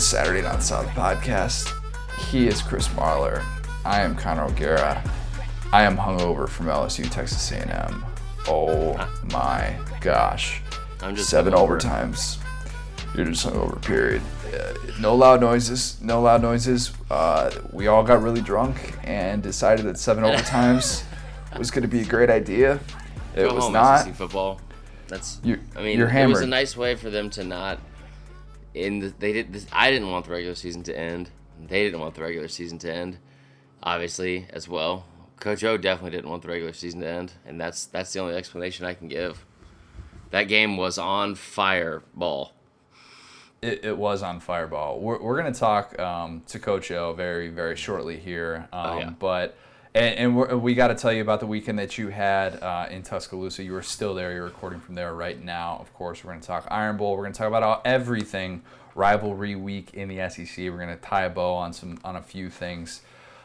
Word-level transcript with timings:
the 0.00 0.06
Saturday 0.06 0.40
Down 0.40 0.62
South 0.62 0.86
podcast. 0.92 1.74
He 2.30 2.48
is 2.48 2.62
Chris 2.62 2.88
Marler. 2.88 3.44
I 3.84 4.00
am 4.00 4.16
Connor 4.16 4.44
O'Gara. 4.44 5.04
I 5.74 5.82
am 5.82 5.94
hungover 5.94 6.48
from 6.48 6.68
LSU 6.68 7.10
Texas 7.10 7.52
A&M. 7.52 8.02
Oh 8.48 8.94
my 9.30 9.76
gosh! 10.00 10.62
I'm 11.02 11.14
just 11.14 11.28
seven 11.28 11.52
hungover. 11.52 11.82
overtimes. 11.82 12.38
You're 13.14 13.26
just 13.26 13.46
hungover. 13.46 13.82
Period. 13.82 14.22
Uh, 14.46 14.72
no 15.00 15.14
loud 15.14 15.42
noises. 15.42 16.00
No 16.00 16.22
loud 16.22 16.40
noises. 16.40 16.92
Uh, 17.10 17.50
we 17.70 17.86
all 17.88 18.02
got 18.02 18.22
really 18.22 18.40
drunk 18.40 18.94
and 19.04 19.42
decided 19.42 19.84
that 19.84 19.98
seven 19.98 20.24
overtimes 20.24 21.02
was 21.58 21.70
going 21.70 21.82
to 21.82 21.88
be 21.88 22.00
a 22.00 22.06
great 22.06 22.30
idea. 22.30 22.80
It 23.36 23.42
Go 23.46 23.54
was 23.54 23.64
home, 23.64 23.74
not. 23.74 24.04
SEC 24.04 24.14
football. 24.14 24.62
That's. 25.08 25.40
You- 25.44 25.60
I 25.76 25.82
mean, 25.82 26.00
it 26.00 26.26
was 26.26 26.40
a 26.40 26.46
nice 26.46 26.74
way 26.74 26.94
for 26.94 27.10
them 27.10 27.28
to 27.30 27.44
not. 27.44 27.80
In 28.74 29.00
the, 29.00 29.08
they 29.18 29.32
did. 29.32 29.52
This, 29.52 29.66
I 29.72 29.90
didn't 29.90 30.10
want 30.10 30.26
the 30.26 30.32
regular 30.32 30.54
season 30.54 30.82
to 30.84 30.96
end. 30.96 31.30
They 31.60 31.84
didn't 31.84 32.00
want 32.00 32.14
the 32.14 32.22
regular 32.22 32.48
season 32.48 32.78
to 32.78 32.92
end. 32.92 33.18
Obviously, 33.82 34.46
as 34.50 34.68
well. 34.68 35.06
Coach 35.38 35.64
O 35.64 35.76
definitely 35.76 36.10
didn't 36.10 36.30
want 36.30 36.42
the 36.42 36.48
regular 36.48 36.72
season 36.72 37.00
to 37.00 37.08
end, 37.08 37.32
and 37.46 37.60
that's 37.60 37.86
that's 37.86 38.12
the 38.12 38.20
only 38.20 38.34
explanation 38.34 38.84
I 38.86 38.94
can 38.94 39.08
give. 39.08 39.44
That 40.30 40.44
game 40.44 40.76
was 40.76 40.98
on 40.98 41.34
fireball. 41.34 42.52
It, 43.62 43.84
it 43.84 43.98
was 43.98 44.22
on 44.22 44.40
Fireball. 44.40 45.00
We're, 45.00 45.20
we're 45.20 45.38
going 45.38 45.52
to 45.52 45.58
talk 45.58 45.98
um, 45.98 46.42
to 46.46 46.58
Coach 46.58 46.90
O 46.92 47.12
very, 47.12 47.48
very 47.48 47.76
shortly 47.76 48.16
here. 48.18 48.68
Um, 48.72 48.90
Oh, 48.90 48.98
yeah. 48.98 49.10
But, 49.10 49.56
and, 49.94 50.36
and 50.38 50.62
we 50.62 50.74
got 50.74 50.88
to 50.88 50.94
tell 50.94 51.12
you 51.12 51.22
about 51.22 51.40
the 51.40 51.46
weekend 51.46 51.78
that 51.78 51.98
you 51.98 52.08
had 52.08 52.62
uh, 52.62 52.86
in 52.90 53.02
Tuscaloosa. 53.02 53.62
You 53.62 53.72
were 53.72 53.82
still 53.82 54.14
there. 54.14 54.32
You're 54.32 54.44
recording 54.44 54.80
from 54.80 54.94
there 54.94 55.14
right 55.14 55.42
now. 55.42 55.78
Of 55.80 55.92
course, 55.94 56.22
we're 56.24 56.30
going 56.30 56.40
to 56.40 56.46
talk 56.46 56.66
Iron 56.70 56.96
Bowl. 56.96 57.12
We're 57.16 57.22
going 57.24 57.32
to 57.32 57.38
talk 57.38 57.48
about 57.48 57.62
all, 57.62 57.82
everything 57.84 58.62
rivalry 58.94 59.54
week 59.56 59.94
in 59.94 60.08
the 60.08 60.28
SEC. 60.28 60.56
We're 60.58 60.76
going 60.78 60.88
to 60.88 60.96
tie 60.96 61.24
a 61.24 61.30
bow 61.30 61.54
on 61.54 61.72
some 61.72 61.98
on 62.04 62.16
a 62.16 62.22
few 62.22 62.50
things 62.50 63.02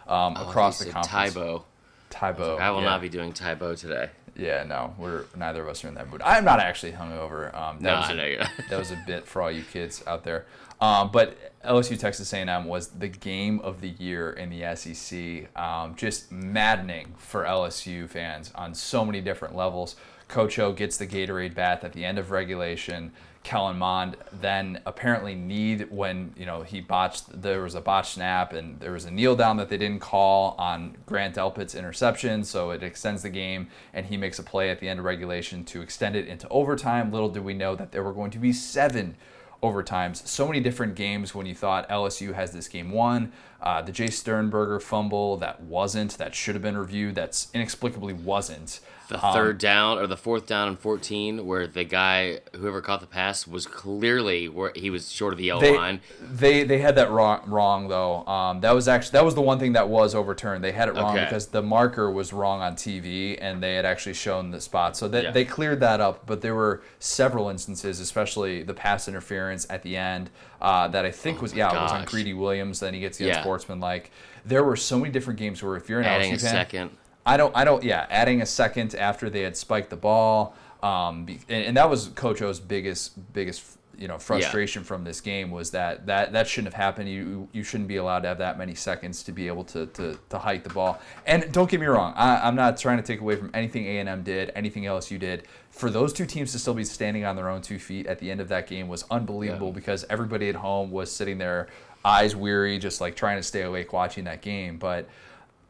um, 0.07 0.35
across 0.35 0.81
Oh, 0.81 0.85
the 0.85 0.89
he 0.91 1.03
said 1.03 1.09
conference. 1.11 1.35
Tybo. 1.35 1.63
Tybo. 2.11 2.59
I 2.59 2.71
will 2.71 2.79
yeah. 2.81 2.85
not 2.85 3.01
be 3.01 3.09
doing 3.09 3.33
tie 3.33 3.55
bow 3.55 3.75
today. 3.75 4.09
Yeah, 4.38 4.63
no, 4.63 4.93
we're 4.97 5.25
neither 5.35 5.61
of 5.63 5.69
us 5.69 5.83
are 5.85 5.88
in 5.88 5.95
that 5.95 6.09
mood. 6.11 6.21
I'm 6.21 6.43
not 6.43 6.59
actually 6.59 6.91
hungover. 6.91 7.55
Um, 7.55 7.77
that 7.79 7.81
No, 7.81 7.95
was 8.01 8.09
I 8.09 8.11
a- 8.11 8.16
know 8.16 8.25
you're 8.25 8.39
not. 8.39 8.49
that 8.69 8.77
was 8.77 8.91
a 8.91 9.01
bit 9.07 9.25
for 9.25 9.41
all 9.41 9.49
you 9.51 9.63
kids 9.63 10.03
out 10.05 10.23
there. 10.25 10.45
Um, 10.81 11.09
but 11.11 11.38
LSU 11.66 11.99
Texas 11.99 12.31
A&M 12.33 12.66
was 12.66 12.88
the 12.88 13.08
game 13.08 13.59
of 13.59 13.81
the 13.81 13.89
year 13.89 14.31
in 14.31 14.49
the 14.49 14.75
SEC. 14.75 15.55
Um, 15.59 15.95
just 15.95 16.31
maddening 16.31 17.13
for 17.17 17.44
LSU 17.44 18.09
fans 18.09 18.52
on 18.55 18.73
so 18.73 19.03
many 19.05 19.22
different 19.22 19.55
levels. 19.55 19.95
Coach 20.27 20.57
O 20.59 20.72
gets 20.73 20.97
the 20.97 21.07
Gatorade 21.07 21.53
bath 21.53 21.83
at 21.83 21.94
the 21.94 22.03
end 22.03 22.17
of 22.17 22.31
regulation. 22.31 23.11
Kellen 23.44 23.77
Mond 23.77 24.17
then 24.33 24.81
apparently 24.88 25.35
need 25.35 25.91
when 25.91 26.33
you 26.35 26.47
know 26.47 26.63
he 26.63 26.81
botched 26.81 27.44
there 27.44 27.61
was 27.61 27.75
a 27.75 27.81
botched 27.81 28.16
snap 28.16 28.53
and 28.53 28.79
there 28.79 28.91
was 28.91 29.05
a 29.05 29.11
kneel 29.11 29.35
down 29.35 29.57
that 29.57 29.69
they 29.69 29.77
didn't 29.77 30.02
call 30.02 30.55
on 30.57 30.97
Grant 31.05 31.35
Delpit's 31.35 31.75
interception, 31.75 32.44
so 32.44 32.72
it 32.72 32.81
extends 32.81 33.22
the 33.22 33.29
game 33.29 33.67
and 33.94 34.07
he 34.07 34.17
makes 34.17 34.39
a 34.39 34.44
play 34.44 34.72
at 34.72 34.79
the 34.79 34.89
end 34.89 34.97
of 35.00 35.05
regulation 35.05 35.63
to 35.66 35.83
extend 35.83 36.16
it 36.16 36.27
into 36.27 36.50
overtime. 36.50 37.11
Little 37.11 37.29
did 37.29 37.44
we 37.44 37.53
know 37.53 37.75
that 37.75 37.91
there 37.91 38.02
were 38.02 38.13
going 38.13 38.31
to 38.31 38.39
be 38.39 38.52
seven 38.52 39.16
overtimes. 39.64 40.25
So 40.28 40.48
many 40.48 40.59
different 40.59 40.95
games 40.95 41.34
when 41.34 41.45
you 41.45 41.56
thought 41.56 41.88
LSU 41.89 42.34
has 42.34 42.52
this 42.52 42.68
game 42.68 42.91
won. 42.91 43.31
Uh, 43.62 43.81
the 43.81 43.91
Jace 43.91 44.13
Sternberger 44.13 44.79
fumble 44.79 45.38
that 45.38 45.62
wasn't, 45.62 46.18
that 46.18 46.35
should 46.35 46.56
have 46.56 46.62
been 46.62 46.78
reviewed, 46.78 47.16
that's 47.16 47.47
inexplicably 47.53 48.13
wasn't. 48.13 48.79
The 49.07 49.23
Um, 49.23 49.33
third 49.33 49.57
down 49.59 49.97
or 49.99 50.07
the 50.07 50.17
fourth 50.17 50.47
down 50.47 50.67
and 50.67 50.79
14, 50.79 51.45
where 51.45 51.67
the 51.67 51.83
guy, 51.83 52.39
whoever 52.55 52.81
caught 52.81 53.01
the 53.01 53.07
pass, 53.07 53.45
was 53.47 53.67
clearly 53.67 54.49
where 54.49 54.71
he 54.75 54.89
was 54.89 55.11
short 55.11 55.31
of 55.33 55.38
the 55.38 55.45
yellow 55.45 55.61
they, 55.61 55.77
line. 55.77 56.01
they 56.21 56.63
they 56.63 56.79
had 56.79 56.95
that 56.95 57.11
wrong 57.11 57.41
wrong 57.45 57.88
though. 57.88 58.25
Um, 58.25 58.61
that 58.61 58.73
was 58.73 58.88
actually 58.88 59.11
that 59.11 59.23
was 59.25 59.35
the 59.35 59.41
one 59.41 59.59
thing 59.59 59.73
that 59.73 59.89
was 59.89 60.16
overturned. 60.16 60.63
They 60.63 60.71
had 60.71 60.89
it 60.89 60.95
wrong 60.95 61.16
Okay. 61.16 61.25
because 61.25 61.47
the 61.47 61.61
marker 61.61 62.09
was 62.09 62.33
wrong 62.33 62.61
on 62.61 62.75
TV 62.75 63.38
and 63.39 63.61
they 63.61 63.75
had 63.75 63.85
actually 63.85 64.13
shown 64.13 64.49
the 64.51 64.59
spot. 64.59 64.97
So 64.97 65.07
that 65.09 65.23
Yeah. 65.23 65.31
they 65.31 65.45
cleared 65.45 65.79
that 65.81 66.01
up. 66.01 66.25
But 66.25 66.41
there 66.41 66.55
were 66.55 66.81
several 66.99 67.49
instances, 67.49 67.99
especially 67.99 68.63
the 68.63 68.73
pass 68.73 69.07
interference 69.07 69.67
at 69.69 69.83
the 69.83 69.95
end, 69.97 70.31
uh, 70.61 70.87
that 70.87 71.05
I 71.05 71.11
think 71.11 71.41
was 71.41 71.53
yeah 71.53 71.69
it 71.69 71.79
was 71.81 71.91
on. 71.91 72.05
Greedy 72.05 72.33
Williams. 72.33 72.79
Then 72.79 72.93
he 72.95 72.99
gets 73.01 73.17
the 73.19 73.25
Yeah. 73.25 73.35
unsportsmanlike. 73.37 74.09
There 74.45 74.63
were 74.63 74.75
so 74.75 74.97
many 74.99 75.11
different 75.11 75.39
games 75.39 75.61
where 75.63 75.75
if 75.75 75.89
you're 75.89 75.99
an 75.99 76.05
Adding 76.05 76.31
LSU 76.33 76.35
a 76.35 76.39
fan, 76.39 76.51
second. 76.51 76.89
I 77.25 77.38
don't. 77.38 77.56
I 77.56 77.63
don't. 77.66 77.84
Yeah, 77.84 78.06
adding 78.09 78.41
a 78.41 78.46
second 78.46 78.96
after 78.96 79.30
they 79.30 79.41
had 79.41 79.58
spiked 79.58 79.90
the 79.90 79.96
ball, 79.96 80.56
um, 80.84 81.25
and, 81.50 81.66
and 81.66 81.78
that 81.78 81.90
was 81.90 82.08
Coach 82.09 82.41
O's 82.41 82.59
biggest 82.59 83.34
biggest 83.34 83.63
you 83.97 84.09
know 84.09 84.18
frustration 84.18 84.84
from 84.84 85.06
this 85.06 85.22
game 85.22 85.50
was 85.52 85.72
that 85.72 86.06
that 86.06 86.34
that 86.34 86.47
shouldn't 86.47 86.74
have 86.74 86.81
happened. 86.81 87.09
You 87.09 87.47
you 87.53 87.64
shouldn't 87.64 87.88
be 87.88 87.96
allowed 87.96 88.19
to 88.19 88.28
have 88.28 88.38
that 88.40 88.58
many 88.58 88.75
seconds 88.75 89.24
to 89.24 89.31
be 89.31 89.47
able 89.47 89.64
to 89.66 89.85
to, 89.88 90.19
to 90.30 90.38
hike 90.38 90.64
the 90.64 90.69
ball. 90.69 91.00
And 91.25 91.52
don't 91.52 91.69
get 91.69 91.80
me 91.80 91.88
wrong, 91.88 92.14
I, 92.16 92.47
I'm 92.47 92.56
not 92.56 92.78
trying 92.78 92.97
to 92.97 93.03
take 93.03 93.22
away 93.22 93.38
from 93.38 93.50
anything 93.53 93.85
A 93.85 94.00
and 94.00 94.09
M 94.09 94.22
did, 94.24 94.52
anything 94.56 94.85
else 94.85 95.09
you 95.09 95.18
did. 95.18 95.44
For 95.72 95.90
those 95.90 96.14
two 96.14 96.25
teams 96.25 96.52
to 96.52 96.59
still 96.59 96.74
be 96.74 96.84
standing 96.84 97.25
on 97.25 97.35
their 97.35 97.50
own 97.50 97.62
two 97.62 97.80
feet 97.80 98.06
at 98.08 98.19
the 98.19 98.30
end 98.30 98.40
of 98.40 98.50
that 98.50 98.68
game 98.68 98.88
was 98.88 99.03
unbelievable 99.09 99.68
Yeah. 99.69 99.74
because 99.74 100.06
everybody 100.09 100.50
at 100.50 100.56
home 100.56 100.91
was 100.91 101.12
sitting 101.12 101.38
there, 101.38 101.68
eyes 102.03 102.35
weary, 102.35 102.78
just 102.78 103.02
like 103.02 103.16
trying 103.16 103.38
to 103.38 103.44
stay 103.44 103.62
awake 103.64 103.91
watching 103.91 104.25
that 104.25 104.41
game. 104.41 104.78
But 104.78 105.08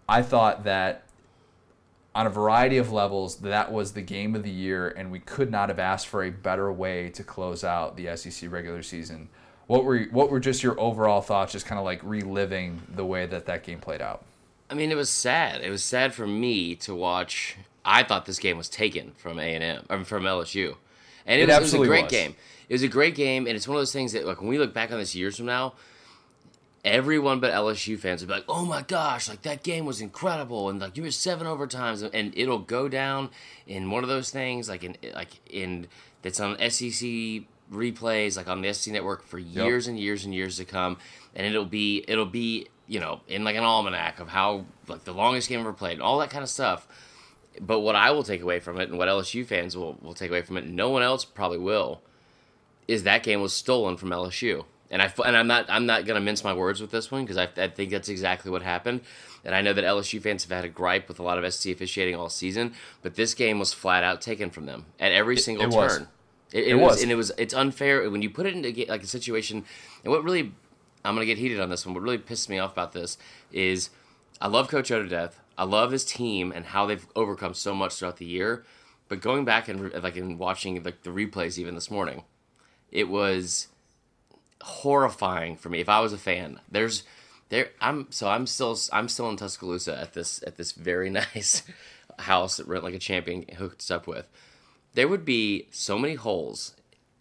I 0.08 0.22
thought 0.22 0.66
that 0.66 1.05
on 2.16 2.26
a 2.26 2.30
variety 2.30 2.78
of 2.78 2.94
levels, 2.94 3.38
that 3.40 3.72
was 3.74 3.92
the 3.92 4.02
game 4.02 4.36
of 4.36 4.44
the 4.44 4.50
year, 4.50 4.88
and 4.88 5.12
we 5.12 5.20
could 5.20 5.52
not 5.52 5.68
have 5.68 5.80
asked 5.80 6.08
for 6.08 6.24
a 6.24 6.32
better 6.32 6.72
way 6.72 7.10
to 7.10 7.24
close 7.24 7.64
out 7.64 7.98
the 7.98 8.16
SEC 8.16 8.50
regular 8.50 8.82
season. 8.82 9.28
What 9.68 9.84
were 9.84 10.04
what 10.12 10.32
were 10.32 10.40
just 10.40 10.64
your 10.64 10.80
overall 10.80 11.22
thoughts, 11.22 11.52
just 11.52 11.66
kind 11.66 11.78
of 11.78 11.84
like 11.84 12.00
reliving 12.04 12.82
the 12.96 13.06
way 13.06 13.26
that 13.26 13.46
that 13.48 13.64
game 13.64 13.80
played 13.80 14.02
out? 14.02 14.24
I 14.70 14.76
mean, 14.76 14.92
it 14.92 14.96
was 14.96 15.10
sad. 15.10 15.62
It 15.62 15.70
was 15.70 15.84
sad 15.84 16.14
for 16.14 16.26
me 16.26 16.76
to 16.78 16.96
watch. 16.96 17.58
I 17.84 18.04
thought 18.04 18.26
this 18.26 18.40
game 18.40 18.58
was 18.58 18.70
taken 18.70 19.12
from 19.18 19.38
A 19.38 19.54
and 19.54 19.64
M, 19.64 19.86
or 19.90 20.06
from 20.06 20.24
LSU, 20.24 20.76
and 21.26 21.42
it, 21.42 21.50
It 21.50 21.60
was, 21.60 21.74
it 21.74 21.80
was 21.80 21.86
a 21.86 21.90
great 21.90 22.04
was. 22.06 22.12
game. 22.12 22.36
It 22.70 22.74
was 22.74 22.84
a 22.84 22.88
great 22.88 23.14
game, 23.14 23.46
and 23.46 23.56
it's 23.56 23.68
one 23.68 23.76
of 23.78 23.82
those 23.82 23.94
things 23.94 24.14
that, 24.14 24.26
like, 24.26 24.40
when 24.40 24.50
we 24.50 24.58
look 24.58 24.74
back 24.74 24.92
on 24.92 24.98
this 24.98 25.14
years 25.14 25.38
from 25.38 25.46
now, 25.46 25.74
everyone 26.86 27.40
but 27.40 27.52
LSU 27.52 27.98
fans 27.98 28.22
will 28.22 28.28
be 28.28 28.34
like, 28.36 28.46
"Oh 28.48 28.64
my 28.64 28.84
gosh, 28.84 29.28
like 29.28 29.42
that 29.42 29.64
game 29.64 29.86
was 29.86 30.00
incredible," 30.00 30.70
and 30.70 30.80
like 30.80 30.96
you 30.96 31.04
were 31.04 31.12
seven 31.12 31.48
overtimes, 31.48 32.08
and 32.14 32.34
it'll 32.38 32.60
go 32.60 32.88
down 32.88 33.32
in 33.68 33.90
one 33.90 34.04
of 34.04 34.10
those 34.10 34.30
things, 34.30 34.70
like 34.70 34.84
in 34.84 34.96
like 35.14 35.42
in 35.50 35.88
that's 36.22 36.40
on 36.40 36.58
SEC 36.70 37.44
replays, 37.74 38.38
like 38.38 38.48
on 38.48 38.62
the 38.62 38.72
SEC 38.74 38.94
network 38.94 39.24
for 39.24 39.40
years 39.40 39.88
and 39.88 40.00
years 40.00 40.24
and 40.24 40.34
years 40.34 40.58
to 40.58 40.66
come, 40.66 40.98
and 41.36 41.46
it'll 41.46 41.66
be 41.66 42.06
it'll 42.08 42.26
be 42.26 42.68
you 42.88 43.00
know 43.00 43.20
in 43.28 43.44
like 43.44 43.56
an 43.56 43.64
almanac 43.64 44.20
of 44.20 44.30
how 44.30 44.66
like 44.88 45.04
the 45.04 45.14
longest 45.14 45.50
game 45.50 45.60
ever 45.60 45.74
played, 45.74 45.94
and 45.94 46.04
all 46.04 46.20
that 46.20 46.30
kind 46.30 46.44
of 46.44 46.50
stuff. 46.50 46.88
But 47.60 47.80
what 47.80 47.96
I 47.96 48.12
will 48.12 48.24
take 48.24 48.42
away 48.42 48.60
from 48.60 48.80
it, 48.80 48.90
and 48.90 48.98
what 48.98 49.08
LSU 49.08 49.46
fans 49.46 49.78
will, 49.78 49.98
will 50.02 50.14
take 50.14 50.30
away 50.30 50.42
from 50.42 50.58
it, 50.58 50.68
no 50.68 50.90
one 50.90 51.02
else 51.02 51.24
probably 51.24 51.58
will, 51.58 52.02
is 52.86 53.04
that 53.04 53.24
game 53.24 53.42
was 53.42 53.54
stolen 53.54 53.96
from 53.96 54.10
LSU. 54.10 54.66
And 54.92 55.02
I 55.02 55.12
and 55.26 55.36
I'm 55.36 55.48
not 55.48 55.66
I'm 55.70 55.86
not 55.86 56.06
gonna 56.06 56.22
mince 56.22 56.44
my 56.44 56.54
words 56.54 56.80
with 56.80 56.92
this 56.92 57.12
one 57.12 57.24
because 57.24 57.38
I, 57.38 57.48
I 57.58 57.68
think 57.68 57.92
that's 57.92 58.10
exactly 58.10 58.52
what 58.52 58.62
happened. 58.62 59.02
And 59.44 59.56
I 59.56 59.62
know 59.62 59.74
that 59.74 59.84
LSU 59.84 60.22
fans 60.22 60.44
have 60.44 60.52
had 60.52 60.66
a 60.66 60.70
gripe 60.70 61.08
with 61.08 61.20
a 61.20 61.24
lot 61.24 61.44
of 61.44 61.54
SC 61.54 61.68
officiating 61.68 62.16
all 62.16 62.30
season, 62.30 62.74
but 63.02 63.16
this 63.16 63.34
game 63.34 63.60
was 63.60 63.74
flat 63.74 64.04
out 64.04 64.22
taken 64.22 64.50
from 64.50 64.66
them 64.66 64.86
at 65.00 65.12
every 65.12 65.38
single 65.38 65.66
it 65.66 65.72
was. 65.76 65.98
turn. 65.98 66.08
It, 66.52 66.64
it, 66.66 66.68
It 66.70 66.76
was. 66.76 66.94
was. 66.94 67.04
and 67.04 67.12
it 67.12 67.16
was 67.16 67.32
it's 67.38 67.54
unfair 67.54 68.10
when 68.10 68.22
you 68.22 68.30
put 68.30 68.46
it 68.46 68.54
into 68.56 68.86
like 68.88 69.04
a 69.04 69.08
situation. 69.08 69.66
And 70.04 70.12
what 70.12 70.24
really 70.24 70.54
I'm 71.04 71.16
gonna 71.16 71.26
get 71.26 71.38
heated 71.38 71.60
on 71.60 71.70
this 71.70 71.86
one. 71.86 71.94
What 71.96 72.04
really 72.04 72.18
pisses 72.18 72.50
me 72.50 72.60
off 72.60 72.72
about 72.74 72.94
this 72.94 73.18
is 73.52 73.90
I 74.40 74.48
love 74.48 74.68
Coach 74.68 74.92
O 74.92 75.02
to 75.02 75.08
death. 75.10 75.40
I 75.58 75.64
love 75.64 75.92
his 75.92 76.04
team 76.06 76.52
and 76.52 76.66
how 76.66 76.86
they've 76.86 77.06
overcome 77.16 77.54
so 77.54 77.74
much 77.74 77.96
throughout 77.96 78.18
the 78.18 78.26
year. 78.26 78.66
But 79.08 79.22
going 79.22 79.46
back 79.46 79.68
and 79.68 79.92
like 80.04 80.18
and 80.18 80.38
watching 80.40 80.82
like 80.84 81.04
the 81.04 81.12
replays 81.12 81.58
even 81.58 81.76
this 81.76 81.90
morning, 81.92 82.24
it 82.92 83.08
was 83.08 83.68
horrifying 84.62 85.56
for 85.58 85.70
me. 85.70 85.80
If 85.80 85.90
I 85.90 86.00
was 86.00 86.14
a 86.14 86.18
fan, 86.18 86.60
there's 86.70 87.04
there 87.50 87.70
I'm 87.82 88.08
so 88.10 88.28
I'm 88.30 88.48
still 88.48 88.78
I'm 88.92 89.08
still 89.08 89.30
in 89.30 89.38
Tuscaloosa 89.38 89.98
at 90.00 90.14
this 90.14 90.44
at 90.46 90.58
this 90.58 90.72
very 90.72 91.10
nice 91.36 91.64
house 92.20 92.58
that 92.58 92.68
Rent 92.68 92.84
Like 92.84 92.94
a 92.94 93.00
Champion 93.00 93.46
hooked 93.58 93.82
us 93.82 93.92
up 93.92 94.08
with. 94.08 94.28
There 94.94 95.08
would 95.08 95.26
be 95.26 95.68
so 95.72 95.98
many 96.00 96.16
holes 96.16 96.74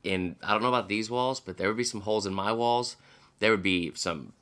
in 0.02 0.36
I 0.42 0.52
don't 0.52 0.62
know 0.62 0.68
about 0.68 0.88
these 0.88 1.10
walls, 1.10 1.40
but 1.40 1.56
there 1.56 1.68
would 1.68 1.76
be 1.76 1.84
some 1.84 2.02
holes 2.02 2.26
in 2.26 2.34
my 2.34 2.52
walls. 2.52 2.96
There 3.40 3.50
would 3.50 3.62
be 3.62 3.92
some 3.94 4.32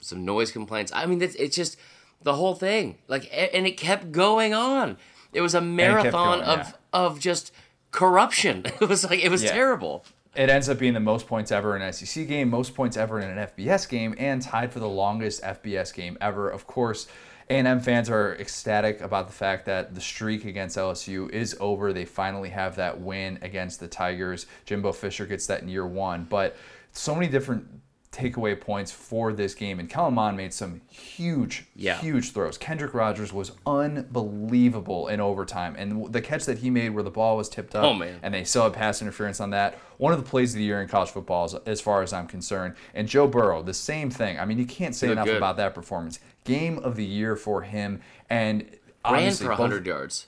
some 0.00 0.24
noise 0.24 0.50
complaints. 0.50 0.92
I 0.94 1.06
mean, 1.06 1.22
it's, 1.22 1.36
it's 1.36 1.56
just 1.56 1.76
the 2.22 2.34
whole 2.34 2.54
thing. 2.54 2.98
Like, 3.08 3.30
and 3.32 3.66
it 3.66 3.76
kept 3.76 4.12
going 4.12 4.52
on. 4.52 4.96
It 5.32 5.40
was 5.40 5.54
a 5.54 5.60
marathon 5.60 6.40
going, 6.40 6.42
of 6.42 6.58
yeah. 6.58 6.72
of 6.92 7.20
just 7.20 7.52
corruption. 7.90 8.64
It 8.80 8.88
was 8.88 9.04
like 9.04 9.20
it 9.20 9.30
was 9.30 9.42
Yeah. 9.42 9.52
terrible. 9.52 10.04
It 10.34 10.48
ends 10.48 10.70
up 10.70 10.78
being 10.78 10.94
the 10.94 11.00
most 11.00 11.26
points 11.26 11.52
ever 11.52 11.76
in 11.76 11.82
an 11.82 11.92
SEC 11.92 12.26
game, 12.26 12.48
most 12.48 12.74
points 12.74 12.96
ever 12.96 13.20
in 13.20 13.28
an 13.28 13.48
FBS 13.48 13.86
game, 13.86 14.14
and 14.16 14.40
tied 14.40 14.72
for 14.72 14.78
the 14.80 14.88
longest 14.88 15.42
FBS 15.42 15.92
game 15.92 16.16
ever. 16.22 16.48
Of 16.48 16.66
course, 16.66 17.06
A&M 17.50 17.80
fans 17.80 18.08
are 18.08 18.34
ecstatic 18.36 19.02
about 19.02 19.26
the 19.26 19.34
fact 19.34 19.66
that 19.66 19.94
the 19.94 20.00
streak 20.00 20.46
against 20.46 20.78
LSU 20.78 21.28
is 21.28 21.54
over. 21.60 21.92
They 21.92 22.06
finally 22.06 22.48
have 22.48 22.76
that 22.76 22.98
win 22.98 23.40
against 23.42 23.78
the 23.78 23.88
Tigers. 23.88 24.46
Jimbo 24.64 24.92
Fisher 24.92 25.26
gets 25.26 25.46
that 25.48 25.60
in 25.60 25.68
year 25.68 25.86
one, 25.86 26.26
but 26.30 26.56
so 26.92 27.14
many 27.14 27.28
different 27.28 27.66
takeaway 28.12 28.60
points 28.60 28.92
for 28.92 29.32
this 29.32 29.54
game. 29.54 29.80
And 29.80 29.88
Kellen 29.88 30.12
Mond 30.14 30.36
made 30.36 30.52
some 30.52 30.82
huge, 30.90 31.64
Yeah. 31.74 31.96
huge 31.96 32.32
throws. 32.32 32.58
Kendrick 32.58 32.92
Rogers 32.92 33.32
was 33.32 33.52
unbelievable 33.66 35.08
in 35.08 35.20
overtime. 35.20 35.74
And 35.78 36.12
the 36.12 36.20
catch 36.20 36.44
that 36.44 36.58
he 36.58 36.70
made 36.70 36.90
where 36.90 37.02
the 37.02 37.10
ball 37.10 37.36
was 37.36 37.48
tipped 37.48 37.74
up 37.74 37.84
Oh, 37.84 38.02
and 38.22 38.34
they 38.34 38.44
still 38.44 38.64
had 38.64 38.74
pass 38.74 39.00
interference 39.02 39.40
on 39.40 39.50
that. 39.50 39.78
One 39.98 40.12
of 40.12 40.22
the 40.22 40.28
plays 40.28 40.52
of 40.52 40.58
the 40.58 40.64
year 40.64 40.80
in 40.82 40.88
college 40.88 41.10
football, 41.10 41.44
as, 41.44 41.54
as 41.66 41.80
far 41.80 42.02
as 42.02 42.12
I'm 42.12 42.26
concerned. 42.26 42.74
And 42.94 43.08
Joe 43.08 43.26
Burrow, 43.26 43.62
the 43.62 43.74
same 43.74 44.10
thing. 44.10 44.38
I 44.38 44.44
mean, 44.44 44.58
you 44.58 44.66
can't 44.66 44.94
say 44.94 45.10
enough 45.10 45.26
good. 45.26 45.36
about 45.36 45.56
that 45.56 45.74
performance. 45.74 46.18
Game 46.44 46.78
of 46.80 46.96
the 46.96 47.04
year 47.04 47.34
for 47.36 47.62
him. 47.62 48.00
And 48.28 48.62
Ran 48.62 49.14
obviously 49.14 49.46
for 49.46 49.50
both- 49.52 49.58
100 49.60 49.86
yards. 49.86 50.26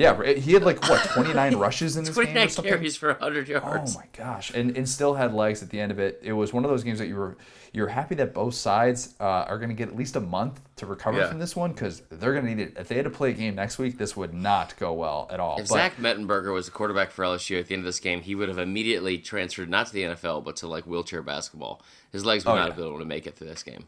Yeah, 0.00 0.22
he 0.32 0.52
had 0.54 0.62
like 0.62 0.82
what 0.88 1.02
29 1.10 1.56
rushes 1.66 1.96
in 1.96 2.04
this 2.04 2.14
game 2.14 2.22
or 2.22 2.26
29 2.26 2.48
something. 2.48 2.72
carries 2.72 2.96
for 2.96 3.08
100 3.08 3.48
yards. 3.48 3.96
Oh 3.96 3.98
my 3.98 4.06
gosh, 4.16 4.50
and 4.54 4.76
and 4.76 4.88
still 4.88 5.14
had 5.14 5.34
legs 5.34 5.62
at 5.62 5.70
the 5.70 5.78
end 5.80 5.92
of 5.92 5.98
it. 5.98 6.20
It 6.22 6.32
was 6.32 6.52
one 6.52 6.64
of 6.64 6.70
those 6.70 6.82
games 6.84 6.98
that 6.98 7.06
you 7.08 7.16
were 7.16 7.36
you're 7.72 7.86
happy 7.88 8.16
that 8.16 8.34
both 8.34 8.54
sides 8.54 9.14
uh, 9.20 9.24
are 9.24 9.56
going 9.58 9.68
to 9.68 9.74
get 9.76 9.88
at 9.88 9.94
least 9.96 10.16
a 10.16 10.20
month 10.20 10.60
to 10.76 10.86
recover 10.86 11.18
Yeah. 11.18 11.28
from 11.28 11.38
this 11.38 11.54
one 11.54 11.70
because 11.72 12.00
they're 12.10 12.32
going 12.32 12.44
to 12.46 12.52
need 12.54 12.60
it. 12.62 12.74
If 12.76 12.88
they 12.88 12.96
had 12.96 13.04
to 13.04 13.10
play 13.10 13.30
a 13.30 13.32
game 13.32 13.54
next 13.54 13.78
week, 13.78 13.96
this 13.96 14.16
would 14.16 14.34
not 14.34 14.76
go 14.76 14.92
well 14.92 15.28
at 15.30 15.38
all. 15.38 15.56
If 15.60 15.68
But- 15.68 15.74
Zach 15.74 15.96
Mettenberger 15.98 16.52
was 16.52 16.66
the 16.66 16.72
quarterback 16.72 17.12
for 17.12 17.24
LSU 17.24 17.60
at 17.60 17.68
the 17.68 17.74
end 17.74 17.82
of 17.82 17.84
this 17.84 18.00
game, 18.00 18.22
he 18.22 18.34
would 18.34 18.48
have 18.48 18.58
immediately 18.58 19.18
transferred 19.18 19.68
not 19.70 19.86
to 19.86 19.92
the 19.92 20.02
NFL 20.02 20.42
but 20.42 20.56
to 20.56 20.66
like 20.66 20.84
wheelchair 20.84 21.22
basketball. 21.22 21.80
His 22.10 22.24
legs 22.24 22.44
would 22.44 22.50
Oh, 22.52 22.54
not 22.56 22.62
yeah. 22.62 22.66
have 22.70 22.76
been 22.76 22.86
able 22.88 22.98
to 22.98 23.04
make 23.04 23.28
it 23.28 23.36
through 23.36 23.46
this 23.48 23.62
game. 23.62 23.84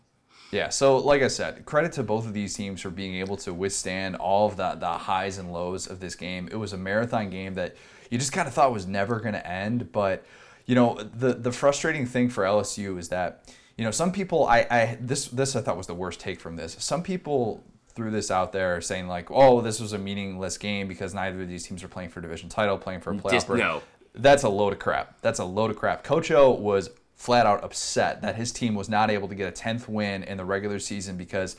Yeah, 0.53 0.69
so 0.69 0.99
like 0.99 1.23
I 1.23 1.29
said, 1.29 1.65
credit 1.65 1.93
to 1.93 2.03
both 2.03 2.27
of 2.27 2.35
these 2.35 2.55
teams 2.55 2.83
for 2.83 2.91
being 2.91 3.15
able 3.17 3.39
to 3.39 3.55
withstand 3.55 4.17
all 4.17 4.47
of 4.47 4.57
the, 4.57 4.75
the 4.75 4.87
highs 4.87 5.39
and 5.39 5.51
lows 5.51 5.87
of 5.87 5.99
this 5.99 6.15
game. 6.15 6.47
It 6.53 6.57
was 6.57 6.75
a 6.75 6.77
marathon 6.77 7.31
game 7.31 7.55
that 7.55 7.75
you 8.11 8.19
just 8.19 8.33
kind 8.33 8.47
of 8.47 8.53
thought 8.53 8.71
was 8.71 8.87
never 8.87 9.19
going 9.19 9.33
to 9.33 9.47
end. 9.47 9.91
But, 9.93 10.27
you 10.67 10.75
know, 10.75 10.95
the, 10.95 11.33
the 11.33 11.53
frustrating 11.53 12.05
thing 12.05 12.29
for 12.29 12.45
LSU 12.45 12.99
is 12.99 13.09
that, 13.09 13.51
you 13.79 13.85
know, 13.85 13.91
some 13.91 14.13
people, 14.13 14.47
I, 14.47 14.67
I 14.71 14.99
this, 15.01 15.29
this 15.29 15.57
I 15.57 15.63
thought 15.63 15.79
was 15.79 15.87
the 15.87 15.95
worst 15.95 16.21
take 16.21 16.39
from 16.39 16.57
this. 16.57 16.77
Some 16.79 17.03
people 17.03 17.65
threw 17.95 18.11
this 18.11 18.31
out 18.31 18.53
there 18.53 18.83
saying 18.83 19.09
like, 19.09 19.31
oh, 19.31 19.63
this 19.63 19.81
was 19.81 19.95
a 19.95 19.99
meaningless 19.99 20.59
game 20.59 20.87
because 20.87 21.15
neither 21.15 21.41
of 21.41 21.49
these 21.49 21.67
teams 21.67 21.83
are 21.83 21.89
playing 21.89 22.11
for 22.11 22.21
a 22.21 22.23
division 22.23 22.51
title, 22.51 22.77
playing 22.77 23.01
for 23.01 23.11
a 23.11 23.17
playoff. 23.17 23.31
Just- 23.31 23.49
no. 23.49 23.83
That's 24.15 24.43
a 24.43 24.51
load 24.51 24.75
of 24.75 24.79
crap. 24.79 25.23
That's 25.23 25.39
a 25.39 25.45
load 25.47 25.71
of 25.71 25.79
crap. 25.79 26.05
Coach 26.05 26.31
O 26.31 26.51
was 26.51 26.91
flat 27.23 27.47
out 27.47 27.63
upset 27.63 28.21
that 28.23 28.35
his 28.35 28.51
team 28.51 28.75
was 28.75 28.89
not 28.89 29.09
able 29.11 29.29
to 29.29 29.35
get 29.37 29.49
a 29.49 29.63
10th 29.63 29.87
win 29.87 30.25
in 30.25 30.37
the 30.39 30.45
regular 30.45 30.81
season 30.81 31.17
because 31.17 31.55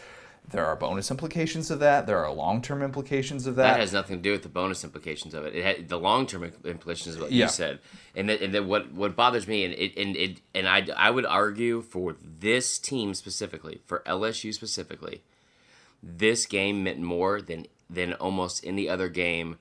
there 0.51 0.65
are 0.65 0.75
bonus 0.75 1.09
implications 1.09 1.71
of 1.71 1.79
that. 1.79 2.05
There 2.05 2.17
are 2.23 2.29
long 2.33 2.61
term 2.61 2.83
implications 2.83 3.47
of 3.47 3.55
That 3.55 3.73
that. 3.75 3.79
has 3.79 3.93
nothing 3.93 4.17
to 4.17 4.21
do 4.21 4.33
with 4.33 4.43
the 4.43 4.49
bonus 4.49 4.83
implications 4.83 5.33
of 5.33 5.45
it. 5.45 5.55
It 5.55 5.63
had, 5.63 5.87
the 5.87 5.97
long 5.97 6.27
term 6.27 6.43
implications 6.43 7.15
is 7.15 7.21
what 7.21 7.31
Yeah. 7.31 7.45
you 7.45 7.49
said, 7.49 7.79
and 8.13 8.27
that, 8.27 8.41
and 8.41 8.53
that 8.53 8.65
what 8.65 8.91
what 8.91 9.15
bothers 9.15 9.47
me, 9.47 9.63
and 9.63 9.73
it, 9.73 9.97
and 9.97 10.17
it, 10.17 10.41
and 10.53 10.67
I 10.67 10.85
I 10.97 11.11
would 11.11 11.25
argue 11.25 11.81
for 11.81 12.17
this 12.21 12.77
team 12.77 13.13
specifically, 13.13 13.79
for 13.85 14.03
LSU 14.05 14.53
specifically, 14.53 15.21
this 16.03 16.45
game 16.45 16.83
meant 16.83 16.99
more 16.99 17.41
than 17.41 17.67
than 17.89 18.11
almost 18.15 18.65
any 18.65 18.89
other 18.89 19.07
game, 19.07 19.57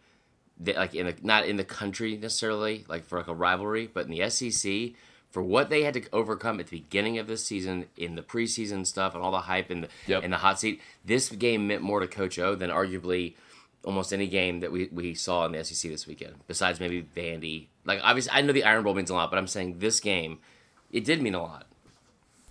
that 0.59 0.75
like 0.75 0.97
in 0.97 1.07
the 1.07 1.15
not 1.23 1.47
in 1.47 1.59
the 1.59 1.65
country 1.65 2.17
necessarily, 2.17 2.85
like 2.89 3.05
for 3.05 3.19
like 3.19 3.29
a 3.29 3.35
rivalry, 3.35 3.87
but 3.87 4.07
in 4.07 4.11
the 4.11 4.29
SEC. 4.29 4.95
For 5.33 5.43
what 5.43 5.71
they 5.71 5.83
had 5.83 5.95
to 5.95 6.05
overcome 6.13 6.61
at 6.61 6.67
the 6.69 6.79
beginning 6.79 7.19
of 7.19 7.27
this 7.27 7.45
season, 7.45 7.87
in 7.97 8.15
the 8.15 8.23
preseason 8.23 8.87
stuff, 8.87 9.15
and 9.15 9.25
all 9.25 9.33
the 9.33 9.41
hype 9.41 9.71
and 9.71 9.85
the 9.85 9.89
Yep. 10.07 10.23
and 10.25 10.33
the 10.33 10.37
hot 10.37 10.61
seat, 10.61 10.81
this 11.05 11.29
game 11.31 11.67
meant 11.67 11.83
more 11.83 12.01
to 12.01 12.07
Coach 12.07 12.39
O 12.39 12.55
than 12.55 12.69
arguably 12.71 13.35
almost 13.85 14.13
any 14.13 14.29
game 14.29 14.61
that 14.61 14.71
we, 14.71 14.89
we 14.93 15.15
saw 15.15 15.45
in 15.47 15.53
the 15.53 15.65
SEC 15.65 15.91
this 15.91 16.07
weekend, 16.07 16.35
besides 16.47 16.79
maybe 16.79 17.03
Vandy. 17.17 17.67
Like 17.85 18.01
obviously, 18.05 18.31
I 18.33 18.43
know 18.43 18.53
the 18.53 18.63
Iron 18.63 18.85
Bowl 18.85 18.95
means 18.95 19.11
a 19.11 19.15
lot, 19.15 19.31
but 19.31 19.39
I'm 19.39 19.49
saying 19.49 19.79
this 19.81 19.99
game, 20.01 20.39
it 20.93 21.05
did 21.05 21.21
mean 21.21 21.35
a 21.35 21.43
lot. 21.43 21.67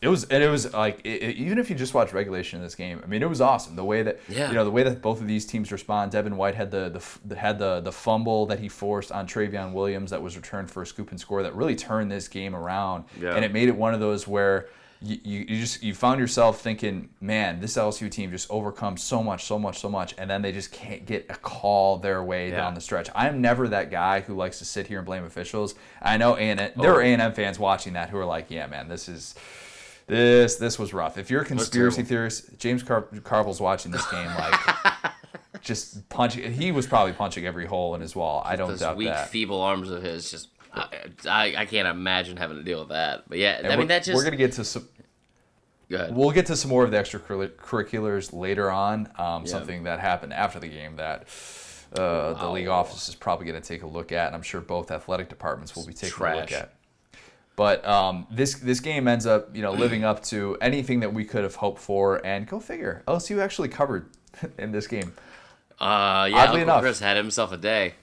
It 0.01 0.07
was, 0.07 0.23
and 0.25 0.41
it 0.43 0.49
was 0.49 0.73
like 0.73 0.99
it, 1.03 1.21
it- 1.21 1.35
even 1.37 1.59
if 1.59 1.69
you 1.69 1.75
just 1.75 1.93
watch 1.93 2.11
regulation 2.11 2.57
in 2.57 2.63
this 2.63 2.73
game, 2.73 3.01
I 3.03 3.07
mean, 3.07 3.21
it 3.21 3.29
was 3.29 3.39
awesome. 3.39 3.75
The 3.75 3.83
way 3.83 4.01
that 4.01 4.19
Yeah. 4.27 4.47
you 4.47 4.55
know 4.55 4.63
the 4.65 4.71
way 4.71 4.81
that 4.81 4.99
both 5.01 5.21
of 5.21 5.27
these 5.27 5.45
teams 5.45 5.71
respond. 5.71 6.11
Devin 6.11 6.37
White 6.37 6.55
had 6.55 6.71
the, 6.71 6.99
the 7.23 7.35
had 7.35 7.59
the 7.59 7.81
the 7.81 7.91
fumble 7.91 8.47
that 8.47 8.59
he 8.59 8.67
forced 8.67 9.11
on 9.11 9.27
Trayveon 9.27 9.73
Williams 9.73 10.09
that 10.09 10.21
was 10.21 10.35
returned 10.35 10.71
for 10.71 10.81
a 10.81 10.87
scoop 10.87 11.11
and 11.11 11.19
score 11.19 11.43
that 11.43 11.53
really 11.55 11.75
turned 11.75 12.11
this 12.11 12.27
game 12.27 12.55
around, 12.55 13.03
Yeah. 13.21 13.35
and 13.35 13.45
it 13.45 13.53
made 13.53 13.67
it 13.69 13.75
one 13.75 13.93
of 13.93 13.99
those 13.99 14.27
where. 14.27 14.67
You, 15.03 15.17
you, 15.23 15.39
you 15.49 15.59
just 15.59 15.81
you 15.81 15.95
found 15.95 16.19
yourself 16.19 16.61
thinking, 16.61 17.09
man, 17.19 17.59
this 17.59 17.75
LSU 17.75 18.07
team 18.11 18.29
just 18.29 18.47
overcomes 18.51 19.01
so 19.01 19.23
much, 19.23 19.45
so 19.45 19.57
much, 19.57 19.79
so 19.79 19.89
much, 19.89 20.13
and 20.19 20.29
then 20.29 20.43
they 20.43 20.51
just 20.51 20.71
can't 20.71 21.07
get 21.07 21.25
a 21.27 21.33
call 21.33 21.97
their 21.97 22.21
way 22.23 22.49
Yeah. 22.51 22.57
down 22.57 22.75
the 22.75 22.81
stretch. 22.81 23.09
I'm 23.15 23.41
never 23.41 23.67
that 23.69 23.89
guy 23.89 24.19
who 24.21 24.35
likes 24.35 24.59
to 24.59 24.65
sit 24.65 24.85
here 24.85 24.99
and 24.99 25.05
blame 25.07 25.23
officials. 25.23 25.73
I 26.03 26.17
know 26.17 26.35
A 26.37 26.41
and 26.41 26.59
there 26.59 26.71
Oh. 26.77 26.97
are 26.97 27.01
A 27.01 27.11
and 27.13 27.19
M 27.19 27.33
fans 27.33 27.57
watching 27.57 27.93
that 27.93 28.11
who 28.11 28.17
are 28.19 28.25
like, 28.25 28.51
yeah, 28.51 28.67
man, 28.67 28.89
this 28.89 29.09
is 29.09 29.33
this 30.07 30.55
this 30.55 30.77
was 30.79 30.93
rough. 30.93 31.17
If 31.17 31.29
you're 31.29 31.41
a 31.41 31.45
conspiracy 31.45 32.03
theorist, 32.03 32.57
James 32.57 32.83
Car- 32.83 33.07
Carville's 33.23 33.61
watching 33.61 33.91
this 33.91 34.05
game 34.11 34.27
like 34.27 34.59
just 35.61 36.07
punching. 36.09 36.53
He 36.53 36.71
was 36.71 36.87
probably 36.87 37.13
punching 37.13 37.45
every 37.45 37.65
hole 37.65 37.95
in 37.95 38.01
his 38.01 38.15
wall. 38.15 38.41
I 38.45 38.55
don't 38.55 38.69
Those 38.69 38.79
doubt 38.79 38.97
weak, 38.97 39.07
that. 39.09 39.29
feeble 39.29 39.61
arms 39.61 39.89
of 39.89 40.01
his, 40.03 40.29
just 40.31 40.49
I, 40.73 40.87
I, 41.27 41.53
I 41.59 41.65
can't 41.65 41.87
imagine 41.87 42.37
having 42.37 42.57
to 42.57 42.63
deal 42.63 42.79
with 42.79 42.89
that. 42.89 43.23
But 43.27 43.37
yeah, 43.37 43.57
And 43.57 43.67
I 43.67 43.75
mean 43.75 43.87
that 43.87 44.03
just 44.03 44.15
we're 44.15 44.23
gonna 44.23 44.37
get 44.37 44.53
to 44.53 44.63
some. 44.63 44.87
go. 45.89 46.09
We'll 46.11 46.31
get 46.31 46.45
to 46.47 46.55
some 46.55 46.69
more 46.69 46.83
of 46.83 46.91
the 46.91 46.97
extracurriculars 46.97 48.33
later 48.33 48.71
on. 48.71 49.09
Um, 49.17 49.45
Something 49.45 49.83
that 49.83 49.99
happened 49.99 50.33
after 50.33 50.59
the 50.59 50.69
game 50.69 50.95
that 50.97 51.27
uh, 51.97 52.33
the 52.33 52.49
league 52.49 52.67
office 52.69 53.09
is 53.09 53.15
probably 53.15 53.45
going 53.45 53.61
to 53.61 53.67
take 53.67 53.83
a 53.83 53.87
look 53.87 54.13
at, 54.13 54.27
and 54.27 54.35
I'm 54.35 54.41
sure 54.41 54.61
both 54.61 54.91
athletic 54.91 55.27
departments 55.27 55.75
will 55.75 55.85
be 55.85 55.93
taking 55.93 56.25
a 56.25 56.35
look 56.37 56.51
at. 56.53 56.73
But 57.61 57.85
um, 57.85 58.25
this 58.31 58.55
this 58.55 58.79
game 58.79 59.07
ends 59.07 59.27
up, 59.27 59.55
you 59.55 59.61
know, 59.61 59.71
living 59.71 60.03
up 60.03 60.23
to 60.23 60.57
anything 60.61 61.01
that 61.01 61.13
we 61.13 61.23
could 61.23 61.43
have 61.43 61.53
hoped 61.53 61.79
for, 61.79 62.19
and 62.25 62.47
go 62.47 62.59
figure, 62.59 63.03
LSU 63.07 63.39
actually 63.39 63.67
covered 63.67 64.09
in 64.57 64.71
this 64.71 64.87
game. 64.87 65.13
Uh, 65.79 66.27
yeah, 66.31 66.37
Oddly 66.37 66.41
Uncle 66.41 66.61
enough. 66.61 66.81
Chris 66.81 66.99
had 66.99 67.17
himself 67.17 67.51
a 67.51 67.57
day. 67.57 67.93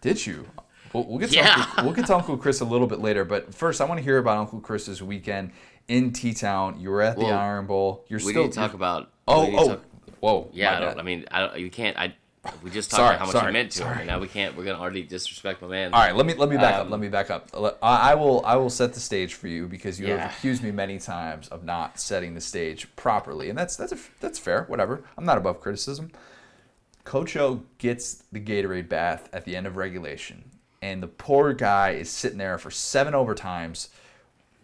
Did 0.00 0.26
you? 0.26 0.46
We'll, 0.94 1.04
we'll 1.04 1.18
get 1.18 1.28
to 1.28 1.36
Yeah. 1.36 1.66
Uncle, 1.68 1.84
we'll 1.84 1.92
get 1.92 2.06
to 2.06 2.14
Uncle 2.16 2.38
Chris 2.38 2.62
a 2.62 2.64
little 2.64 2.86
bit 2.86 3.00
later, 3.00 3.26
but 3.26 3.54
first 3.54 3.82
I 3.82 3.84
want 3.84 3.98
to 3.98 4.02
hear 4.02 4.16
about 4.16 4.38
Uncle 4.38 4.58
Chris's 4.58 5.02
weekend 5.02 5.50
in 5.88 6.14
T 6.14 6.32
Town. 6.32 6.80
You 6.80 6.88
were 6.88 7.02
at 7.02 7.18
the 7.18 7.24
Well, 7.24 7.38
Iron 7.38 7.66
Bowl. 7.66 8.06
You're 8.08 8.20
We 8.20 8.30
still 8.30 8.44
need 8.44 8.52
to 8.52 8.58
talk 8.58 8.72
about. 8.72 9.10
Oh 9.26 9.50
to 9.50 9.52
oh 9.58 9.68
talk- 9.68 9.84
whoa 10.20 10.48
yeah. 10.54 10.78
I 10.78 10.80
don't. 10.80 10.98
I 10.98 11.02
mean, 11.02 11.26
I 11.30 11.40
don't, 11.40 11.58
you 11.58 11.70
can't. 11.70 11.98
I 11.98 12.14
we 12.62 12.70
just 12.70 12.90
talked 12.90 12.98
Sorry, 12.98 13.08
about 13.16 13.18
how 13.20 13.24
much 13.26 13.32
sorry, 13.32 13.46
you 13.48 13.52
meant 13.52 13.70
to 13.72 13.84
him, 13.86 13.98
and 13.98 14.06
now 14.06 14.18
we 14.18 14.28
can't. 14.28 14.56
We're 14.56 14.64
gonna 14.64 14.80
already 14.80 15.02
disrespect 15.02 15.60
my 15.60 15.68
man. 15.68 15.92
All 15.92 16.00
right, 16.00 16.14
let 16.14 16.24
me 16.26 16.34
let 16.34 16.48
me 16.48 16.56
back 16.56 16.74
up. 16.74 16.86
Um, 16.86 16.90
Let 16.90 17.00
me 17.00 17.08
back 17.08 17.30
up. 17.30 17.48
I, 17.82 18.12
I 18.12 18.14
will 18.14 18.44
I 18.44 18.56
will 18.56 18.70
set 18.70 18.94
the 18.94 19.00
stage 19.00 19.34
for 19.34 19.48
you 19.48 19.66
because 19.66 19.98
you 20.00 20.06
Yeah. 20.06 20.18
have 20.18 20.32
accused 20.32 20.62
me 20.62 20.70
many 20.70 20.98
times 20.98 21.48
of 21.48 21.64
not 21.64 21.98
setting 21.98 22.34
the 22.34 22.40
stage 22.40 22.94
properly, 22.96 23.48
and 23.48 23.58
that's 23.58 23.76
that's 23.76 23.92
a, 23.92 23.98
that's 24.20 24.38
fair. 24.38 24.64
Whatever. 24.64 25.02
I'm 25.16 25.24
not 25.24 25.36
above 25.38 25.60
criticism. 25.60 26.10
Coach 27.04 27.36
O 27.36 27.62
gets 27.78 28.22
the 28.32 28.40
Gatorade 28.40 28.88
bath 28.88 29.28
at 29.32 29.44
the 29.44 29.56
end 29.56 29.66
of 29.66 29.76
regulation, 29.76 30.50
and 30.82 31.02
the 31.02 31.06
poor 31.08 31.52
guy 31.54 31.90
is 31.92 32.10
sitting 32.10 32.38
there 32.38 32.58
for 32.58 32.70
seven 32.70 33.14
overtimes, 33.14 33.88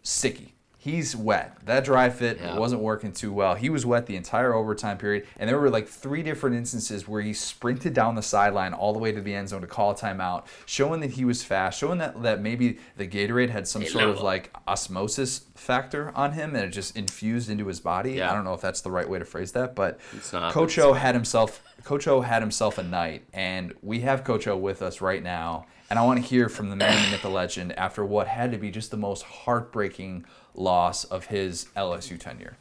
sticky. 0.02 0.54
He's 0.84 1.16
wet. 1.16 1.56
That 1.64 1.82
dry 1.86 2.10
fit 2.10 2.38
Yeah. 2.42 2.58
wasn't 2.58 2.82
working 2.82 3.10
too 3.12 3.32
well. 3.32 3.54
He 3.54 3.70
was 3.70 3.86
wet 3.86 4.04
the 4.04 4.16
entire 4.16 4.52
overtime 4.52 4.98
period, 4.98 5.26
and 5.38 5.48
there 5.48 5.58
were 5.58 5.70
like 5.70 5.88
three 5.88 6.22
different 6.22 6.56
instances 6.56 7.08
where 7.08 7.22
he 7.22 7.32
sprinted 7.32 7.94
down 7.94 8.16
the 8.16 8.22
sideline 8.22 8.74
all 8.74 8.92
the 8.92 8.98
way 8.98 9.10
to 9.10 9.22
the 9.22 9.34
end 9.34 9.48
zone 9.48 9.62
to 9.62 9.66
call 9.66 9.92
a 9.92 9.94
timeout, 9.94 10.44
showing 10.66 11.00
that 11.00 11.12
he 11.12 11.24
was 11.24 11.42
fast, 11.42 11.78
showing 11.78 11.96
that, 12.00 12.22
that 12.22 12.42
maybe 12.42 12.78
the 12.98 13.06
Gatorade 13.08 13.48
had 13.48 13.66
some 13.66 13.80
Hey, 13.80 13.88
sort 13.88 14.10
of 14.10 14.20
like 14.20 14.54
osmosis 14.68 15.46
factor 15.54 16.12
on 16.14 16.32
him, 16.32 16.54
and 16.54 16.66
it 16.66 16.68
just 16.68 16.94
infused 16.98 17.48
into 17.48 17.66
his 17.66 17.80
body. 17.80 18.12
Yeah. 18.16 18.30
I 18.30 18.34
don't 18.34 18.44
know 18.44 18.52
if 18.52 18.60
that's 18.60 18.82
the 18.82 18.90
right 18.90 19.08
way 19.08 19.18
to 19.18 19.24
phrase 19.24 19.52
that, 19.52 19.74
but 19.74 19.98
It's 20.14 20.34
not, 20.34 20.52
Coach 20.52 20.78
O 20.78 20.92
had 20.92 21.14
himself 21.14 21.62
Coach 21.84 22.06
O 22.08 22.20
had 22.20 22.42
himself 22.42 22.76
a 22.76 22.82
night, 22.82 23.24
and 23.32 23.72
we 23.82 24.00
have 24.00 24.22
Coach 24.22 24.46
O 24.48 24.54
with 24.56 24.82
us 24.82 25.00
right 25.00 25.22
now. 25.22 25.64
And 25.90 25.98
I 25.98 26.02
want 26.02 26.20
to 26.22 26.26
hear 26.26 26.48
from 26.48 26.70
the 26.70 26.76
man, 26.76 27.04
the 27.04 27.10
myth, 27.10 27.22
the 27.22 27.28
legend, 27.28 27.72
after 27.78 28.04
what 28.04 28.26
had 28.26 28.52
to 28.52 28.58
be 28.58 28.70
just 28.70 28.90
the 28.90 28.96
most 28.96 29.22
heartbreaking 29.22 30.24
loss 30.54 31.04
of 31.04 31.26
his 31.26 31.66
LSU 31.76 32.18
tenure. 32.18 32.56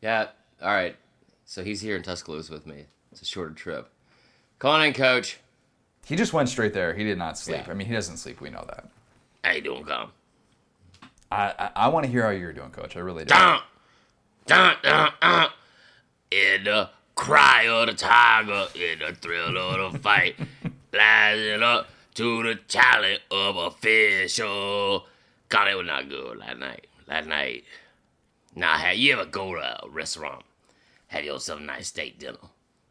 Yeah. 0.00 0.28
All 0.62 0.68
right. 0.68 0.96
So 1.44 1.62
he's 1.64 1.80
here 1.80 1.96
in 1.96 2.02
Tuscaloosa 2.02 2.52
with 2.52 2.66
me. 2.66 2.86
It's 3.12 3.22
a 3.22 3.24
shorter 3.24 3.52
trip. 3.52 3.90
Come 4.58 4.70
on 4.70 4.84
in, 4.84 4.92
Coach. 4.92 5.40
He 6.06 6.16
just 6.16 6.32
went 6.32 6.48
straight 6.48 6.72
there. 6.72 6.94
He 6.94 7.04
did 7.04 7.18
not 7.18 7.38
sleep. 7.38 7.62
Yeah. 7.66 7.72
I 7.72 7.74
mean, 7.74 7.86
he 7.86 7.92
doesn't 7.94 8.16
sleep. 8.16 8.40
We 8.40 8.50
know 8.50 8.64
that. 8.68 8.88
How 9.44 9.52
you 9.52 9.60
doing, 9.60 9.84
come? 9.84 10.12
I 11.30 11.54
I, 11.58 11.70
I 11.76 11.88
want 11.88 12.06
to 12.06 12.12
hear 12.12 12.22
how 12.22 12.30
you're 12.30 12.52
doing, 12.52 12.70
Coach. 12.70 12.96
I 12.96 13.00
really 13.00 13.24
do. 13.24 13.28
Dun, 13.34 13.60
dun, 14.46 14.76
dun, 14.82 15.10
dun. 15.20 15.48
In 16.30 16.64
the 16.64 16.90
cry 17.14 17.64
of 17.68 17.86
the 17.86 17.94
tiger, 17.94 18.66
in 18.74 19.00
the 19.00 19.14
thrill 19.14 19.56
of 19.56 19.92
the 19.92 19.98
fight, 19.98 20.36
rising 20.94 21.62
up 21.62 21.88
to 22.14 22.42
the 22.42 22.54
challenge 22.68 23.20
of 23.30 23.56
official. 23.56 25.06
God, 25.48 25.68
it 25.68 25.76
was 25.76 25.86
not 25.86 26.08
good 26.08 26.38
last 26.38 26.58
night. 26.58 26.86
Last 27.06 27.26
night, 27.26 27.64
Now, 28.54 28.76
have 28.76 28.96
you 28.96 29.12
ever 29.12 29.24
go 29.24 29.54
to 29.54 29.84
a 29.84 29.88
restaurant, 29.88 30.44
have 31.08 31.24
yourself 31.24 31.60
a 31.60 31.62
nice 31.62 31.88
steak 31.88 32.18
dinner, 32.18 32.38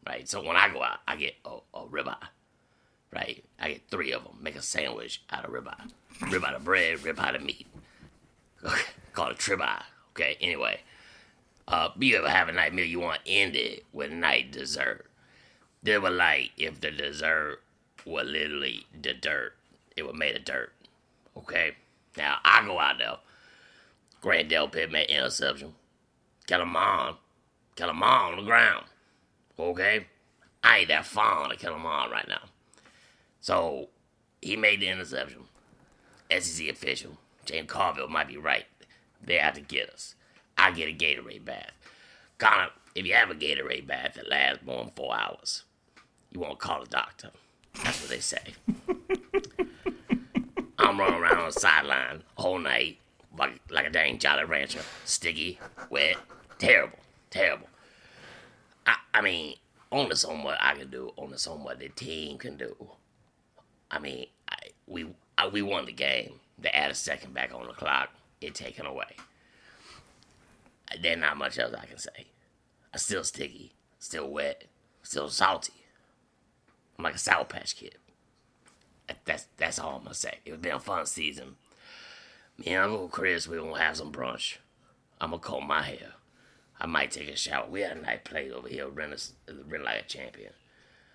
right? 0.06 0.28
So 0.28 0.42
when 0.42 0.56
I 0.56 0.68
go 0.72 0.82
out, 0.82 0.98
I 1.06 1.16
get 1.16 1.34
a, 1.44 1.58
a 1.74 1.86
ribeye, 1.86 2.16
right? 3.12 3.44
I 3.58 3.68
get 3.68 3.88
three 3.90 4.12
of 4.12 4.24
them, 4.24 4.38
make 4.40 4.56
a 4.56 4.62
sandwich 4.62 5.22
out 5.30 5.44
of 5.44 5.52
ribeye, 5.52 5.90
rib 6.30 6.44
out 6.44 6.54
of 6.54 6.64
bread, 6.64 7.02
rib 7.04 7.18
out 7.20 7.34
of 7.36 7.42
meat. 7.42 7.66
Call 9.12 9.30
it 9.30 9.38
tribeye, 9.38 9.82
okay? 10.12 10.36
Anyway, 10.40 10.80
uh, 11.68 11.90
you 11.98 12.16
ever 12.16 12.28
have 12.28 12.48
a 12.48 12.52
night 12.52 12.74
meal 12.74 12.84
you 12.86 13.00
want 13.00 13.24
to 13.24 13.30
end 13.30 13.54
it 13.56 13.84
with 13.92 14.10
night 14.12 14.52
dessert? 14.52 15.06
They 15.82 15.98
were 15.98 16.10
like, 16.10 16.52
if 16.56 16.80
the 16.80 16.90
dessert 16.90 17.62
were 18.06 18.22
literally 18.22 18.86
the 19.00 19.14
dirt, 19.14 19.54
it 19.96 20.06
was 20.06 20.14
made 20.14 20.36
of 20.36 20.44
dirt, 20.44 20.72
okay? 21.36 21.72
Now, 22.16 22.38
I 22.44 22.64
go 22.64 22.78
out 22.78 22.98
there 22.98 23.16
Grant 24.20 24.50
Delpit 24.50 24.90
made 24.90 25.08
interception. 25.08 25.74
Got 26.46 26.60
him 26.60 26.76
on. 26.76 27.16
Got 27.76 27.88
on 27.88 28.36
the 28.36 28.42
ground. 28.42 28.84
Okay? 29.58 30.06
I 30.62 30.78
ain't 30.78 30.88
that 30.88 31.06
fond 31.06 31.52
of 31.52 31.58
kill 31.58 31.74
him 31.74 31.86
on 31.86 32.10
right 32.10 32.28
now. 32.28 32.42
So, 33.40 33.88
he 34.42 34.56
made 34.56 34.80
the 34.80 34.88
interception. 34.88 35.44
SEC 36.38 36.68
official, 36.68 37.16
James 37.46 37.70
Carville 37.70 38.08
might 38.08 38.28
be 38.28 38.36
right. 38.36 38.66
They 39.24 39.36
have 39.36 39.54
to 39.54 39.60
get 39.60 39.88
us. 39.88 40.14
I 40.58 40.70
get 40.70 40.88
a 40.88 40.92
Gatorade 40.92 41.44
bath. 41.44 41.72
Connor, 42.38 42.68
if 42.94 43.06
you 43.06 43.14
have 43.14 43.30
a 43.30 43.34
Gatorade 43.34 43.86
bath 43.86 44.14
that 44.14 44.28
lasts 44.28 44.64
more 44.64 44.84
than 44.84 44.92
four 44.94 45.14
hours, 45.14 45.64
you 46.30 46.40
won't 46.40 46.58
call 46.58 46.82
a 46.82 46.86
doctor. 46.86 47.30
That's 47.84 48.00
what 48.00 48.10
they 48.10 48.20
say. 48.20 48.54
I'm 50.78 50.98
running 50.98 51.20
around 51.20 51.38
on 51.38 51.46
the 51.46 51.52
sideline 51.52 52.22
all 52.36 52.58
night 52.58 52.98
like 53.38 53.60
like 53.70 53.86
a 53.86 53.90
dang 53.90 54.18
Jolly 54.18 54.44
Rancher. 54.44 54.82
Sticky, 55.04 55.58
wet, 55.88 56.16
terrible, 56.58 56.98
terrible. 57.30 57.68
I, 58.86 58.96
I 59.14 59.20
mean, 59.20 59.54
only 59.92 60.16
so 60.16 60.34
much 60.34 60.58
I 60.60 60.74
can 60.74 60.90
do, 60.90 61.12
only 61.16 61.38
so 61.38 61.56
much 61.56 61.78
the 61.78 61.88
team 61.88 62.38
can 62.38 62.56
do. 62.56 62.74
I 63.90 63.98
mean, 63.98 64.26
I, 64.48 64.56
we 64.86 65.06
I, 65.38 65.48
we 65.48 65.62
won 65.62 65.86
the 65.86 65.92
game. 65.92 66.34
They 66.58 66.70
add 66.70 66.90
a 66.90 66.94
second 66.94 67.34
back 67.34 67.52
on 67.54 67.66
the 67.66 67.72
clock, 67.72 68.10
it 68.40 68.54
taken 68.54 68.86
away. 68.86 69.16
There's 71.00 71.18
not 71.18 71.36
much 71.36 71.58
else 71.58 71.74
I 71.74 71.86
can 71.86 71.98
say. 71.98 72.26
I'm 72.92 72.98
still 72.98 73.24
sticky, 73.24 73.72
still 73.98 74.28
wet, 74.28 74.64
still 75.02 75.28
salty. 75.28 75.79
I'm 77.00 77.04
like 77.04 77.14
a 77.14 77.18
Sour 77.18 77.46
Patch 77.46 77.76
Kid. 77.76 77.94
That's 79.24 79.46
that's 79.56 79.78
all 79.78 79.96
I'm 79.96 80.02
gonna 80.02 80.12
say. 80.12 80.34
It's 80.44 80.60
been 80.60 80.72
a 80.72 80.78
fun 80.78 81.06
season. 81.06 81.56
Me 82.58 82.74
and 82.74 82.92
Uncle 82.92 83.08
Chris, 83.08 83.48
we 83.48 83.56
gonna 83.56 83.78
have 83.78 83.96
some 83.96 84.12
brunch. 84.12 84.58
I'm 85.18 85.30
gonna 85.30 85.40
comb 85.40 85.66
my 85.66 85.80
hair. 85.80 86.12
I 86.78 86.84
might 86.84 87.10
take 87.10 87.28
a 87.28 87.36
shower. 87.36 87.66
We 87.70 87.80
had 87.80 87.96
a 87.96 88.02
night 88.02 88.24
play 88.24 88.50
over 88.50 88.68
here, 88.68 88.86
run, 88.86 89.14
a, 89.14 89.52
run 89.66 89.82
like 89.82 90.02
a 90.02 90.06
champion. 90.06 90.52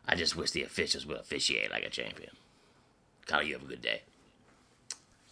I 0.07 0.15
just 0.15 0.35
wish 0.35 0.51
the 0.51 0.63
officials 0.63 1.05
would 1.05 1.19
officiate 1.19 1.69
like 1.69 1.83
a 1.83 1.89
champion. 1.91 2.31
Connor, 3.27 3.43
you 3.43 3.53
have 3.53 3.63
a 3.63 3.67
good 3.67 3.83
day. 3.83 4.01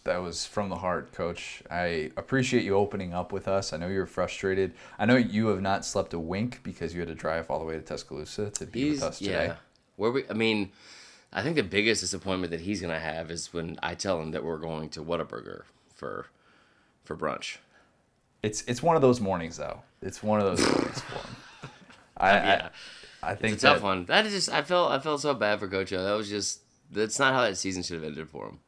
That 0.04 0.18
was 0.18 0.46
from 0.46 0.68
the 0.68 0.76
heart, 0.76 1.12
Coach. 1.12 1.64
I 1.68 2.12
appreciate 2.16 2.62
you 2.62 2.76
opening 2.76 3.12
up 3.12 3.32
with 3.32 3.48
us. 3.48 3.72
I 3.72 3.76
know 3.76 3.88
you're 3.88 4.06
frustrated. 4.06 4.74
I 5.00 5.06
know 5.06 5.16
you 5.16 5.48
have 5.48 5.62
not 5.62 5.84
slept 5.84 6.14
a 6.14 6.20
wink 6.20 6.60
because 6.62 6.94
you 6.94 7.00
had 7.00 7.08
to 7.08 7.16
drive 7.16 7.50
all 7.50 7.58
the 7.58 7.64
way 7.64 7.74
to 7.74 7.80
Tuscaloosa 7.80 8.50
to 8.50 8.66
be 8.66 8.90
he's, 8.90 9.00
with 9.00 9.02
us 9.02 9.18
today. 9.18 9.46
Yeah. 9.46 9.56
Where 9.96 10.10
we, 10.10 10.24
I 10.28 10.32
mean, 10.32 10.72
I 11.32 11.42
think 11.42 11.56
the 11.56 11.62
biggest 11.62 12.00
disappointment 12.00 12.50
that 12.50 12.60
he's 12.60 12.80
gonna 12.80 12.98
have 12.98 13.30
is 13.30 13.52
when 13.52 13.78
I 13.82 13.94
tell 13.94 14.20
him 14.20 14.30
that 14.32 14.44
we're 14.44 14.58
going 14.58 14.88
to 14.90 15.04
Whataburger 15.04 15.62
for 15.94 16.26
for 17.04 17.16
brunch. 17.16 17.58
It's 18.42 18.62
it's 18.62 18.82
one 18.82 18.96
of 18.96 19.02
those 19.02 19.20
mornings 19.20 19.56
though. 19.56 19.82
It's 20.02 20.22
one 20.22 20.40
of 20.40 20.46
those 20.46 20.60
mornings 20.68 21.00
for 21.00 21.14
him. 21.14 21.36
I, 22.16 22.30
yeah. 22.32 22.68
I, 23.22 23.30
I 23.30 23.34
think 23.34 23.54
it's 23.54 23.64
a 23.64 23.68
tough 23.68 23.82
one. 23.82 24.04
That 24.06 24.26
is 24.26 24.32
just 24.32 24.52
I 24.52 24.62
felt 24.62 24.90
I 24.90 24.98
felt 24.98 25.20
so 25.20 25.34
bad 25.34 25.60
for 25.60 25.68
Coach 25.68 25.92
O. 25.92 26.02
That 26.02 26.12
was 26.12 26.28
just 26.28 26.60
that's 26.90 27.18
not 27.18 27.32
how 27.32 27.42
that 27.42 27.56
season 27.56 27.82
should 27.82 27.96
have 27.96 28.04
ended 28.04 28.28
for 28.28 28.48
him. 28.48 28.60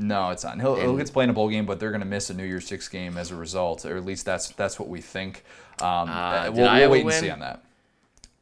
No, 0.00 0.30
it's 0.30 0.44
not. 0.44 0.60
He'll, 0.60 0.74
and, 0.74 0.82
he'll 0.82 0.96
get 0.96 1.08
to 1.08 1.12
play 1.12 1.24
in 1.24 1.30
a 1.30 1.32
bowl 1.32 1.48
game, 1.48 1.66
but 1.66 1.80
they're 1.80 1.90
going 1.90 2.02
to 2.02 2.06
miss 2.06 2.30
a 2.30 2.34
New 2.34 2.44
Year's 2.44 2.66
Six 2.66 2.88
game 2.88 3.18
as 3.18 3.32
a 3.32 3.36
result, 3.36 3.84
or 3.84 3.96
at 3.96 4.04
least 4.04 4.24
that's 4.24 4.50
that's 4.50 4.78
what 4.78 4.88
we 4.88 5.00
think. 5.00 5.44
Um, 5.80 6.08
uh, 6.08 6.50
we'll, 6.52 6.72
we'll 6.72 6.90
wait 6.90 7.02
and 7.02 7.12
see 7.12 7.30
on 7.30 7.40
that. 7.40 7.64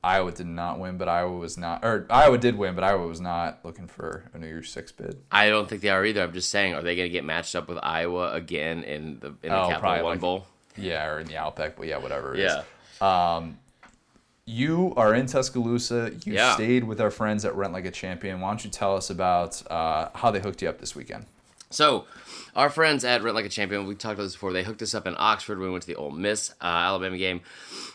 Iowa 0.06 0.30
did 0.30 0.46
not 0.46 0.78
win, 0.78 0.98
but 0.98 1.08
Iowa 1.08 1.36
was 1.36 1.58
not, 1.58 1.84
or 1.84 2.06
Iowa 2.08 2.38
did 2.38 2.56
win, 2.56 2.76
but 2.76 2.84
Iowa 2.84 3.08
was 3.08 3.20
not 3.20 3.58
looking 3.64 3.88
for 3.88 4.22
a 4.32 4.38
New 4.38 4.46
Year's 4.46 4.70
Six 4.70 4.92
bid. 4.92 5.20
I 5.32 5.48
don't 5.48 5.68
think 5.68 5.82
they 5.82 5.88
are 5.88 6.04
either. 6.04 6.22
I'm 6.22 6.32
just 6.32 6.48
saying, 6.48 6.75
are 6.75 6.82
they 6.82 6.94
going 6.94 7.08
to 7.08 7.12
get 7.12 7.25
matched 7.25 7.56
up 7.56 7.68
with 7.68 7.78
Iowa 7.82 8.32
again 8.32 8.84
in 8.84 9.18
the 9.18 9.28
in 9.42 9.50
the 9.50 9.60
oh, 9.60 9.68
Capital 9.68 10.04
One 10.04 10.04
like, 10.04 10.20
Bowl? 10.20 10.46
Yeah, 10.76 11.06
or 11.08 11.18
in 11.18 11.26
the 11.26 11.36
Outback, 11.36 11.76
but 11.76 11.88
yeah, 11.88 11.98
whatever. 11.98 12.36
yeah. 12.36 12.62
Is. 12.94 13.02
Um, 13.02 13.58
you 14.44 14.94
are 14.96 15.12
in 15.12 15.26
Tuscaloosa. 15.26 16.12
You 16.25 16.34
yeah. 16.34 16.54
stayed 16.54 16.84
with 16.84 17.00
our 17.00 17.10
friends 17.10 17.44
at 17.44 17.56
Rent 17.56 17.72
Like 17.72 17.84
a 17.84 17.90
Champion. 17.90 18.40
Why 18.40 18.50
don't 18.50 18.64
you 18.64 18.70
tell 18.70 18.96
us 18.96 19.10
about 19.10 19.60
uh, 19.68 20.10
how 20.14 20.30
they 20.30 20.38
hooked 20.38 20.62
you 20.62 20.68
up 20.68 20.78
this 20.78 20.94
weekend? 20.94 21.26
So, 21.70 22.04
our 22.54 22.70
friends 22.70 23.04
at 23.04 23.25
Rent 23.25 23.34
Like 23.34 23.44
a 23.44 23.48
Champion, 23.48 23.88
we 23.88 23.96
talked 23.96 24.14
about 24.14 24.22
this 24.22 24.34
before. 24.34 24.52
They 24.52 24.62
hooked 24.62 24.82
us 24.82 24.94
up 24.94 25.08
in 25.08 25.16
Oxford. 25.18 25.58
When 25.58 25.66
we 25.66 25.72
went 25.72 25.82
to 25.82 25.88
the 25.88 25.96
Ole 25.96 26.12
Miss 26.12 26.52
uh, 26.60 26.64
Alabama 26.64 27.18
game. 27.18 27.40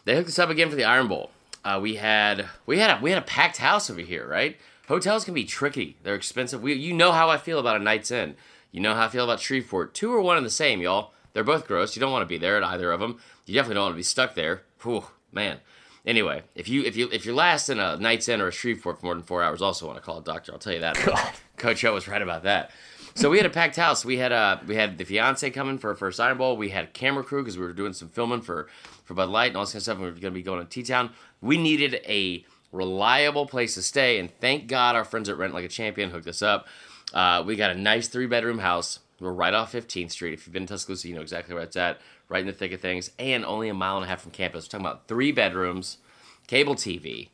They 0.03 0.13
hooked 0.13 0.27
us 0.27 0.39
up 0.39 0.49
again 0.49 0.69
for 0.69 0.75
the 0.75 0.83
Iron 0.83 1.07
Bowl. 1.07 1.31
Uh, 1.63 1.79
we 1.81 1.95
had 1.95 2.47
we 2.65 2.79
had 2.79 2.97
a, 2.97 3.01
we 3.01 3.11
had 3.11 3.19
a 3.19 3.25
packed 3.25 3.57
house 3.57 3.89
over 3.89 4.01
here, 4.01 4.27
right? 4.27 4.57
Hotels 4.87 5.23
can 5.23 5.33
be 5.33 5.45
tricky. 5.45 5.97
They're 6.03 6.15
expensive. 6.15 6.61
We, 6.61 6.73
you 6.73 6.93
know 6.93 7.11
how 7.11 7.29
I 7.29 7.37
feel 7.37 7.59
about 7.59 7.77
a 7.77 7.83
Knights 7.83 8.11
Inn. 8.11 8.35
You 8.71 8.81
know 8.81 8.93
how 8.93 9.05
I 9.05 9.09
feel 9.09 9.23
about 9.23 9.39
Shreveport. 9.39 9.93
Two 9.93 10.13
or 10.13 10.21
one 10.21 10.37
and 10.37 10.45
the 10.45 10.49
same, 10.49 10.81
y'all. 10.81 11.11
They're 11.33 11.43
both 11.43 11.67
gross. 11.67 11.95
You 11.95 11.99
don't 11.99 12.11
want 12.11 12.23
to 12.23 12.27
be 12.27 12.37
there 12.37 12.57
at 12.57 12.63
either 12.63 12.91
of 12.91 12.99
them. 12.99 13.19
You 13.45 13.53
definitely 13.53 13.75
don't 13.75 13.85
want 13.85 13.93
to 13.93 13.97
be 13.97 14.03
stuck 14.03 14.35
there. 14.35 14.63
Whew, 14.81 15.05
man. 15.31 15.59
Anyway, 16.05 16.41
if 16.55 16.67
you 16.67 16.83
if 16.83 16.97
you 16.97 17.09
if 17.11 17.25
you're 17.25 17.35
last 17.35 17.69
in 17.69 17.79
a 17.79 17.95
Knights 17.97 18.27
Inn 18.27 18.41
or 18.41 18.47
a 18.47 18.51
Shreveport 18.51 18.99
for 18.99 19.05
more 19.05 19.13
than 19.13 19.23
four 19.23 19.43
hours, 19.43 19.61
also 19.61 19.85
want 19.85 19.97
to 19.97 20.03
call 20.03 20.17
a 20.17 20.23
doctor. 20.23 20.51
I'll 20.51 20.59
tell 20.59 20.73
you 20.73 20.79
that. 20.79 20.97
God. 21.05 21.33
Coach 21.57 21.85
O 21.85 21.93
was 21.93 22.07
right 22.07 22.21
about 22.21 22.43
that. 22.43 22.71
So 23.13 23.29
we 23.29 23.37
had 23.37 23.45
a 23.45 23.49
packed 23.51 23.75
house. 23.75 24.03
We 24.03 24.17
had 24.17 24.31
uh 24.31 24.57
we 24.65 24.75
had 24.75 24.97
the 24.97 25.03
fiance 25.03 25.49
coming 25.51 25.77
for 25.77 25.93
for 25.95 26.11
Iron 26.19 26.37
Bowl. 26.37 26.57
We 26.57 26.69
had 26.69 26.93
camera 26.93 27.23
crew 27.23 27.43
because 27.43 27.57
we 27.57 27.65
were 27.65 27.73
doing 27.73 27.93
some 27.93 28.09
filming 28.09 28.41
for 28.41 28.67
for 29.03 29.13
Bud 29.13 29.29
Light 29.29 29.47
and 29.47 29.57
all 29.57 29.63
this 29.63 29.73
kind 29.73 29.79
of 29.79 29.83
stuff. 29.83 29.97
We 29.99 30.05
were 30.05 30.11
going 30.11 30.21
to 30.21 30.31
be 30.31 30.41
going 30.41 30.59
to 30.59 30.69
T 30.69 30.81
Town. 30.81 31.11
We 31.41 31.57
needed 31.57 32.01
a 32.07 32.45
reliable 32.71 33.45
place 33.45 33.73
to 33.75 33.81
stay, 33.81 34.19
and 34.19 34.29
thank 34.39 34.67
God 34.67 34.95
our 34.95 35.03
friends 35.03 35.29
at 35.29 35.37
Rent 35.37 35.53
Like 35.53 35.65
a 35.65 35.69
Champion 35.69 36.11
hooked 36.11 36.27
us 36.27 36.41
up. 36.41 36.67
Uh, 37.13 37.43
we 37.45 37.55
got 37.55 37.71
a 37.71 37.75
nice 37.75 38.07
three 38.07 38.27
bedroom 38.27 38.59
house. 38.59 38.99
We're 39.19 39.31
right 39.31 39.53
off 39.53 39.73
15th 39.73 40.11
Street. 40.11 40.33
If 40.33 40.47
you've 40.47 40.53
been 40.53 40.65
to 40.65 40.73
Tuscaloosa, 40.73 41.07
you 41.07 41.15
know 41.15 41.21
exactly 41.21 41.53
where 41.53 41.63
it's 41.63 41.75
at. 41.75 41.99
Right 42.29 42.41
in 42.41 42.47
the 42.47 42.53
thick 42.53 42.71
of 42.71 42.79
things, 42.79 43.11
and 43.19 43.43
only 43.43 43.67
a 43.67 43.73
mile 43.73 43.97
and 43.97 44.05
a 44.05 44.07
half 44.07 44.21
from 44.21 44.31
campus. 44.31 44.65
We're 44.65 44.69
talking 44.69 44.85
about 44.85 45.07
three 45.07 45.33
bedrooms, 45.33 45.97
cable 46.47 46.75
TV, 46.75 47.27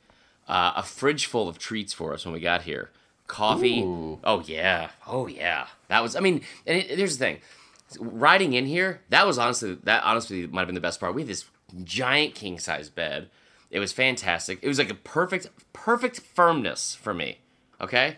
uh, 0.47 0.73
a 0.75 0.83
fridge 0.83 1.27
full 1.27 1.47
of 1.47 1.59
treats 1.59 1.93
for 1.93 2.13
us 2.13 2.25
when 2.25 2.33
we 2.33 2.39
got 2.39 2.63
here. 2.63 2.89
Coffee. 3.27 3.81
Ooh. 3.81 4.19
Oh 4.23 4.41
yeah. 4.41 4.89
Oh 5.05 5.27
yeah. 5.27 5.67
That 5.89 6.01
was. 6.01 6.15
I 6.15 6.19
mean, 6.19 6.41
and 6.65 6.79
it, 6.79 6.97
here's 6.97 7.17
the 7.17 7.25
thing. 7.25 7.39
Riding 7.99 8.53
in 8.53 8.65
here, 8.65 9.01
that 9.09 9.27
was 9.27 9.37
honestly 9.37 9.77
that 9.83 10.03
honestly 10.03 10.47
might 10.47 10.61
have 10.61 10.67
been 10.67 10.75
the 10.75 10.81
best 10.81 10.99
part. 10.99 11.13
We 11.13 11.21
had 11.21 11.29
this 11.29 11.45
giant 11.83 12.33
king 12.33 12.57
size 12.57 12.89
bed 12.89 13.29
it 13.69 13.79
was 13.79 13.91
fantastic. 13.91 14.59
It 14.61 14.67
was 14.67 14.79
like 14.79 14.89
a 14.89 14.95
perfect, 14.95 15.47
perfect 15.73 16.19
firmness 16.19 16.95
for 16.95 17.13
me. 17.13 17.39
Okay, 17.79 18.17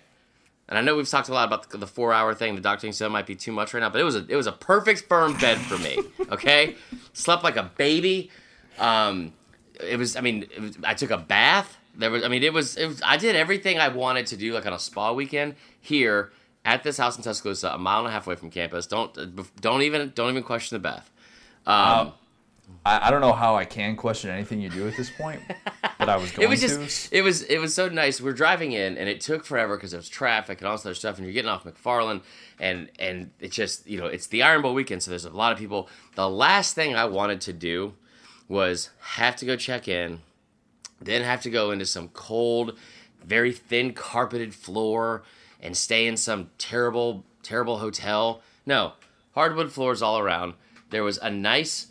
and 0.70 0.78
I 0.78 0.82
know 0.82 0.96
we've 0.96 1.10
talked 1.10 1.30
a 1.30 1.34
lot 1.34 1.48
about 1.48 1.70
the, 1.70 1.78
the 1.78 1.88
four 1.88 2.14
hour 2.14 2.34
thing. 2.36 2.56
The 2.56 2.62
doctor 2.62 2.92
said 2.92 3.10
might 3.10 3.26
be 3.26 3.36
too 3.36 3.52
much 3.52 3.74
right 3.74 3.80
now, 3.80 3.90
but 3.90 4.00
it 4.00 4.04
was 4.04 4.16
a 4.16 4.26
it 4.30 4.36
was 4.36 4.48
a 4.48 4.52
perfect 4.52 5.06
firm 5.10 5.36
bed 5.38 5.58
for 5.58 5.78
me. 5.78 5.98
Okay, 6.32 6.76
slept 7.12 7.44
like 7.44 7.56
a 7.56 7.72
baby. 7.76 8.30
Um, 8.78 9.34
it 9.84 9.98
was. 9.98 10.16
I 10.16 10.22
mean, 10.22 10.46
was, 10.62 10.78
I 10.84 10.94
took 10.94 11.10
a 11.10 11.18
bath. 11.18 11.76
There 11.96 12.12
was. 12.12 12.24
I 12.24 12.28
mean, 12.28 12.44
it 12.44 12.54
was, 12.54 12.78
it 12.78 12.86
was. 12.86 13.02
I 13.04 13.18
did 13.18 13.36
everything 13.36 13.80
I 13.80 13.88
wanted 13.88 14.28
to 14.28 14.38
do, 14.38 14.54
like 14.54 14.68
on 14.68 14.74
a 14.74 14.78
spa 14.78 15.12
weekend 15.12 15.56
here 15.82 16.32
at 16.66 16.84
this 16.84 16.98
house 16.98 17.18
in 17.18 17.24
Tuscaloosa, 17.24 17.70
a 17.70 17.80
mile 17.80 18.02
and 18.02 18.10
a 18.10 18.12
half 18.12 18.28
away 18.28 18.36
from 18.36 18.52
campus. 18.52 18.86
Don't 18.86 19.12
don't 19.60 19.82
even 19.82 20.12
don't 20.14 20.30
even 20.30 20.44
question 20.44 20.76
the 20.76 20.80
bath. 20.80 21.10
Um, 21.66 21.76
um 21.76 22.14
I, 22.86 23.08
I, 23.08 23.12
don't 23.12 23.22
know 23.22 23.34
how 23.34 23.56
I 23.56 23.66
can 23.66 23.96
question 23.96 24.30
anything 24.30 24.62
you 24.62 24.70
do 24.70 24.88
at 24.88 24.96
this 24.96 25.10
point, 25.10 25.42
but 26.00 26.10
I 26.10 26.18
was 26.18 26.32
going 26.32 26.48
it 26.48 26.50
was 26.50 26.62
just, 26.62 27.10
to. 27.10 27.18
It 27.18 27.22
was 27.22 27.44
it 27.44 27.60
was 27.60 27.74
so 27.74 27.90
nice. 27.90 28.22
We're 28.22 28.34
driving 28.34 28.72
in, 28.72 28.98
and 28.98 29.10
it 29.10 29.22
took 29.22 29.46
forever 29.46 29.76
because 29.76 29.92
there 29.92 30.00
was 30.00 30.10
traffic 30.10 30.60
and 30.60 30.68
all 30.68 30.76
this 30.76 30.86
other 30.86 30.96
stuff. 30.96 31.18
And 31.18 31.26
you're 31.26 31.34
getting 31.34 31.50
off 31.50 31.66
McFarland, 31.66 32.22
and 32.60 32.90
and 32.98 33.32
it's 33.40 33.56
just 33.56 33.88
you 33.88 34.00
know 34.00 34.08
it's 34.08 34.28
the 34.28 34.44
Iron 34.44 34.62
Bowl 34.62 34.74
weekend, 34.74 35.04
so 35.04 35.12
there's 35.12 35.26
a 35.26 35.30
lot 35.30 35.52
of 35.52 35.58
people. 35.58 35.90
The 36.16 36.30
last 36.30 36.74
thing 36.74 36.96
I 36.96 37.06
wanted 37.06 37.42
to 37.42 37.54
do 37.54 37.94
was 38.48 38.90
have 39.00 39.36
to 39.38 39.46
go 39.46 39.56
check 39.56 39.88
in, 39.88 40.22
then 41.02 41.22
have 41.24 41.42
to 41.42 41.50
go 41.50 41.72
into 41.72 41.86
some 41.86 42.10
cold, 42.10 42.78
very 43.24 43.52
thin 43.52 43.94
carpeted 43.94 44.56
floor 44.56 45.24
and 45.62 45.76
stay 45.76 46.08
in 46.08 46.18
some 46.18 46.50
terrible 46.58 47.26
terrible 47.44 47.80
hotel. 47.80 48.42
No, 48.66 48.94
hardwood 49.34 49.72
floors 49.72 50.02
all 50.02 50.18
around. 50.18 50.54
There 50.90 51.04
was 51.04 51.18
a 51.20 51.30
nice 51.30 51.88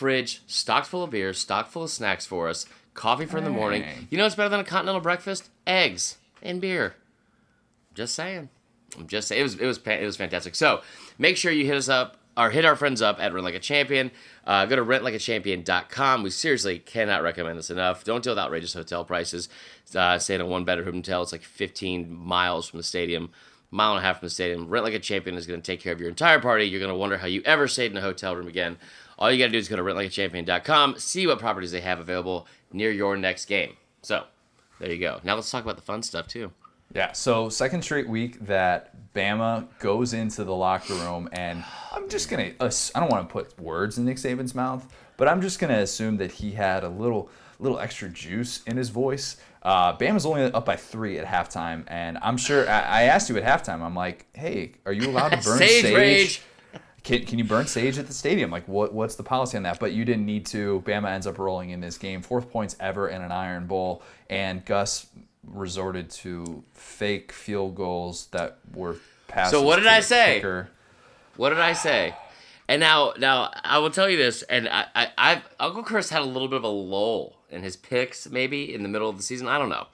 fridge 0.00 0.42
stocked 0.46 0.86
full 0.86 1.04
of 1.04 1.10
beer, 1.10 1.34
stocked 1.34 1.70
full 1.70 1.82
of 1.82 1.90
snacks 1.90 2.24
for 2.24 2.48
us, 2.48 2.64
coffee 2.94 3.26
for 3.26 3.36
in 3.36 3.44
the 3.44 3.50
morning. 3.50 3.84
You 4.08 4.16
know 4.16 4.24
what's 4.24 4.34
better 4.34 4.48
than 4.48 4.60
a 4.60 4.64
continental 4.64 5.02
breakfast? 5.02 5.50
Eggs 5.66 6.16
and 6.42 6.58
beer. 6.58 6.94
Just 7.94 8.14
saying. 8.14 8.48
I'm 8.98 9.06
just 9.06 9.28
saying. 9.28 9.40
It 9.40 9.42
was 9.42 9.54
it 9.56 9.66
was 9.66 9.78
it 9.78 10.04
was 10.06 10.16
fantastic. 10.16 10.54
So 10.54 10.80
make 11.18 11.36
sure 11.36 11.52
you 11.52 11.66
hit 11.66 11.76
us 11.76 11.90
up 11.90 12.16
or 12.34 12.48
hit 12.48 12.64
our 12.64 12.76
friends 12.76 13.02
up 13.02 13.20
at 13.20 13.34
Rent 13.34 13.44
Like 13.44 13.54
a 13.54 13.60
Champion. 13.60 14.10
Uh, 14.46 14.64
go 14.64 14.74
to 14.74 14.82
rentlikeachampion.com. 14.82 16.22
We 16.22 16.30
seriously 16.30 16.78
cannot 16.78 17.22
recommend 17.22 17.58
this 17.58 17.68
enough. 17.68 18.02
Don't 18.02 18.24
deal 18.24 18.32
with 18.32 18.38
outrageous 18.38 18.72
hotel 18.72 19.04
prices. 19.04 19.50
Uh, 19.94 20.18
stay 20.18 20.36
in 20.36 20.40
a 20.40 20.46
one 20.46 20.64
bedroom 20.64 20.96
hotel. 20.96 21.22
It's 21.22 21.32
like 21.32 21.44
15 21.44 22.10
miles 22.10 22.70
from 22.70 22.78
the 22.78 22.84
stadium, 22.84 23.32
mile 23.70 23.90
and 23.92 23.98
a 24.00 24.02
half 24.02 24.20
from 24.20 24.26
the 24.26 24.30
stadium. 24.30 24.66
Rent 24.66 24.84
Like 24.84 24.94
a 24.94 24.98
Champion 24.98 25.36
is 25.36 25.46
going 25.46 25.60
to 25.60 25.72
take 25.72 25.80
care 25.80 25.92
of 25.92 26.00
your 26.00 26.08
entire 26.08 26.40
party. 26.40 26.64
You're 26.64 26.80
going 26.80 26.92
to 26.92 26.98
wonder 26.98 27.18
how 27.18 27.26
you 27.26 27.42
ever 27.44 27.68
stayed 27.68 27.90
in 27.90 27.98
a 27.98 28.00
hotel 28.00 28.34
room 28.34 28.48
again. 28.48 28.78
All 29.20 29.30
you 29.30 29.38
got 29.38 29.46
to 29.46 29.52
do 29.52 29.58
is 29.58 29.68
go 29.68 29.76
to 29.76 29.82
rentlikeachampion.com, 29.82 30.98
see 30.98 31.26
what 31.26 31.38
properties 31.38 31.72
they 31.72 31.82
have 31.82 32.00
available 32.00 32.46
near 32.72 32.90
your 32.90 33.16
next 33.16 33.44
game. 33.44 33.76
So, 34.02 34.24
there 34.78 34.90
you 34.90 34.98
go. 34.98 35.20
Now 35.22 35.34
let's 35.34 35.50
talk 35.50 35.62
about 35.62 35.76
the 35.76 35.82
fun 35.82 36.02
stuff 36.02 36.26
too. 36.26 36.52
Yeah, 36.94 37.12
so 37.12 37.48
second 37.48 37.82
straight 37.82 38.08
week 38.08 38.40
that 38.46 39.12
Bama 39.14 39.66
goes 39.78 40.12
into 40.12 40.42
the 40.42 40.54
locker 40.54 40.94
room, 40.94 41.28
and 41.32 41.62
I'm 41.92 42.08
just 42.08 42.28
gonna, 42.28 42.52
I 42.60 42.98
don't 42.98 43.10
want 43.10 43.28
to 43.28 43.32
put 43.32 43.60
words 43.60 43.98
in 43.98 44.06
Nick 44.06 44.16
Saban's 44.16 44.56
mouth, 44.56 44.92
but 45.16 45.28
I'm 45.28 45.40
just 45.40 45.60
gonna 45.60 45.78
assume 45.78 46.16
that 46.16 46.32
he 46.32 46.52
had 46.52 46.82
a 46.82 46.88
little, 46.88 47.30
little 47.60 47.78
extra 47.78 48.08
juice 48.08 48.62
in 48.64 48.76
his 48.76 48.88
voice. 48.88 49.36
Uh, 49.62 49.96
Bama's 49.96 50.26
only 50.26 50.42
up 50.44 50.64
by 50.64 50.74
three 50.74 51.18
at 51.18 51.26
halftime, 51.26 51.84
and 51.86 52.18
I'm 52.22 52.36
sure 52.36 52.68
I, 52.68 52.80
I 52.80 53.02
asked 53.02 53.28
you 53.28 53.36
at 53.36 53.44
halftime. 53.44 53.82
I'm 53.82 53.94
like, 53.94 54.26
hey, 54.32 54.72
are 54.84 54.92
you 54.92 55.10
allowed 55.10 55.28
to 55.28 55.36
burn 55.44 55.58
Sage 55.58 55.82
sage? 55.82 56.42
Can, 57.02 57.24
can 57.24 57.38
you 57.38 57.44
burn 57.44 57.66
sage 57.66 57.98
at 57.98 58.06
the 58.06 58.12
stadium? 58.12 58.50
Like, 58.50 58.68
what 58.68 58.92
what's 58.92 59.14
the 59.14 59.22
policy 59.22 59.56
on 59.56 59.62
that? 59.62 59.78
But 59.80 59.92
you 59.92 60.04
didn't 60.04 60.26
need 60.26 60.46
to. 60.46 60.82
Bama 60.86 61.08
ends 61.08 61.26
up 61.26 61.38
rolling 61.38 61.70
in 61.70 61.80
this 61.80 61.96
game, 61.96 62.22
fourth 62.22 62.50
points 62.50 62.76
ever 62.78 63.08
in 63.08 63.22
an 63.22 63.32
Iron 63.32 63.66
Bowl, 63.66 64.02
and 64.28 64.64
Gus 64.64 65.06
resorted 65.46 66.10
to 66.10 66.62
fake 66.72 67.32
field 67.32 67.74
goals 67.74 68.26
that 68.28 68.58
were 68.74 68.96
passes. 69.28 69.52
So 69.52 69.62
what 69.62 69.76
did 69.76 69.86
I 69.86 70.00
say? 70.00 70.36
kicker. 70.36 70.68
What 71.36 71.50
did 71.50 71.58
I 71.58 71.72
say? 71.72 72.14
And 72.68 72.80
now, 72.80 73.14
now 73.18 73.50
I 73.64 73.78
will 73.78 73.90
tell 73.90 74.08
you 74.08 74.16
this, 74.16 74.42
and 74.42 74.68
I, 74.68 74.86
I, 74.94 75.08
I've 75.18 75.42
Uncle 75.58 75.82
Chris 75.82 76.10
had 76.10 76.22
a 76.22 76.26
little 76.26 76.48
bit 76.48 76.56
of 76.56 76.64
a 76.64 76.68
lull 76.68 77.36
in 77.48 77.62
his 77.62 77.76
picks, 77.76 78.28
maybe 78.30 78.72
in 78.72 78.82
the 78.82 78.88
middle 78.88 79.08
of 79.08 79.16
the 79.16 79.22
season. 79.22 79.48
I 79.48 79.58
don't 79.58 79.70
know. 79.70 79.86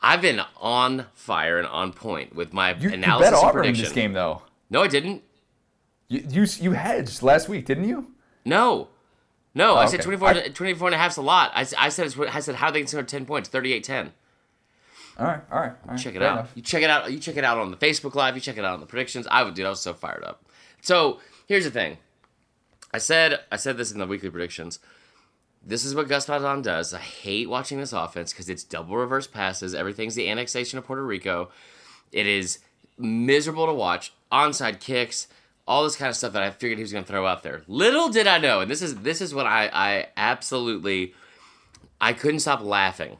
I've 0.00 0.22
been 0.22 0.40
on 0.58 1.06
fire 1.14 1.58
and 1.58 1.66
on 1.66 1.92
point 1.92 2.34
with 2.34 2.52
my 2.52 2.74
You, 2.74 2.88
you 2.88 2.94
analysis 2.94 3.30
bet 3.30 3.38
and 3.38 3.46
Auburn 3.46 3.66
in 3.66 3.74
this 3.74 3.92
game, 3.92 4.12
though. 4.12 4.42
No, 4.70 4.82
I 4.82 4.86
didn't. 4.88 5.22
You, 6.08 6.24
you 6.28 6.46
you 6.60 6.72
hedged 6.72 7.22
last 7.22 7.48
week, 7.48 7.66
didn't 7.66 7.88
you? 7.88 8.12
No. 8.44 8.88
No, 9.54 9.76
I 9.76 9.84
oh, 9.84 9.86
said 9.86 10.00
okay. 10.00 10.04
24, 10.16 10.28
I- 10.28 10.48
24 10.48 10.88
and 10.88 10.94
a 10.94 10.98
half's 10.98 11.16
a 11.16 11.22
lot. 11.22 11.52
I, 11.54 11.60
I 11.78 11.88
said 11.88 12.12
I 12.30 12.40
said 12.40 12.56
how 12.56 12.70
they 12.70 12.80
can 12.80 12.88
score 12.88 13.02
10 13.04 13.24
points, 13.24 13.48
38-10. 13.48 14.10
All 15.16 15.26
right, 15.26 15.40
all 15.50 15.60
right. 15.60 15.72
All 15.84 15.90
right 15.92 15.98
Check 15.98 16.16
it 16.16 16.22
out. 16.22 16.32
enough. 16.32 16.52
You 16.56 16.62
check 16.62 16.82
it 16.82 16.90
out. 16.90 17.12
You 17.12 17.18
check 17.20 17.36
it 17.36 17.44
out 17.44 17.58
on 17.58 17.70
the 17.70 17.76
Facebook 17.76 18.16
Live. 18.16 18.34
You 18.34 18.40
check 18.40 18.58
it 18.58 18.64
out 18.64 18.74
on 18.74 18.80
the 18.80 18.86
predictions. 18.86 19.28
I 19.30 19.44
would, 19.44 19.54
dude. 19.54 19.66
I 19.66 19.70
was 19.70 19.80
so 19.80 19.94
fired 19.94 20.24
up. 20.24 20.44
So 20.82 21.20
here's 21.46 21.64
the 21.64 21.70
thing. 21.70 21.98
I 22.92 22.98
said 22.98 23.40
I 23.52 23.56
said 23.56 23.76
this 23.76 23.92
in 23.92 23.98
the 23.98 24.06
weekly 24.06 24.30
predictions. 24.30 24.80
This 25.66 25.84
is 25.84 25.94
what 25.94 26.08
Gus 26.08 26.26
Malzahn 26.26 26.62
does. 26.62 26.92
I 26.92 26.98
hate 26.98 27.48
watching 27.48 27.78
this 27.78 27.92
offense 27.92 28.32
because 28.32 28.48
it's 28.48 28.64
double 28.64 28.96
reverse 28.96 29.26
passes. 29.26 29.74
Everything's 29.74 30.14
the 30.14 30.28
annexation 30.28 30.78
of 30.78 30.84
Puerto 30.84 31.04
Rico. 31.04 31.48
It 32.12 32.26
is 32.26 32.58
miserable 32.98 33.66
to 33.66 33.72
watch. 33.72 34.12
Onside 34.30 34.80
kicks, 34.80 35.26
all 35.66 35.84
this 35.84 35.96
kind 35.96 36.10
of 36.10 36.16
stuff 36.16 36.32
that 36.34 36.42
I 36.42 36.50
figured 36.50 36.78
he 36.78 36.82
was 36.82 36.92
going 36.92 37.04
to 37.04 37.10
throw 37.10 37.26
out 37.26 37.42
there. 37.42 37.62
Little 37.66 38.08
did 38.08 38.26
I 38.26 38.38
know, 38.38 38.60
and 38.60 38.70
this 38.70 38.82
is 38.82 38.96
this 38.96 39.20
is 39.20 39.34
what 39.34 39.46
I 39.46 39.70
I 39.72 40.06
absolutely 40.16 41.14
I 42.00 42.12
couldn't 42.12 42.40
stop 42.40 42.60
laughing 42.62 43.16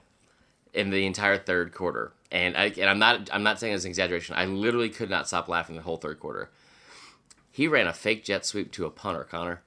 in 0.72 0.90
the 0.90 1.06
entire 1.06 1.38
third 1.38 1.72
quarter. 1.72 2.12
And 2.30 2.56
I 2.56 2.66
and 2.66 2.90
I'm 2.90 2.98
not 2.98 3.30
I'm 3.32 3.42
not 3.42 3.58
saying 3.60 3.74
it's 3.74 3.84
an 3.84 3.90
exaggeration. 3.90 4.34
I 4.36 4.44
literally 4.44 4.90
could 4.90 5.10
not 5.10 5.26
stop 5.28 5.48
laughing 5.48 5.76
the 5.76 5.82
whole 5.82 5.96
third 5.96 6.20
quarter. 6.20 6.50
He 7.50 7.68
ran 7.68 7.86
a 7.86 7.92
fake 7.92 8.24
jet 8.24 8.44
sweep 8.44 8.72
to 8.72 8.84
a 8.84 8.90
punter, 8.90 9.24
Connor. 9.24 9.62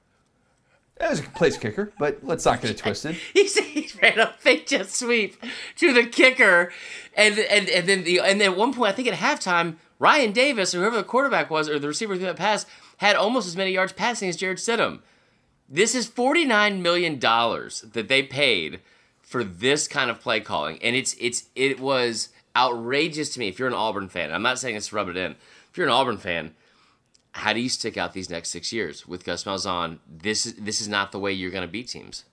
That 0.98 1.10
was 1.10 1.20
a 1.20 1.22
place 1.22 1.56
kicker, 1.56 1.92
but 1.98 2.18
let's 2.22 2.44
not 2.44 2.60
get 2.60 2.72
it 2.72 2.78
twisted. 2.78 3.16
He 3.32 3.46
said 3.46 3.64
he 3.64 3.88
ran 4.02 4.18
a 4.18 4.34
fake 4.38 4.66
jet 4.66 4.90
sweep 4.90 5.36
to 5.76 5.92
the 5.92 6.04
kicker, 6.04 6.72
and 7.16 7.38
and 7.38 7.68
and 7.68 7.88
then 7.88 8.04
the 8.04 8.20
and 8.20 8.40
then 8.40 8.52
at 8.52 8.58
one 8.58 8.74
point 8.74 8.92
I 8.92 8.94
think 8.94 9.08
at 9.08 9.14
halftime 9.14 9.76
Ryan 9.98 10.32
Davis 10.32 10.74
or 10.74 10.78
whoever 10.78 10.96
the 10.96 11.04
quarterback 11.04 11.50
was 11.50 11.68
or 11.68 11.78
the 11.78 11.88
receiver 11.88 12.14
who 12.14 12.20
that 12.20 12.36
pass 12.36 12.66
had 12.98 13.16
almost 13.16 13.48
as 13.48 13.56
many 13.56 13.72
yards 13.72 13.92
passing 13.92 14.28
as 14.28 14.36
Jarrett 14.36 14.58
Stidham. 14.58 15.00
This 15.68 15.94
is 15.94 16.06
forty 16.06 16.44
nine 16.44 16.82
million 16.82 17.18
dollars 17.18 17.82
that 17.92 18.08
they 18.08 18.22
paid 18.22 18.80
for 19.20 19.44
this 19.44 19.86
kind 19.86 20.10
of 20.10 20.20
play 20.20 20.40
calling, 20.40 20.78
and 20.82 20.96
it's 20.96 21.14
it's 21.20 21.46
it 21.54 21.80
was 21.80 22.30
outrageous 22.56 23.28
to 23.34 23.40
me. 23.40 23.48
If 23.48 23.58
you're 23.58 23.68
an 23.68 23.74
Auburn 23.74 24.08
fan, 24.08 24.32
I'm 24.32 24.42
not 24.42 24.58
saying 24.58 24.76
it's 24.76 24.88
to 24.88 24.96
rub 24.96 25.08
it 25.08 25.16
in. 25.16 25.32
If 25.70 25.76
you're 25.76 25.86
an 25.86 25.92
Auburn 25.92 26.16
fan, 26.16 26.54
how 27.32 27.52
do 27.52 27.60
you 27.60 27.68
stick 27.68 27.96
out 27.96 28.14
these 28.14 28.30
next 28.30 28.48
six 28.48 28.72
years 28.72 29.06
with 29.06 29.24
Gus 29.24 29.44
Malzahn? 29.44 29.98
This 30.08 30.46
is 30.46 30.54
this 30.54 30.80
is 30.80 30.88
not 30.88 31.12
the 31.12 31.18
way 31.18 31.32
you're 31.32 31.50
going 31.50 31.66
to 31.66 31.68
beat 31.70 31.88
teams. 31.88 32.24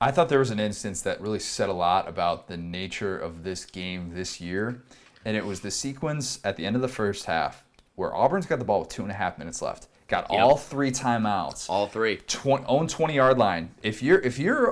I 0.00 0.10
thought 0.10 0.28
there 0.28 0.38
was 0.38 0.50
an 0.50 0.60
instance 0.60 1.02
that 1.02 1.20
really 1.20 1.38
said 1.38 1.68
a 1.68 1.74
lot 1.74 2.08
about 2.08 2.48
the 2.48 2.56
nature 2.56 3.16
of 3.16 3.44
this 3.44 3.64
game 3.64 4.12
this 4.14 4.40
year, 4.40 4.82
and 5.24 5.36
it 5.36 5.44
was 5.44 5.60
the 5.60 5.70
sequence 5.70 6.38
at 6.44 6.56
the 6.56 6.64
end 6.66 6.76
of 6.76 6.82
the 6.82 6.88
first 6.88 7.24
half 7.26 7.64
where 7.96 8.14
Auburn's 8.14 8.46
got 8.46 8.58
the 8.58 8.64
ball 8.64 8.80
with 8.80 8.88
two 8.88 9.02
and 9.02 9.10
a 9.10 9.14
half 9.14 9.38
minutes 9.38 9.62
left, 9.62 9.86
got 10.08 10.26
Yep. 10.30 10.40
all 10.42 10.56
three 10.56 10.90
timeouts, 10.90 11.70
All 11.70 11.86
three. 11.86 12.16
20, 12.26 12.64
own 12.66 12.88
twenty 12.88 13.14
yard 13.14 13.38
line. 13.38 13.70
If 13.82 14.02
you're 14.02 14.18
if 14.20 14.38
you're 14.38 14.70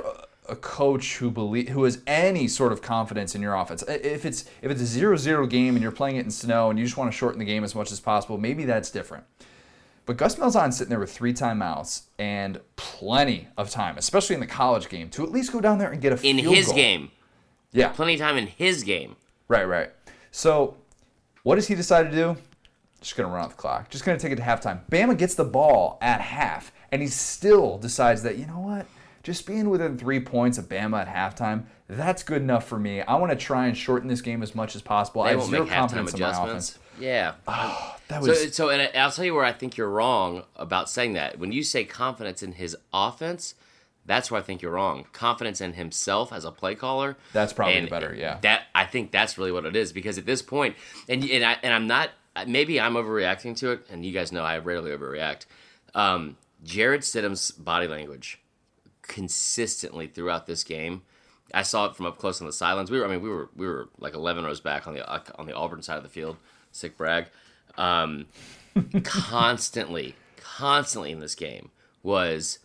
a- 0.49 0.57
coach 0.57 1.17
who 1.19 1.31
believe 1.31 1.69
who 1.69 1.85
has 1.85 2.01
any 2.07 2.47
sort 2.49 2.73
of 2.73 2.83
confidence 2.83 3.35
in 3.35 3.41
your 3.41 3.55
offense, 3.55 3.83
if 3.89 4.27
it's 4.27 4.45
if 4.61 4.71
it's 4.71 4.81
a 4.83 4.85
0-0 5.01 5.49
game 5.49 5.77
and 5.77 5.83
you're 5.83 5.93
playing 5.93 6.17
it 6.17 6.25
in 6.25 6.31
snow 6.31 6.69
and 6.69 6.79
you 6.79 6.85
just 6.85 6.97
want 6.99 7.11
to 7.11 7.17
shorten 7.17 7.39
the 7.39 7.45
game 7.45 7.63
as 7.65 7.75
much 7.75 7.91
as 7.93 8.01
possible, 8.01 8.37
maybe 8.37 8.65
that's 8.65 8.91
different. 8.91 9.25
But 10.05 10.17
Gus 10.17 10.35
Malzahn's 10.35 10.77
sitting 10.77 10.91
there 10.91 10.99
with 10.99 11.13
three 11.13 11.33
timeouts 11.33 12.03
and 12.19 12.61
plenty 12.75 13.47
of 13.57 13.71
time, 13.71 13.97
especially 13.97 14.35
in 14.35 14.41
the 14.41 14.49
college 14.49 14.89
game, 14.89 15.09
to 15.11 15.23
at 15.23 15.31
least 15.31 15.53
go 15.53 15.61
down 15.61 15.79
there 15.79 15.93
and 15.93 16.03
get 16.03 16.13
a 16.13 16.27
in 16.27 16.39
his 16.39 16.67
goal. 16.67 16.75
game. 16.75 17.11
Yeah, 17.73 17.89
Plenty 17.91 18.15
of 18.15 18.21
time 18.21 18.37
in 18.37 18.49
his 18.49 18.83
game. 18.83 19.15
right, 19.49 19.65
right. 19.65 19.91
So, 20.33 20.77
what 21.45 21.55
does 21.57 21.69
he 21.69 21.75
decide 21.77 22.11
to 22.11 22.11
do? 22.11 22.37
Just 23.01 23.17
gonna 23.17 23.29
run 23.33 23.45
out 23.45 23.51
the 23.51 23.57
clock. 23.57 23.91
Just 23.91 24.05
gonna 24.05 24.19
take 24.19 24.33
it 24.33 24.37
to 24.37 24.43
halftime. 24.43 24.81
Bama 24.91 25.17
gets 25.17 25.35
the 25.35 25.45
ball 25.45 25.99
at 26.01 26.21
half, 26.21 26.73
and 26.91 27.01
he 27.03 27.09
still 27.09 27.79
decides 27.79 28.23
that 28.23 28.39
you 28.39 28.47
know 28.47 28.59
what? 28.61 28.87
Just 29.23 29.47
being 29.47 29.71
within 29.71 29.97
three 29.99 30.19
points 30.19 30.59
of 30.59 30.69
Bama 30.69 31.07
at 31.07 31.09
halftime, 31.37 31.65
that's 31.89 32.23
good 32.25 32.43
enough 32.43 32.67
for 32.67 32.79
me. 32.79 33.03
I 33.03 33.15
want 33.17 33.31
to 33.31 33.37
try 33.37 33.67
and 33.67 33.77
shorten 33.77 34.09
this 34.09 34.21
game 34.21 34.43
as 34.43 34.55
much 34.55 34.75
as 34.75 34.83
possible. 34.83 35.23
I 35.23 35.27
They 35.27 35.31
have 35.31 35.39
won't 35.41 35.51
zero 35.51 35.67
confidence 35.67 36.15
in 36.15 36.21
my 36.21 36.29
adjustments. 36.29 36.69
offense. 36.71 36.79
Yeah. 37.01 37.35
That 38.09 38.23
So, 38.25 38.29
was 38.31 38.55
so, 38.55 38.69
and 38.69 38.91
I'll 38.99 39.11
tell 39.11 39.25
you 39.25 39.33
where 39.35 39.45
I 39.45 39.53
think 39.53 39.77
you're 39.79 39.89
wrong 39.89 40.43
about 40.57 40.91
saying 40.91 41.15
that. 41.15 41.39
When 41.39 41.51
you 41.51 41.63
say 41.63 41.85
confidence 41.85 42.43
in 42.43 42.53
his 42.53 42.77
offense, 42.93 43.55
that's 44.05 44.31
where 44.31 44.41
I 44.41 44.45
think 44.45 44.63
you're 44.63 44.73
wrong. 44.73 45.07
Confidence 45.13 45.61
in 45.61 45.75
himself 45.75 46.33
as 46.33 46.45
a 46.45 46.51
play 46.51 46.75
caller. 46.75 47.17
That's 47.33 47.53
probably 47.53 47.87
better, 47.87 48.15
yeah. 48.15 48.39
That 48.43 48.65
I 48.75 48.85
think 48.85 49.13
that's 49.13 49.39
really 49.39 49.53
what 49.53 49.65
it 49.65 49.77
is 49.77 49.93
because 49.93 50.19
at 50.19 50.27
this 50.27 50.43
point, 50.43 50.77
and 51.09 51.25
and 51.25 51.45
I 51.45 51.57
and 51.63 51.73
I'm 51.73 51.87
not. 51.87 52.11
Maybe 52.47 52.81
I'm 52.81 52.95
overreacting 52.95 53.57
to 53.59 53.73
it, 53.73 53.87
and 53.91 54.07
you 54.07 54.13
guys 54.13 54.33
know 54.33 54.43
I 54.43 54.57
rarely 54.59 54.91
overreact. 54.91 55.45
Um, 55.95 56.39
Jarrett 56.65 57.03
Stidham's 57.03 57.51
body 57.51 57.87
language 57.87 58.41
consistently 59.03 60.07
throughout 60.07 60.47
this 60.47 60.65
game. 60.65 61.03
I 61.53 61.63
saw 61.63 61.87
it 61.87 61.97
from 61.97 62.07
up 62.07 62.17
close 62.17 62.41
on 62.41 62.47
the 62.47 62.53
sidelines. 62.53 62.91
We 62.91 62.99
were, 62.99 63.05
I 63.05 63.09
mean, 63.09 63.21
we 63.21 63.29
were, 63.29 63.51
we 63.55 63.67
were 63.67 63.89
like 63.99 64.15
11 64.15 64.45
rows 64.45 64.61
back 64.61 64.87
on 64.87 64.95
the 64.95 65.07
on 65.39 65.47
the 65.47 65.55
Auburn 65.55 65.83
side 65.83 65.99
of 65.99 66.03
the 66.03 66.09
field. 66.09 66.39
Sick 66.71 66.97
brag. 66.97 67.27
Um, 67.77 68.27
constantly, 69.03 70.15
constantly 70.37 71.13
in 71.13 71.21
this 71.21 71.35
game 71.35 71.71
was 72.03 72.59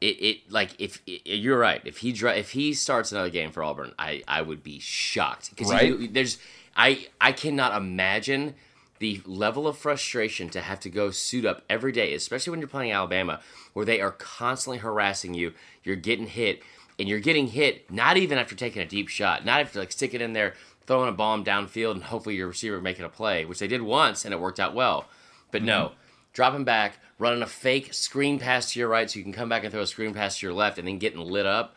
it, 0.00 0.06
it 0.06 0.50
like 0.50 0.70
if 0.78 1.02
it, 1.06 1.26
you're 1.26 1.58
right. 1.58 1.80
If 1.84 1.98
he 1.98 2.12
dri- 2.12 2.38
if 2.38 2.50
he 2.52 2.72
starts 2.72 3.12
another 3.12 3.30
game 3.30 3.50
for 3.50 3.62
Auburn 3.62 3.92
I 3.98 4.22
I 4.26 4.42
would 4.42 4.62
be 4.62 4.78
shocked. 4.78 5.50
Because 5.50 5.70
Right. 5.70 6.12
there's 6.12 6.38
I 6.76 7.06
I 7.20 7.32
cannot 7.32 7.76
imagine 7.76 8.54
the 8.98 9.20
level 9.24 9.66
of 9.66 9.78
frustration 9.78 10.50
to 10.50 10.60
have 10.60 10.78
to 10.80 10.90
go 10.90 11.10
suit 11.10 11.44
up 11.44 11.62
every 11.70 11.92
day 11.92 12.14
especially 12.14 12.50
when 12.50 12.60
you're 12.60 12.68
playing 12.68 12.92
Alabama 12.92 13.40
where 13.72 13.84
they 13.84 14.00
are 14.00 14.12
constantly 14.12 14.78
harassing 14.78 15.34
you. 15.34 15.52
You're 15.84 15.96
getting 15.96 16.26
hit 16.26 16.62
and 16.98 17.08
you're 17.08 17.20
getting 17.20 17.48
hit 17.48 17.90
not 17.90 18.16
even 18.16 18.38
after 18.38 18.54
taking 18.54 18.82
a 18.82 18.86
deep 18.86 19.08
shot 19.08 19.44
not 19.44 19.60
after 19.60 19.80
like 19.80 19.92
sticking 19.92 20.20
in 20.22 20.32
there 20.32 20.54
throwing 20.86 21.08
a 21.08 21.12
bomb 21.12 21.44
downfield 21.44 21.92
and 21.92 22.04
hopefully 22.04 22.36
your 22.36 22.48
receiver 22.48 22.80
making 22.80 23.04
a 23.04 23.08
play 23.08 23.44
which 23.44 23.58
they 23.58 23.68
did 23.68 23.82
once 23.82 24.24
and 24.24 24.32
it 24.32 24.40
worked 24.40 24.60
out 24.60 24.74
well. 24.74 25.06
But 25.50 25.58
mm-hmm. 25.58 25.66
no 25.66 25.92
dropping 26.32 26.64
back, 26.64 26.98
running 27.18 27.42
a 27.42 27.46
fake 27.46 27.92
screen 27.94 28.38
pass 28.38 28.72
to 28.72 28.78
your 28.78 28.88
right 28.88 29.10
so 29.10 29.18
you 29.18 29.22
can 29.24 29.32
come 29.32 29.48
back 29.48 29.64
and 29.64 29.72
throw 29.72 29.82
a 29.82 29.86
screen 29.86 30.14
pass 30.14 30.38
to 30.38 30.46
your 30.46 30.54
left, 30.54 30.78
and 30.78 30.86
then 30.88 30.98
getting 30.98 31.20
lit 31.20 31.46
up. 31.46 31.74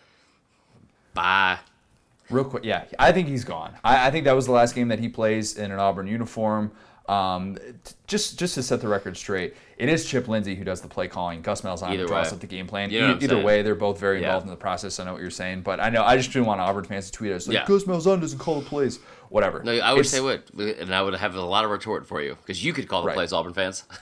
Bye. 1.13 1.59
Real 2.29 2.45
quick, 2.45 2.63
yeah, 2.63 2.85
I 2.97 3.11
think 3.11 3.27
he's 3.27 3.43
gone. 3.43 3.73
I, 3.83 4.07
I 4.07 4.11
think 4.11 4.25
that 4.25 4.33
was 4.35 4.45
the 4.45 4.53
last 4.53 4.73
game 4.75 4.87
that 4.87 4.99
he 4.99 5.09
plays 5.09 5.57
in 5.57 5.71
an 5.71 5.79
Auburn 5.79 6.07
uniform. 6.07 6.71
Um, 7.09 7.57
t- 7.83 7.95
just 8.07 8.39
just 8.39 8.55
to 8.55 8.63
set 8.63 8.79
the 8.79 8.87
record 8.87 9.17
straight, 9.17 9.55
it 9.77 9.89
is 9.89 10.05
Chip 10.05 10.29
Lindsey 10.29 10.55
who 10.55 10.63
does 10.63 10.79
the 10.79 10.87
play 10.87 11.09
calling. 11.09 11.41
Gus 11.41 11.59
Malzahn 11.61 12.07
draws 12.07 12.31
up 12.31 12.39
the 12.39 12.47
game 12.47 12.65
plan. 12.65 12.89
You 12.91 13.01
know 13.01 13.13
E- 13.15 13.17
either 13.21 13.41
way, 13.43 13.61
they're 13.61 13.75
both 13.75 13.99
very 13.99 14.21
Yeah. 14.21 14.27
involved 14.27 14.45
in 14.45 14.49
the 14.51 14.55
process. 14.55 15.01
I 15.01 15.03
know 15.03 15.11
what 15.11 15.21
you're 15.21 15.29
saying, 15.29 15.61
but 15.63 15.81
I 15.81 15.89
know 15.89 16.01
I 16.05 16.15
just 16.15 16.31
didn't 16.31 16.45
want 16.45 16.61
Auburn 16.61 16.85
fans 16.85 17.07
to 17.07 17.11
tweet 17.11 17.33
us 17.33 17.45
like 17.45 17.55
Yeah. 17.55 17.65
Gus 17.65 17.83
Malzahn 17.83 18.21
doesn't 18.21 18.39
call 18.39 18.61
the 18.61 18.65
plays. 18.65 18.99
Whatever. 19.27 19.61
No, 19.63 19.73
I 19.73 19.91
wish 19.91 20.07
It's- 20.07 20.11
they 20.13 20.21
would, 20.21 20.77
and 20.79 20.95
I 20.95 21.01
would 21.01 21.13
have 21.15 21.35
a 21.35 21.41
lot 21.41 21.65
of 21.65 21.71
retort 21.71 22.07
for 22.07 22.21
you 22.21 22.37
because 22.41 22.63
you 22.63 22.71
could 22.71 22.87
call 22.87 23.01
the 23.01 23.07
Right. 23.07 23.15
plays, 23.15 23.33
Auburn 23.33 23.53
fans. 23.53 23.83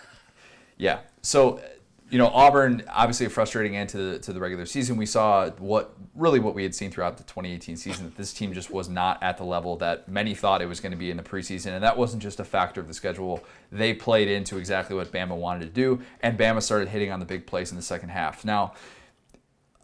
Yeah. 0.81 1.01
So, 1.21 1.61
you 2.09 2.17
know, 2.17 2.27
Auburn 2.27 2.83
obviously 2.89 3.27
a 3.27 3.29
frustrating 3.29 3.77
end 3.77 3.89
to 3.89 3.97
the 3.97 4.19
to 4.19 4.33
the 4.33 4.39
regular 4.39 4.65
season. 4.65 4.97
We 4.97 5.05
saw 5.05 5.51
what 5.51 5.95
really 6.15 6.39
what 6.39 6.55
we 6.55 6.63
had 6.63 6.73
seen 6.73 6.89
throughout 6.89 7.17
the 7.17 7.23
2018 7.23 7.77
season 7.77 8.05
that 8.05 8.17
this 8.17 8.33
team 8.33 8.51
just 8.51 8.71
was 8.71 8.89
not 8.89 9.21
at 9.21 9.37
the 9.37 9.43
level 9.43 9.77
that 9.77 10.09
many 10.09 10.33
thought 10.33 10.59
it 10.59 10.65
was 10.65 10.79
going 10.79 10.91
to 10.91 10.97
be 10.97 11.11
in 11.11 11.17
the 11.17 11.23
preseason, 11.23 11.67
and 11.67 11.83
that 11.83 11.95
wasn't 11.95 12.23
just 12.23 12.39
a 12.39 12.43
factor 12.43 12.81
of 12.81 12.87
the 12.87 12.95
schedule. 12.95 13.43
They 13.71 13.93
played 13.93 14.27
into 14.27 14.57
exactly 14.57 14.95
what 14.95 15.11
Bama 15.11 15.37
wanted 15.37 15.65
to 15.65 15.71
do, 15.71 16.01
and 16.21 16.35
Bama 16.35 16.63
started 16.63 16.87
hitting 16.89 17.11
on 17.11 17.19
the 17.19 17.27
big 17.27 17.45
plays 17.45 17.69
in 17.69 17.77
the 17.77 17.83
second 17.83 18.09
half. 18.09 18.43
Now, 18.43 18.73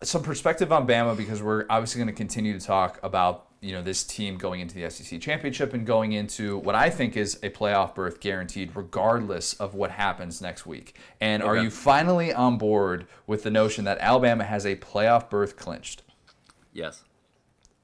some 0.04 0.24
perspective 0.24 0.72
on 0.72 0.88
Bama 0.88 1.16
because 1.16 1.42
we're 1.42 1.66
obviously 1.70 2.00
going 2.00 2.08
to 2.08 2.14
continue 2.14 2.58
to 2.58 2.66
talk 2.66 3.00
about 3.04 3.48
you 3.62 3.74
know 3.74 3.82
this 3.82 4.04
team 4.04 4.38
going 4.38 4.62
into 4.62 4.76
the 4.76 4.90
SEC 4.90 5.20
championship 5.20 5.74
and 5.74 5.86
going 5.86 6.12
into 6.12 6.58
what 6.60 6.76
I 6.76 6.90
think 6.90 7.18
is 7.18 7.36
a 7.44 7.50
playoff 7.50 7.96
berth 7.96 8.20
guaranteed, 8.20 8.76
regardless 8.76 9.54
of 9.54 9.74
what 9.74 9.92
happens 9.92 10.42
next 10.42 10.66
week. 10.66 10.96
And 11.20 11.42
okay. 11.42 11.50
are 11.50 11.58
you 11.58 11.70
finally 11.70 12.34
on 12.34 12.58
board 12.58 13.08
with 13.26 13.44
the 13.44 13.52
notion 13.52 13.86
that 13.86 13.98
Alabama 14.00 14.44
has 14.44 14.66
a 14.66 14.76
playoff 14.76 15.30
berth 15.30 15.58
clinched? 15.58 16.04
Yes. 16.74 17.04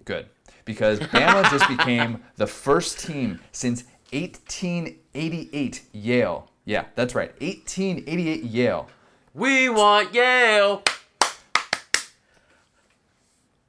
Good, 0.05 0.27
because 0.65 0.99
Bama 0.99 1.49
just 1.49 1.67
became 1.67 2.21
the 2.35 2.47
first 2.47 2.99
team 2.99 3.39
since 3.51 3.85
1888 4.11 5.81
Yale. 5.91 6.49
Yeah, 6.65 6.85
that's 6.95 7.15
right, 7.15 7.31
1888 7.41 8.43
Yale. 8.43 8.87
We 9.33 9.69
want 9.69 10.13
Yale. 10.13 10.83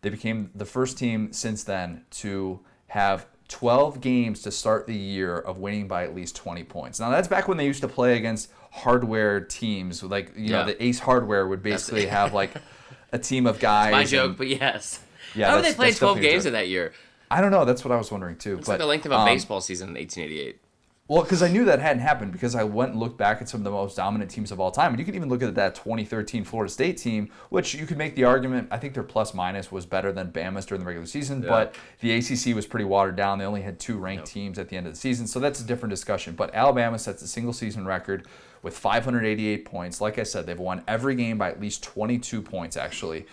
They 0.05 0.11
became 0.11 0.51
the 0.55 0.67
first 0.67 0.99
team 0.99 1.33
since 1.33 1.65
then 1.65 2.05
to 2.11 2.61
have 2.89 3.27
12 3.49 4.03
games 4.03 4.43
to 4.43 4.51
start 4.51 4.87
the 4.87 4.95
year 4.95 5.35
of 5.35 5.57
winning 5.57 5.89
by 5.89 6.05
at 6.05 6.15
least 6.15 6.37
20 6.37 6.63
points. 6.65 7.01
Now 7.01 7.09
that's 7.09 7.27
back 7.27 7.49
when 7.49 7.57
they 7.57 7.65
used 7.65 7.81
to 7.81 7.89
play 7.89 8.19
against 8.19 8.53
hardware 8.71 9.41
teams. 9.41 10.03
Like 10.03 10.33
you 10.37 10.51
yeah. 10.51 10.61
know, 10.61 10.67
the 10.67 10.85
Ace 10.85 10.99
Hardware 10.99 11.49
would 11.49 11.63
basically 11.63 12.05
have 12.05 12.35
like 12.35 12.53
a 13.13 13.19
team 13.19 13.47
of 13.47 13.59
guys. 13.59 13.93
My 13.93 14.05
joke, 14.05 14.29
and, 14.29 14.37
but 14.37 14.49
yes. 14.49 15.01
Yeah, 15.35 15.49
how 15.49 15.57
did 15.57 15.65
they 15.65 15.75
play 15.75 15.91
12 15.91 16.21
games 16.21 16.45
in 16.45 16.53
that 16.53 16.69
year? 16.69 16.93
I 17.31 17.41
don't 17.41 17.51
know. 17.51 17.65
That's 17.65 17.83
what 17.83 17.91
I 17.91 17.97
was 17.97 18.13
wondering 18.13 18.37
too. 18.37 18.59
It's 18.59 18.67
but, 18.67 18.73
like 18.73 18.81
the 18.81 18.87
length 18.87 19.07
of 19.07 19.13
a 19.13 19.21
um, 19.21 19.25
baseball 19.25 19.63
season 19.63 19.89
in 19.89 19.95
1888. 19.95 20.61
Well, 21.07 21.23
because 21.23 21.43
I 21.43 21.49
knew 21.49 21.67
that 21.67 21.81
hadn't 21.81 22.01
happened 22.01 22.33
because 22.33 22.55
I 22.55 22.65
went 22.65 22.93
and 22.93 23.01
looked 23.01 23.19
back 23.19 23.43
at 23.43 23.49
some 23.49 23.61
of 23.61 23.65
the 23.65 23.71
most 23.71 23.95
dominant 23.95 24.31
teams 24.31 24.51
of 24.51 24.59
all 24.59 24.71
time. 24.71 24.93
And 24.93 24.99
you 24.99 25.05
can 25.05 25.15
even 25.15 25.29
look 25.29 25.43
at 25.43 25.55
that 25.55 25.75
2013 25.75 26.45
Florida 26.45 26.73
State 26.73 26.97
team, 26.97 27.29
which 27.51 27.75
you 27.75 27.85
could 27.85 27.99
make 27.99 28.15
the 28.15 28.25
argument, 28.25 28.69
I 28.71 28.79
think 28.79 28.95
their 28.95 29.03
plus 29.03 29.35
minus 29.35 29.71
was 29.71 29.85
better 29.85 30.13
than 30.13 30.33
Bama's 30.33 30.65
during 30.65 30.81
the 30.81 30.87
regular 30.87 31.07
season, 31.07 31.43
yeah. 31.43 31.49
but 31.51 31.75
the 32.01 32.13
ACC 32.13 32.55
was 32.55 32.65
pretty 32.65 32.87
watered 32.87 33.17
down. 33.17 33.39
They 33.39 33.45
only 33.45 33.61
had 33.61 33.79
two 33.79 33.99
ranked 33.99 34.27
teams 34.27 34.59
at 34.59 34.71
the 34.71 34.79
end 34.79 34.87
of 34.87 34.95
the 34.95 34.99
season. 34.99 35.27
So 35.27 35.41
that's 35.41 35.61
a 35.61 35.65
different 35.65 35.91
discussion. 35.91 36.37
But 36.37 36.55
Alabama 36.55 36.99
sets 36.99 37.23
a 37.23 37.29
single 37.29 37.53
season 37.53 37.85
record 37.85 38.27
with 38.63 38.75
588 38.75 39.67
points. 39.67 40.01
Like 40.01 40.19
I 40.19 40.23
said, 40.23 40.47
they've 40.47 40.59
won 40.59 40.83
every 40.89 41.17
game 41.17 41.37
by 41.37 41.51
at 41.51 41.61
least 41.61 41.83
22 41.83 42.41
points, 42.41 42.79
actually. 42.79 43.27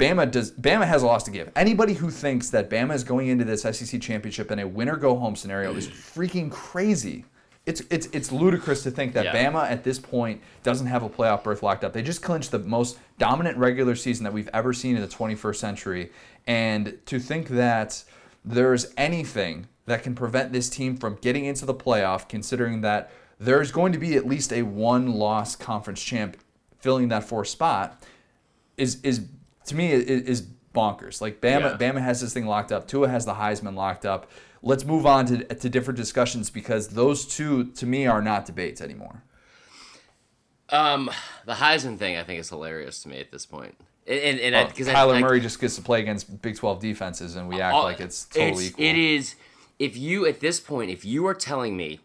Bama 0.00 0.30
does 0.30 0.50
Bama 0.52 0.86
has 0.86 1.02
a 1.02 1.06
loss 1.06 1.24
to 1.24 1.30
give. 1.30 1.52
Anybody 1.54 1.92
who 1.92 2.10
thinks 2.10 2.48
that 2.50 2.70
Bama 2.70 2.94
is 2.94 3.04
going 3.04 3.28
into 3.28 3.44
this 3.44 3.62
SEC 3.62 4.00
championship 4.00 4.50
in 4.50 4.58
a 4.58 4.66
winner 4.66 4.96
go 4.96 5.14
home 5.16 5.36
scenario 5.36 5.74
is 5.74 5.88
freaking 5.88 6.50
crazy. 6.50 7.26
It's 7.66 7.82
it's 7.90 8.06
it's 8.06 8.32
ludicrous 8.32 8.82
to 8.84 8.90
think 8.90 9.12
that 9.12 9.26
yeah. 9.26 9.34
Bama 9.34 9.70
at 9.70 9.84
this 9.84 9.98
point 9.98 10.40
doesn't 10.62 10.86
have 10.86 11.02
a 11.02 11.10
playoff 11.10 11.44
berth 11.44 11.62
locked 11.62 11.84
up. 11.84 11.92
They 11.92 12.02
just 12.02 12.22
clinched 12.22 12.50
the 12.50 12.60
most 12.60 12.98
dominant 13.18 13.58
regular 13.58 13.94
season 13.94 14.24
that 14.24 14.32
we've 14.32 14.48
ever 14.54 14.72
seen 14.72 14.96
in 14.96 15.02
the 15.02 15.08
21st 15.08 15.56
century, 15.56 16.10
and 16.46 16.98
to 17.04 17.18
think 17.18 17.48
that 17.48 18.02
there's 18.42 18.94
anything 18.96 19.68
that 19.84 20.02
can 20.02 20.14
prevent 20.14 20.52
this 20.52 20.70
team 20.70 20.96
from 20.96 21.16
getting 21.16 21.44
into 21.44 21.66
the 21.66 21.74
playoff, 21.74 22.26
considering 22.26 22.80
that 22.80 23.10
there's 23.38 23.70
going 23.70 23.92
to 23.92 23.98
be 23.98 24.16
at 24.16 24.26
least 24.26 24.50
a 24.52 24.62
one-loss 24.62 25.56
conference 25.56 26.02
champ 26.02 26.38
filling 26.78 27.08
that 27.08 27.24
fourth 27.24 27.48
spot, 27.48 28.02
is 28.78 28.98
is 29.02 29.26
to 29.70 29.76
me 29.76 29.92
is, 29.92 30.46
bonkers. 30.74 31.20
Like 31.20 31.40
Bama, 31.40 31.80
yeah. 31.80 31.92
Bama 31.92 32.00
has 32.00 32.20
this 32.20 32.32
thing 32.32 32.46
locked 32.46 32.72
up. 32.72 32.86
Tua 32.86 33.08
has 33.08 33.24
the 33.24 33.34
Heisman 33.34 33.74
locked 33.74 34.06
up. 34.06 34.30
Let's 34.62 34.84
move 34.84 35.06
on 35.06 35.26
to, 35.26 35.44
to 35.44 35.68
different 35.68 35.96
discussions 35.96 36.50
because 36.50 36.88
those 36.88 37.26
two, 37.26 37.64
to 37.72 37.86
me, 37.86 38.06
are 38.06 38.22
not 38.22 38.46
debates 38.46 38.80
anymore. 38.80 39.22
Um, 40.68 41.10
the 41.46 41.54
Heisman 41.54 41.98
thing, 41.98 42.16
I 42.16 42.22
think, 42.22 42.40
is 42.40 42.50
hilarious 42.50 43.02
to 43.02 43.08
me 43.08 43.18
at 43.18 43.32
this 43.32 43.46
point. 43.46 43.74
And, 44.06 44.40
and 44.40 44.68
because 44.68 44.88
oh, 44.88 44.92
Kyler 44.92 45.16
I, 45.16 45.20
Murray 45.20 45.40
just 45.40 45.60
gets 45.60 45.76
to 45.76 45.82
play 45.82 46.00
against 46.00 46.42
Big 46.42 46.56
Twelve 46.56 46.80
defenses, 46.80 47.36
and 47.36 47.48
we 47.48 47.60
act 47.60 47.74
all, 47.74 47.84
like 47.84 48.00
it's 48.00 48.24
totally 48.24 48.50
it's, 48.50 48.70
equal. 48.70 48.84
It 48.84 48.96
is. 48.96 49.34
If 49.78 49.96
you 49.96 50.26
at 50.26 50.40
this 50.40 50.60
point, 50.60 50.90
if 50.90 51.04
you 51.04 51.26
are 51.26 51.34
telling 51.34 51.76
me, 51.76 52.00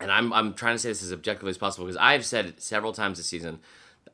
and 0.00 0.10
I'm 0.10 0.32
I'm 0.32 0.54
trying 0.54 0.74
to 0.74 0.78
say 0.78 0.90
this 0.90 1.02
as 1.02 1.12
objectively 1.12 1.50
as 1.50 1.58
possible 1.58 1.86
because 1.86 1.96
I've 2.00 2.24
said 2.24 2.46
it 2.46 2.62
several 2.62 2.92
times 2.92 3.18
this 3.18 3.26
season 3.26 3.58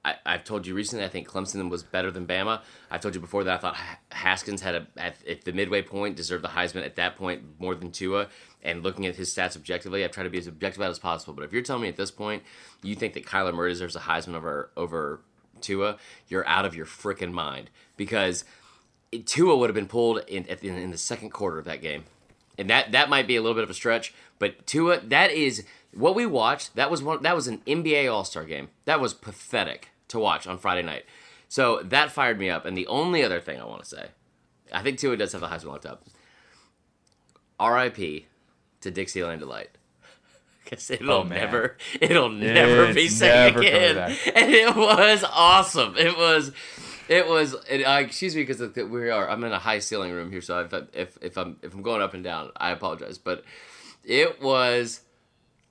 I, 0.06 0.32
have 0.32 0.44
told 0.44 0.66
you 0.66 0.74
recently. 0.74 1.04
I 1.04 1.08
think 1.08 1.28
Clemson 1.28 1.68
was 1.68 1.82
better 1.82 2.10
than 2.10 2.26
Bama. 2.26 2.60
I've 2.90 3.00
told 3.00 3.14
you 3.14 3.20
before 3.20 3.42
that 3.44 3.54
I 3.54 3.58
thought 3.58 3.76
Haskins 4.12 4.60
had 4.60 4.74
a 4.76 4.86
at, 4.96 5.16
at, 5.28 5.44
the 5.44 5.52
midway 5.52 5.82
point 5.82 6.16
deserved 6.16 6.44
the 6.44 6.48
Heisman 6.48 6.84
at 6.84 6.96
that 6.96 7.16
point 7.16 7.42
more 7.58 7.74
than 7.74 7.90
Tua. 7.90 8.28
And 8.62 8.82
looking 8.84 9.06
at 9.06 9.16
his 9.16 9.34
stats 9.34 9.56
objectively, 9.56 10.04
I've 10.04 10.12
tried 10.12 10.24
to 10.24 10.30
be 10.30 10.38
as 10.38 10.46
objective 10.46 10.82
as 10.82 10.98
possible. 10.98 11.34
But 11.34 11.44
if 11.44 11.52
you're 11.52 11.62
telling 11.62 11.82
me 11.82 11.88
at 11.88 11.96
this 11.96 12.10
point 12.10 12.44
you 12.82 12.94
think 12.94 13.14
that 13.14 13.26
Kyler 13.26 13.52
Murray 13.52 13.70
deserves 13.70 13.96
a 13.96 14.00
Heisman 14.00 14.34
over 14.34 14.70
over 14.76 15.20
Tua, 15.60 15.96
you're 16.28 16.46
out 16.46 16.64
of 16.64 16.76
your 16.76 16.86
freaking 16.86 17.32
mind 17.32 17.70
because 17.96 18.44
it, 19.10 19.26
Tua 19.26 19.56
would 19.56 19.70
have 19.70 19.74
been 19.74 19.88
pulled 19.88 20.18
in, 20.28 20.44
in 20.44 20.76
in 20.76 20.90
the 20.90 20.98
second 20.98 21.30
quarter 21.30 21.58
of 21.58 21.64
that 21.64 21.82
game, 21.82 22.04
and 22.56 22.70
that 22.70 22.92
that 22.92 23.08
might 23.10 23.26
be 23.26 23.34
a 23.34 23.42
little 23.42 23.54
bit 23.54 23.64
of 23.64 23.70
a 23.70 23.74
stretch. 23.74 24.14
But 24.38 24.66
Tua, 24.66 25.00
that 25.00 25.32
is 25.32 25.64
what 25.92 26.14
we 26.14 26.26
watched. 26.26 26.76
That 26.76 26.90
was 26.90 27.02
one. 27.02 27.22
That 27.22 27.34
was 27.34 27.48
an 27.48 27.58
NBA 27.66 28.12
All 28.12 28.24
Star 28.24 28.44
game. 28.44 28.68
That 28.84 29.00
was 29.00 29.14
pathetic 29.14 29.90
to 30.08 30.18
watch 30.18 30.46
on 30.46 30.58
Friday 30.58 30.82
night. 30.82 31.04
So 31.48 31.80
that 31.84 32.10
fired 32.10 32.38
me 32.38 32.50
up. 32.50 32.64
And 32.64 32.76
the 32.76 32.86
only 32.86 33.22
other 33.22 33.40
thing 33.40 33.60
I 33.60 33.64
want 33.64 33.82
to 33.82 33.88
say, 33.88 34.08
I 34.72 34.82
think 34.82 34.98
Tua 34.98 35.16
does 35.16 35.32
have 35.32 35.40
the 35.40 35.48
Heisman 35.48 35.66
locked 35.66 35.86
up. 35.86 36.04
R.I.P. 37.58 38.26
to 38.82 38.90
Dixieland 38.90 39.40
Delight. 39.40 39.70
Because 40.64 40.90
it'll 40.90 41.12
oh, 41.12 41.22
never, 41.22 41.76
it'll 42.00 42.28
never 42.28 42.86
it's 42.86 42.94
be 42.96 43.06
said 43.06 43.56
again. 43.56 44.16
And 44.34 44.52
it 44.52 44.74
was 44.74 45.22
awesome. 45.22 45.96
It 45.96 46.16
was, 46.16 46.50
it 47.08 47.28
was. 47.28 47.54
It, 47.70 47.84
uh, 47.84 48.00
excuse 48.00 48.34
me, 48.34 48.42
because 48.42 48.60
we 48.76 49.08
are. 49.10 49.30
I'm 49.30 49.44
in 49.44 49.52
a 49.52 49.60
high 49.60 49.78
ceiling 49.78 50.10
room 50.10 50.32
here, 50.32 50.40
so 50.40 50.58
if 50.58 50.74
if 50.92 51.18
if 51.22 51.38
I'm 51.38 51.58
if 51.62 51.72
I'm 51.72 51.82
going 51.82 52.02
up 52.02 52.14
and 52.14 52.24
down, 52.24 52.50
I 52.56 52.72
apologize. 52.72 53.16
But 53.16 53.44
it 54.02 54.42
was 54.42 55.02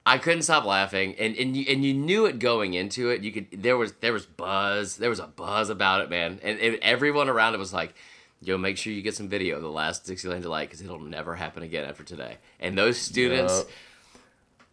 I 0.07 0.19
couldn't 0.19 0.43
stop 0.43 0.65
laughing, 0.65 1.15
and 1.17 1.35
and 1.35 1.57
you 1.57 1.65
and 1.67 1.83
you 1.83 1.93
knew 1.93 2.27
it 2.27 2.37
going 2.37 2.75
into 2.75 3.09
it. 3.09 3.21
You 3.21 3.31
could 3.31 3.47
there 3.51 3.75
was 3.75 3.93
there 3.93 4.13
was 4.13 4.25
buzz, 4.25 4.97
there 4.97 5.09
was 5.09 5.19
a 5.19 5.25
buzz 5.25 5.69
about 5.69 6.01
it, 6.01 6.09
man, 6.11 6.39
and, 6.43 6.59
and 6.59 6.77
everyone 6.83 7.27
around 7.27 7.55
it 7.55 7.57
was 7.57 7.73
like, 7.73 7.95
"Yo, 8.39 8.57
make 8.57 8.77
sure 8.77 8.93
you 8.93 9.01
get 9.01 9.15
some 9.15 9.29
video 9.29 9.55
of 9.55 9.63
the 9.63 9.69
last 9.69 10.05
Dixieland 10.05 10.43
Delight 10.43 10.69
because 10.69 10.81
it'll 10.81 10.99
never 10.99 11.35
happen 11.35 11.63
again 11.63 11.85
after 11.85 12.03
today." 12.03 12.37
And 12.59 12.77
those 12.77 12.99
students, 12.99 13.65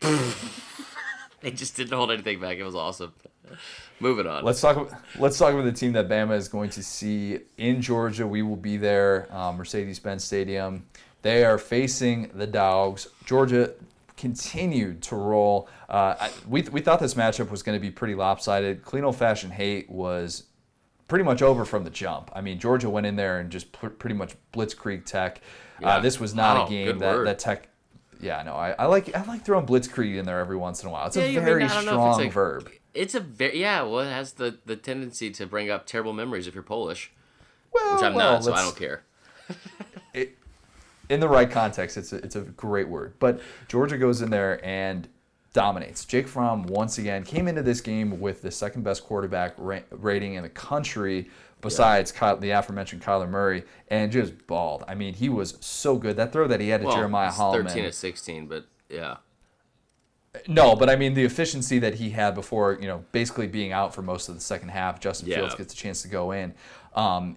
yep. 0.03 0.21
they 1.41 1.51
just 1.51 1.77
didn't 1.77 1.95
hold 1.95 2.11
anything 2.11 2.39
back. 2.39 2.59
It 2.59 2.65
was 2.65 2.75
awesome. 2.75 3.15
Moving 4.01 4.27
on. 4.27 4.45
Let's 4.45 4.61
talk. 4.61 4.93
Let's 5.19 5.39
talk 5.39 5.55
about 5.55 5.65
the 5.65 5.73
team 5.73 5.93
that 5.93 6.11
Bama 6.11 6.37
is 6.37 6.49
going 6.49 6.69
to 6.71 6.83
see 6.83 7.39
in 7.57 7.81
Georgia. 7.81 8.27
We 8.27 8.43
will 8.43 8.57
be 8.57 8.77
there, 8.77 9.35
um, 9.35 9.57
Mercedes-Benz 9.57 10.25
Stadium. 10.25 10.85
They 11.23 11.45
are 11.45 11.57
facing 11.57 12.31
the 12.35 12.47
Dogs. 12.47 13.07
Georgia 13.25 13.73
continued 14.23 15.03
to 15.03 15.17
roll. 15.17 15.69
Uh, 15.89 16.29
we, 16.47 16.63
we 16.63 16.81
thought 16.81 17.01
this 17.01 17.15
matchup 17.15 17.51
was 17.51 17.65
going 17.65 17.77
to 17.77 17.81
be 17.81 17.91
pretty 17.91 18.15
lopsided. 18.15 18.85
Clean 18.85 19.03
old 19.03 19.17
fashioned 19.17 19.53
hate 19.53 19.91
was 19.91 20.45
pretty 21.09 21.25
much 21.25 21.43
over 21.43 21.65
from 21.65 21.83
the 21.83 21.91
jump. 21.91 22.31
I 22.33 22.41
mean, 22.41 22.61
Georgia 22.61 22.89
went 22.89 23.05
in 23.05 23.17
there 23.17 23.41
and 23.41 23.51
just 23.51 23.73
pr- 23.73 23.89
pretty 23.89 24.15
much 24.15 24.37
blitzkrieg 24.53 25.05
Tech. 25.05 25.39
Uh, 25.39 25.41
yeah. 25.81 25.97
Uh, 25.97 26.01
this 26.01 26.21
was 26.21 26.37
not 26.37 26.57
wow, 26.57 26.67
a 26.67 26.71
game 26.71 26.99
that, 27.01 27.25
that 27.25 27.39
Tech. 27.41 27.69
Yeah, 28.21 28.41
no, 28.45 28.55
I, 28.55 28.77
I 28.79 28.87
like 28.87 29.13
I 29.17 29.25
like 29.25 29.45
throwing 29.45 29.67
blitzkrieg 29.67 30.17
in 30.17 30.25
there 30.25 30.39
every 30.39 30.57
once 30.57 30.85
in 30.85 30.89
a 30.89 30.93
while. 30.93 31.09
It's 31.09 31.17
yeah, 31.17 31.25
a 31.25 31.41
very 31.41 31.63
mean, 31.63 31.69
strong 31.71 32.21
it's 32.21 32.29
a, 32.29 32.31
verb. 32.31 32.71
It's 32.95 33.15
a 33.17 33.21
very 33.21 33.61
yeah. 33.61 33.83
Well, 33.83 34.07
it 34.07 34.13
has 34.13 34.35
the 34.35 34.61
the 34.65 34.77
tendency 34.77 35.33
to 35.33 35.47
bring 35.47 35.69
up 35.69 35.85
terrible 35.85 36.13
memories 36.13 36.47
if 36.47 36.55
you're 36.55 36.63
Polish, 36.63 37.11
well, 37.75 37.95
which 37.95 38.05
I'm 38.05 38.15
well, 38.15 38.35
not, 38.35 38.45
so 38.45 38.53
I 38.53 38.63
don't 38.63 38.77
care. 38.77 39.03
in 41.09 41.21
the 41.21 41.29
right 41.29 41.51
context, 41.51 41.97
it's 41.97 42.13
a, 42.13 42.17
it's 42.17 42.37
a 42.37 42.41
great 42.41 42.89
word. 42.89 43.15
But 43.19 43.41
Georgia 43.69 43.99
goes 43.99 44.23
in 44.23 44.31
there 44.31 44.65
and 44.65 45.09
dominates. 45.53 46.05
Jake 46.05 46.29
Fromm 46.29 46.65
once 46.65 46.99
again 46.99 47.25
came 47.25 47.49
into 47.49 47.63
this 47.63 47.81
game 47.81 48.21
with 48.21 48.43
the 48.43 48.51
second 48.51 48.83
best 48.83 49.05
quarterback 49.05 49.55
ra- 49.59 49.81
rating 49.91 50.35
in 50.35 50.43
the 50.43 50.49
country, 50.49 51.29
besides 51.61 52.13
yeah. 52.13 52.19
Kyle, 52.19 52.37
the 52.37 52.51
aforementioned 52.51 53.03
Kyler 53.03 53.29
Murray, 53.29 53.65
and 53.89 54.11
just 54.11 54.47
balled. 54.47 54.85
I 54.89 54.95
mean, 54.95 55.15
he 55.15 55.29
was 55.29 55.57
so 55.61 55.97
good. 55.97 56.17
That 56.17 56.33
throw 56.33 56.49
that 56.49 56.61
he 56.61 56.69
had 56.69 56.81
to 56.81 56.87
well, 56.87 56.97
Jeremiah 56.97 57.31
Holloman. 57.31 57.67
Thirteen 57.69 57.85
to 57.85 57.93
sixteen, 57.93 58.47
but 58.47 58.67
yeah. 58.89 59.17
No, 60.49 60.75
but 60.75 60.89
I 60.89 60.97
mean 60.97 61.13
the 61.13 61.25
efficiency 61.25 61.79
that 61.81 61.95
he 61.95 62.11
had 62.11 62.35
before, 62.35 62.79
you 62.81 62.87
know, 62.87 63.05
basically 63.13 63.47
being 63.47 63.73
out 63.73 63.95
for 63.95 64.01
most 64.01 64.31
of 64.31 64.35
the 64.35 64.41
second 64.41 64.71
half. 64.71 64.99
Justin 64.99 65.29
yeah. 65.29 65.37
Fields 65.37 65.55
gets 65.57 65.75
a 65.75 65.77
chance 65.77 66.01
to 66.03 66.09
go 66.09 66.33
in. 66.33 66.55
Um, 66.95 67.37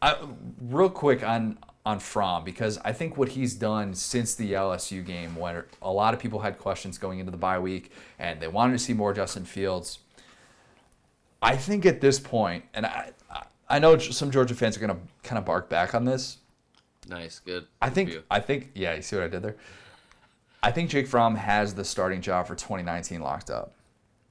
I, 0.00 0.16
real 0.60 0.88
quick 0.88 1.24
on 1.24 1.58
on 1.84 1.98
Fromm 1.98 2.44
because 2.44 2.78
I 2.84 2.92
think 2.92 3.16
what 3.16 3.30
he's 3.30 3.54
done 3.54 3.94
since 3.94 4.34
the 4.34 4.52
LSU 4.52 5.04
game, 5.04 5.34
when 5.34 5.64
a 5.80 5.90
lot 5.90 6.14
of 6.14 6.20
people 6.20 6.40
had 6.40 6.58
questions 6.58 6.96
going 6.96 7.18
into 7.18 7.32
the 7.32 7.38
bye 7.38 7.58
week 7.58 7.90
and 8.18 8.40
they 8.40 8.48
wanted 8.48 8.72
to 8.72 8.78
see 8.78 8.92
more 8.92 9.12
Justin 9.12 9.44
Fields. 9.44 9.98
I 11.40 11.56
think 11.56 11.84
at 11.84 12.00
this 12.00 12.20
point, 12.20 12.64
and 12.72 12.86
I, 12.86 13.10
I 13.68 13.80
know 13.80 13.98
some 13.98 14.30
Georgia 14.30 14.54
fans 14.54 14.76
are 14.76 14.80
going 14.80 14.94
to 14.94 15.28
kind 15.28 15.38
of 15.38 15.44
bark 15.44 15.68
back 15.68 15.94
on 15.94 16.04
this. 16.04 16.38
Nice, 17.08 17.40
good. 17.40 17.66
I 17.80 17.90
think, 17.90 18.16
I 18.30 18.38
think, 18.38 18.70
yeah. 18.74 18.94
You 18.94 19.02
see 19.02 19.16
what 19.16 19.24
I 19.24 19.28
did 19.28 19.42
there? 19.42 19.56
I 20.62 20.70
think 20.70 20.88
Jake 20.88 21.08
Fromm 21.08 21.34
has 21.34 21.74
the 21.74 21.84
starting 21.84 22.20
job 22.20 22.46
for 22.46 22.54
2019 22.54 23.20
locked 23.20 23.50
up. 23.50 23.74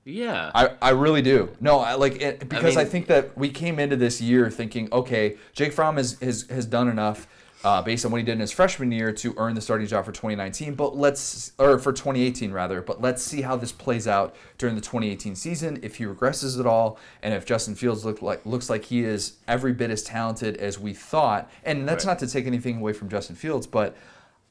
Yeah. 0.06 0.52
I, 0.56 0.72
I 0.82 0.90
really 0.92 1.22
do. 1.22 1.50
No, 1.60 1.80
I 1.80 1.96
like 1.96 2.22
it 2.22 2.48
because 2.48 2.78
I, 2.78 2.84
mean- 2.84 2.92
think 2.92 3.08
that 3.08 3.38
we 3.38 3.50
came 3.50 3.78
into 3.78 3.98
this 3.98 4.22
year 4.22 4.50
thinking, 4.50 4.88
okay, 4.94 5.36
Jake 5.54 5.74
Fromm 5.74 5.98
has 5.98 6.18
has, 6.22 6.48
has 6.50 6.66
done 6.66 6.88
enough 6.88 7.28
uh, 7.64 7.82
based 7.82 8.06
on 8.06 8.12
what 8.12 8.18
he 8.18 8.24
did 8.24 8.34
in 8.34 8.40
his 8.40 8.52
freshman 8.52 8.92
year 8.92 9.12
to 9.12 9.34
earn 9.38 9.54
the 9.56 9.62
starting 9.62 9.88
job 9.88 10.06
for 10.06 10.12
2019. 10.12 10.74
But 10.76 10.98
let's 10.98 11.52
or 11.60 11.78
for 11.78 11.92
2018 11.94 12.52
rather. 12.52 12.82
But 12.82 13.02
let's 13.02 13.22
see 13.22 13.42
how 13.42 13.56
this 13.56 13.72
plays 13.72 14.08
out 14.08 14.36
during 14.58 14.76
the 14.76 14.82
2018 14.82 15.36
season. 15.36 15.80
If 15.84 15.96
he 15.98 16.06
regresses 16.06 16.60
at 16.60 16.66
all, 16.66 16.98
and 17.22 17.34
if 17.34 17.46
Justin 17.46 17.76
Fields 17.76 18.04
look 18.06 18.22
like 18.22 18.46
looks 18.46 18.70
like 18.70 18.86
he 18.86 19.04
is 19.04 19.34
every 19.48 19.74
bit 19.74 19.92
as 19.92 20.04
talented 20.04 20.58
as 20.58 20.80
we 20.80 20.94
thought, 20.94 21.50
and 21.64 21.88
that's 21.88 22.06
Right. 22.06 22.12
not 22.14 22.20
to 22.20 22.28
take 22.28 22.48
anything 22.48 22.78
away 22.78 22.94
from 22.94 23.10
Justin 23.10 23.36
Fields, 23.36 23.68
but 23.68 23.96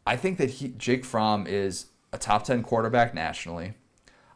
I 0.06 0.16
think 0.16 0.38
that 0.38 0.50
he 0.50 0.68
Jake 0.78 1.04
Fromm 1.04 1.46
is 1.46 1.86
a 2.12 2.18
top 2.18 2.44
10 2.44 2.62
quarterback 2.62 3.14
nationally. 3.14 3.74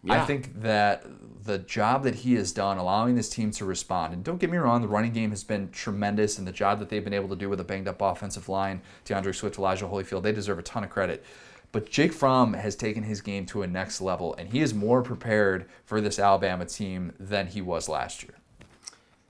I 0.09 0.25
think 0.25 0.61
that 0.61 1.05
the 1.45 1.59
job 1.59 2.05
that 2.05 2.14
he 2.17 2.35
has 2.35 2.53
done, 2.53 2.79
allowing 2.79 3.14
this 3.14 3.29
team 3.29 3.51
to 3.53 3.64
respond, 3.64 4.12
and 4.14 4.25
don't 4.25 4.38
get 4.38 4.51
me 4.51 4.57
wrong, 4.57 4.81
the 4.81 4.88
running 4.88 5.12
game 5.12 5.31
has 5.31 5.45
been 5.45 5.71
tremendous, 5.71 6.38
and 6.38 6.47
the 6.47 6.53
job 6.53 6.79
that 6.79 6.88
they've 6.88 7.05
been 7.05 7.14
able 7.14 7.29
to 7.29 7.37
do 7.37 7.49
with 7.49 7.61
a 7.61 7.64
banged 7.64 7.88
up 7.88 8.01
offensive 8.01 8.49
line, 8.49 8.83
D'Andre 9.05 9.33
Swift, 9.33 9.59
Elijah 9.59 9.87
Holyfield, 9.87 10.23
they 10.23 10.33
deserve 10.33 10.59
a 10.59 10.62
ton 10.62 10.85
of 10.85 10.90
credit. 10.90 11.25
But 11.73 11.90
Jake 11.90 12.12
Fromm 12.12 12.55
has 12.55 12.77
taken 12.77 13.03
his 13.03 13.21
game 13.21 13.47
to 13.47 13.62
a 13.62 13.67
next 13.67 14.01
level, 14.01 14.35
and 14.37 14.51
he 14.51 14.61
is 14.61 14.73
more 14.73 15.03
prepared 15.03 15.67
for 15.85 16.01
this 16.01 16.19
Alabama 16.19 16.67
team 16.67 17.12
than 17.19 17.49
he 17.49 17.61
was 17.61 17.88
last 17.88 18.23
year. 18.23 18.35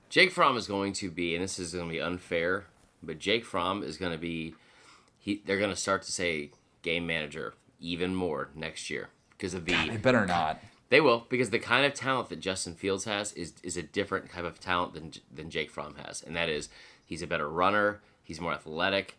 Jake 0.09 0.31
Fromm 0.31 0.55
is 0.55 0.67
going 0.67 0.93
to 0.93 1.09
be, 1.09 1.35
and 1.35 1.43
this 1.43 1.59
is 1.59 1.73
going 1.73 1.87
to 1.87 1.91
be 1.91 2.01
unfair, 2.01 2.65
but 3.01 3.19
Jake 3.19 3.45
Fromm 3.45 3.83
is 3.83 3.97
going 3.97 4.11
to 4.11 4.17
be, 4.17 4.53
he 5.19 5.41
they're 5.45 5.57
going 5.57 5.71
to 5.71 5.75
start 5.75 6.03
to 6.03 6.11
say 6.11 6.51
game 6.81 7.05
manager 7.07 7.55
even 7.79 8.15
more 8.15 8.49
next 8.55 8.89
year 8.89 9.09
because 9.37 9.53
of 9.53 9.65
the 9.65 9.73
They 9.73 9.97
better 9.97 10.25
not. 10.25 10.59
They 10.89 11.01
will 11.01 11.25
because 11.29 11.49
the 11.49 11.59
kind 11.59 11.85
of 11.85 11.93
talent 11.93 12.29
that 12.29 12.39
Justin 12.39 12.75
Fields 12.75 13.05
has 13.05 13.33
is 13.33 13.53
is 13.63 13.77
a 13.77 13.83
different 13.83 14.31
type 14.31 14.43
of 14.43 14.59
talent 14.59 14.93
than 14.93 15.11
than 15.33 15.49
Jake 15.49 15.71
Fromm 15.71 15.95
has, 16.05 16.21
and 16.21 16.35
that 16.35 16.49
is 16.49 16.69
he's 17.05 17.21
a 17.21 17.27
better 17.27 17.49
runner, 17.49 18.01
he's 18.23 18.39
more 18.39 18.53
athletic, 18.53 19.17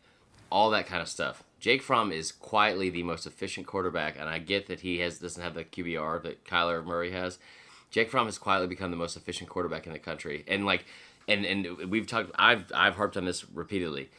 all 0.50 0.70
that 0.70 0.86
kind 0.86 1.02
of 1.02 1.08
stuff. 1.08 1.42
Jake 1.58 1.82
Fromm 1.82 2.12
is 2.12 2.30
quietly 2.30 2.90
the 2.90 3.02
most 3.02 3.26
efficient 3.26 3.66
quarterback, 3.66 4.16
and 4.18 4.28
I 4.28 4.38
get 4.38 4.66
that 4.66 4.80
he 4.80 4.98
has 4.98 5.18
doesn't 5.18 5.42
have 5.42 5.54
the 5.54 5.64
QBR 5.64 6.22
that 6.22 6.44
Kyler 6.44 6.84
Murray 6.84 7.10
has. 7.10 7.38
Jake 7.90 8.10
Fromm 8.10 8.26
has 8.26 8.38
quietly 8.38 8.68
become 8.68 8.90
the 8.90 8.96
most 8.96 9.16
efficient 9.16 9.48
quarterback 9.48 9.86
in 9.86 9.92
the 9.92 9.98
country, 9.98 10.44
and 10.46 10.64
like, 10.64 10.84
and 11.26 11.44
and 11.44 11.90
we've 11.90 12.06
talked. 12.06 12.30
I've 12.36 12.70
I've 12.72 12.94
harped 12.94 13.16
on 13.16 13.24
this 13.24 13.48
repeatedly. 13.50 14.10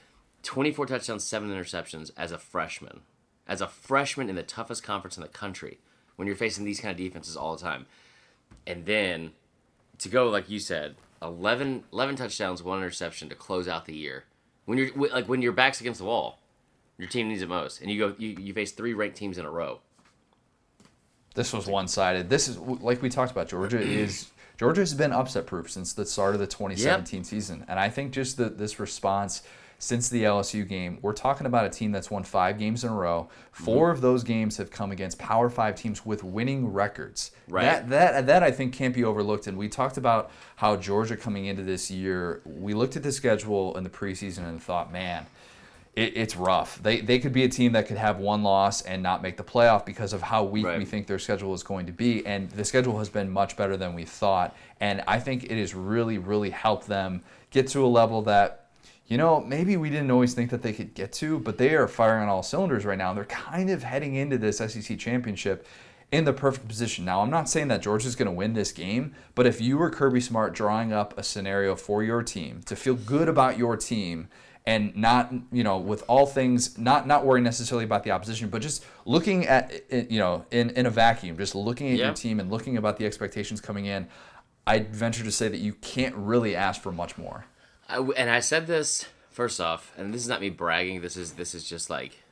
Twenty 0.44 0.72
four 0.72 0.86
touchdowns, 0.86 1.24
seven 1.24 1.50
interceptions 1.50 2.12
as 2.18 2.34
a 2.34 2.38
freshman, 2.38 3.02
as 3.48 3.62
a 3.62 3.68
freshman 3.68 4.30
in 4.30 4.36
the 4.36 4.44
toughest 4.44 4.84
conference 4.84 5.16
in 5.16 5.24
the 5.24 5.30
country 5.30 5.80
when 6.18 6.28
you're 6.28 6.36
facing 6.36 6.66
these 6.66 6.82
kind 6.82 6.92
of 6.92 6.98
defenses 6.98 7.38
all 7.38 7.56
the 7.56 7.64
time. 7.64 7.86
And 8.66 8.86
then 8.86 9.32
to 10.00 10.10
go, 10.10 10.30
like 10.30 10.50
you 10.50 10.60
said, 10.60 10.96
11, 11.22 11.86
11 11.94 12.16
touchdowns, 12.18 12.62
one 12.62 12.80
interception 12.80 13.30
to 13.30 13.36
close 13.36 13.68
out 13.68 13.86
the 13.86 13.96
year. 13.96 14.26
When 14.66 14.78
you're 14.78 14.92
like 14.94 15.30
when 15.30 15.42
your 15.42 15.54
back's 15.54 15.80
against 15.80 16.00
the 16.00 16.06
wall, 16.06 16.40
your 16.98 17.08
team 17.08 17.30
needs 17.30 17.42
it 17.42 17.48
most, 17.48 17.80
and 17.80 17.90
you 17.90 17.98
go 17.98 18.16
you, 18.18 18.36
you 18.38 18.54
face 18.54 18.74
three 18.74 18.94
ranked 18.94 19.16
teams 19.16 19.38
in 19.38 19.46
a 19.46 19.50
row. 19.50 19.80
This 21.36 21.54
was 21.54 21.68
one 21.68 21.88
sided. 21.88 22.30
This 22.30 22.50
is 22.50 22.58
like 22.58 23.02
we 23.02 23.08
talked 23.08 23.32
about. 23.32 23.48
Georgia 23.48 23.80
is 23.82 24.30
Georgia 24.58 24.82
has 24.82 24.94
been 24.94 25.14
upset 25.14 25.46
proof 25.46 25.72
since 25.72 25.94
the 25.94 26.06
start 26.06 26.34
of 26.34 26.42
the 26.42 26.48
2017 26.48 27.24
season, 27.24 27.64
and 27.70 27.80
I 27.80 27.90
think 27.90 28.12
just 28.12 28.36
the, 28.36 28.50
this 28.50 28.78
response 28.78 29.44
since 29.80 30.10
the 30.10 30.24
LSU 30.24 30.68
game, 30.68 30.98
we're 31.02 31.14
talking 31.14 31.46
about 31.46 31.66
a 31.66 31.70
team 31.70 31.92
that's 31.92 32.10
won 32.10 32.24
five 32.24 32.58
games 32.58 32.84
in 32.84 32.90
a 32.90 32.96
row. 32.96 33.30
Mhm. 33.56 33.64
4 33.66 33.92
of 33.92 34.02
those 34.02 34.24
games 34.24 34.58
have 34.58 34.72
come 34.72 34.92
against 34.92 35.20
Power 35.20 35.50
Five 35.50 35.76
teams 35.76 36.06
with 36.06 36.24
winning 36.24 36.72
records. 36.74 37.32
Right. 37.48 37.64
That 37.66 37.90
that 37.90 38.26
that 38.28 38.44
I 38.44 38.52
think 38.52 38.74
can't 38.74 38.94
be 38.96 39.04
overlooked. 39.04 39.48
And 39.48 39.58
we 39.58 39.70
talked 39.70 39.98
about 39.98 40.32
how 40.58 40.76
Georgia 40.78 41.16
coming 41.16 41.46
into 41.46 41.64
this 41.64 41.92
year, 41.92 42.42
we 42.46 42.74
looked 42.74 42.96
at 42.96 43.04
the 43.04 43.12
schedule 43.12 43.78
in 43.78 43.84
the 43.84 43.90
preseason 43.90 44.48
and 44.50 44.62
thought, 44.62 44.92
man 44.92 45.26
it, 45.96 46.16
it's 46.16 46.36
rough. 46.38 46.80
They 46.84 47.02
they 47.02 47.18
could 47.18 47.34
be 47.34 47.44
a 47.44 47.50
team 47.50 47.72
that 47.72 47.88
could 47.88 47.98
have 47.98 48.20
one 48.20 48.44
loss 48.44 48.84
and 48.84 49.02
not 49.02 49.24
make 49.24 49.36
the 49.36 49.44
playoff 49.44 49.84
because 49.84 50.14
of 50.14 50.22
how 50.22 50.44
weak 50.44 50.66
Right. 50.66 50.78
we 50.78 50.86
think 50.86 51.08
their 51.08 51.18
schedule 51.18 51.56
is 51.56 51.64
going 51.64 51.88
to 51.88 51.92
be. 51.92 52.24
And 52.26 52.50
the 52.52 52.64
schedule 52.64 53.00
has 53.00 53.10
been 53.10 53.32
much 53.32 53.58
better 53.58 53.76
than 53.76 53.96
we 53.96 54.06
thought. 54.06 54.56
And 54.80 55.04
I 55.08 55.20
think 55.20 55.46
it 55.46 55.58
has 55.58 55.74
really 55.74 56.20
really 56.20 56.52
helped 56.52 56.88
them 56.88 57.24
get 57.52 57.68
to 57.70 57.84
a 57.84 57.88
level 57.88 58.22
that. 58.24 58.64
You 59.08 59.18
know, 59.18 59.40
maybe 59.40 59.78
we 59.78 59.90
didn't 59.90 60.12
always 60.12 60.34
think 60.34 60.50
that 60.52 60.62
they 60.62 60.74
could 60.74 60.94
get 60.94 61.14
to, 61.14 61.40
but 61.40 61.58
they 61.58 61.76
are 61.76 61.88
firing 61.88 62.24
on 62.24 62.30
all 62.30 62.44
cylinders 62.44 62.84
right 62.86 62.98
now. 62.98 63.14
They're 63.14 63.24
kind 63.26 63.70
of 63.70 63.84
heading 63.84 64.16
into 64.16 64.38
this 64.38 64.58
SEC 64.58 64.98
championship 65.00 65.66
in 66.12 66.26
the 66.26 66.34
perfect 66.34 66.68
position. 66.68 67.06
Now, 67.06 67.22
I'm 67.22 67.30
not 67.30 67.48
saying 67.50 67.70
that 67.70 67.82
Georgia's 67.82 68.16
going 68.16 68.28
to 68.28 68.34
win 68.34 68.54
this 68.54 68.72
game, 68.74 69.16
but 69.34 69.46
if 69.46 69.62
you 69.62 69.78
were 69.78 69.90
Kirby 69.90 70.20
Smart 70.22 70.54
drawing 70.54 70.92
up 70.92 71.18
a 71.18 71.24
scenario 71.24 71.76
for 71.76 72.04
your 72.04 72.22
team 72.22 72.62
to 72.66 72.76
feel 72.76 72.96
good 72.96 73.30
about 73.30 73.58
your 73.58 73.78
team 73.78 74.28
and 74.66 74.94
not, 74.98 75.34
you 75.54 75.64
know, 75.64 75.78
with 75.78 76.04
all 76.10 76.26
things, 76.26 76.78
not 76.78 77.08
not 77.08 77.26
worrying 77.26 77.46
necessarily 77.46 77.86
about 77.86 78.04
the 78.04 78.12
opposition, 78.12 78.50
but 78.50 78.62
just 78.62 78.86
looking 79.06 79.48
at, 79.48 79.72
you 80.12 80.20
know, 80.20 80.46
in, 80.52 80.70
in 80.72 80.86
a 80.86 80.90
vacuum, 80.90 81.38
just 81.38 81.56
looking 81.56 81.88
at 81.94 81.98
Yeah. 81.98 82.06
your 82.08 82.14
team 82.14 82.42
and 82.42 82.52
looking 82.52 82.76
about 82.76 82.98
the 82.98 83.06
expectations 83.06 83.62
coming 83.62 83.86
in, 83.86 84.08
I'd 84.66 84.94
venture 84.94 85.24
to 85.24 85.32
say 85.32 85.48
that 85.48 85.60
you 85.60 85.74
can't 85.76 86.14
really 86.16 86.58
ask 86.58 86.82
for 86.82 86.92
much 86.92 87.18
more. 87.18 87.46
I 87.88 87.98
and 88.00 88.30
I 88.30 88.40
said 88.40 88.68
this 88.68 89.06
first 89.30 89.60
off, 89.62 89.92
and 89.98 90.14
this 90.14 90.22
is 90.22 90.28
not 90.28 90.42
me 90.42 90.50
bragging. 90.50 91.02
This 91.02 91.18
is 91.18 91.34
this 91.34 91.56
is 91.56 91.64
just 91.64 91.90
like 91.90 92.24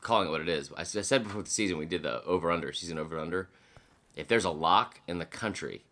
calling 0.00 0.28
it 0.28 0.30
what 0.30 0.40
it 0.40 0.48
is. 0.48 0.70
I 0.76 0.84
said 0.84 1.24
before 1.24 1.42
the 1.42 1.50
season 1.50 1.78
we 1.78 1.86
did 1.86 2.02
the 2.02 2.22
over 2.24 2.50
under 2.50 2.72
season 2.72 2.98
over 2.98 3.18
under. 3.18 3.48
If 4.16 4.28
there's 4.28 4.44
a 4.44 4.50
lock 4.50 5.00
in 5.08 5.18
the 5.18 5.24
country, 5.24 5.82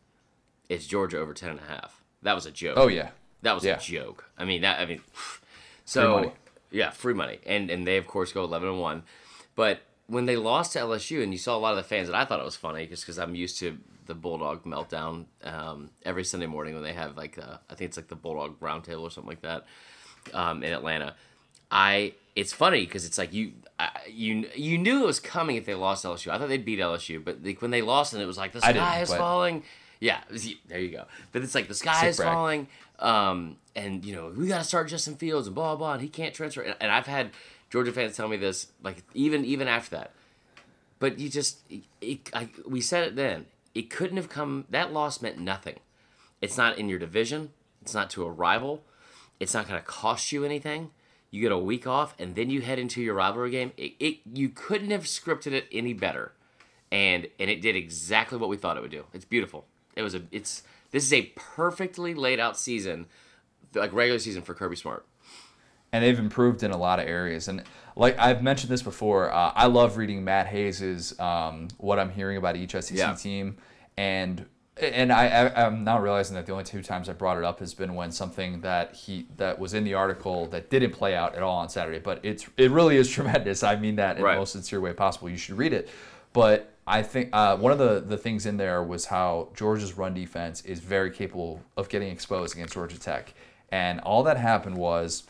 it's 0.68 0.87
Georgia 0.87 1.18
over 1.18 1.33
ten 1.35 1.51
and 1.51 1.61
a 1.61 1.64
half. 1.64 2.03
That 2.23 2.35
was 2.35 2.46
a 2.46 2.51
joke. 2.51 2.75
Oh 2.77 2.88
yeah. 2.88 3.11
That 3.42 3.55
was 3.55 3.64
Yeah. 3.64 3.77
a 3.77 3.81
joke. 3.81 4.27
I 4.38 4.44
mean 4.44 4.61
that. 4.62 4.79
I 4.81 4.87
mean, 4.87 5.01
so 5.85 6.12
money. 6.16 6.33
yeah, 6.70 6.90
free 6.90 7.14
money, 7.14 7.38
and 7.46 7.70
and 7.70 7.87
they 7.87 7.96
of 7.96 8.07
course 8.07 8.33
go 8.33 8.44
eleven 8.44 8.68
and 8.68 8.81
one, 8.81 9.03
but 9.57 9.81
when 10.07 10.27
they 10.27 10.37
lost 10.37 10.73
to 10.73 10.81
LSU, 10.81 11.23
and 11.23 11.33
you 11.33 11.38
saw 11.38 11.57
a 11.57 11.59
lot 11.61 11.70
of 11.70 11.77
the 11.77 11.83
fans, 11.85 12.09
and 12.09 12.16
I 12.16 12.25
thought 12.25 12.40
it 12.40 12.44
was 12.44 12.57
funny 12.57 12.87
just 12.87 13.05
because 13.05 13.18
I'm 13.18 13.35
used 13.37 13.59
to 13.61 13.79
the 14.11 14.14
Bulldog 14.16 14.64
meltdown 14.64 15.25
um, 15.44 15.88
every 16.05 16.25
Sunday 16.25 16.46
morning 16.46 16.75
when 16.75 16.83
they 16.83 16.92
have 16.92 17.16
like 17.16 17.38
uh, 17.38 17.59
I 17.70 17.75
think 17.77 17.88
it's 17.88 17.96
like 17.96 18.09
the 18.09 18.16
Bulldog 18.16 18.59
Roundtable 18.59 19.03
or 19.03 19.11
something 19.11 19.31
like 19.31 19.42
that 19.42 19.66
um, 20.35 20.64
in 20.64 20.73
Atlanta. 20.73 21.14
I 21.70 22.14
it's 22.35 22.53
funny 22.53 22.85
because 22.85 23.05
it's 23.05 23.18
like 23.18 23.33
you 23.33 23.53
I, 23.79 23.90
you 24.11 24.49
you 24.57 24.79
knew 24.79 25.05
it 25.05 25.07
was 25.07 25.20
coming 25.20 25.55
if 25.55 25.64
they 25.64 25.75
lost 25.75 26.05
LSU. 26.05 26.33
I 26.33 26.38
thought 26.38 26.49
they'd 26.49 26.64
beat 26.64 26.81
LSU, 26.81 27.25
but 27.25 27.38
like 27.44 27.62
when 27.62 27.70
they 27.70 27.83
lost 27.83 28.12
and 28.12 28.20
it 28.20 28.27
was 28.27 28.37
like 28.37 28.51
the 28.53 28.61
sky 28.61 29.01
is 29.01 29.14
falling. 29.14 29.62
Yeah, 30.01 30.18
there 30.66 30.81
you 30.81 30.90
go. 30.90 31.05
But 31.31 31.42
it's 31.42 31.55
like 31.55 31.68
the 31.68 31.75
sky 31.75 32.09
is 32.09 32.16
brag. 32.16 32.33
falling, 32.33 32.68
um, 32.99 33.59
and 33.77 34.05
you 34.05 34.12
know 34.12 34.33
we 34.37 34.49
got 34.49 34.59
to 34.59 34.64
start 34.64 34.88
Justin 34.88 35.14
Fields 35.14 35.46
and 35.46 35.55
blah 35.55 35.77
blah, 35.77 35.77
blah 35.77 35.92
and 35.92 36.03
he 36.03 36.09
can't 36.09 36.35
transfer. 36.35 36.62
And, 36.62 36.75
and 36.81 36.90
I've 36.90 37.07
had 37.07 37.31
Georgia 37.70 37.92
fans 37.92 38.16
tell 38.16 38.27
me 38.27 38.37
this, 38.37 38.73
like 38.83 39.05
even 39.14 39.44
even 39.44 39.68
after 39.68 39.96
that. 39.96 40.11
But 41.01 41.18
you 41.18 41.31
just, 41.31 41.59
it, 41.70 41.83
it, 42.01 42.31
I, 42.33 42.49
we 42.66 42.81
said 42.81 43.09
it 43.09 43.16
then. 43.16 43.46
It 43.74 43.90
couldn't 43.90 44.16
have 44.16 44.28
come. 44.28 44.66
That 44.70 44.92
loss 44.92 45.22
meant 45.22 45.38
nothing. 45.38 45.76
It's 46.40 46.56
not 46.56 46.78
in 46.78 46.88
your 46.88 46.98
division. 46.98 47.50
It's 47.83 47.94
not 47.94 48.11
to 48.11 48.24
a 48.24 48.30
rival. 48.30 48.83
It's 49.38 49.54
not 49.54 49.68
going 49.68 49.80
to 49.80 49.87
cost 49.87 50.33
you 50.33 50.44
anything. 50.44 50.90
You 51.30 51.40
get 51.40 51.52
a 51.52 51.59
week 51.59 51.87
off, 51.87 52.14
and 52.18 52.35
then 52.35 52.50
you 52.50 52.61
head 52.61 52.78
into 52.78 53.00
your 53.00 53.14
rivalry 53.14 53.50
game. 53.50 53.72
It, 53.76 53.94
it 54.00 54.18
you 54.35 54.48
couldn't 54.48 54.90
have 54.90 55.04
scripted 55.04 55.52
it 55.52 55.66
any 55.70 55.92
better, 55.92 56.33
and 56.90 57.28
and 57.38 57.48
it 57.48 57.62
did 57.62 57.76
exactly 57.76 58.37
what 58.37 58.48
we 58.48 58.56
thought 58.56 58.76
it 58.76 58.80
would 58.83 58.90
do. 58.90 59.04
It's 59.12 59.24
beautiful. 59.24 59.66
It 59.94 60.02
was 60.02 60.14
a. 60.14 60.22
It's 60.33 60.64
this 60.90 61.04
is 61.04 61.12
a 61.12 61.33
perfectly 61.37 62.14
laid 62.14 62.40
out 62.40 62.56
season, 62.59 63.06
like 63.74 63.92
regular 63.92 64.18
season 64.18 64.42
for 64.42 64.54
Kirby 64.54 64.74
Smart. 64.74 65.06
And 65.92 66.05
they've 66.05 66.18
improved 66.18 66.62
in 66.62 66.70
a 66.70 66.76
lot 66.76 67.00
of 67.00 67.07
areas. 67.09 67.48
And 67.48 67.62
like 67.96 68.18
I've 68.18 68.42
mentioned 68.42 68.70
this 68.70 68.83
before, 68.83 69.31
uh, 69.31 69.53
I 69.55 69.66
love 69.66 69.96
reading 69.96 70.24
Matt 70.24 70.46
Hayes's 70.46 71.18
um, 71.20 71.68
what 71.79 71.98
I'm 71.98 72.11
hearing 72.11 72.37
about 72.37 72.57
each 72.57 72.72
SEC 72.72 72.96
Yeah. 72.96 73.14
team, 73.14 73.57
and 73.96 74.46
and 74.81 75.12
I, 75.12 75.26
I 75.26 75.66
I'm 75.66 75.85
now 75.85 76.00
realizing 76.00 76.37
that 76.37 76.46
the 76.46 76.53
only 76.53 76.64
two 76.64 76.83
times 76.83 77.09
I 77.09 77.12
brought 77.12 77.37
it 77.37 77.44
up 77.44 77.59
has 77.59 77.74
been 77.74 77.94
when 77.94 78.12
something 78.12 78.61
that 78.62 78.94
he 78.94 79.26
that 79.37 79.59
was 79.59 79.74
in 79.74 79.85
the 79.85 79.94
article 79.94 80.46
that 80.46 80.70
didn't 80.70 80.92
play 80.92 81.14
out 81.14 81.35
at 81.35 81.42
all 81.42 81.59
on 81.59 81.68
Saturday. 81.68 81.98
But 81.98 82.20
it's 82.22 82.46
it 82.57 82.70
really 82.70 82.96
is 82.96 83.11
tremendous. 83.16 83.62
I 83.62 83.76
mean 83.76 83.96
that 83.96 84.16
in 84.16 84.22
Right. 84.22 84.35
the 84.35 84.40
most 84.40 84.53
sincere 84.53 84.81
way 84.81 84.92
possible. 84.92 85.29
You 85.29 85.37
should 85.37 85.59
read 85.59 85.72
it. 85.72 85.88
But 86.33 86.72
I 86.87 87.03
think 87.03 87.29
uh, 87.33 87.57
one 87.57 87.72
of 87.72 87.79
the, 87.79 88.00
the 88.00 88.16
things 88.16 88.46
in 88.46 88.57
there 88.57 88.83
was 88.83 89.05
how 89.07 89.48
Georgia's 89.55 89.96
run 89.98 90.14
defense 90.14 90.64
is 90.64 90.79
very 90.81 91.11
capable 91.11 91.61
of 91.76 91.88
getting 91.88 92.09
exposed 92.09 92.55
against 92.55 92.74
Georgia 92.74 92.98
Tech. 92.98 93.35
And 93.70 94.00
all 94.00 94.22
that 94.22 94.37
happened 94.37 94.76
was 94.76 95.24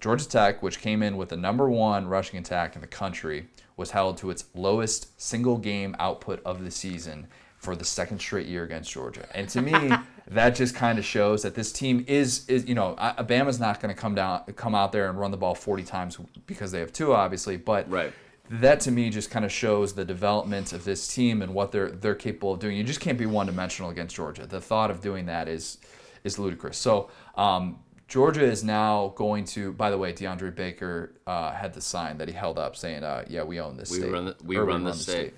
Georgia 0.00 0.28
Tech, 0.28 0.62
which 0.62 0.80
came 0.80 1.02
in 1.02 1.16
with 1.16 1.30
the 1.30 1.36
number 1.36 1.68
one 1.68 2.06
rushing 2.08 2.38
attack 2.38 2.74
in 2.74 2.80
the 2.80 2.86
country, 2.86 3.48
was 3.76 3.90
held 3.90 4.16
to 4.18 4.30
its 4.30 4.44
lowest 4.54 5.20
single 5.20 5.56
game 5.58 5.96
output 5.98 6.40
of 6.44 6.64
the 6.64 6.70
season 6.70 7.26
for 7.58 7.74
the 7.74 7.84
second 7.84 8.18
straight 8.18 8.46
year 8.46 8.64
against 8.64 8.90
Georgia. 8.92 9.26
And 9.34 9.48
to 9.50 9.62
me, 9.62 9.72
that 10.28 10.50
just 10.54 10.74
kind 10.74 10.98
of 10.98 11.04
shows 11.04 11.42
that 11.42 11.54
this 11.54 11.72
team 11.72 12.04
is 12.06 12.46
is 12.48 12.66
you 12.68 12.74
know 12.74 12.94
Alabama's 12.98 13.58
not 13.58 13.80
going 13.80 13.94
to 13.94 14.00
come 14.00 14.14
down 14.14 14.42
come 14.56 14.74
out 14.74 14.92
there 14.92 15.08
and 15.08 15.18
run 15.18 15.30
the 15.30 15.36
ball 15.36 15.54
40 15.54 15.82
times 15.82 16.18
because 16.46 16.70
they 16.72 16.80
have 16.80 16.92
two 16.92 17.12
obviously, 17.14 17.56
but 17.56 17.88
Right. 17.90 18.12
that 18.50 18.80
to 18.80 18.90
me 18.90 19.10
just 19.10 19.30
kind 19.30 19.44
of 19.44 19.50
shows 19.52 19.94
the 19.94 20.04
development 20.04 20.72
of 20.72 20.84
this 20.84 21.08
team 21.12 21.42
and 21.42 21.54
what 21.54 21.72
they're 21.72 21.90
they're 21.90 22.14
capable 22.14 22.52
of 22.52 22.60
doing. 22.60 22.76
You 22.76 22.84
just 22.84 23.00
can't 23.00 23.18
be 23.18 23.26
one 23.26 23.46
dimensional 23.46 23.90
against 23.90 24.14
Georgia. 24.14 24.46
The 24.46 24.60
thought 24.60 24.90
of 24.90 25.00
doing 25.00 25.26
that 25.26 25.48
is 25.48 25.78
is 26.24 26.38
ludicrous. 26.38 26.76
So 26.76 27.08
um, 27.36 27.78
Georgia 28.08 28.44
is 28.44 28.62
now 28.62 29.12
going 29.16 29.44
to. 29.46 29.72
By 29.72 29.90
the 29.90 29.98
way, 29.98 30.12
DeAndre 30.12 30.54
Baker 30.54 31.12
uh, 31.26 31.52
had 31.52 31.74
the 31.74 31.80
sign 31.80 32.18
that 32.18 32.28
he 32.28 32.34
held 32.34 32.58
up 32.58 32.76
saying, 32.76 33.02
uh, 33.02 33.24
"Yeah, 33.28 33.42
we 33.42 33.58
own 33.60 33.76
this 33.76 33.90
We 33.90 33.98
state. 33.98 34.12
run 34.12 34.24
the- 34.26 34.36
we 34.44 34.56
Or 34.56 34.64
run 34.64 34.84
the 34.84 34.94
state." 34.94 35.34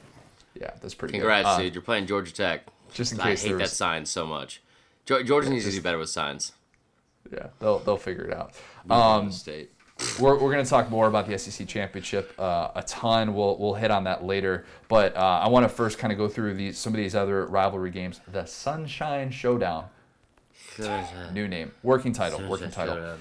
Yeah, 0.54 0.72
that's 0.82 0.94
pretty 0.94 1.12
Congrats, 1.12 1.46
good. 1.46 1.50
Uh, 1.50 1.58
dude. 1.62 1.74
You're 1.74 1.82
playing 1.82 2.06
Georgia 2.06 2.32
Tech. 2.32 2.66
just 2.92 3.12
in 3.12 3.18
case 3.18 3.44
I 3.44 3.48
hate 3.48 3.58
that 3.58 3.70
sign 3.70 4.04
so 4.06 4.26
much. 4.26 4.62
Geor- 5.06 5.24
Georgia 5.26 5.48
needs 5.50 5.64
to 5.64 5.70
do 5.70 5.80
better 5.80 5.98
with 5.98 6.10
signs. 6.10 6.52
Yeah, 7.32 7.48
they'll 7.58 7.78
they'll 7.78 7.96
figure 7.96 8.24
it 8.24 8.34
out. 8.34 8.54
Um, 8.90 9.00
Um, 9.00 9.32
state. 9.32 9.70
we're, 10.20 10.34
we're 10.38 10.52
going 10.52 10.62
to 10.64 10.68
talk 10.68 10.90
more 10.90 11.06
about 11.08 11.26
the 11.26 11.38
SEC 11.38 11.66
championship 11.66 12.32
uh, 12.38 12.70
a 12.74 12.82
ton. 12.82 13.34
We'll 13.34 13.56
we'll 13.58 13.74
hit 13.74 13.90
on 13.90 14.04
that 14.04 14.24
later, 14.24 14.64
but 14.88 15.16
uh, 15.16 15.20
I 15.42 15.48
want 15.48 15.64
to 15.64 15.68
first 15.70 15.98
kind 15.98 16.12
of 16.12 16.18
go 16.18 16.28
through 16.28 16.54
these 16.54 16.76
some 16.78 16.92
of 16.92 16.98
these 16.98 17.14
other 17.14 17.46
rivalry 17.46 17.90
games. 17.90 18.20
The 18.30 18.44
Sunshine 18.46 19.30
Showdown, 19.30 19.86
new 21.32 21.48
name, 21.48 21.72
working 21.82 22.12
title, 22.12 22.48
working 22.48 22.70
title. 22.70 23.16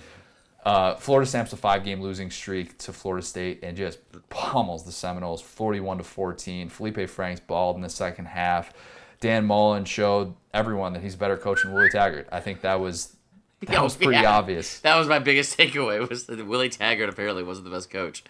Uh, 0.65 0.95
Florida 0.95 1.25
stamps 1.29 1.53
a 1.53 1.57
five-game 1.57 2.01
losing 2.01 2.29
streak 2.29 2.77
to 2.79 2.91
Florida 2.91 3.25
State 3.25 3.59
and 3.63 3.77
just 3.77 3.99
pummels 4.29 4.83
the 4.83 4.91
Seminoles, 4.91 5.41
41 5.41 5.99
to 5.99 6.03
14. 6.03 6.67
Felipe 6.69 7.09
Franks 7.09 7.39
balled 7.39 7.77
in 7.77 7.81
the 7.81 7.89
second 7.89 8.25
half. 8.25 8.73
Dan 9.21 9.45
Mullen 9.45 9.85
showed 9.85 10.33
everyone 10.53 10.91
that 10.93 11.01
he's 11.01 11.13
a 11.15 11.17
better 11.17 11.37
coach 11.37 11.63
than 11.63 11.73
Willie 11.73 11.89
Taggart. 11.89 12.27
I 12.31 12.41
think 12.41 12.61
that 12.61 12.79
was 12.81 13.15
that 13.61 13.77
Oh, 13.79 13.83
was 13.83 13.95
pretty 13.95 14.13
yeah. 14.21 14.37
obvious. 14.37 14.79
That 14.81 14.97
was 14.97 15.07
my 15.07 15.19
biggest 15.19 15.57
takeaway 15.57 16.07
was 16.07 16.25
that 16.25 16.45
Willie 16.45 16.69
Taggart 16.69 17.09
apparently 17.09 17.43
wasn't 17.43 17.65
the 17.65 17.71
best 17.71 17.89
coach. 17.89 18.23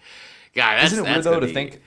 God, 0.54 0.76
that's, 0.80 0.94
Isn't 0.94 1.06
it 1.06 1.10
weird 1.10 1.24
though 1.24 1.40
to 1.40 1.48
be- 1.48 1.54
think? 1.54 1.82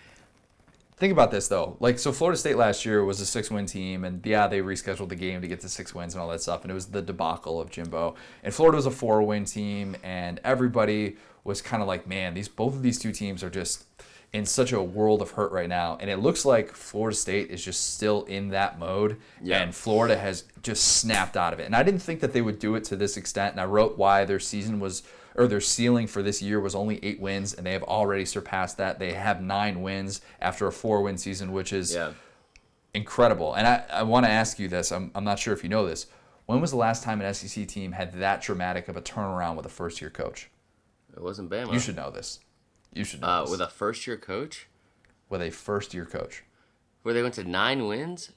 Think 1.00 1.12
about 1.14 1.30
this 1.30 1.48
though. 1.48 1.78
Like 1.80 1.98
so, 1.98 2.12
Florida 2.12 2.36
State 2.36 2.56
last 2.58 2.84
year 2.84 3.02
was 3.06 3.22
a 3.22 3.26
six-win 3.26 3.64
team, 3.64 4.04
and 4.04 4.24
yeah, 4.24 4.46
they 4.46 4.60
rescheduled 4.60 5.08
the 5.08 5.16
game 5.16 5.40
to 5.40 5.48
get 5.48 5.60
to 5.60 5.68
six 5.70 5.94
wins 5.94 6.14
and 6.14 6.20
all 6.22 6.28
that 6.28 6.42
stuff, 6.42 6.60
and 6.62 6.70
it 6.70 6.74
was 6.74 6.86
the 6.88 7.00
debacle 7.00 7.58
of 7.58 7.70
Jimbo. 7.70 8.16
And 8.44 8.52
Florida 8.52 8.76
was 8.76 8.84
a 8.84 8.90
four-win 8.90 9.46
team, 9.46 9.96
and 10.02 10.40
everybody 10.44 11.16
was 11.42 11.62
kind 11.62 11.80
of 11.80 11.88
like, 11.88 12.06
man, 12.06 12.34
these 12.34 12.48
both 12.48 12.74
of 12.74 12.82
these 12.82 12.98
two 12.98 13.12
teams 13.12 13.42
are 13.42 13.48
just 13.48 13.86
in 14.34 14.44
such 14.44 14.72
a 14.72 14.82
world 14.82 15.22
of 15.22 15.30
hurt 15.30 15.50
right 15.52 15.70
now, 15.70 15.96
and 16.02 16.10
it 16.10 16.18
looks 16.18 16.44
like 16.44 16.70
Florida 16.70 17.16
State 17.16 17.50
is 17.50 17.64
just 17.64 17.94
still 17.94 18.24
in 18.24 18.50
that 18.50 18.78
mode, 18.78 19.16
Yeah. 19.42 19.62
and 19.62 19.74
Florida 19.74 20.18
has 20.18 20.44
just 20.62 20.98
snapped 20.98 21.34
out 21.34 21.54
of 21.54 21.60
it. 21.60 21.64
And 21.64 21.74
I 21.74 21.82
didn't 21.82 22.00
think 22.02 22.20
that 22.20 22.34
they 22.34 22.42
would 22.42 22.58
do 22.58 22.74
it 22.74 22.84
to 22.84 22.96
this 22.96 23.16
extent, 23.16 23.52
and 23.52 23.60
I 23.60 23.64
wrote 23.64 23.96
why 23.96 24.26
their 24.26 24.38
season 24.38 24.78
was 24.80 25.02
or 25.34 25.46
their 25.46 25.60
ceiling 25.60 26.06
for 26.06 26.22
this 26.22 26.42
year 26.42 26.60
was 26.60 26.74
only 26.74 27.02
eight 27.04 27.20
wins, 27.20 27.54
and 27.54 27.66
they 27.66 27.72
have 27.72 27.82
already 27.84 28.24
surpassed 28.24 28.76
that. 28.78 28.98
They 28.98 29.12
have 29.12 29.40
nine 29.42 29.82
wins 29.82 30.20
after 30.40 30.66
a 30.66 30.72
four-win 30.72 31.18
season, 31.18 31.52
which 31.52 31.72
is 31.72 31.94
Yeah. 31.94 32.12
incredible. 32.94 33.54
And 33.54 33.66
I, 33.66 33.84
I 33.92 34.02
want 34.02 34.26
to 34.26 34.30
ask 34.30 34.58
you 34.58 34.68
this. 34.68 34.90
I'm, 34.92 35.10
I'm 35.14 35.24
not 35.24 35.38
sure 35.38 35.52
if 35.54 35.62
you 35.62 35.68
know 35.68 35.86
this. 35.86 36.06
When 36.46 36.60
was 36.60 36.70
the 36.72 36.76
last 36.76 37.04
time 37.04 37.20
an 37.20 37.32
SEC 37.32 37.66
team 37.68 37.92
had 37.92 38.12
that 38.14 38.42
dramatic 38.42 38.88
of 38.88 38.96
a 38.96 39.02
turnaround 39.02 39.56
with 39.56 39.66
a 39.66 39.70
first-year 39.70 40.10
coach? 40.10 40.50
It 41.16 41.22
wasn't 41.22 41.48
Bama. 41.50 41.72
You 41.72 41.78
should 41.78 41.96
know 41.96 42.10
this. 42.10 42.40
You 42.92 43.04
should 43.04 43.20
know 43.20 43.26
uh, 43.28 43.40
this. 43.42 43.50
with 43.52 43.60
a 43.60 43.68
first 43.68 44.06
year 44.06 44.16
coach 44.16 44.66
with 45.28 45.40
a 45.42 45.50
first-year 45.50 46.06
coach. 46.06 46.42
where 47.02 47.14
they 47.14 47.22
went 47.22 47.34
to 47.34 47.44
nine 47.44 47.86
wins. 47.86 48.32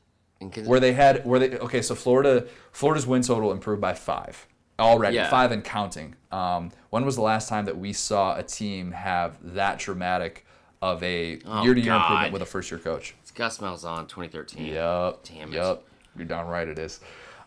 Where 0.65 0.79
they 0.81 0.91
had 0.93 1.25
where 1.25 1.39
they 1.39 1.57
okay 1.57 1.81
so 1.81 1.95
florida 1.95 2.45
florida's 2.73 3.07
win 3.07 3.21
total 3.21 3.53
improved 3.53 3.79
by 3.79 3.93
five 3.93 4.45
already 4.79 5.15
Yeah. 5.15 5.29
five 5.29 5.51
and 5.51 5.63
counting 5.63 6.15
um, 6.31 6.71
when 6.89 7.05
was 7.05 7.15
the 7.15 7.21
last 7.21 7.47
time 7.47 7.65
that 7.65 7.77
we 7.77 7.93
saw 7.93 8.35
a 8.37 8.43
team 8.43 8.91
have 8.91 9.37
that 9.53 9.77
dramatic 9.79 10.45
of 10.81 11.01
a 11.03 11.39
Oh, 11.45 11.63
year-to-year 11.63 11.93
God. 11.93 12.01
improvement 12.01 12.33
with 12.33 12.41
a 12.41 12.45
first-year 12.45 12.79
coach 12.79 13.15
it's 13.21 13.31
Gus 13.31 13.59
Malzahn, 13.59 14.07
2013. 14.07 14.65
yep 14.65 15.19
Damn 15.23 15.49
it. 15.53 15.55
yep 15.55 15.83
you're 16.17 16.25
darn 16.25 16.47
right 16.47 16.67
it 16.67 16.79
is 16.79 16.99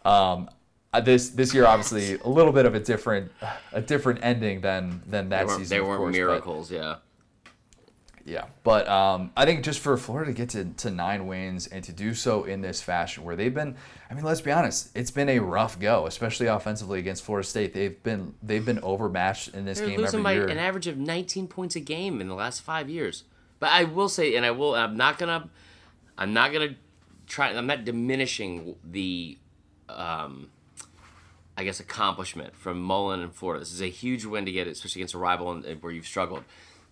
um, 0.05 0.49
uh, 0.93 1.01
this 1.01 1.31
this 1.31 1.53
year 1.53 1.67
obviously 1.67 2.15
a 2.25 2.29
little 2.29 2.53
bit 2.53 2.65
of 2.65 2.75
a 2.75 2.81
different 2.81 3.31
a 3.73 3.81
different 3.81 4.21
ending 4.23 4.61
than 4.61 5.03
than 5.07 5.29
that 5.31 5.49
They 5.49 5.53
season 5.55 5.69
they 5.77 5.81
of 5.81 5.87
weren't 5.89 5.99
course, 5.99 6.13
but- 6.13 6.19
miracles, 6.19 6.71
yeah. 6.71 6.97
Yeah, 8.27 8.47
but 8.65 8.89
um, 8.89 9.31
I 9.37 9.45
think 9.45 9.63
just 9.63 9.79
for 9.79 9.97
Florida 9.97 10.33
to 10.33 10.37
get 10.37 10.49
to, 10.51 10.65
to 10.65 10.91
nine 10.91 11.29
wins 11.29 11.69
and 11.69 11.85
to 11.85 11.93
do 11.93 12.13
so 12.13 12.43
in 12.43 12.61
this 12.61 12.83
fashion, 12.83 13.23
where 13.23 13.37
they've 13.37 13.55
been, 13.55 13.77
I 14.11 14.15
mean, 14.15 14.25
let's 14.25 14.41
be 14.41 14.51
honest, 14.51 14.91
it's 14.97 15.13
been 15.13 15.29
a 15.29 15.39
rough 15.39 15.79
go, 15.79 16.07
especially 16.07 16.49
offensively 16.49 16.99
against 16.99 17.23
Florida 17.23 17.47
State. 17.47 17.73
They've 17.73 18.03
been 18.03 18.35
they've 18.43 18.65
been 18.67 18.81
overmatched 18.81 19.55
in 19.55 19.65
this 19.65 19.79
They're 19.79 19.91
game 19.91 20.01
losing 20.01 20.19
every 20.19 20.25
by 20.25 20.33
year. 20.33 20.49
an 20.49 20.59
average 20.59 20.89
of 20.89 20.99
19 20.99 21.47
points 21.47 21.77
a 21.77 21.81
game 21.81 22.21
in 22.21 22.27
the 22.27 22.35
last 22.35 22.63
five 22.63 22.91
years. 22.91 23.23
But 23.61 23.71
I 23.71 23.85
will 23.85 24.09
say, 24.09 24.35
and 24.35 24.45
I 24.45 24.51
will, 24.51 24.75
I'm 24.75 24.97
not 24.97 25.19
gonna, 25.19 25.49
I'm 26.19 26.33
not 26.33 26.53
gonna 26.53 26.75
try. 27.29 27.51
I'm 27.51 27.69
not 27.69 27.85
diminishing 27.85 28.75
the, 28.85 29.39
um, 29.89 30.51
I 31.57 31.63
guess 31.63 31.79
accomplishment 31.79 32.57
from 32.57 32.83
Mullen 32.83 33.21
and 33.21 33.33
Florida. 33.33 33.61
This 33.61 33.73
is 33.73 33.81
a 33.81 33.89
huge 33.89 34.25
win 34.25 34.45
to 34.47 34.53
get, 34.53 34.67
especially 34.67 35.03
against 35.03 35.15
a 35.15 35.19
rival 35.19 35.53
and, 35.53 35.65
and 35.65 35.81
where 35.81 35.93
you've 35.93 36.09
struggled. 36.09 36.43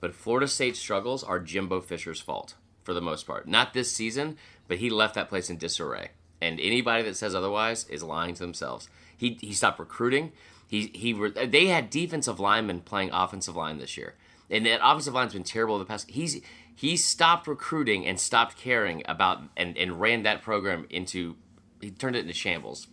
But 0.05 0.15
Florida 0.15 0.47
State's 0.47 0.79
struggles 0.79 1.25
are 1.25 1.41
Jimbo 1.41 1.81
Fisher's 1.81 2.21
fault 2.21 2.57
for 2.83 2.93
the 2.93 3.01
most 3.01 3.27
part. 3.27 3.49
Not 3.49 3.73
this 3.73 3.91
season, 3.91 4.37
but 4.69 4.77
he 4.77 4.91
left 4.91 5.15
that 5.15 5.31
place 5.31 5.49
in 5.49 5.57
disarray. 5.57 6.11
And 6.43 6.61
anybody 6.61 7.03
that 7.05 7.17
says 7.17 7.35
otherwise 7.35 7.89
is 7.89 8.03
lying 8.03 8.35
to 8.35 8.43
themselves. 8.43 8.91
He 9.17 9.39
he 9.41 9.55
stopped 9.55 9.79
recruiting. 9.79 10.33
He 10.69 10.91
he 10.93 11.15
they 11.47 11.69
had 11.69 11.89
defensive 11.89 12.39
linemen 12.39 12.83
playing 12.83 13.13
offensive 13.15 13.57
line 13.57 13.79
this 13.79 13.97
year, 13.97 14.13
and 14.51 14.67
that 14.67 14.87
offensive 14.87 15.15
line's 15.15 15.33
been 15.33 15.43
terrible 15.43 15.79
the 15.79 15.87
past. 15.87 16.11
He's 16.11 16.43
he 16.75 16.99
stopped 16.99 17.47
recruiting 17.47 18.07
and 18.07 18.21
stopped 18.21 18.59
caring 18.59 19.03
about 19.07 19.41
and 19.57 19.75
and 19.79 20.03
ran 20.03 20.23
that 20.25 20.43
program 20.43 20.87
into 20.91 21.37
he 21.81 21.93
turned 21.93 22.15
it 22.15 22.27
into 22.27 22.35
shambles. 22.35 22.89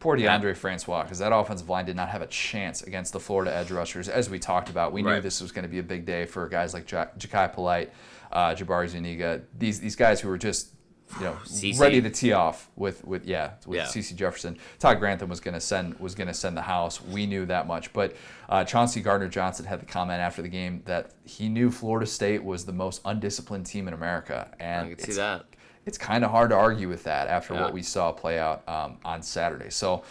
Poor 0.00 0.16
Deondre 0.16 0.56
Francois, 0.56 1.02
because 1.02 1.18
that 1.18 1.32
offensive 1.32 1.68
line 1.68 1.84
did 1.84 1.94
not 1.94 2.08
have 2.08 2.22
a 2.22 2.26
chance 2.26 2.82
against 2.82 3.12
the 3.12 3.20
Florida 3.20 3.54
edge 3.54 3.70
rushers, 3.70 4.08
as 4.08 4.28
we 4.30 4.38
talked 4.38 4.68
about. 4.70 4.92
We 4.92 5.02
knew 5.02 5.20
this 5.20 5.40
was 5.40 5.52
going 5.52 5.64
to 5.64 5.68
be 5.68 5.78
a 5.78 5.82
big 5.82 6.06
day 6.06 6.24
for 6.26 6.48
guys 6.48 6.72
like 6.74 6.90
Ja- 6.90 7.06
Jachai 7.18 7.52
Polite, 7.52 7.92
uh, 8.32 8.54
Jabari 8.54 8.88
Zuniga, 8.88 9.42
these 9.58 9.78
these 9.78 9.96
guys 9.96 10.20
who 10.20 10.28
were 10.28 10.38
just 10.38 10.70
you 11.18 11.24
know 11.24 11.36
ready 11.78 12.00
to 12.00 12.08
tee 12.08 12.32
off 12.32 12.70
with 12.76 13.04
with 13.04 13.26
yeah 13.26 13.50
with 13.66 13.76
Yeah. 13.78 13.84
CeCe 13.84 14.14
Jefferson. 14.16 14.56
Todd 14.78 15.00
Grantham 15.00 15.28
was 15.28 15.40
going 15.40 15.54
to 15.54 15.60
send 15.60 15.98
was 16.00 16.14
going 16.14 16.28
to 16.28 16.34
send 16.34 16.56
the 16.56 16.62
house. 16.62 17.02
We 17.02 17.26
knew 17.26 17.44
that 17.46 17.66
much, 17.66 17.92
but 17.92 18.16
uh, 18.48 18.64
Chauncey 18.64 19.02
Gardner 19.02 19.28
Johnson 19.28 19.66
had 19.66 19.80
the 19.80 19.86
comment 19.86 20.20
after 20.20 20.40
the 20.40 20.48
game 20.48 20.82
that 20.86 21.10
he 21.24 21.48
knew 21.48 21.70
Florida 21.70 22.06
State 22.06 22.42
was 22.42 22.64
the 22.64 22.72
most 22.72 23.02
undisciplined 23.04 23.66
team 23.66 23.86
in 23.86 23.92
America, 23.92 24.50
and 24.58 24.86
I 24.86 24.94
can 24.94 24.98
see 25.04 25.12
that. 25.14 25.44
It's 25.90 25.98
kind 25.98 26.24
of 26.24 26.30
hard 26.30 26.50
to 26.50 26.56
argue 26.56 26.88
with 26.88 27.02
that 27.02 27.26
after 27.26 27.52
Yeah. 27.52 27.62
what 27.62 27.72
we 27.72 27.82
saw 27.82 28.12
play 28.12 28.38
out 28.38 28.62
um, 28.68 28.98
on 29.04 29.22
Saturday. 29.22 29.70
So 29.70 30.04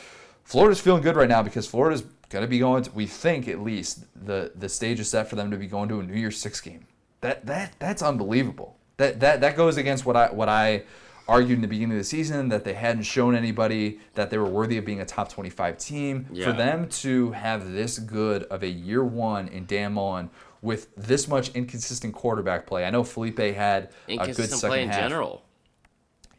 Florida's 0.44 0.82
feeling 0.82 1.02
good 1.02 1.16
right 1.16 1.30
now 1.30 1.42
because 1.42 1.66
Florida's 1.66 2.04
going 2.30 2.44
to 2.44 2.48
be 2.50 2.60
going 2.60 2.84
to, 2.84 2.92
we 2.92 3.06
think 3.08 3.48
at 3.48 3.62
least, 3.62 4.04
the, 4.26 4.52
the 4.56 4.68
stage 4.68 5.00
is 5.00 5.10
set 5.10 5.30
for 5.30 5.38
them 5.38 5.50
to 5.52 5.58
be 5.58 5.68
going 5.68 5.88
to 5.90 6.02
a 6.02 6.04
New 6.04 6.20
Year's 6.20 6.38
Six 6.38 6.60
game. 6.60 6.86
That 7.22 7.46
that 7.46 7.74
That's 7.80 8.02
unbelievable. 8.02 8.78
That, 8.98 9.22
that, 9.22 9.40
that 9.40 9.56
goes 9.56 9.78
against 9.78 10.06
what 10.06 10.18
I, 10.18 10.28
what 10.32 10.50
I 10.50 10.84
argued 11.30 11.56
in 11.58 11.62
the 11.62 11.68
beginning 11.68 11.94
of 11.94 12.00
the 12.00 12.04
season, 12.04 12.50
that 12.50 12.66
they 12.66 12.74
hadn't 12.74 13.04
shown 13.04 13.36
anybody 13.36 14.00
that 14.16 14.30
they 14.30 14.38
were 14.38 14.50
worthy 14.50 14.78
of 14.78 14.84
being 14.84 15.00
a 15.00 15.06
top 15.06 15.30
25 15.30 15.78
team. 15.78 16.26
Yeah. 16.34 16.46
For 16.46 16.52
them 16.52 16.90
to 16.90 17.32
have 17.32 17.72
this 17.72 17.98
good 18.00 18.44
of 18.44 18.64
a 18.64 18.68
year 18.68 19.04
one 19.06 19.48
in 19.48 19.66
Dan 19.66 19.94
Mullen 19.94 20.30
with 20.62 20.94
this 20.98 21.28
much 21.28 21.50
inconsistent 21.56 22.14
quarterback 22.14 22.68
play. 22.68 22.84
I 22.86 22.90
know 22.90 23.04
Felipe 23.04 23.40
had 23.40 23.90
a 24.10 24.18
good 24.18 24.36
second 24.36 24.60
play 24.70 24.84
in 24.84 24.90
half. 24.90 25.00
general. 25.00 25.44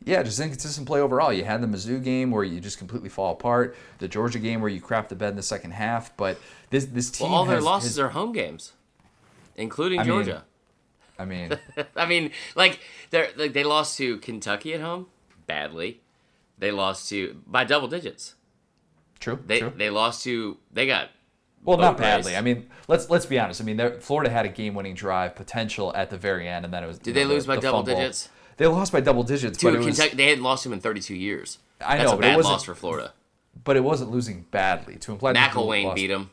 Yeah, 0.05 0.23
just 0.23 0.41
inconsistent 0.41 0.87
play 0.87 1.01
overall. 1.01 1.33
You 1.33 1.45
had 1.45 1.61
the 1.61 1.67
Mizzou 1.67 2.03
game 2.03 2.31
where 2.31 2.43
you 2.45 2.59
just 2.61 2.79
completely 2.79 3.11
fall 3.11 3.33
apart. 3.33 3.77
The 3.99 4.09
Georgia 4.09 4.39
game 4.39 4.61
where 4.63 4.71
you 4.71 4.81
crap 4.81 5.09
the 5.11 5.15
bed 5.15 5.31
in 5.31 5.37
the 5.37 5.43
second 5.43 5.73
half. 5.73 6.17
But 6.17 6.39
this 6.71 6.87
this 6.87 7.11
team 7.11 7.29
Well, 7.31 7.41
all 7.41 7.45
their 7.45 7.61
losses 7.61 7.91
has- 7.91 7.99
are 7.99 8.09
home 8.11 8.33
games, 8.33 8.73
including 9.57 10.01
I 10.01 10.03
mean, 10.05 10.09
Georgia. 10.13 10.45
I 11.19 11.25
mean, 11.27 11.51
I 11.97 12.07
mean, 12.07 12.31
like 12.57 12.81
they 13.11 13.29
like 13.37 13.53
they 13.53 13.65
lost 13.65 13.99
to 13.99 14.17
Kentucky 14.19 14.73
at 14.73 14.81
home 14.81 15.07
badly. 15.47 16.01
They 16.59 16.71
lost 16.71 17.09
to 17.11 17.41
by 17.47 17.65
double 17.65 17.89
digits. 17.89 18.35
true, 19.19 19.39
They 19.47 19.61
true. 19.61 19.73
they 19.77 19.91
lost 19.91 20.25
to 20.25 20.57
they 20.73 20.87
got 20.87 21.11
Well, 21.63 21.77
not 21.77 21.99
race. 21.99 22.01
badly. 22.01 22.37
I 22.37 22.41
mean, 22.41 22.69
let's 22.89 23.11
let's 23.11 23.27
be 23.27 23.39
honest. 23.39 23.61
I 23.61 23.65
mean, 23.65 24.01
Florida 24.01 24.31
had 24.31 24.47
a 24.47 24.49
game-winning 24.49 24.95
drive 24.95 25.37
potential 25.37 25.95
at 25.95 26.09
the 26.09 26.17
very 26.17 26.49
end, 26.49 26.65
and 26.65 26.73
then 26.73 26.85
it 26.85 26.87
was. 26.87 26.99
Did 26.99 27.15
they 27.15 27.27
lose 27.27 27.45
by 27.47 27.57
the 27.57 27.61
double 27.63 27.83
digits? 27.83 28.31
They 28.61 28.67
lost 28.67 28.93
by 28.93 29.01
double 29.01 29.23
digits, 29.23 29.57
to 29.57 29.67
but 29.67 29.75
it 29.75 29.79
was, 29.83 29.97
They 29.97 30.27
hadn't 30.27 30.45
lost 30.45 30.67
him 30.67 30.75
in 30.75 30.81
32 30.81 31.15
years. 31.15 31.57
I 31.81 31.97
That's 31.97 32.11
know, 32.11 32.13
a 32.13 32.17
but 32.19 32.25
it 32.27 32.29
bad 32.29 32.37
wasn't- 32.37 32.53
loss 32.53 32.65
for 32.65 32.75
Florida. 32.75 33.15
but 33.65 33.75
it 33.75 33.81
wasn't 33.81 34.11
losing 34.11 34.43
badly. 34.51 34.97
To 34.97 35.13
imply 35.13 35.33
that 35.33 35.55
they 35.55 35.59
McElwain 35.59 35.85
lost- 35.85 35.97
beat 35.97 36.11
him. 36.11 36.29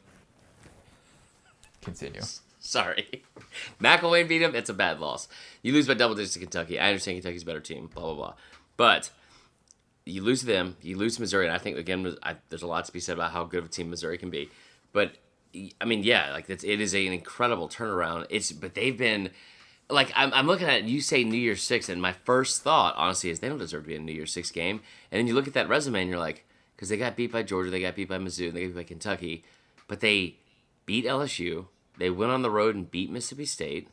Continue. 1.81 2.19
Sorry. 2.59 3.23
McElwain 3.81 4.27
beat 4.27 4.41
him. 4.41 4.55
It's 4.55 4.69
a 4.69 4.73
bad 4.73 4.99
loss. 4.99 5.29
You 5.61 5.71
lose 5.71 5.87
by 5.87 5.93
double 5.93 6.15
digits 6.15 6.33
to 6.33 6.39
Kentucky. 6.39 6.77
I 6.77 6.89
understand 6.89 7.15
Kentucky's 7.15 7.43
a 7.43 7.45
better 7.45 7.61
team, 7.61 7.89
blah, 7.93 8.03
blah, 8.03 8.13
blah. 8.13 8.33
But 8.75 9.09
you 10.05 10.21
lose 10.21 10.41
to 10.41 10.47
them. 10.47 10.75
You 10.81 10.97
lose 10.97 11.15
to 11.15 11.21
Missouri. 11.21 11.45
And 11.47 11.55
I 11.55 11.59
think, 11.59 11.77
again, 11.77 12.13
I, 12.21 12.35
there's 12.49 12.61
a 12.61 12.67
lot 12.67 12.83
to 12.85 12.91
be 12.91 12.99
said 12.99 13.13
about 13.15 13.31
how 13.31 13.45
good 13.45 13.59
of 13.59 13.65
a 13.67 13.69
team 13.69 13.89
Missouri 13.89 14.17
can 14.17 14.29
be. 14.29 14.49
But, 14.91 15.13
I 15.79 15.85
mean, 15.85 16.03
yeah, 16.03 16.33
like 16.33 16.49
it's, 16.49 16.65
it 16.65 16.81
is 16.81 16.93
an 16.93 17.13
incredible 17.13 17.69
turnaround. 17.69 18.25
It's 18.29 18.51
But 18.51 18.75
they've 18.75 18.97
been, 18.97 19.29
like, 19.89 20.11
I'm, 20.15 20.33
I'm 20.33 20.47
looking 20.47 20.67
at 20.67 20.79
it, 20.79 20.85
you 20.85 20.99
say 21.01 21.23
New 21.23 21.37
Year's 21.37 21.63
Six, 21.63 21.87
and 21.89 22.01
my 22.01 22.11
first 22.11 22.61
thought, 22.61 22.95
honestly, 22.97 23.29
is 23.29 23.39
they 23.39 23.49
don't 23.49 23.57
deserve 23.57 23.83
to 23.83 23.87
be 23.87 23.95
in 23.95 24.01
a 24.01 24.05
New 24.05 24.11
Year's 24.13 24.33
Six 24.33 24.51
game. 24.51 24.81
And 25.11 25.19
then 25.19 25.27
you 25.27 25.33
look 25.33 25.47
at 25.47 25.53
that 25.53 25.69
resume 25.69 26.01
and 26.01 26.09
you're 26.09 26.19
like, 26.19 26.45
because 26.75 26.89
they 26.89 26.97
got 26.97 27.15
beat 27.15 27.31
by 27.31 27.43
Georgia, 27.43 27.69
they 27.71 27.79
got 27.81 27.95
beat 27.95 28.09
by 28.09 28.17
Mizzou, 28.17 28.51
they 28.53 28.61
got 28.61 28.67
beat 28.67 28.75
by 28.75 28.83
Kentucky, 28.83 29.43
but 29.87 29.99
they 30.01 30.35
beat 30.85 31.05
LSU. 31.05 31.67
They 31.97 32.09
went 32.09 32.31
on 32.31 32.41
the 32.41 32.51
road 32.51 32.75
and 32.75 32.89
beat 32.91 33.09
Mississippi 33.09 33.45
State. 33.45 33.87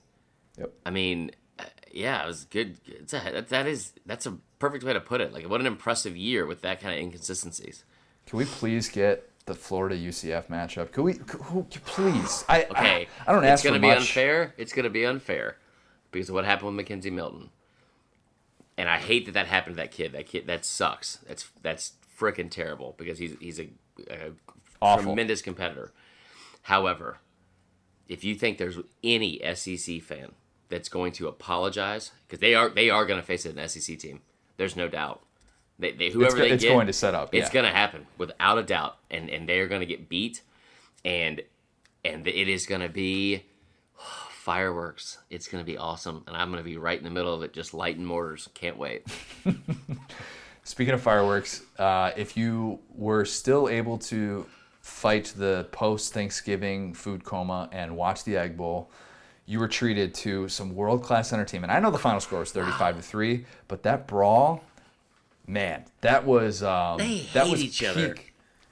Yep. 0.59 0.72
I 0.84 0.90
mean, 0.90 1.30
uh, 1.59 1.64
yeah, 1.92 2.22
it 2.22 2.26
was 2.26 2.45
good. 2.45 2.76
It's 2.86 3.14
a, 3.14 3.20
that, 3.32 3.49
that 3.49 3.66
is 3.66 3.92
that's 4.05 4.26
a 4.26 4.36
perfect 4.59 4.84
way 4.84 4.92
to 4.92 5.01
put 5.01 5.20
it. 5.20 5.32
Like, 5.32 5.49
what 5.49 5.61
an 5.61 5.66
impressive 5.66 6.16
year 6.16 6.45
with 6.45 6.61
that 6.62 6.80
kind 6.80 6.92
of 6.95 7.01
inconsistencies. 7.01 7.84
Can 8.26 8.38
we 8.38 8.45
please 8.45 8.88
get 8.88 9.30
the 9.47 9.55
Florida 9.55 9.97
UCF 9.97 10.49
matchup? 10.49 10.92
Could 10.92 11.03
we? 11.05 11.14
Could, 11.14 11.40
who- 11.40 11.62
please. 11.86 12.45
I 12.49 12.64
Okay, 12.64 13.09
I, 13.26 13.30
I 13.30 13.32
don't 13.32 13.45
it's 13.45 13.51
ask 13.53 13.64
It's 13.64 13.70
gonna 13.70 13.80
be 13.80 13.88
much. 13.88 13.99
unfair. 13.99 14.55
It's 14.59 14.72
gonna 14.72 14.90
be 14.90 15.07
unfair 15.07 15.57
because 16.14 16.28
of 16.30 16.34
what 16.34 16.44
happened 16.46 16.74
with 16.76 16.86
McKenzie 16.86 17.12
Milton. 17.12 17.50
And 18.78 18.88
I 18.88 18.98
hate 18.98 19.26
that 19.26 19.32
that 19.32 19.46
happened 19.46 19.76
to 19.76 19.82
that 19.82 19.90
kid. 19.90 20.12
That 20.12 20.26
kid 20.26 20.46
that 20.46 20.64
sucks. 20.64 21.18
That's 21.28 21.50
that's 21.62 21.92
freaking 22.18 22.50
terrible 22.50 22.94
because 22.96 23.18
he's 23.18 23.36
he's 23.40 23.60
a, 23.60 23.68
a 24.80 24.98
tremendous 24.98 25.42
competitor. 25.42 25.92
However, 26.62 27.18
if 28.08 28.24
you 28.24 28.34
think 28.34 28.58
there's 28.58 28.78
any 29.02 29.40
SEC 29.54 30.00
fan 30.02 30.32
that's 30.68 30.88
going 30.88 31.12
to 31.12 31.28
apologize 31.28 32.12
because 32.26 32.40
they 32.40 32.54
are 32.54 32.68
they 32.68 32.90
are 32.90 33.04
going 33.04 33.20
to 33.20 33.26
face 33.26 33.44
an 33.44 33.68
SEC 33.68 33.98
team, 33.98 34.22
there's 34.56 34.76
no 34.76 34.88
doubt. 34.88 35.22
They, 35.78 35.92
they 35.92 36.10
whoever 36.10 36.36
go- 36.36 36.42
they 36.42 36.52
it's 36.52 36.62
get, 36.62 36.70
going 36.70 36.86
to 36.86 36.92
set 36.92 37.14
up, 37.14 37.34
It's 37.34 37.48
yeah. 37.48 37.52
going 37.52 37.64
to 37.64 37.76
happen 37.76 38.06
without 38.16 38.58
a 38.58 38.62
doubt, 38.62 38.96
and 39.10 39.28
and 39.28 39.48
they 39.48 39.58
are 39.60 39.68
going 39.68 39.80
to 39.80 39.86
get 39.86 40.08
beat, 40.08 40.42
and 41.04 41.42
and 42.04 42.26
it 42.26 42.48
is 42.48 42.66
going 42.66 42.80
to 42.80 42.88
be 42.88 43.44
fireworks. 44.45 45.16
It's 45.30 45.49
going 45.49 45.64
to 45.64 45.66
be 45.66 45.78
awesome, 45.78 46.22
and 46.26 46.36
I'm 46.36 46.51
going 46.51 46.62
to 46.62 46.68
be 46.68 46.76
right 46.76 46.99
in 46.99 47.05
the 47.05 47.11
middle 47.11 47.32
of 47.32 47.42
it, 47.42 47.55
just 47.55 47.72
lighting 47.72 48.05
mortars. 48.05 48.51
Can't 48.53 48.76
wait. 48.76 49.07
Speaking 50.64 50.92
of 50.92 51.01
fireworks, 51.01 51.62
uh, 51.78 52.11
if 52.14 52.36
you 52.36 52.78
were 52.95 53.24
still 53.24 53.70
able 53.70 53.97
to 53.99 54.45
fight 54.82 55.32
the 55.34 55.66
post 55.72 56.12
Thanksgiving 56.12 56.92
food 56.92 57.24
coma 57.24 57.70
and 57.72 57.97
watch 57.97 58.24
the 58.24 58.36
Egg 58.36 58.55
Bowl, 58.55 58.90
you 59.47 59.59
were 59.59 59.68
treated 59.68 60.12
to 60.16 60.47
some 60.51 60.74
world 60.74 61.03
class 61.03 61.32
entertainment. 61.32 61.72
I 61.72 61.80
know 61.80 61.90
the 61.90 61.97
final 61.97 62.20
score 62.20 62.40
was 62.40 62.53
35 62.53 62.97
to 62.97 63.03
3, 63.03 63.47
but 63.66 63.82
that 63.84 64.07
brawl, 64.07 64.62
man, 65.47 65.86
that 66.03 66.26
was 66.26 66.62
um, 66.62 66.99
that 67.32 67.49
was 67.49 67.62
each 67.64 67.78
peak, 67.80 67.88
other. 67.88 68.14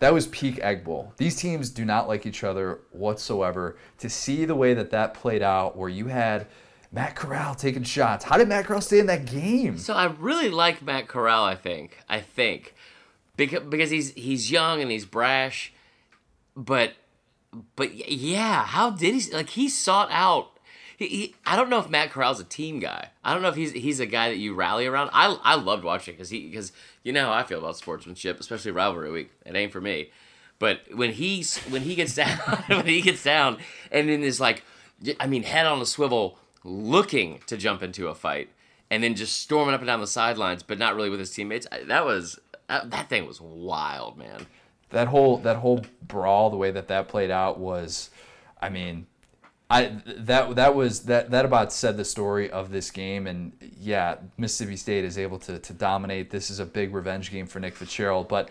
That 0.03 0.13
was 0.13 0.27
peak 0.27 0.59
Egg 0.59 0.83
Bowl. 0.83 1.13
These 1.17 1.37
teams 1.37 1.71
do 1.71 1.85
not 1.85 2.09
like 2.09 2.27
each 2.27 2.43
other 2.43 2.81
whatsoever. 2.91 3.77
To 3.99 4.11
see 4.11 4.45
the 4.45 4.57
way 4.57 4.75
that 4.75 4.91
that 4.91 5.15
played 5.15 5.43
out, 5.43 5.77
where 5.77 5.89
you 5.89 6.09
had 6.09 6.49
Matt 6.91 7.15
Corral 7.15 7.55
taking 7.55 7.85
shots. 7.85 8.25
How 8.25 8.37
did 8.37 8.49
Matt 8.49 8.65
Corral 8.65 8.81
stay 8.81 8.99
in 8.99 9.07
that 9.07 9.27
game? 9.27 9.79
So 9.79 9.95
I 9.95 10.07
really 10.07 10.49
like 10.49 10.83
Matt 10.83 11.07
Corral. 11.07 11.45
I 11.45 11.55
think. 11.55 11.99
I 12.09 12.21
think 12.21 12.75
because 13.37 13.63
because 13.63 13.91
he's 13.91 14.11
he's 14.15 14.51
young 14.51 14.83
and 14.83 14.91
he's 14.91 15.07
brash, 15.07 15.73
but 16.57 16.95
but 17.77 17.95
yeah, 17.95 18.65
how 18.65 18.91
did 18.91 19.15
he 19.15 19.31
like 19.33 19.51
he 19.51 19.69
sought 19.69 20.09
out. 20.11 20.52
He, 20.97 21.07
he, 21.09 21.35
I 21.47 21.57
don't 21.57 21.71
know 21.71 21.79
if 21.79 21.89
Matt 21.89 22.11
Corral's 22.11 22.41
a 22.41 22.45
team 22.45 22.79
guy. 22.79 23.09
I 23.25 23.33
don't 23.33 23.43
know 23.43 23.49
if 23.49 23.55
he's 23.55 23.73
he's 23.73 24.01
a 24.01 24.07
guy 24.07 24.29
that 24.29 24.39
you 24.39 24.55
rally 24.55 24.87
around. 24.87 25.11
I 25.13 25.37
I 25.43 25.55
loved 25.55 25.85
watching 25.85 26.15
because 26.15 26.31
he 26.31 26.49
because 26.49 26.73
you 27.03 27.13
know 27.13 27.27
how 27.27 27.33
I 27.33 27.43
feel 27.43 27.59
about 27.59 27.77
sportsmanship, 27.77 28.41
especially 28.41 28.71
rivalry 28.71 29.11
week. 29.11 29.31
It 29.45 29.57
ain't 29.57 29.73
for 29.73 29.81
me. 29.81 30.11
But 30.59 30.83
when 30.95 31.13
he's 31.13 31.59
when 31.59 31.83
he 31.83 31.95
gets 31.95 32.15
down 32.17 32.39
when 32.69 32.87
he 32.87 33.01
gets 33.01 33.23
down 33.25 33.59
and 33.91 34.09
then 34.09 34.23
is 34.23 34.41
like, 34.41 34.63
I 35.19 35.27
mean, 35.27 35.43
head 35.43 35.67
on 35.67 35.81
a 35.81 35.87
swivel, 35.87 36.39
looking 36.65 37.41
to 37.47 37.57
jump 37.57 37.83
into 37.83 38.09
a 38.09 38.15
fight, 38.15 38.51
and 38.91 39.03
then 39.03 39.15
just 39.15 39.37
storming 39.41 39.75
up 39.75 39.81
and 39.81 39.89
down 39.89 40.01
the 40.01 40.07
sidelines, 40.07 40.63
but 40.63 40.79
not 40.79 40.95
really 40.95 41.11
with 41.11 41.19
his 41.19 41.33
teammates. 41.33 41.67
That 41.87 42.05
was 42.05 42.39
that, 42.69 42.91
that 42.91 43.09
thing 43.09 43.27
was 43.27 43.41
wild, 43.41 44.17
man. 44.17 44.47
that 44.91 45.09
whole 45.09 45.39
that 45.39 45.57
whole 45.57 45.85
brawl, 46.03 46.51
the 46.51 46.57
way 46.57 46.71
that 46.71 46.89
that 46.89 47.09
played 47.09 47.31
out 47.31 47.59
was, 47.59 48.11
I 48.61 48.69
mean, 48.69 49.07
I 49.73 49.97
that 50.07 50.55
that 50.57 50.75
was 50.75 51.05
that 51.05 51.31
that 51.31 51.47
about 51.47 51.73
said 51.73 51.97
the 51.97 52.05
story 52.05 52.51
of 52.51 52.71
this 52.71 52.91
game. 52.91 53.27
And 53.27 53.53
yeah, 53.81 54.17
Mississippi 54.37 54.77
State 54.77 55.05
is 55.05 55.17
able 55.17 55.39
to 55.41 55.59
to 55.59 55.73
dominate. 55.73 56.31
This 56.31 56.51
is 56.51 56.59
a 56.59 56.67
big 56.67 56.95
revenge 56.95 57.31
game 57.31 57.47
for 57.47 57.59
Nick 57.59 57.77
Fitzgerald, 57.77 58.29
but. 58.29 58.51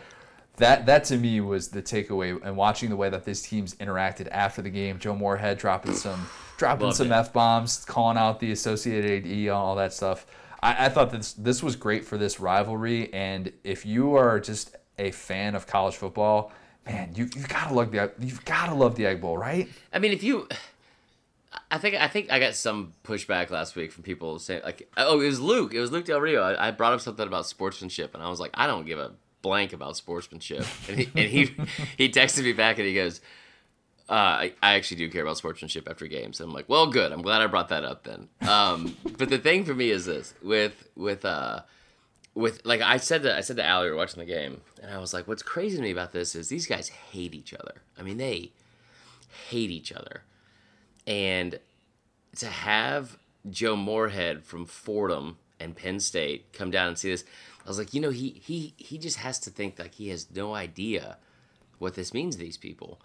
That, 0.57 0.85
that 0.87 1.05
to 1.05 1.17
me 1.17 1.39
was 1.39 1.69
the 1.69 1.81
takeaway, 1.81 2.39
and 2.43 2.57
watching 2.57 2.89
the 2.89 2.95
way 2.97 3.09
that 3.09 3.23
this 3.23 3.41
teams 3.41 3.73
interacted 3.75 4.27
after 4.31 4.61
the 4.61 4.69
game. 4.69 4.99
Joe 4.99 5.15
Moorhead 5.15 5.57
dropping 5.57 5.93
some 5.93 6.27
dropping 6.57 6.87
Loved 6.87 6.97
some 6.97 7.11
f 7.11 7.31
bombs, 7.31 7.83
calling 7.85 8.17
out 8.17 8.41
the 8.41 8.51
Associated 8.51 9.25
AD, 9.25 9.49
all 9.49 9.75
that 9.77 9.93
stuff. 9.93 10.27
I, 10.61 10.85
I 10.85 10.89
thought 10.89 11.09
this 11.09 11.33
this 11.33 11.63
was 11.63 11.77
great 11.77 12.05
for 12.05 12.17
this 12.17 12.39
rivalry, 12.39 13.11
and 13.13 13.51
if 13.63 13.85
you 13.85 14.15
are 14.15 14.39
just 14.41 14.75
a 14.99 15.11
fan 15.11 15.55
of 15.55 15.65
college 15.65 15.95
football, 15.95 16.51
man, 16.85 17.11
you 17.15 17.29
you 17.35 17.43
gotta 17.47 17.73
love 17.73 17.91
the 17.91 18.11
you've 18.19 18.43
gotta 18.45 18.75
love 18.75 18.95
the 18.95 19.05
Egg 19.05 19.21
Bowl, 19.21 19.37
right? 19.37 19.69
I 19.93 19.99
mean, 19.99 20.11
if 20.11 20.21
you, 20.21 20.47
I 21.69 21.77
think 21.77 21.95
I 21.95 22.07
think 22.07 22.31
I 22.31 22.39
got 22.39 22.55
some 22.55 22.93
pushback 23.03 23.49
last 23.49 23.75
week 23.75 23.91
from 23.91 24.03
people 24.03 24.39
saying 24.39 24.61
like, 24.63 24.89
oh, 24.95 25.19
it 25.19 25.27
was 25.27 25.41
Luke. 25.41 25.73
It 25.73 25.79
was 25.79 25.91
Luke 25.91 26.05
Del 26.05 26.21
Rio. 26.21 26.41
I, 26.41 26.67
I 26.67 26.71
brought 26.71 26.93
up 26.93 27.01
something 27.01 27.27
about 27.27 27.45
sportsmanship, 27.45 28.13
and 28.13 28.23
I 28.23 28.29
was 28.29 28.39
like, 28.39 28.51
I 28.53 28.67
don't 28.67 28.85
give 28.85 28.99
a 28.99 29.11
blank 29.41 29.73
about 29.73 29.97
sportsmanship. 29.97 30.65
And 30.87 30.99
he 30.99 31.09
and 31.15 31.29
he, 31.29 31.55
he 31.97 32.09
texted 32.09 32.43
me 32.43 32.53
back, 32.53 32.77
and 32.77 32.87
he 32.87 32.93
goes, 32.93 33.19
uh, 34.09 34.13
I, 34.13 34.53
I 34.63 34.73
actually 34.75 34.97
do 34.97 35.09
care 35.09 35.23
about 35.23 35.37
sportsmanship 35.37 35.89
after 35.89 36.07
games. 36.07 36.39
And 36.39 36.49
I'm 36.49 36.53
like, 36.53 36.69
well, 36.69 36.87
good. 36.87 37.11
I'm 37.11 37.21
glad 37.21 37.41
I 37.41 37.47
brought 37.47 37.69
that 37.69 37.83
up 37.83 38.03
then. 38.03 38.29
Um, 38.47 38.95
but 39.17 39.29
the 39.29 39.37
thing 39.37 39.65
for 39.65 39.73
me 39.73 39.89
is 39.89 40.05
this 40.05 40.33
with 40.41 40.87
with 40.95 41.25
uh 41.25 41.61
with 42.33 42.61
like 42.65 42.81
I 42.81 42.95
said 42.97 43.23
to 43.23 43.35
I 43.35 43.41
said 43.41 43.57
to 43.57 43.65
Allie, 43.65 43.87
we 43.87 43.91
were 43.91 43.97
watching 43.97 44.19
the 44.19 44.25
game, 44.25 44.61
and 44.81 44.89
I 44.89 44.99
was 44.99 45.13
like, 45.13 45.27
what's 45.27 45.43
crazy 45.43 45.75
to 45.75 45.83
me 45.83 45.91
about 45.91 46.13
this 46.13 46.33
is 46.33 46.47
these 46.47 46.65
guys 46.65 46.87
hate 46.87 47.33
each 47.33 47.53
other. 47.53 47.81
I 47.99 48.03
mean, 48.03 48.17
they 48.17 48.51
hate 49.49 49.69
each 49.69 49.91
other 49.91 50.23
and 51.11 51.59
to 52.37 52.45
have 52.47 53.17
Joe 53.49 53.75
Moorhead 53.75 54.43
from 54.43 54.65
Fordham 54.65 55.37
and 55.59 55.75
Penn 55.75 55.99
State 55.99 56.53
come 56.53 56.71
down 56.71 56.87
and 56.87 56.97
see 56.97 57.11
this, 57.11 57.23
I 57.65 57.67
was 57.67 57.77
like, 57.77 57.93
you 57.93 58.01
know, 58.01 58.09
he 58.09 58.41
he 58.43 58.73
he 58.77 58.97
just 58.97 59.17
has 59.17 59.37
to 59.39 59.49
think 59.49 59.77
like 59.77 59.95
he 59.95 60.09
has 60.09 60.27
no 60.33 60.55
idea 60.55 61.17
what 61.79 61.95
this 61.95 62.13
means 62.13 62.35
to 62.35 62.41
these 62.41 62.57
people. 62.57 62.99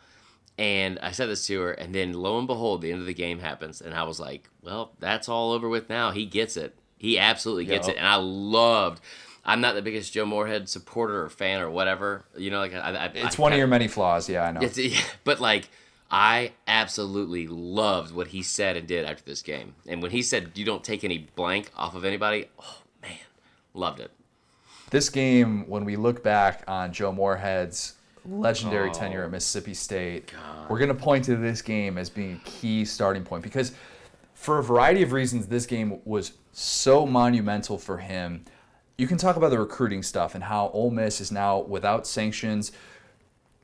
And 0.59 0.99
I 1.03 1.11
said 1.11 1.29
this 1.29 1.47
to 1.49 1.61
her, 1.61 1.73
and 1.73 1.95
then 1.95 2.15
lo 2.15 2.39
and 2.39 2.47
behold, 2.47 2.81
the 2.81 2.91
end 2.91 3.01
of 3.01 3.07
the 3.07 3.13
game 3.13 3.41
happens, 3.41 3.83
and 3.83 3.93
I 3.93 4.05
was 4.05 4.19
like, 4.19 4.49
well, 4.63 4.93
that's 5.01 5.29
all 5.29 5.53
over 5.53 5.69
with 5.69 5.91
now. 5.91 6.13
He 6.13 6.25
gets 6.25 6.57
it. 6.57 6.79
He 6.97 7.19
absolutely 7.19 7.67
gets 7.67 7.89
Yep. 7.89 7.97
it, 7.97 7.99
and 7.99 8.07
I 8.09 8.15
loved. 8.17 9.03
I'm 9.45 9.61
not 9.61 9.75
the 9.75 9.83
biggest 9.83 10.15
Joe 10.15 10.25
Moorhead 10.25 10.69
supporter 10.71 11.23
or 11.23 11.29
fan 11.29 11.61
or 11.61 11.69
whatever, 11.69 12.25
you 12.39 12.51
know. 12.51 12.59
Like 12.61 12.73
I, 12.75 12.79
I, 12.79 13.05
It's 13.15 13.39
I- 13.39 13.43
one 13.43 13.53
of 13.53 13.59
your 13.59 13.67
many 13.67 13.87
flaws. 13.89 14.29
Yeah, 14.31 14.45
I 14.45 14.53
know. 14.53 14.61
it's, 14.63 14.79
but 15.25 15.41
like, 15.41 15.69
I 16.11 16.53
absolutely 16.69 17.47
loved 17.49 18.15
what 18.15 18.29
he 18.29 18.43
said 18.43 18.77
and 18.77 18.87
did 18.87 19.05
after 19.05 19.25
this 19.25 19.43
game. 19.43 19.75
And 19.89 20.01
when 20.03 20.13
he 20.13 20.23
said, 20.23 20.53
"You 20.55 20.65
don't 20.65 20.85
take 20.85 21.03
any 21.03 21.19
blank 21.35 21.71
off 21.77 21.95
of 21.95 22.05
anybody," 22.05 22.49
oh 22.61 22.79
man, 23.03 23.19
loved 23.75 24.01
it. 24.01 24.11
this 24.91 25.09
game, 25.11 25.69
when 25.69 25.85
we 25.85 25.97
look 25.97 26.23
back 26.23 26.63
on 26.69 26.93
Joe 26.93 27.11
Moorhead's 27.11 27.95
legendary 28.25 28.89
Oh. 28.89 28.93
tenure 28.93 29.25
at 29.25 29.31
Mississippi 29.33 29.75
State, 29.75 30.33
we're 30.69 30.79
going 30.79 30.89
to 30.89 30.95
point 30.95 31.25
to 31.25 31.35
this 31.37 31.61
game 31.61 31.99
as 31.99 32.09
being 32.09 32.35
a 32.35 32.49
key 32.49 32.85
starting 32.85 33.25
point 33.25 33.43
because, 33.43 33.73
for 34.35 34.59
a 34.59 34.63
variety 34.63 35.03
of 35.03 35.11
reasons, 35.11 35.49
this 35.49 35.67
game 35.67 36.01
was 36.05 36.33
so 36.53 37.05
monumental 37.05 37.79
for 37.79 37.99
him. 37.99 38.45
You 38.97 39.09
can 39.09 39.19
talk 39.19 39.35
about 39.37 39.51
the 39.51 39.59
recruiting 39.59 40.05
stuff 40.05 40.35
and 40.37 40.45
how 40.45 40.69
Ole 40.69 40.91
Miss 40.93 41.21
is 41.21 41.33
now 41.33 41.59
without 41.59 42.07
sanctions. 42.07 42.71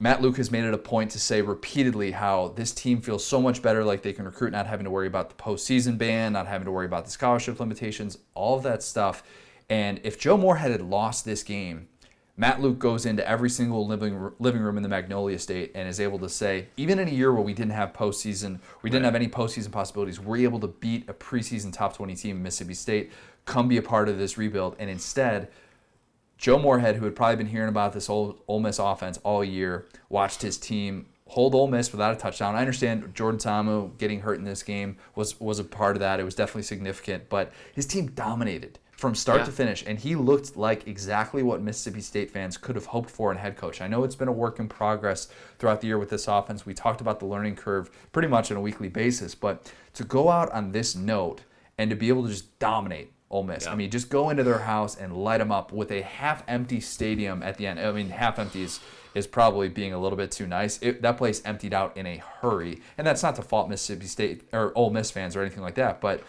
Matt 0.02 0.20
Luke 0.20 0.36
has 0.38 0.50
made 0.50 0.64
it 0.64 0.74
a 0.74 0.78
point 0.78 1.12
to 1.12 1.20
say 1.20 1.42
repeatedly 1.42 2.10
how 2.10 2.48
this 2.56 2.72
team 2.72 3.00
feels 3.00 3.24
so 3.24 3.40
much 3.40 3.62
better, 3.62 3.84
like 3.84 4.02
they 4.02 4.12
can 4.12 4.24
recruit, 4.24 4.50
not 4.50 4.66
having 4.66 4.82
to 4.82 4.90
worry 4.90 5.06
about 5.06 5.28
the 5.28 5.36
postseason 5.36 5.96
ban, 5.96 6.32
not 6.32 6.48
having 6.48 6.64
to 6.64 6.72
worry 6.72 6.86
about 6.86 7.04
the 7.04 7.12
scholarship 7.12 7.60
limitations, 7.60 8.18
all 8.34 8.56
of 8.56 8.64
that 8.64 8.82
stuff. 8.82 9.22
And 9.70 10.00
if 10.02 10.18
Joe 10.18 10.36
Moorhead 10.36 10.72
had 10.72 10.82
lost 10.82 11.24
this 11.24 11.44
game, 11.44 11.86
Matt 12.36 12.60
Luke 12.60 12.80
goes 12.80 13.06
into 13.06 13.24
every 13.28 13.48
single 13.48 13.86
living 13.86 14.32
living 14.40 14.60
room 14.60 14.76
in 14.76 14.82
the 14.82 14.88
Magnolia 14.88 15.38
State 15.38 15.70
and 15.76 15.88
is 15.88 16.00
able 16.00 16.18
to 16.18 16.28
say, 16.28 16.66
even 16.76 16.98
in 16.98 17.06
a 17.06 17.12
year 17.12 17.32
where 17.32 17.44
we 17.44 17.54
didn't 17.54 17.70
have 17.70 17.92
postseason, 17.92 18.58
we 18.82 18.90
didn't 18.90 19.04
have 19.04 19.14
any 19.14 19.28
postseason 19.28 19.70
possibilities, 19.70 20.18
we're 20.18 20.38
able 20.38 20.58
to 20.58 20.66
beat 20.66 21.08
a 21.08 21.14
preseason 21.14 21.72
top 21.72 21.96
20 21.96 22.16
team, 22.16 22.42
Mississippi 22.42 22.74
State, 22.74 23.12
come 23.44 23.68
be 23.68 23.76
a 23.76 23.82
part 23.82 24.08
of 24.08 24.18
this 24.18 24.36
rebuild. 24.36 24.74
And 24.80 24.90
instead, 24.90 25.52
Joe 26.42 26.58
Moorhead, 26.58 26.96
who 26.96 27.04
had 27.04 27.14
probably 27.14 27.36
been 27.36 27.46
hearing 27.46 27.68
about 27.68 27.92
this 27.92 28.10
old 28.10 28.42
Ole 28.48 28.58
Miss 28.58 28.80
offense 28.80 29.16
all 29.22 29.44
year, 29.44 29.86
watched 30.08 30.42
his 30.42 30.58
team 30.58 31.06
hold 31.28 31.54
Ole 31.54 31.68
Miss 31.68 31.92
without 31.92 32.12
a 32.12 32.16
touchdown. 32.16 32.56
I 32.56 32.58
understand 32.58 33.14
Jordan 33.14 33.38
Ta'amu 33.38 33.96
getting 33.96 34.20
hurt 34.22 34.40
in 34.40 34.44
this 34.44 34.64
game 34.64 34.96
was 35.14 35.40
was 35.40 35.60
a 35.60 35.64
part 35.64 35.94
of 35.94 36.00
that. 36.00 36.18
It 36.18 36.24
was 36.24 36.34
definitely 36.34 36.64
significant, 36.64 37.28
but 37.28 37.52
his 37.72 37.86
team 37.86 38.08
dominated 38.08 38.80
from 38.90 39.14
start 39.14 39.38
Yeah. 39.38 39.44
to 39.44 39.52
finish, 39.52 39.84
and 39.86 40.00
he 40.00 40.16
looked 40.16 40.56
like 40.56 40.88
exactly 40.88 41.44
what 41.44 41.62
Mississippi 41.62 42.00
State 42.00 42.28
fans 42.32 42.56
could 42.56 42.74
have 42.74 42.86
hoped 42.86 43.08
for 43.08 43.30
in 43.30 43.38
head 43.38 43.56
coach. 43.56 43.80
I 43.80 43.86
know 43.86 44.02
it's 44.02 44.16
been 44.16 44.26
a 44.26 44.32
work 44.32 44.58
in 44.58 44.66
progress 44.68 45.28
throughout 45.60 45.80
the 45.80 45.86
year 45.86 45.98
with 45.98 46.10
this 46.10 46.26
offense. 46.26 46.66
We 46.66 46.74
talked 46.74 47.00
about 47.00 47.20
the 47.20 47.26
learning 47.26 47.54
curve 47.54 47.88
pretty 48.10 48.26
much 48.28 48.50
on 48.50 48.56
a 48.56 48.60
weekly 48.60 48.88
basis, 48.88 49.36
but 49.36 49.72
to 49.94 50.02
go 50.02 50.28
out 50.28 50.50
on 50.50 50.72
this 50.72 50.96
note 50.96 51.42
and 51.78 51.88
to 51.90 51.94
be 51.94 52.08
able 52.08 52.24
to 52.24 52.30
just 52.30 52.58
dominate 52.58 53.12
Ole 53.32 53.42
Miss, 53.42 53.64
Yeah. 53.64 53.72
I 53.72 53.74
mean, 53.74 53.90
just 53.90 54.08
go 54.10 54.30
into 54.30 54.44
their 54.44 54.58
house 54.60 54.94
and 54.96 55.16
light 55.16 55.38
them 55.38 55.50
up 55.50 55.72
with 55.72 55.90
a 55.90 56.02
half-empty 56.02 56.80
stadium 56.80 57.42
at 57.42 57.56
the 57.56 57.66
end. 57.66 57.80
I 57.80 57.90
mean, 57.90 58.10
half-empty 58.10 58.62
is 58.62 58.80
is 59.14 59.26
probably 59.26 59.68
being 59.68 59.92
a 59.92 59.98
little 59.98 60.16
bit 60.16 60.30
too 60.30 60.46
nice. 60.46 60.78
It, 60.80 61.02
that 61.02 61.18
place 61.18 61.42
emptied 61.44 61.74
out 61.74 61.94
in 61.98 62.06
a 62.06 62.16
hurry, 62.16 62.80
and 62.96 63.06
that's 63.06 63.22
not 63.22 63.36
to 63.36 63.42
fault 63.42 63.68
Mississippi 63.68 64.06
State 64.06 64.42
or 64.54 64.72
Ole 64.74 64.88
Miss 64.90 65.10
fans 65.10 65.36
or 65.36 65.42
anything 65.42 65.62
like 65.62 65.74
that, 65.74 66.00
but 66.00 66.22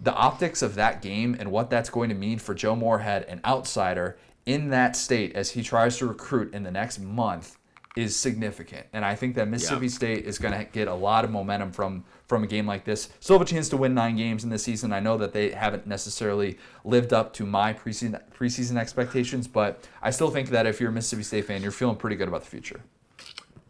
the 0.00 0.12
optics 0.14 0.62
of 0.62 0.74
that 0.76 1.02
game 1.02 1.34
and 1.38 1.50
what 1.50 1.70
that's 1.70 1.90
going 1.90 2.08
to 2.10 2.14
mean 2.14 2.38
for 2.38 2.54
Joe 2.54 2.76
Moorhead, 2.76 3.24
an 3.24 3.40
outsider 3.44 4.16
in 4.46 4.70
that 4.70 4.94
state 4.96 5.34
as 5.34 5.50
he 5.50 5.62
tries 5.62 5.96
to 5.98 6.06
recruit 6.06 6.52
in 6.54 6.62
the 6.62 6.70
next 6.70 6.98
month, 7.00 7.56
is 7.96 8.14
significant. 8.16 8.86
And 8.92 9.04
I 9.04 9.14
think 9.14 9.34
that 9.36 9.48
Mississippi 9.48 9.86
Yeah. 9.86 9.92
State 9.92 10.24
is 10.24 10.38
going 10.38 10.54
to 10.54 10.64
get 10.64 10.88
a 10.88 10.94
lot 10.94 11.24
of 11.24 11.30
momentum 11.30 11.70
from 11.72 12.04
from 12.26 12.42
a 12.42 12.46
game 12.46 12.66
like 12.66 12.84
this. 12.84 13.10
Still 13.20 13.38
have 13.38 13.46
a 13.46 13.50
chance 13.50 13.68
to 13.68 13.76
win 13.76 13.94
nine 13.94 14.16
games 14.16 14.44
in 14.44 14.50
this 14.50 14.62
season. 14.64 14.92
I 14.92 15.00
know 15.00 15.16
that 15.18 15.32
they 15.32 15.50
haven't 15.50 15.86
necessarily 15.86 16.58
lived 16.84 17.12
up 17.12 17.32
to 17.34 17.44
my 17.44 17.72
preseason 17.74 18.20
preseason 18.32 18.76
expectations, 18.78 19.46
but 19.46 19.86
I 20.02 20.10
still 20.10 20.30
think 20.30 20.48
that 20.50 20.66
if 20.66 20.80
you're 20.80 20.90
a 20.90 20.92
Mississippi 20.92 21.22
State 21.22 21.44
fan, 21.46 21.62
you're 21.62 21.70
feeling 21.70 21.96
pretty 21.96 22.16
good 22.16 22.28
about 22.28 22.40
the 22.42 22.50
future. 22.50 22.80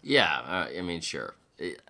Yeah, 0.02 0.38
uh, 0.46 0.68
I 0.76 0.82
mean, 0.82 1.00
sure. 1.00 1.34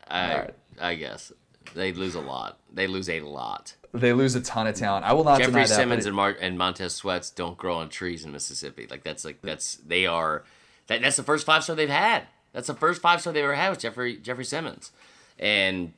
I 0.09 0.33
Alright. 0.33 0.55
I 0.81 0.95
guess 0.95 1.33
they 1.75 1.93
lose 1.93 2.15
a 2.15 2.21
lot. 2.21 2.59
They 2.73 2.87
lose 2.87 3.09
a 3.09 3.21
lot. 3.21 3.75
They 3.93 4.13
lose 4.13 4.35
a 4.35 4.41
ton 4.41 4.67
of 4.67 4.75
talent. 4.75 5.05
I 5.05 5.13
will 5.13 5.25
not 5.25 5.39
deny 5.39 5.47
Jeffrey 5.47 5.61
that. 5.63 5.69
Simmons 5.69 6.05
it- 6.05 6.09
and 6.09 6.17
Mar- 6.17 6.37
and 6.41 6.59
Montez 6.59 6.95
Sweats 6.95 7.31
don't 7.31 7.57
grow 7.57 7.77
on 7.77 7.89
trees 7.89 8.25
in 8.25 8.33
Mississippi. 8.33 8.87
Like 8.91 9.05
that's 9.05 9.25
like 9.25 9.41
that's 9.43 9.77
they 9.77 10.07
are 10.07 10.45
that, 10.89 11.01
that's 11.03 11.17
the 11.17 11.23
first 11.23 11.47
five 11.47 11.63
star 11.63 11.77
they've 11.77 11.89
had. 11.89 12.25
That's 12.53 12.67
the 12.67 12.75
first 12.75 13.01
five 13.01 13.21
star 13.21 13.33
they 13.33 13.43
ever 13.43 13.55
had 13.55 13.69
was 13.71 13.79
Jeffrey 13.79 14.17
Jeffrey 14.17 14.45
Simmons, 14.45 14.93
and 15.39 15.93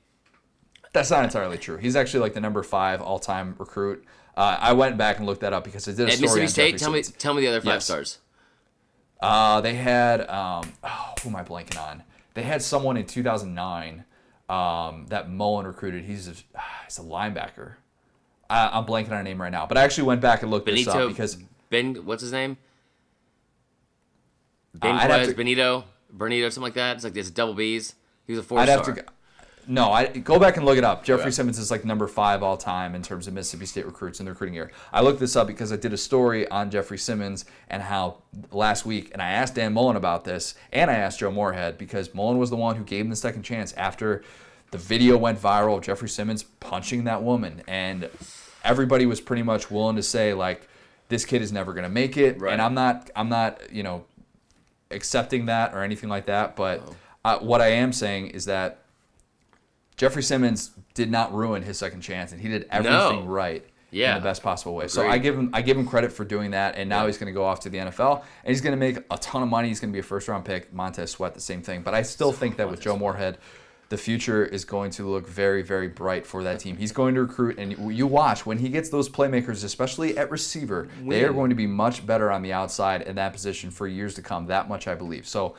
That's 0.93 1.11
not 1.11 1.24
entirely 1.24 1.59
true. 1.59 1.76
He's 1.76 1.97
actually 1.97 2.20
like 2.20 2.34
the 2.34 2.41
number 2.41 2.62
five 2.62 3.01
all 3.03 3.18
time 3.18 3.55
recruit. 3.59 4.05
Uh, 4.37 4.57
I 4.61 4.72
went 4.72 4.97
back 4.99 5.18
and 5.18 5.26
looked 5.26 5.41
that 5.43 5.53
up 5.53 5.64
because 5.64 5.87
I 5.89 5.93
did 5.93 6.09
a 6.09 6.12
at 6.12 6.18
story 6.18 6.41
Mississippi 6.43 6.43
on 6.43 6.49
State. 6.49 6.70
Jeffrey 6.72 6.78
Tell 6.78 6.93
me 6.93 7.03
tell 7.03 7.34
me 7.34 7.43
the 7.43 7.49
other 7.49 7.61
five 7.61 7.74
Yes. 7.74 7.84
stars. 7.84 8.18
Uh, 9.20 9.61
they 9.62 9.74
had 9.74 10.28
um, 10.28 10.72
oh, 10.84 11.14
who 11.22 11.30
am 11.30 11.37
I 11.37 11.43
blanking 11.43 11.80
on? 11.82 12.03
They 12.34 12.43
had 12.43 12.61
someone 12.62 12.97
in 12.99 13.07
2009 13.07 14.05
um, 14.51 15.07
that 15.09 15.30
Mullen 15.30 15.66
recruited. 15.66 16.05
He's 16.05 16.28
a, 16.28 16.32
he's 16.84 16.99
a 16.99 17.03
linebacker. 17.03 17.74
I, 18.51 18.68
I'm 18.78 18.84
blanking 18.84 19.12
on 19.12 19.18
a 19.18 19.22
name 19.22 19.41
right 19.41 19.51
now, 19.51 19.66
but 19.66 19.78
I 19.78 19.84
actually 19.84 20.05
went 20.05 20.20
back 20.20 20.43
and 20.43 20.51
looked 20.51 20.66
this 20.66 20.87
up 20.87 21.09
because 21.09 21.39
Ben 21.70 21.95
what's 22.07 22.22
his 22.22 22.32
name? 22.32 22.59
Ben 24.74 24.95
Uh, 24.95 24.99
I'd 24.99 25.11
have 25.11 25.28
to- 25.28 25.34
Benito, 25.34 25.84
Bernito, 26.14 26.45
something 26.53 26.62
like 26.62 26.74
that. 26.74 26.97
It's 26.97 27.05
like 27.05 27.16
it's 27.16 27.30
double 27.30 27.55
B's. 27.55 27.95
He 28.26 28.32
was 28.32 28.41
a 28.41 28.43
four 28.43 28.59
I'd 28.61 28.68
star. 28.68 28.84
have 28.84 28.95
to. 28.97 29.05
No, 29.68 29.90
I 29.90 30.06
go 30.06 30.38
back 30.38 30.56
and 30.56 30.64
look 30.64 30.78
it 30.78 30.84
up. 30.84 31.02
Jeffrey. 31.04 31.32
Simmons 31.32 31.58
is 31.58 31.70
like 31.72 31.84
number 31.84 32.06
five 32.06 32.42
all 32.42 32.56
time 32.56 32.94
in 32.94 33.02
terms 33.02 33.26
of 33.26 33.34
Mississippi 33.34 33.66
State 33.66 33.84
recruits 33.84 34.20
in 34.20 34.26
the 34.26 34.30
recruiting 34.32 34.54
year. 34.54 34.70
I 34.92 35.00
looked 35.00 35.18
this 35.18 35.34
up 35.34 35.48
because 35.48 35.72
I 35.72 35.76
did 35.76 35.92
a 35.92 35.96
story 35.96 36.48
on 36.48 36.70
Jeffrey 36.70 36.98
Simmons 36.98 37.44
and 37.68 37.82
how 37.82 38.18
last 38.52 38.86
week, 38.86 39.10
and 39.12 39.20
I 39.20 39.30
asked 39.30 39.56
Dan 39.56 39.72
Mullen 39.72 39.96
about 39.96 40.24
this, 40.24 40.54
and 40.72 40.88
I 40.90 40.94
asked 40.94 41.18
Joe 41.18 41.32
Moorhead 41.32 41.78
because 41.78 42.14
Mullen 42.14 42.38
was 42.38 42.50
the 42.50 42.56
one 42.56 42.76
who 42.76 42.84
gave 42.84 43.04
him 43.04 43.10
the 43.10 43.16
second 43.16 43.42
chance 43.42 43.72
after 43.72 44.22
the 44.70 44.78
video 44.78 45.16
went 45.16 45.40
viral 45.40 45.78
of 45.78 45.82
Jeffrey 45.82 46.08
Simmons 46.08 46.44
punching 46.44 47.04
that 47.04 47.22
woman, 47.24 47.62
and 47.66 48.08
everybody 48.64 49.04
was 49.06 49.20
pretty 49.20 49.42
much 49.42 49.70
willing 49.70 49.96
to 49.96 50.02
say 50.02 50.32
like, 50.32 50.68
this 51.08 51.24
kid 51.24 51.42
is 51.42 51.52
never 51.52 51.72
going 51.72 51.84
to 51.84 51.88
make 51.90 52.16
it, 52.16 52.40
Right. 52.40 52.52
and 52.52 52.62
I'm 52.62 52.74
not, 52.74 53.10
I'm 53.16 53.28
not, 53.28 53.72
you 53.72 53.82
know, 53.82 54.04
accepting 54.90 55.46
that 55.46 55.74
or 55.74 55.82
anything 55.82 56.08
like 56.08 56.26
that. 56.26 56.56
But 56.56 56.82
Oh. 56.86 56.94
uh, 57.24 57.38
what 57.38 57.60
I 57.60 57.68
am 57.68 57.92
saying 57.92 58.28
is 58.28 58.44
that 58.46 58.78
Jeffrey 59.97 60.22
Simmons 60.22 60.70
did 60.94 61.11
not 61.11 61.34
ruin 61.34 61.62
his 61.62 61.78
second 61.78 62.01
chance, 62.03 62.32
and 62.32 62.40
he 62.40 62.49
did 62.49 62.66
everything 62.70 63.24
No. 63.24 63.26
right 63.26 63.64
Yeah. 63.90 64.16
in 64.16 64.22
the 64.22 64.28
best 64.28 64.42
possible 64.42 64.74
way. 64.74 64.88
So 64.88 65.07
I 65.09 65.18
give 65.18 65.36
him 65.38 65.51
I 65.55 65.62
give 65.62 65.76
him 65.76 65.86
credit 65.86 66.12
for 66.12 66.24
doing 66.24 66.51
that, 66.51 66.76
and 66.76 66.88
now 66.88 67.07
he's 67.07 67.16
going 67.18 67.32
to 67.32 67.32
go 67.32 67.44
off 67.44 67.61
to 67.61 67.70
the 67.70 67.78
NFL, 67.78 68.22
and 68.44 68.51
he's 68.53 68.61
going 68.61 68.72
to 68.72 68.76
make 68.78 68.99
a 69.11 69.18
ton 69.18 69.42
of 69.42 69.49
money. 69.49 69.68
He's 69.68 69.80
going 69.80 69.90
to 69.90 69.97
be 69.97 70.01
a 70.01 70.03
first 70.03 70.28
round 70.28 70.44
pick. 70.44 70.72
Montez 70.72 71.11
Sweat, 71.12 71.34
the 71.34 71.40
same 71.40 71.62
thing. 71.62 71.82
But 71.82 71.94
I 71.94 72.03
still 72.03 72.32
think 72.32 72.57
that 72.59 72.68
with 72.70 72.80
Joe 72.80 72.97
Moorhead. 72.97 73.38
The 73.88 73.97
future 73.97 74.44
is 74.44 74.64
going 74.64 74.90
to 74.92 75.09
look 75.09 75.28
very, 75.28 75.62
very 75.62 75.86
bright 75.86 76.26
for 76.26 76.42
that 76.42 76.59
team. 76.59 76.76
He's 76.76 76.90
going 76.90 77.14
to 77.14 77.20
recruit, 77.22 77.57
and 77.57 77.70
you- 77.70 77.90
you 77.90 78.07
watch 78.09 78.44
when 78.44 78.59
he 78.59 78.68
gets 78.68 78.88
those 78.90 79.09
playmakers, 79.09 79.62
especially 79.62 80.18
at 80.18 80.28
receiver. 80.28 80.88
They 81.07 81.22
are 81.22 81.32
going 81.32 81.51
to 81.51 81.55
be 81.55 81.68
much 81.68 82.05
better 82.05 82.32
on 82.32 82.42
the 82.42 82.53
outside 82.53 83.03
in 83.03 83.14
that 83.14 83.32
position 83.32 83.70
for 83.70 83.86
years 83.86 84.14
to 84.14 84.22
come. 84.22 84.47
That 84.47 84.68
much 84.68 84.88
I 84.88 84.97
believe. 84.97 85.24
So 85.28 85.55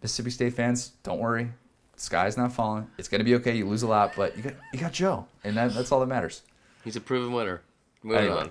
Mississippi 0.00 0.30
State 0.30 0.54
fans, 0.54 0.92
don't 1.02 1.18
worry. 1.18 1.50
Sky's 1.98 2.36
not 2.36 2.52
falling. 2.52 2.86
It's 2.96 3.08
gonna 3.08 3.24
be 3.24 3.34
okay. 3.36 3.56
You 3.56 3.66
lose 3.68 3.82
a 3.82 3.88
lot, 3.88 4.14
but 4.16 4.36
you 4.36 4.42
got 4.42 4.54
you 4.72 4.78
got 4.78 4.92
Joe, 4.92 5.26
and 5.44 5.56
that, 5.56 5.74
that's 5.74 5.92
all 5.92 6.00
that 6.00 6.06
matters. 6.06 6.42
He's 6.84 6.96
a 6.96 7.00
proven 7.00 7.32
winner. 7.32 7.60
Moving 8.02 8.24
Anyway, 8.26 8.40
on. 8.42 8.50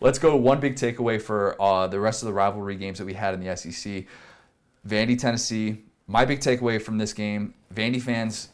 let's 0.00 0.18
go 0.18 0.36
one 0.36 0.60
big 0.60 0.76
takeaway 0.76 1.20
for 1.20 1.60
uh, 1.60 1.86
the 1.88 1.98
rest 2.00 2.22
of 2.22 2.26
the 2.26 2.32
rivalry 2.32 2.76
games 2.76 2.98
that 2.98 3.04
we 3.04 3.14
had 3.14 3.34
in 3.34 3.40
the 3.44 3.54
SEC. 3.56 4.04
Vandy, 4.88 5.18
Tennessee. 5.18 5.82
My 6.06 6.24
big 6.24 6.40
takeaway 6.40 6.80
from 6.80 6.98
this 6.98 7.12
game, 7.14 7.54
Vandy 7.74 8.00
fans, 8.00 8.50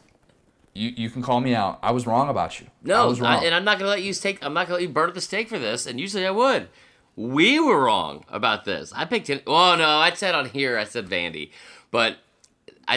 you, 0.73 0.89
you 0.95 1.09
can 1.09 1.21
call 1.21 1.41
me 1.41 1.53
out. 1.53 1.79
I 1.83 1.91
was 1.91 2.07
wrong 2.07 2.29
about 2.29 2.59
you. 2.61 2.67
No, 2.81 3.03
I 3.03 3.05
was 3.05 3.21
I- 3.21 3.43
and 3.43 3.53
I'm 3.53 3.65
not 3.65 3.77
gonna 3.77 3.89
let 3.91 4.01
you 4.01 4.13
take. 4.13 4.43
I'm 4.43 4.53
not 4.53 4.67
gonna 4.67 4.75
let 4.75 4.83
you 4.83 4.89
burn 4.89 5.09
at 5.09 5.15
the 5.15 5.21
stake 5.21 5.49
for 5.49 5.59
this. 5.59 5.85
And 5.85 5.99
usually 5.99 6.25
I 6.25 6.31
would. 6.31 6.69
We 7.17 7.59
were 7.59 7.83
wrong 7.83 8.23
about 8.29 8.63
this. 8.65 8.91
I 8.95 9.03
picked. 9.05 9.29
Well, 9.45 9.77
no, 9.77 9.87
I 9.87 10.11
said 10.13 10.33
on 10.33 10.45
here. 10.49 10.77
I 10.77 10.85
said 10.85 11.07
Vandy, 11.09 11.51
but 11.91 12.17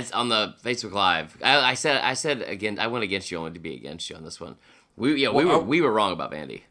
I 0.01 0.05
on 0.13 0.29
the 0.29 0.55
Facebook 0.65 0.93
Live. 0.93 1.37
I, 1.43 1.57
I 1.71 1.75
said. 1.75 2.01
I 2.03 2.15
said 2.15 2.43
again. 2.43 2.79
I 2.79 2.87
went 2.89 3.05
against 3.05 3.31
you. 3.31 3.39
only 3.39 3.53
to 3.53 3.59
be 3.61 3.75
against 3.75 4.09
you 4.11 4.17
on 4.17 4.25
this 4.25 4.41
one. 4.41 4.57
We 4.97 5.15
yeah. 5.23 5.31
we 5.31 5.45
Well, 5.45 5.59
were 5.59 5.63
I- 5.65 5.67
we 5.67 5.81
were 5.81 5.93
wrong 5.93 6.13
about 6.13 6.33
Vandy. 6.33 6.63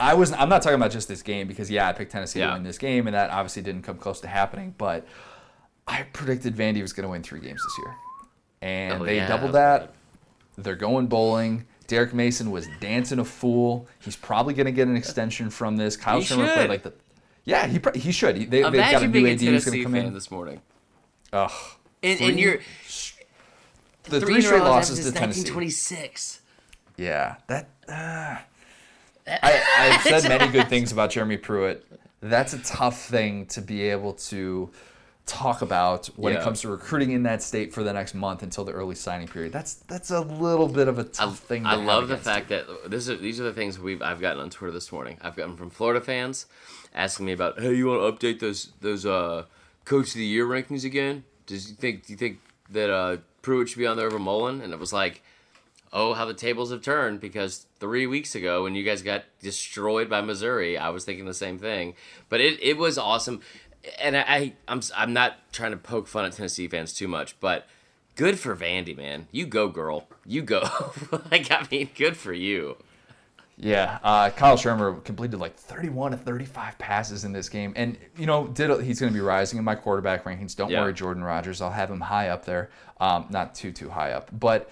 I 0.00 0.14
was. 0.14 0.32
I'm 0.32 0.48
not 0.48 0.62
talking 0.62 0.76
about 0.76 0.90
just 0.90 1.06
this 1.08 1.22
game 1.22 1.46
because 1.46 1.70
yeah, 1.70 1.88
I 1.88 1.92
picked 1.92 2.10
Tennessee 2.12 2.40
Yeah. 2.40 2.48
to 2.48 2.52
win 2.54 2.62
this 2.64 2.78
game, 2.78 3.06
and 3.06 3.14
that 3.14 3.30
obviously 3.30 3.62
didn't 3.62 3.82
come 3.82 3.98
close 3.98 4.20
to 4.22 4.28
happening. 4.28 4.74
But 4.76 5.06
I 5.86 6.02
predicted 6.12 6.56
Vandy 6.56 6.82
was 6.82 6.92
going 6.92 7.04
to 7.04 7.10
win 7.10 7.22
three 7.22 7.40
games 7.40 7.62
this 7.62 7.78
year, 7.84 7.94
and 8.62 9.02
Oh, 9.02 9.04
they 9.04 9.16
yeah, 9.16 9.28
doubled 9.28 9.52
that. 9.52 9.94
They're 10.58 10.74
going 10.76 11.06
bowling. 11.06 11.66
Derek 11.86 12.14
Mason 12.14 12.50
was 12.50 12.68
dancing 12.80 13.18
a 13.18 13.24
fool. 13.24 13.86
He's 14.00 14.16
probably 14.16 14.54
going 14.54 14.66
to 14.66 14.72
get 14.72 14.88
an 14.88 14.96
extension 14.96 15.50
from 15.50 15.76
this. 15.76 15.96
Kyle 15.96 16.20
He 16.20 16.24
Shurmur 16.26 16.46
should. 16.46 16.54
played 16.54 16.70
like 16.70 16.82
the. 16.82 16.92
Yeah, 17.44 17.66
he 17.66 17.80
he 17.98 18.12
should. 18.12 18.36
He, 18.36 18.44
they, 18.44 18.62
they've 18.62 18.72
got 18.72 18.74
a 18.74 19.04
Imagine 19.04 19.10
new 19.12 19.26
AD 19.28 19.40
who's 19.40 19.64
going 19.64 19.78
to 19.78 19.82
come 19.84 19.94
in. 19.94 20.14
this 20.14 20.30
morning. 20.30 20.62
Ugh. 21.32 21.50
And, 22.02 22.20
and 22.20 22.40
you're 22.40 22.58
The 24.04 24.20
three 24.20 24.20
three 24.20 24.34
in 24.34 24.40
a 24.40 24.42
straight 24.42 24.62
losses 24.62 24.98
to 24.98 25.12
Tennessee. 25.12 25.42
1926. 25.52 26.40
Yeah, 26.96 27.36
that. 27.46 27.68
Uh, 27.88 28.36
I, 29.26 29.62
I've 29.78 30.02
said 30.20 30.28
many 30.28 30.50
good 30.50 30.68
things 30.68 30.92
about 30.92 31.10
Jeremy 31.10 31.36
Pruitt. 31.36 31.86
That's 32.20 32.52
a 32.52 32.58
tough 32.58 33.00
thing 33.06 33.46
to 33.46 33.60
be 33.60 33.82
able 33.82 34.14
to 34.14 34.70
talk 35.24 35.62
about 35.62 36.06
when 36.16 36.34
it 36.34 36.42
comes 36.42 36.60
to 36.60 36.68
recruiting 36.68 37.12
in 37.12 37.22
that 37.22 37.42
state 37.42 37.72
for 37.72 37.84
the 37.84 37.92
next 37.92 38.14
month 38.14 38.42
until 38.42 38.64
the 38.64 38.72
early 38.72 38.94
signing 38.94 39.28
period. 39.28 39.52
That's 39.52 39.74
that's 39.74 40.10
a 40.10 40.20
little 40.20 40.68
bit 40.68 40.88
of 40.88 40.98
a 40.98 41.04
tough 41.04 41.38
thing. 41.38 41.62
To 41.62 41.68
I 41.68 41.72
have 41.76 41.84
love 41.84 42.08
the 42.08 42.14
against 42.14 42.28
fact 42.28 42.48
that 42.48 42.66
this 42.90 43.08
is 43.08 43.20
these 43.20 43.40
are 43.40 43.44
the 43.44 43.52
things 43.52 43.78
we've 43.78 44.02
I've 44.02 44.20
gotten 44.20 44.42
on 44.42 44.50
Twitter 44.50 44.72
this 44.72 44.90
morning. 44.90 45.18
I've 45.22 45.36
gotten 45.36 45.56
from 45.56 45.70
Florida 45.70 46.00
fans 46.00 46.46
asking 46.94 47.26
me 47.26 47.32
about, 47.32 47.60
hey, 47.60 47.74
you 47.74 47.86
want 47.86 48.20
to 48.20 48.26
update 48.26 48.40
those 48.40 48.72
those 48.80 49.06
uh, 49.06 49.44
coach 49.84 50.08
of 50.08 50.14
the 50.14 50.24
year 50.24 50.46
rankings 50.46 50.84
again? 50.84 51.24
Does 51.46 51.70
you 51.70 51.76
think 51.76 52.06
do 52.06 52.12
you 52.12 52.16
think 52.16 52.40
that 52.70 52.90
uh, 52.90 53.18
Pruitt 53.42 53.68
should 53.68 53.78
be 53.78 53.86
on 53.86 53.96
there 53.96 54.06
over 54.06 54.18
Mullen? 54.18 54.60
And 54.60 54.72
it 54.72 54.78
was 54.78 54.92
like, 54.92 55.22
oh, 55.92 56.14
how 56.14 56.24
the 56.24 56.34
tables 56.34 56.70
have 56.70 56.82
turned 56.82 57.20
because 57.20 57.66
three 57.80 58.06
weeks 58.06 58.34
ago 58.34 58.62
when 58.62 58.74
you 58.74 58.84
guys 58.84 59.02
got 59.02 59.24
destroyed 59.40 60.08
by 60.08 60.20
Missouri, 60.20 60.78
I 60.78 60.90
was 60.90 61.04
thinking 61.04 61.26
the 61.26 61.34
same 61.34 61.58
thing. 61.58 61.94
But 62.28 62.40
it, 62.40 62.62
it 62.62 62.76
was 62.76 62.98
awesome, 62.98 63.40
and 64.00 64.16
I, 64.16 64.24
I 64.26 64.52
I'm 64.68 64.80
I'm 64.96 65.12
not 65.12 65.52
trying 65.52 65.72
to 65.72 65.76
poke 65.76 66.08
fun 66.08 66.24
at 66.24 66.32
Tennessee 66.32 66.68
fans 66.68 66.92
too 66.92 67.08
much, 67.08 67.38
but. 67.40 67.66
Good 68.14 68.38
for 68.38 68.54
Vandy, 68.54 68.94
man. 68.94 69.26
You 69.32 69.46
go, 69.46 69.68
girl. 69.68 70.06
You 70.26 70.42
go. 70.42 70.60
like, 71.30 71.50
I 71.50 71.66
mean, 71.70 71.88
good 71.96 72.14
for 72.14 72.34
you. 72.34 72.76
Yeah, 73.56 73.98
uh, 74.02 74.30
Kyle 74.30 74.56
Shurmur 74.56 75.04
completed 75.04 75.38
like 75.38 75.54
31 75.56 76.12
to 76.12 76.16
35 76.16 76.78
passes 76.78 77.24
in 77.24 77.32
this 77.32 77.48
game, 77.48 77.72
and 77.76 77.96
you 78.16 78.26
know, 78.26 78.48
did 78.48 78.82
he's 78.82 78.98
going 78.98 79.12
to 79.12 79.16
be 79.16 79.20
rising 79.20 79.58
in 79.58 79.64
my 79.64 79.74
quarterback 79.74 80.24
rankings. 80.24 80.56
Don't 80.56 80.70
Yeah. 80.70 80.80
worry, 80.80 80.94
Jordan 80.94 81.22
Rodgers. 81.22 81.60
I'll 81.60 81.70
have 81.70 81.90
him 81.90 82.00
high 82.00 82.28
up 82.30 82.44
there, 82.44 82.70
um, 83.00 83.26
not 83.30 83.54
too 83.54 83.70
too 83.70 83.90
high 83.90 84.12
up, 84.12 84.30
but 84.32 84.70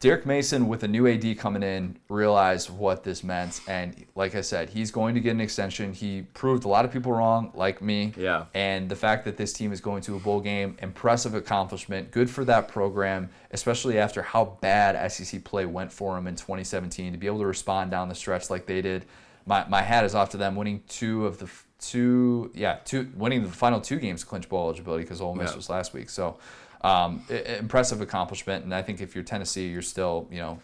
Derek 0.00 0.26
Mason, 0.26 0.68
with 0.68 0.82
a 0.82 0.88
new 0.88 1.06
AD 1.06 1.38
coming 1.38 1.62
in, 1.62 1.96
realized 2.10 2.68
what 2.68 3.04
this 3.04 3.24
meant. 3.24 3.62
And 3.66 4.04
like 4.14 4.34
I 4.34 4.42
said, 4.42 4.68
he's 4.68 4.90
going 4.90 5.14
to 5.14 5.20
get 5.20 5.30
an 5.30 5.40
extension. 5.40 5.94
He 5.94 6.22
proved 6.34 6.64
a 6.64 6.68
lot 6.68 6.84
of 6.84 6.92
people 6.92 7.12
wrong, 7.12 7.52
like 7.54 7.80
me. 7.80 8.12
Yeah. 8.16 8.44
And 8.52 8.90
the 8.90 8.96
fact 8.96 9.24
that 9.24 9.38
this 9.38 9.54
team 9.54 9.72
is 9.72 9.80
going 9.80 10.02
to 10.02 10.16
a 10.16 10.18
bowl 10.20 10.40
game, 10.40 10.76
impressive 10.82 11.34
accomplishment. 11.34 12.10
Good 12.10 12.28
for 12.28 12.44
that 12.44 12.68
program, 12.68 13.30
especially 13.52 13.98
after 13.98 14.20
how 14.20 14.58
bad 14.60 15.10
SEC 15.10 15.42
play 15.42 15.64
went 15.64 15.90
for 15.90 16.14
them 16.16 16.26
in 16.26 16.36
2017. 16.36 17.12
To 17.12 17.18
be 17.18 17.26
able 17.26 17.38
to 17.38 17.46
respond 17.46 17.90
down 17.90 18.10
the 18.10 18.14
stretch 18.14 18.50
like 18.50 18.66
they 18.66 18.82
did, 18.82 19.06
my, 19.46 19.66
my 19.68 19.80
hat 19.80 20.04
is 20.04 20.14
off 20.14 20.28
to 20.30 20.36
them 20.36 20.54
winning 20.54 20.82
two 20.86 21.24
of 21.24 21.38
the 21.38 21.48
two, 21.80 22.50
yeah, 22.54 22.78
two 22.84 23.10
winning 23.16 23.42
the 23.42 23.48
final 23.48 23.80
two 23.80 23.98
games 23.98 24.22
clinch 24.22 24.50
bowl 24.50 24.64
eligibility 24.66 25.04
because 25.04 25.22
Ole 25.22 25.34
Miss 25.34 25.50
Yeah. 25.52 25.56
was 25.56 25.70
last 25.70 25.94
week. 25.94 26.10
So 26.10 26.36
um, 26.84 27.24
i- 27.30 27.34
i- 27.34 27.36
impressive 27.58 28.00
accomplishment, 28.00 28.64
and 28.64 28.74
I 28.74 28.82
think 28.82 29.00
if 29.00 29.14
you're 29.14 29.24
Tennessee, 29.24 29.68
you're 29.68 29.82
still, 29.82 30.28
you 30.30 30.38
know, 30.38 30.60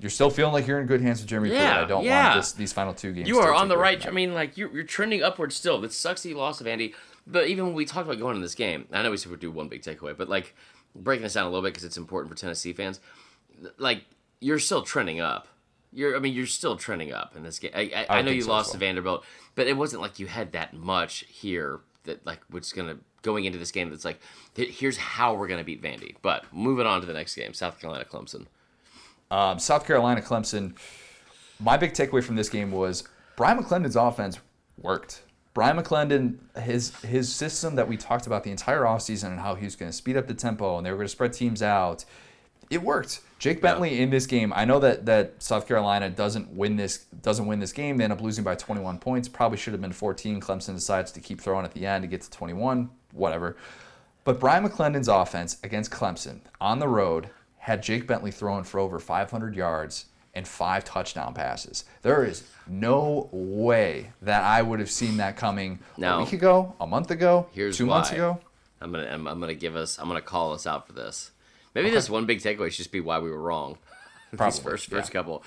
you're 0.00 0.10
still 0.10 0.30
feeling 0.30 0.52
like 0.52 0.66
you're 0.66 0.80
in 0.80 0.86
good 0.86 1.00
hands 1.00 1.20
with 1.20 1.28
Jeremy 1.28 1.50
Pruitt. 1.50 1.62
I 1.62 1.84
don't 1.84 2.04
yeah. 2.04 2.30
want 2.30 2.40
this, 2.40 2.52
these 2.52 2.72
final 2.72 2.94
two 2.94 3.12
games. 3.12 3.28
You 3.28 3.38
are 3.38 3.54
on 3.54 3.68
the 3.68 3.76
right. 3.76 4.04
I 4.06 4.10
mean, 4.10 4.34
like 4.34 4.56
you're, 4.56 4.70
you're 4.72 4.84
trending 4.84 5.22
upward 5.22 5.52
still. 5.52 5.82
It 5.84 5.92
sucks 5.92 6.22
that 6.22 6.30
you 6.30 6.36
lost 6.36 6.58
to 6.58 6.64
Vandy, 6.64 6.94
but 7.26 7.48
even 7.48 7.66
when 7.66 7.74
we 7.74 7.84
talked 7.84 8.06
about 8.06 8.18
going 8.18 8.36
in 8.36 8.42
this 8.42 8.54
game, 8.54 8.86
I 8.92 9.02
know 9.02 9.10
we 9.10 9.16
said 9.16 9.30
we'd 9.30 9.40
do 9.40 9.50
one 9.50 9.68
big 9.68 9.82
takeaway, 9.82 10.16
but 10.16 10.28
like 10.28 10.54
breaking 10.94 11.22
this 11.22 11.34
down 11.34 11.44
a 11.44 11.48
little 11.48 11.62
bit 11.62 11.74
because 11.74 11.84
it's 11.84 11.98
important 11.98 12.32
for 12.32 12.38
Tennessee 12.38 12.72
fans. 12.72 12.98
Like 13.78 14.04
you're 14.40 14.58
still 14.58 14.82
trending 14.82 15.20
up. 15.20 15.48
You're, 15.92 16.16
I 16.16 16.20
mean, 16.20 16.34
you're 16.34 16.46
still 16.46 16.76
trending 16.76 17.12
up 17.12 17.36
in 17.36 17.42
this 17.42 17.58
game. 17.58 17.72
I, 17.74 17.90
I, 17.94 18.06
I, 18.08 18.16
would 18.16 18.26
know 18.26 18.32
you 18.32 18.42
so 18.42 18.50
lost 18.50 18.68
well. 18.68 18.72
to 18.74 18.78
Vanderbilt, 18.78 19.24
but 19.54 19.66
it 19.66 19.76
wasn't 19.76 20.02
like 20.02 20.18
you 20.18 20.26
had 20.28 20.52
that 20.52 20.72
much 20.72 21.24
here 21.28 21.80
that 22.04 22.24
like 22.24 22.40
was 22.50 22.72
gonna 22.72 22.98
going 23.22 23.44
into 23.44 23.58
this 23.58 23.70
game. 23.70 23.90
That's 23.90 24.04
like, 24.04 24.20
here's 24.54 24.96
how 24.96 25.34
we're 25.34 25.48
gonna 25.48 25.64
beat 25.64 25.82
Vandy. 25.82 26.14
But 26.22 26.44
moving 26.52 26.86
on 26.86 27.00
to 27.00 27.06
the 27.06 27.12
next 27.12 27.34
game, 27.34 27.54
South 27.54 27.80
Carolina 27.80 28.04
Clemson. 28.04 28.46
Um, 29.30 29.58
South 29.58 29.86
Carolina, 29.86 30.20
Clemson. 30.20 30.74
My 31.58 31.76
big 31.76 31.92
takeaway 31.92 32.24
from 32.24 32.36
this 32.36 32.48
game 32.48 32.72
was 32.72 33.04
Bryan 33.36 33.62
McClendon's 33.62 33.96
offense 33.96 34.38
worked. 34.78 35.22
Bryan 35.52 35.76
McClendon, 35.76 36.38
his 36.62 36.94
his 37.00 37.32
system 37.32 37.74
that 37.76 37.88
we 37.88 37.96
talked 37.96 38.26
about 38.26 38.44
the 38.44 38.50
entire 38.50 38.82
offseason 38.82 39.32
and 39.32 39.40
how 39.40 39.54
he 39.54 39.64
was 39.64 39.76
going 39.76 39.90
to 39.90 39.96
speed 39.96 40.16
up 40.16 40.26
the 40.26 40.34
tempo 40.34 40.76
and 40.76 40.86
they 40.86 40.90
were 40.90 40.96
going 40.96 41.06
to 41.06 41.12
spread 41.12 41.32
teams 41.32 41.62
out, 41.62 42.04
it 42.70 42.82
worked. 42.82 43.20
Jake 43.40 43.60
Bentley 43.60 44.00
in 44.00 44.10
this 44.10 44.26
game. 44.26 44.52
I 44.54 44.64
know 44.64 44.78
that 44.78 45.06
that 45.06 45.42
South 45.42 45.66
Carolina 45.66 46.08
doesn't 46.08 46.50
win 46.52 46.76
this 46.76 46.98
doesn't 46.98 47.46
win 47.46 47.58
this 47.58 47.72
game. 47.72 47.96
They 47.96 48.04
end 48.04 48.12
up 48.12 48.20
losing 48.20 48.44
by 48.44 48.54
21 48.54 48.98
points. 48.98 49.28
Probably 49.28 49.58
should 49.58 49.72
have 49.72 49.80
been 49.80 49.92
14. 49.92 50.40
Clemson 50.40 50.74
decides 50.74 51.10
to 51.12 51.20
keep 51.20 51.40
throwing 51.40 51.64
at 51.64 51.72
the 51.72 51.84
end 51.84 52.02
to 52.02 52.08
get 52.08 52.22
to 52.22 52.30
21. 52.30 52.90
Whatever. 53.12 53.56
But 54.24 54.38
Bryan 54.38 54.68
McClendon's 54.68 55.08
offense 55.08 55.56
against 55.64 55.90
Clemson 55.90 56.40
on 56.60 56.78
the 56.78 56.88
road 56.88 57.30
had 57.58 57.82
Jake 57.82 58.06
Bentley 58.06 58.30
throwing 58.30 58.64
for 58.64 58.78
over 58.80 58.98
500 58.98 59.54
yards 59.54 60.06
and 60.34 60.46
five 60.46 60.84
touchdown 60.84 61.34
passes. 61.34 61.84
There 62.02 62.24
is 62.24 62.44
no 62.68 63.28
way 63.32 64.12
that 64.22 64.42
I 64.44 64.62
would 64.62 64.78
have 64.78 64.90
seen 64.90 65.16
that 65.16 65.36
coming 65.36 65.80
No. 65.96 66.18
a 66.18 66.22
week 66.24 66.32
ago, 66.32 66.74
a 66.80 66.86
month 66.86 67.10
ago, 67.10 67.48
Here's 67.52 67.76
two 67.76 67.86
months 67.86 68.12
ago. 68.12 68.38
I'm 68.80 68.92
gonna 68.92 69.08
I'm, 69.10 69.26
I'm 69.26 69.40
gonna 69.40 69.54
give 69.54 69.74
us 69.76 69.98
I'm 69.98 70.06
gonna 70.08 70.20
call 70.22 70.52
us 70.52 70.66
out 70.66 70.86
for 70.86 70.92
this. 70.92 71.32
Maybe 71.74 71.90
this 71.90 72.08
one 72.08 72.26
big 72.26 72.38
takeaway 72.40 72.66
should 72.70 72.76
just 72.78 72.92
be 72.92 73.00
why 73.00 73.18
we 73.18 73.30
were 73.30 73.40
wrong. 73.40 73.76
These 74.30 74.38
Probably, 74.38 74.60
first 74.62 74.88
yeah. 74.90 74.98
first 74.98 75.12
couple. 75.12 75.42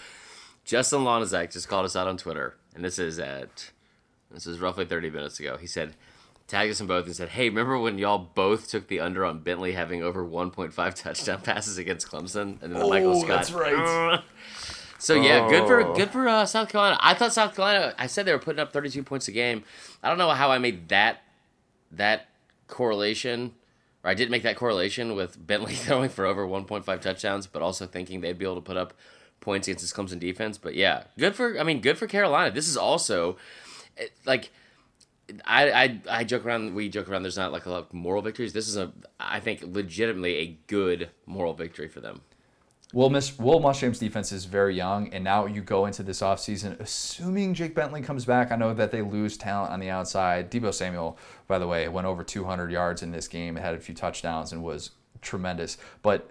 Justin 0.66 0.99
Lonizak 0.99 1.51
just 1.51 1.68
called 1.68 1.86
us 1.86 1.95
out 1.95 2.07
on 2.07 2.18
Twitter, 2.18 2.55
and 2.76 2.84
this 2.84 2.99
is 2.99 3.18
at 3.20 3.72
this 4.32 4.45
is 4.45 4.59
roughly 4.59 4.86
30 4.86 5.09
minutes 5.09 5.39
ago. 5.39 5.57
He 5.57 5.68
said 5.68 5.93
tagged 6.47 6.71
us 6.71 6.79
in 6.81 6.87
both 6.87 7.05
and 7.05 7.15
said, 7.15 7.29
"Hey, 7.29 7.49
remember 7.49 7.77
when 7.79 7.97
y'all 7.97 8.17
both 8.19 8.67
took 8.69 8.87
the 8.87 8.99
under 8.99 9.25
on 9.25 9.39
Bentley 9.39 9.71
having 9.73 10.03
over 10.03 10.23
1.5 10.23 10.93
touchdown 10.95 11.41
passes 11.43 11.77
against 11.77 12.09
Clemson?" 12.09 12.61
And 12.61 12.73
then 12.73 12.79
the 12.79 12.87
Michael 12.87 13.11
Oh, 13.17 13.19
Scott. 13.19 13.27
that's 13.29 13.51
right. 13.51 14.21
So 14.99 15.15
yeah, 15.15 15.49
good 15.49 15.67
for 15.67 15.81
Oh. 15.81 15.93
good 15.95 16.11
for 16.11 16.29
uh, 16.29 16.45
South 16.45 16.69
Carolina. 16.69 16.97
I 17.01 17.13
thought 17.13 17.33
South 17.33 17.53
Carolina. 17.55 17.93
I 17.97 18.07
said 18.07 18.25
they 18.25 18.31
were 18.31 18.39
putting 18.39 18.61
up 18.61 18.71
32 18.71 19.03
points 19.03 19.27
a 19.27 19.33
game. 19.33 19.65
I 20.01 20.07
don't 20.07 20.17
know 20.17 20.29
how 20.29 20.49
I 20.49 20.59
made 20.59 20.87
that 20.89 21.23
that 21.91 22.27
correlation, 22.69 23.53
or 24.03 24.09
I 24.09 24.13
didn't 24.13 24.31
make 24.31 24.43
that 24.43 24.55
correlation 24.55 25.13
with 25.13 25.45
Bentley 25.45 25.73
throwing 25.75 26.09
for 26.09 26.25
over 26.25 26.47
1.5 26.47 27.01
touchdowns, 27.01 27.47
but 27.47 27.61
also 27.61 27.85
thinking 27.85 28.21
they'd 28.21 28.37
be 28.39 28.45
able 28.45 28.55
to 28.55 28.61
put 28.61 28.77
up 28.77 28.93
points 29.41 29.67
against 29.67 29.83
this 29.83 29.91
Clemson 29.91 30.19
defense. 30.21 30.57
But 30.57 30.73
yeah, 30.73 31.03
good 31.19 31.35
for. 31.35 31.59
I 31.59 31.63
mean, 31.63 31.81
good 31.81 31.97
for 31.97 32.07
Carolina. 32.07 32.51
This 32.51 32.69
is 32.69 32.77
also 32.77 33.35
like. 34.25 34.51
I, 35.45 35.71
I 35.71 36.01
I 36.09 36.24
joke 36.24 36.45
around. 36.45 36.76
We 36.76 36.89
joke 36.89 37.09
around. 37.09 37.24
There's 37.24 37.38
not 37.38 37.51
like 37.51 37.65
a 37.65 37.69
lot 37.69 37.80
of 37.80 37.93
moral 37.93 38.21
victories. 38.21 38.53
This 38.53 38.67
is 38.67 38.78
a, 38.78 38.91
I 39.19 39.39
think, 39.39 39.63
legitimately 39.63 40.36
a 40.36 40.57
good 40.67 41.09
moral 41.26 41.53
victory 41.53 41.88
for 41.88 42.01
them. 42.01 42.21
Will, 42.93 43.09
Miss, 43.09 43.39
Will 43.39 43.59
Muschamp's 43.59 43.97
defense 43.97 44.32
is 44.32 44.45
very 44.45 44.76
young, 44.76 45.11
and 45.13 45.24
now 45.24 45.47
you 45.47 45.61
go 45.61 45.88
into 45.88 46.03
this 46.03 46.21
offseason 46.21 46.80
assuming 46.80 47.55
Jake 47.55 47.74
Bentley 47.74 48.03
comes 48.03 48.24
back. 48.24 48.51
I 48.51 48.55
know 48.55 48.71
that 48.76 48.91
they 48.91 49.01
lose 49.01 49.36
talent 49.36 49.71
on 49.74 49.80
the 49.80 49.89
outside. 49.89 50.51
Deebo 50.51 50.71
Samuel, 50.71 51.17
by 51.47 51.57
the 51.57 51.65
way, 51.65 51.88
went 51.88 52.05
over 52.05 52.24
200 52.24 52.71
yards 52.71 53.01
in 53.01 53.09
this 53.09 53.28
game, 53.28 53.55
had 53.55 53.74
a 53.74 53.80
few 53.80 53.95
touchdowns, 53.95 54.51
and 54.51 54.61
was 54.61 54.91
tremendous. 55.21 55.78
But 56.03 56.30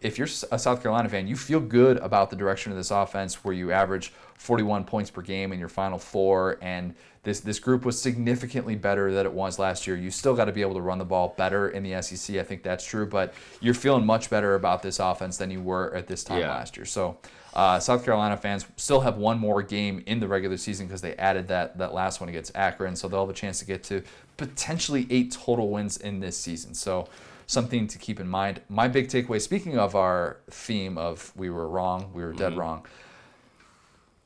if 0.00 0.16
you're 0.16 0.28
a 0.52 0.58
South 0.58 0.80
Carolina 0.82 1.08
fan, 1.08 1.26
you 1.26 1.36
feel 1.36 1.60
good 1.60 1.96
about 1.98 2.30
the 2.30 2.36
direction 2.36 2.70
of 2.70 2.78
this 2.78 2.90
offense 2.90 3.42
where 3.44 3.54
you 3.54 3.72
average 3.72 4.12
41 4.36 4.84
points 4.84 5.10
per 5.10 5.22
game 5.22 5.52
in 5.52 5.58
your 5.58 5.68
final 5.68 5.98
four, 5.98 6.56
and 6.62 6.94
this 7.24 7.40
this 7.40 7.58
group 7.58 7.84
was 7.84 8.00
significantly 8.00 8.76
better 8.76 9.12
than 9.12 9.26
it 9.26 9.32
was 9.32 9.58
last 9.58 9.88
year. 9.88 9.96
You 9.96 10.12
still 10.12 10.36
got 10.36 10.44
to 10.44 10.52
be 10.52 10.60
able 10.60 10.74
to 10.74 10.80
run 10.80 10.98
the 10.98 11.04
ball 11.04 11.34
better 11.36 11.68
in 11.70 11.82
the 11.82 12.00
SEC. 12.00 12.36
I 12.36 12.44
think 12.44 12.62
that's 12.62 12.86
true, 12.86 13.06
but 13.06 13.34
you're 13.60 13.74
feeling 13.74 14.06
much 14.06 14.30
better 14.30 14.54
about 14.54 14.82
this 14.82 15.00
offense 15.00 15.36
than 15.36 15.50
you 15.50 15.60
were 15.60 15.92
at 15.94 16.06
this 16.06 16.22
time 16.22 16.40
Yeah. 16.40 16.50
last 16.50 16.76
year. 16.76 16.86
So, 16.86 17.18
uh, 17.54 17.80
South 17.80 18.04
Carolina 18.04 18.36
fans 18.36 18.66
still 18.76 19.00
have 19.00 19.16
one 19.16 19.40
more 19.40 19.62
game 19.62 20.04
in 20.06 20.20
the 20.20 20.28
regular 20.28 20.56
season 20.56 20.86
because 20.86 21.00
they 21.00 21.16
added 21.16 21.48
that 21.48 21.76
that 21.78 21.92
last 21.92 22.20
one 22.20 22.28
against 22.28 22.52
Akron, 22.56 22.94
so 22.94 23.08
they'll 23.08 23.26
have 23.26 23.30
a 23.30 23.32
chance 23.32 23.58
to 23.58 23.64
get 23.64 23.82
to 23.84 24.04
potentially 24.36 25.08
eight 25.10 25.32
total 25.32 25.70
wins 25.70 25.96
in 25.96 26.20
this 26.20 26.36
season. 26.38 26.72
So. 26.74 27.08
Something 27.48 27.88
to 27.88 27.98
keep 27.98 28.20
in 28.20 28.28
mind. 28.28 28.60
My 28.68 28.86
big 28.88 29.08
takeaway, 29.08 29.40
speaking 29.40 29.76
of 29.78 29.94
our 29.96 30.36
theme 30.50 30.96
of 30.98 31.32
we 31.34 31.48
were 31.50 31.66
wrong, 31.68 32.10
we 32.14 32.22
were 32.22 32.32
dead 32.34 32.50
Mm-hmm. 32.52 32.60
wrong, 32.60 32.86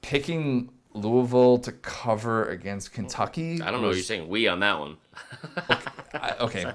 picking 0.03 0.71
Louisville 0.93 1.59
to 1.59 1.73
cover 1.73 2.45
against 2.49 2.93
Kentucky. 2.93 3.63
I 3.63 3.71
don't 3.71 3.75
know 3.81 3.83
what 3.83 3.89
was- 3.89 3.97
you're 3.99 4.05
saying. 4.05 4.29
We 4.29 4.49
on 4.49 4.61
that 4.61 4.79
one. 4.79 4.97
I- 6.15 6.37
okay, 6.41 6.73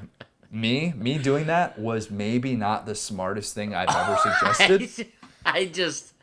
me 0.50 0.94
me 0.96 1.18
doing 1.18 1.48
that 1.48 1.78
was 1.78 2.10
maybe 2.10 2.56
not 2.56 2.86
the 2.86 2.96
smartest 2.96 3.54
thing 3.54 3.76
I've 3.76 3.90
ever 3.90 4.18
suggested. 4.18 5.12
I 5.46 5.66
just, 5.66 6.14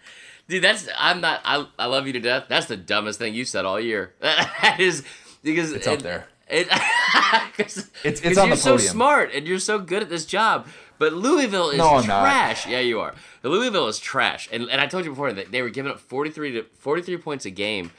dude, 0.48 0.64
that's 0.64 0.88
I'm 0.98 1.20
not. 1.20 1.40
I, 1.44 1.66
I 1.78 1.86
love 1.86 2.06
you 2.06 2.12
to 2.14 2.20
death. 2.20 2.44
That's 2.48 2.66
the 2.66 2.76
dumbest 2.76 3.18
thing 3.18 3.34
you 3.34 3.44
said 3.44 3.64
all 3.64 3.78
year. 3.78 4.14
that 4.20 4.76
is 4.80 5.04
because 5.42 5.72
It's 5.72 5.86
up 5.86 6.00
there. 6.00 6.26
It, 6.48 6.68
cause, 7.56 7.90
It's- 8.04 8.20
it's 8.22 8.38
on 8.38 8.48
you're 8.48 8.56
the 8.56 8.62
so 8.62 8.76
smart 8.76 9.32
and 9.34 9.46
you're 9.46 9.58
so 9.58 9.78
good 9.78 10.02
at 10.02 10.08
this 10.08 10.24
job. 10.26 10.66
But 10.98 11.12
Louisville 11.12 11.70
is 11.70 11.78
No, 11.78 11.96
I'm 11.96 12.06
not. 12.06 12.22
trash. 12.22 12.66
Yeah, 12.68 12.78
you 12.80 13.00
are. 13.00 13.14
The 13.42 13.48
Louisville 13.48 13.88
is 13.88 13.98
trash. 13.98 14.48
And 14.52 14.68
and 14.70 14.80
I 14.80 14.86
told 14.86 15.04
you 15.04 15.10
before 15.10 15.32
that 15.32 15.50
they 15.50 15.60
were 15.60 15.68
giving 15.70 15.90
up 15.90 15.98
43 15.98 16.52
to 16.52 16.62
43 16.78 17.16
points 17.16 17.44
a 17.46 17.50
game. 17.50 17.90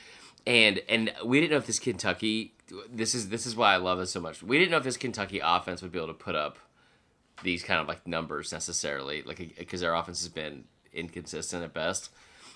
And 0.48 0.82
and 0.88 1.14
we 1.26 1.40
didn't 1.42 1.52
know 1.52 1.58
if 1.58 1.66
this 1.68 1.80
Kentucky 1.80 2.54
this 2.90 3.14
is 3.14 3.30
this 3.30 3.46
is 3.46 3.56
why 3.56 3.74
I 3.74 3.78
love 3.78 4.00
it 4.00 4.08
so 4.08 4.22
much. 4.22 4.42
We 4.42 4.58
didn't 4.58 4.72
know 4.72 4.78
if 4.78 4.84
this 4.84 4.96
Kentucky 4.98 5.42
offense 5.44 5.82
would 5.82 5.92
be 5.92 6.00
able 6.00 6.08
to 6.08 6.14
put 6.14 6.36
up 6.36 6.58
these 7.44 7.64
kind 7.64 7.82
of 7.82 7.88
like 7.88 8.08
numbers 8.08 8.52
necessarily, 8.54 9.24
like 9.24 9.56
because 9.58 9.82
their 9.82 9.94
offense 9.94 10.22
has 10.22 10.30
been 10.30 10.64
inconsistent 10.94 11.64
at 11.64 11.74
best. 11.74 12.10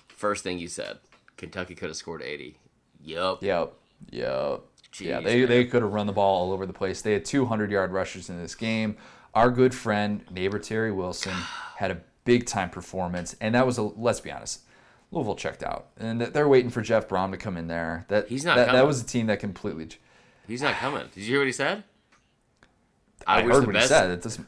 First 0.08 0.42
thing 0.42 0.58
you 0.58 0.68
said, 0.68 0.98
Kentucky 1.36 1.74
could 1.74 1.88
have 1.90 1.96
scored 1.96 2.22
80. 2.22 2.56
Yup. 3.04 3.42
Yep. 3.42 3.72
Yep. 4.10 4.60
Yeah, 4.98 5.20
they, 5.20 5.40
man. 5.40 5.48
they 5.48 5.64
could 5.64 5.82
have 5.82 5.92
run 5.92 6.06
the 6.06 6.12
ball 6.12 6.42
all 6.46 6.52
over 6.52 6.66
the 6.66 6.72
place. 6.72 7.02
They 7.02 7.12
had 7.12 7.24
200 7.24 7.70
yard 7.70 7.92
rushers 7.92 8.28
in 8.28 8.38
this 8.40 8.54
game. 8.54 8.96
Our 9.34 9.50
good 9.50 9.74
friend, 9.74 10.24
neighbor 10.30 10.58
Terry 10.58 10.90
Wilson, 10.92 11.32
had 11.76 11.90
a 11.90 12.00
big 12.24 12.46
time 12.46 12.70
performance. 12.70 13.36
And 13.40 13.54
that 13.54 13.66
was, 13.66 13.78
a 13.78 13.82
let's 13.82 14.20
be 14.20 14.32
honest, 14.32 14.62
Louisville 15.10 15.36
checked 15.36 15.62
out. 15.62 15.88
And 15.98 16.20
they're 16.20 16.48
waiting 16.48 16.70
for 16.70 16.82
Jeff 16.82 17.08
Brohm 17.08 17.30
to 17.30 17.36
come 17.36 17.56
in 17.56 17.68
there. 17.68 18.04
That, 18.08 18.28
He's 18.28 18.44
not 18.44 18.56
that, 18.56 18.72
that 18.72 18.86
was 18.86 19.00
a 19.00 19.06
team 19.06 19.26
that 19.26 19.40
completely. 19.40 19.88
He's 20.46 20.62
not 20.62 20.74
coming. 20.74 21.06
Did 21.14 21.20
you 21.20 21.26
hear 21.26 21.38
what 21.38 21.46
he 21.46 21.52
said? 21.52 21.84
I, 23.26 23.42
wish 23.42 23.54
heard 23.54 23.66
what 23.66 23.74
best- 23.74 23.84
he 23.84 23.88
said. 23.88 24.10
It 24.10 24.22
doesn't, 24.22 24.46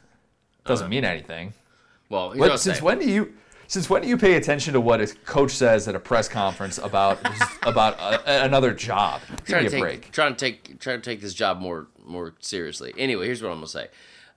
doesn't 0.65 0.85
um, 0.85 0.89
mean 0.89 1.05
anything. 1.05 1.53
Well, 2.09 2.35
What, 2.35 2.59
since 2.59 2.77
say. 2.79 2.83
when 2.83 2.99
do 2.99 3.09
you 3.09 3.33
since 3.73 3.89
when 3.89 4.03
do 4.03 4.07
you 4.07 4.17
pay 4.17 4.35
attention 4.35 4.73
to 4.73 4.79
what 4.79 5.01
a 5.01 5.07
coach 5.25 5.49
says 5.49 5.87
at 5.87 5.95
a 5.95 5.99
press 5.99 6.29
conference 6.29 6.77
about 6.77 7.17
about 7.63 7.99
a, 7.99 8.45
another 8.45 8.71
job? 8.71 9.21
Give 9.27 9.45
trying 9.45 9.63
me 9.63 9.69
to 9.69 9.75
a 9.75 9.79
take, 9.79 9.81
break. 9.81 10.11
Trying 10.11 10.35
to 10.35 10.39
take 10.39 10.79
trying 10.79 11.01
to 11.01 11.09
take 11.09 11.21
this 11.21 11.33
job 11.33 11.59
more 11.59 11.87
more 12.05 12.35
seriously. 12.39 12.93
Anyway, 12.99 13.25
here's 13.25 13.41
what 13.41 13.49
I'm 13.49 13.57
gonna 13.57 13.67
say. 13.67 13.87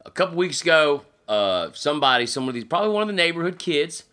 A 0.06 0.10
couple 0.10 0.36
weeks 0.36 0.62
ago, 0.62 1.02
uh, 1.28 1.68
somebody, 1.74 2.24
some 2.24 2.48
of 2.48 2.54
these, 2.54 2.64
probably 2.64 2.90
one 2.90 3.02
of 3.02 3.08
the 3.08 3.14
neighborhood 3.14 3.58
kids, 3.58 4.04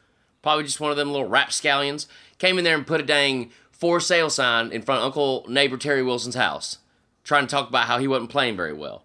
probably 0.41 0.65
just 0.65 0.81
one 0.81 0.91
of 0.91 0.97
them 0.97 1.09
little 1.09 1.29
rapscallions, 1.29 2.07
came 2.37 2.57
in 2.57 2.65
there 2.65 2.75
and 2.75 2.85
put 2.85 2.99
a 2.99 3.03
dang 3.03 3.49
for 3.71 4.01
sale 4.01 4.29
sign 4.29 4.73
in 4.73 4.81
front 4.81 4.99
of 4.99 5.05
Uncle 5.05 5.45
Neighbor 5.47 5.77
Terry 5.77 6.03
Wilson's 6.03 6.35
house, 6.35 6.79
trying 7.23 7.47
to 7.47 7.51
talk 7.51 7.69
about 7.69 7.85
how 7.85 7.97
he 7.97 8.09
wasn't 8.09 8.29
playing 8.29 8.57
very 8.57 8.73
well. 8.73 9.03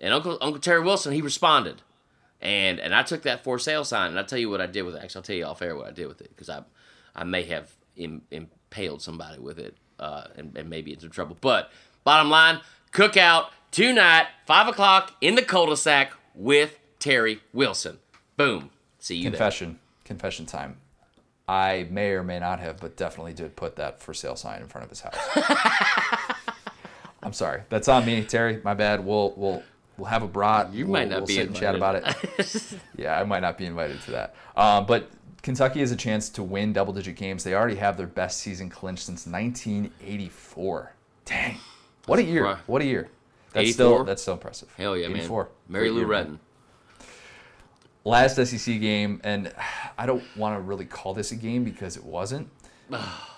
And 0.00 0.14
Uncle 0.14 0.38
Uncle 0.40 0.60
Terry 0.60 0.80
Wilson, 0.80 1.12
he 1.12 1.20
responded. 1.20 1.82
And 2.40 2.78
and 2.78 2.94
I 2.94 3.02
took 3.02 3.22
that 3.22 3.42
for 3.42 3.58
sale 3.58 3.84
sign, 3.84 4.10
and 4.10 4.18
I'll 4.18 4.24
tell 4.24 4.38
you 4.38 4.48
what 4.48 4.60
I 4.60 4.66
did 4.66 4.82
with 4.82 4.94
it. 4.94 5.02
Actually, 5.02 5.18
I'll 5.18 5.22
tell 5.24 5.36
you 5.36 5.44
off 5.44 5.62
air 5.62 5.76
what 5.76 5.88
I 5.88 5.90
did 5.90 6.06
with 6.06 6.20
it 6.20 6.28
because 6.30 6.48
I 6.48 6.62
I 7.14 7.24
may 7.24 7.42
have 7.44 7.72
Im- 7.96 8.22
impaled 8.30 9.02
somebody 9.02 9.40
with 9.40 9.58
it, 9.58 9.76
uh, 9.98 10.24
and, 10.36 10.56
and 10.56 10.70
maybe 10.70 10.92
into 10.92 11.08
trouble. 11.08 11.36
But 11.40 11.70
bottom 12.04 12.30
line, 12.30 12.60
cookout 12.92 13.46
tonight, 13.72 14.26
five 14.46 14.68
o'clock 14.68 15.14
in 15.20 15.34
the 15.34 15.42
cul-de-sac 15.42 16.12
with 16.34 16.78
Terry 17.00 17.40
Wilson. 17.52 17.98
Boom. 18.36 18.70
See 19.00 19.16
you 19.16 19.24
there. 19.24 19.32
Confession. 19.32 19.78
Confession 20.04 20.46
time. 20.46 20.76
I 21.48 21.88
may 21.90 22.10
or 22.10 22.22
may 22.22 22.38
not 22.38 22.60
have, 22.60 22.78
but 22.78 22.96
definitely 22.96 23.32
did 23.32 23.56
put 23.56 23.76
that 23.76 24.00
for 24.00 24.12
sale 24.14 24.36
sign 24.36 24.60
in 24.60 24.68
front 24.68 24.84
of 24.84 24.90
his 24.90 25.00
house. 25.00 25.16
I'm 27.22 27.32
sorry. 27.32 27.62
That's 27.68 27.88
on 27.88 28.04
me, 28.06 28.22
Terry. 28.24 28.60
My 28.62 28.74
bad. 28.74 29.04
We'll 29.04 29.32
we'll 29.36 29.62
we'll 29.98 30.08
have 30.08 30.22
a 30.22 30.28
brat. 30.28 30.72
You 30.72 30.86
we'll, 30.86 30.92
might 30.94 31.08
not 31.08 31.18
we'll 31.18 31.26
be 31.26 31.34
sit 31.34 31.48
and 31.48 31.56
chat 31.56 31.74
about 31.74 31.96
it. 31.96 32.78
yeah, 32.96 33.20
I 33.20 33.24
might 33.24 33.40
not 33.40 33.58
be 33.58 33.66
invited 33.66 34.00
to 34.02 34.10
that. 34.12 34.34
Um, 34.56 34.86
but 34.86 35.10
Kentucky 35.42 35.80
has 35.80 35.92
a 35.92 35.96
chance 35.96 36.28
to 36.30 36.42
win 36.42 36.72
double-digit 36.72 37.16
games. 37.16 37.44
They 37.44 37.54
already 37.54 37.76
have 37.76 37.96
their 37.96 38.06
best 38.06 38.38
season 38.38 38.70
clinched 38.70 39.04
since 39.04 39.26
1984. 39.26 40.92
Dang, 41.24 41.58
what 42.06 42.18
a 42.18 42.22
year! 42.22 42.58
What 42.66 42.80
a 42.80 42.86
year! 42.86 43.10
That's 43.52 43.68
84? 43.68 43.72
still 43.72 44.04
that's 44.04 44.22
still 44.22 44.34
impressive. 44.34 44.68
Hell 44.76 44.96
yeah, 44.96 45.08
84. 45.08 45.44
man. 45.44 45.52
Mary 45.68 45.90
Lou 45.90 46.06
Retton. 46.06 46.38
last 48.04 48.36
SEC 48.36 48.80
game, 48.80 49.20
and 49.24 49.52
I 49.98 50.06
don't 50.06 50.24
want 50.36 50.56
to 50.56 50.60
really 50.60 50.84
call 50.84 51.12
this 51.12 51.32
a 51.32 51.36
game 51.36 51.64
because 51.64 51.96
it 51.96 52.04
wasn't. 52.04 52.48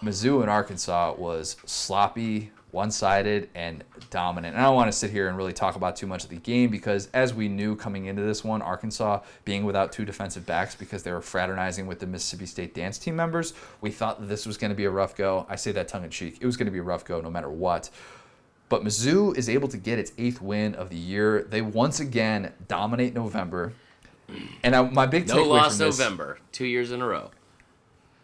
Mizzou 0.02 0.42
and 0.42 0.50
Arkansas 0.50 1.14
was 1.16 1.56
sloppy, 1.66 2.52
one-sided, 2.72 3.48
and 3.54 3.84
dominant. 4.10 4.54
And 4.54 4.62
I 4.62 4.66
don't 4.66 4.74
want 4.74 4.90
to 4.90 4.96
sit 4.96 5.10
here 5.10 5.28
and 5.28 5.36
really 5.36 5.52
talk 5.52 5.76
about 5.76 5.96
too 5.96 6.06
much 6.06 6.24
of 6.24 6.30
the 6.30 6.36
game 6.36 6.70
because, 6.70 7.08
as 7.12 7.34
we 7.34 7.48
knew 7.48 7.76
coming 7.76 8.06
into 8.06 8.22
this 8.22 8.44
one, 8.44 8.62
Arkansas 8.62 9.20
being 9.44 9.64
without 9.64 9.92
two 9.92 10.04
defensive 10.04 10.46
backs 10.46 10.74
because 10.74 11.02
they 11.02 11.12
were 11.12 11.20
fraternizing 11.20 11.86
with 11.86 11.98
the 11.98 12.06
Mississippi 12.06 12.46
State 12.46 12.74
dance 12.74 12.98
team 12.98 13.16
members, 13.16 13.54
we 13.80 13.90
thought 13.90 14.20
that 14.20 14.26
this 14.26 14.46
was 14.46 14.56
going 14.56 14.70
to 14.70 14.76
be 14.76 14.84
a 14.84 14.90
rough 14.90 15.16
go. 15.16 15.46
I 15.48 15.56
say 15.56 15.72
that 15.72 15.88
tongue-in-cheek. 15.88 16.38
It 16.40 16.46
was 16.46 16.56
going 16.56 16.66
to 16.66 16.72
be 16.72 16.78
a 16.78 16.82
rough 16.82 17.04
go 17.04 17.20
no 17.20 17.30
matter 17.30 17.50
what. 17.50 17.90
But 18.68 18.84
Mizzou 18.84 19.36
is 19.36 19.48
able 19.48 19.66
to 19.68 19.76
get 19.76 19.98
its 19.98 20.12
eighth 20.16 20.40
win 20.40 20.76
of 20.76 20.90
the 20.90 20.96
year. 20.96 21.42
They 21.42 21.60
once 21.60 21.98
again 21.98 22.52
dominate 22.68 23.14
November. 23.14 23.72
And 24.62 24.76
I, 24.76 24.82
my 24.82 25.06
big 25.06 25.26
No 25.26 25.42
loss 25.42 25.76
from 25.76 25.86
this, 25.88 25.98
November. 25.98 26.38
Two 26.52 26.66
years 26.66 26.92
in 26.92 27.02
a 27.02 27.06
row. 27.06 27.32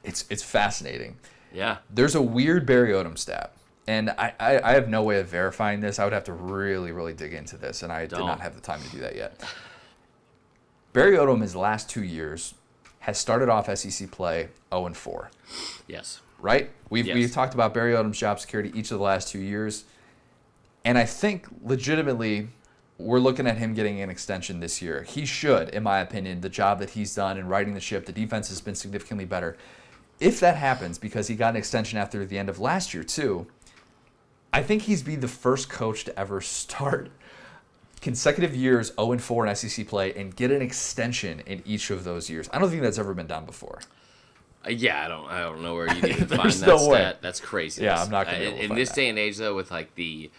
it's 0.05 0.25
it's 0.31 0.43
fascinating. 0.43 1.17
Yeah. 1.53 1.79
There's 1.91 2.15
a 2.15 2.23
weird 2.23 2.65
Barry 2.65 2.93
Odom 2.93 3.19
stat, 3.19 3.53
and 3.87 4.11
I, 4.11 4.33
I, 4.41 4.61
I 4.61 4.73
have 4.73 4.89
no 4.89 5.03
way 5.03 5.21
of 5.21 5.29
verifying 5.29 5.81
this. 5.81 5.99
I 5.99 6.05
would 6.05 6.13
have 6.13 6.25
to 6.25 6.33
really 6.33 6.93
really 6.93 7.13
dig 7.13 7.33
into 7.35 7.57
this, 7.57 7.83
and 7.83 7.93
I 7.93 8.03
did 8.03 8.11
Don't. 8.17 8.27
not 8.27 8.41
have 8.41 8.55
the 8.55 8.61
time 8.61 8.83
to 8.83 8.89
do 8.91 8.99
that 9.01 9.17
yet. 9.17 9.43
Barry 10.93 11.17
Odom, 11.17 11.43
his 11.43 11.55
last 11.55 11.91
two 11.91 12.03
years, 12.03 12.55
has 13.01 13.19
started 13.19 13.49
off 13.49 13.75
SEC 13.77 14.11
play 14.11 14.49
0 14.73 14.87
and 14.87 14.97
4. 14.97 15.31
Yes. 15.87 16.21
Right? 16.41 16.71
We've 16.91 17.07
Yes. 17.07 17.15
we've 17.15 17.33
talked 17.33 17.55
about 17.55 17.75
Barry 17.75 17.93
Odom's 17.93 18.19
job 18.19 18.41
security 18.41 18.71
each 18.75 18.91
of 18.91 18.99
the 18.99 19.05
last 19.05 19.29
two 19.29 19.39
years, 19.41 19.85
and 20.85 20.97
I 20.99 21.05
think 21.05 21.47
legitimately 21.63 22.49
we're 22.99 23.19
looking 23.19 23.47
at 23.47 23.59
him 23.59 23.75
getting 23.75 24.01
an 24.01 24.09
extension 24.09 24.61
this 24.61 24.81
year. 24.81 25.03
He 25.03 25.27
should, 25.27 25.69
in 25.71 25.83
my 25.83 25.99
opinion, 25.99 26.41
the 26.41 26.49
job 26.49 26.79
that 26.79 26.91
he's 26.91 27.15
done 27.15 27.37
in 27.37 27.47
riding 27.47 27.75
the 27.75 27.81
ship, 27.81 28.07
the 28.07 28.13
defense 28.13 28.49
has 28.49 28.61
been 28.63 28.75
significantly 28.75 29.27
better. 29.27 29.57
If 30.19 30.41
that 30.41 30.57
happens, 30.57 30.97
because 30.97 31.29
he 31.29 31.35
got 31.35 31.51
an 31.51 31.57
extension 31.57 31.99
after 31.99 32.25
the 32.25 32.39
end 32.39 32.49
of 32.49 32.59
last 32.59 32.95
year 32.95 33.05
too, 33.05 33.47
I 34.57 34.63
think 34.63 34.83
he's 34.83 35.03
be 35.03 35.17
the 35.17 35.29
first 35.29 35.69
coach 35.69 36.05
to 36.05 36.19
ever 36.19 36.41
start 36.41 37.11
consecutive 38.01 38.57
years 38.57 38.91
0 38.95 39.13
and 39.13 39.23
4 39.23 39.47
in 39.47 39.55
SEC 39.55 39.87
play 39.87 40.15
and 40.15 40.35
get 40.35 40.51
an 40.51 40.63
extension 40.63 41.41
in 41.41 41.63
each 41.67 41.91
of 41.91 42.05
those 42.05 42.31
years. 42.31 42.49
I 42.55 42.59
don't 42.59 42.71
think 42.71 42.81
that's 42.81 42.99
ever 42.99 43.13
been 43.13 43.27
done 43.27 43.45
before. 43.45 43.81
Uh, 44.65 44.71
yeah, 44.71 45.05
I 45.05 45.09
don't. 45.09 45.27
I 45.29 45.41
don't 45.41 45.63
know 45.63 45.75
where 45.75 45.93
you 45.95 45.97
even 46.09 46.27
find 46.29 46.51
that 46.51 46.67
no 46.67 46.79
stat. 46.79 47.21
That's 47.21 47.39
crazy. 47.39 47.85
Yeah, 47.85 48.03
I'm 48.03 48.11
not 48.11 48.25
gonna 48.25 48.39
Uh, 48.39 48.41
in, 48.41 48.47
able 48.47 48.57
to 48.57 48.63
in 48.63 48.69
find 48.69 48.81
this 48.81 48.89
that. 48.89 48.95
day 48.95 49.09
and 49.11 49.19
age, 49.19 49.37
though, 49.37 49.55
with 49.55 49.71
like 49.71 49.95
the 49.95 50.31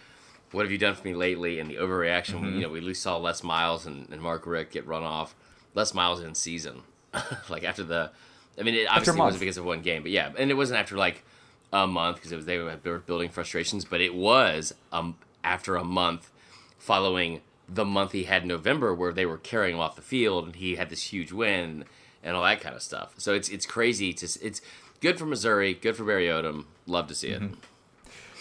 "What 0.50 0.62
have 0.64 0.72
you 0.72 0.78
done 0.78 0.96
for 0.96 1.06
me 1.06 1.14
lately?" 1.14 1.60
and 1.60 1.70
the 1.70 1.76
overreaction. 1.76 2.34
Mm-hmm. 2.40 2.46
we 2.46 2.52
You 2.54 2.60
know, 2.62 2.68
we 2.70 2.78
at 2.78 2.84
least 2.84 3.04
saw 3.04 3.18
Les 3.18 3.44
Miles 3.44 3.86
and, 3.86 4.08
and 4.10 4.20
Mark 4.20 4.46
Richt 4.46 4.72
get 4.72 4.84
run 4.84 5.04
off. 5.04 5.36
Les 5.74 5.94
Miles 5.94 6.20
in 6.22 6.34
season, 6.34 6.82
like 7.48 7.62
after 7.62 7.84
the. 7.84 8.10
I 8.58 8.64
mean, 8.64 8.74
it 8.74 8.88
obviously 8.90 9.20
wasn't 9.20 9.40
because 9.40 9.58
of 9.58 9.64
one 9.64 9.82
game, 9.82 10.02
but 10.02 10.10
yeah, 10.10 10.32
and 10.36 10.50
it 10.50 10.54
wasn't 10.54 10.80
after 10.80 10.96
like 10.96 11.24
a 11.72 11.86
month 11.86 12.16
because 12.16 12.32
it 12.32 12.36
was 12.36 12.46
they 12.46 12.58
were, 12.58 12.98
building 12.98 13.28
frustrations, 13.28 13.84
but 13.84 14.00
it 14.00 14.14
was 14.14 14.74
um 14.92 15.16
after 15.44 15.76
a 15.76 15.84
month 15.84 16.30
following 16.78 17.40
the 17.68 17.84
month 17.84 18.12
he 18.12 18.24
had 18.24 18.42
in 18.42 18.48
November 18.48 18.94
where 18.94 19.12
they 19.12 19.26
were 19.26 19.36
carrying 19.36 19.74
him 19.74 19.80
off 19.80 19.94
the 19.96 20.02
field 20.02 20.46
and 20.46 20.56
he 20.56 20.76
had 20.76 20.88
this 20.88 21.12
huge 21.12 21.32
win 21.32 21.84
and 22.22 22.34
all 22.36 22.42
that 22.42 22.60
kind 22.60 22.74
of 22.74 22.82
stuff. 22.82 23.14
So 23.18 23.34
it's 23.34 23.48
it's 23.48 23.66
crazy 23.66 24.12
to 24.14 24.26
it's 24.42 24.60
good 25.00 25.18
for 25.18 25.26
Missouri, 25.26 25.74
good 25.74 25.96
for 25.96 26.04
Barry 26.04 26.26
Odom. 26.26 26.64
Love 26.86 27.06
to 27.08 27.14
see 27.14 27.28
it. 27.28 27.40
Mm-hmm. 27.42 27.54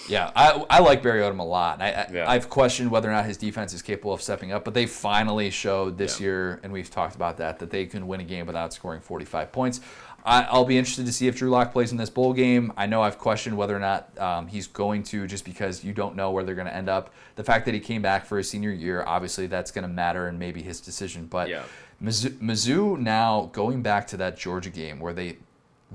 Yeah, 0.10 0.32
I, 0.38 0.64
I 0.70 0.80
like 0.80 1.04
Barry 1.04 1.20
Odom 1.20 1.40
a 1.40 1.44
lot. 1.44 1.82
I, 1.82 1.92
I, 1.92 2.10
Yeah. 2.14 2.30
I've 2.30 2.50
questioned 2.50 2.92
whether 2.92 3.10
or 3.10 3.12
not 3.12 3.26
his 3.26 3.36
defense 3.36 3.74
is 3.74 3.82
capable 3.82 4.14
of 4.14 4.22
stepping 4.22 4.54
up, 4.54 4.64
but 4.64 4.74
they 4.74 4.86
finally 4.86 5.50
showed 5.50 5.98
this 5.98 6.20
Yeah. 6.22 6.26
year, 6.28 6.60
and 6.64 6.72
we've 6.72 6.90
talked 6.90 7.16
about 7.16 7.36
that, 7.38 7.60
that 7.60 7.72
they 7.72 7.86
can 7.86 8.08
win 8.08 8.22
a 8.22 8.24
game 8.24 8.46
without 8.46 8.72
scoring 8.72 9.02
45 9.02 9.52
points. 9.52 9.82
I, 10.28 10.44
I'll 10.44 10.66
be 10.66 10.78
interested 10.78 11.06
to 11.06 11.14
see 11.14 11.28
if 11.30 11.38
Drew 11.38 11.50
Lock 11.50 11.72
plays 11.72 11.92
in 11.94 11.98
this 11.98 12.10
bowl 12.10 12.34
game. 12.34 12.74
I 12.76 12.86
know 12.86 13.02
I've 13.02 13.18
questioned 13.18 13.56
whether 13.56 13.74
or 13.76 13.80
not 13.80 14.10
um, 14.20 14.48
he's 14.48 14.68
going 14.68 15.04
to, 15.04 15.26
just 15.26 15.46
because 15.46 15.86
you 15.86 15.94
don't 15.94 16.18
know 16.18 16.32
where 16.32 16.44
they're 16.44 16.54
going 16.54 16.68
to 16.68 16.76
end 16.76 16.90
up. 16.90 17.14
The 17.38 17.46
fact 17.46 17.66
that 17.66 17.74
he 17.74 17.80
came 17.80 18.02
back 18.02 18.26
for 18.26 18.38
his 18.38 18.50
senior 18.50 18.72
year, 18.72 19.04
obviously, 19.08 19.48
that's 19.48 19.72
going 19.72 19.84
to 19.84 19.88
matter 19.88 20.28
and 20.28 20.38
maybe 20.38 20.62
his 20.62 20.82
decision. 20.82 21.28
But 21.28 21.48
Yeah. 21.48 21.64
Mizzou, 22.04 22.38
Mizzou 22.40 23.00
now 23.00 23.50
going 23.54 23.82
back 23.82 24.06
to 24.08 24.18
that 24.18 24.38
Georgia 24.38 24.70
game 24.70 25.00
where 25.00 25.14
they 25.14 25.38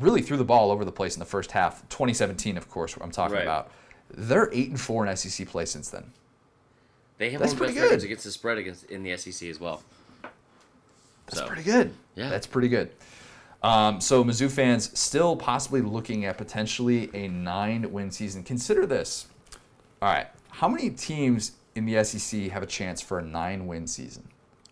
really 0.00 0.22
threw 0.22 0.38
the 0.38 0.44
ball 0.44 0.70
over 0.70 0.84
the 0.84 0.90
place 0.92 1.14
in 1.14 1.20
the 1.20 1.26
first 1.26 1.52
half. 1.52 1.86
2017, 1.90 2.56
of 2.56 2.70
course, 2.70 2.96
I'm 3.00 3.10
talking 3.10 3.36
Right. 3.36 3.42
about. 3.42 3.70
They're 4.10 4.48
eight 4.52 4.70
and 4.70 4.80
four 4.80 5.06
in 5.06 5.14
SEC 5.14 5.46
play 5.46 5.66
since 5.66 5.90
then. 5.90 6.10
They 7.18 7.30
have 7.30 7.40
That's 7.40 7.52
one 7.52 7.54
of 7.54 7.58
the 7.58 7.64
pretty 7.66 7.74
best 7.74 7.82
records 7.84 8.02
good. 8.04 8.06
against 8.08 8.24
the 8.24 8.30
spread 8.32 8.56
against 8.58 8.84
in 8.90 9.02
the 9.02 9.16
SEC 9.16 9.48
as 9.50 9.60
well. 9.60 9.82
That's 11.26 11.38
So, 11.38 11.46
pretty 11.46 11.62
good. 11.62 11.92
Yeah. 12.16 12.30
that's 12.30 12.46
pretty 12.46 12.68
good. 12.68 12.90
Um, 13.62 14.00
so 14.00 14.24
Mizzou 14.24 14.50
fans 14.50 14.96
still 14.98 15.36
possibly 15.36 15.82
looking 15.82 16.24
at 16.24 16.36
potentially 16.36 17.10
a 17.14 17.28
nine-win 17.28 18.10
season. 18.10 18.42
Consider 18.42 18.86
this. 18.86 19.28
All 20.00 20.12
right, 20.12 20.26
how 20.50 20.68
many 20.68 20.90
teams 20.90 21.52
in 21.76 21.86
the 21.86 22.02
SEC 22.02 22.50
have 22.50 22.62
a 22.62 22.66
chance 22.66 23.00
for 23.00 23.18
a 23.18 23.22
nine-win 23.22 23.86
season? 23.86 24.28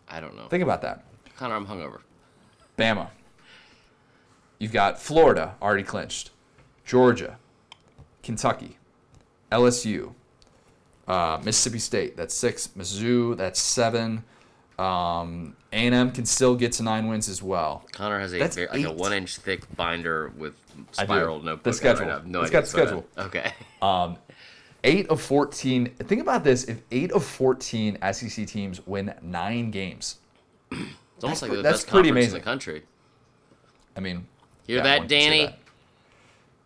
I 0.09 0.19
don't 0.19 0.37
know. 0.37 0.49
Think 0.49 0.65
about 0.65 0.83
that. 0.83 1.05
Connor, 1.37 1.55
I'm 1.55 1.67
hungover. 1.67 2.01
Bama. 2.77 3.09
You've 4.59 4.73
got 4.73 5.01
Florida 5.01 5.55
already 5.63 5.85
clinched, 5.85 6.31
Georgia, 6.85 7.39
Kentucky, 8.23 8.77
LSU, 9.51 10.15
uh, 11.09 11.41
Mississippi 11.43 11.79
State. 11.79 12.17
That's 12.17 12.35
six. 12.35 12.69
Mizzou. 12.77 13.37
That's 13.37 13.61
seven. 13.61 14.25
Um, 14.79 15.57
A&M 15.73 16.11
can 16.11 16.25
still 16.27 16.57
get 16.57 16.73
to 16.73 16.83
nine 16.83 17.07
wins 17.09 17.29
as 17.29 17.43
well. 17.43 17.85
Connor 17.93 18.19
has 18.19 18.33
a 18.35 18.39
That's 18.39 18.57
very, 18.57 18.69
like 18.69 18.85
a 18.85 18.93
one 18.93 19.13
inch 19.13 19.37
thick 19.37 19.63
binder 19.77 20.33
with 20.37 20.55
spiral 20.93 21.41
spiral 21.41 21.57
The 21.63 21.73
schedule. 21.73 22.07
Right. 22.07 22.27
No 22.27 22.41
It's 22.41 22.49
idea 22.51 22.61
got 22.61 22.65
the 22.65 22.71
on. 22.71 23.05
Okay. 23.19 23.53
Eight 24.83 25.09
of 25.09 25.21
fourteen. 25.21 25.91
Think 25.91 26.23
about 26.23 26.43
this: 26.43 26.65
if 26.65 26.81
eight 26.91 27.13
of 27.13 27.23
fourteen 27.23 27.99
SEC 28.13 28.47
teams 28.47 28.85
win 28.87 29.13
nine 29.23 29.71
games, 29.71 30.17
It's 30.73 30.83
almost 31.23 31.43
like 31.43 31.51
the 31.51 31.59
that's 31.63 31.79
best 31.81 31.89
pretty 31.89 32.09
conference 32.09 32.29
in 32.29 32.31
amazing. 32.33 32.41
the 32.41 32.45
country. 32.45 32.83
I 33.97 34.01
mean, 34.01 34.27
Hear 34.67 34.79
yeah, 34.79 34.83
that, 34.85 34.99
one 35.01 35.09
can 35.09 35.09
say 35.11 35.29
Danny? 35.29 35.47
that. 35.47 35.59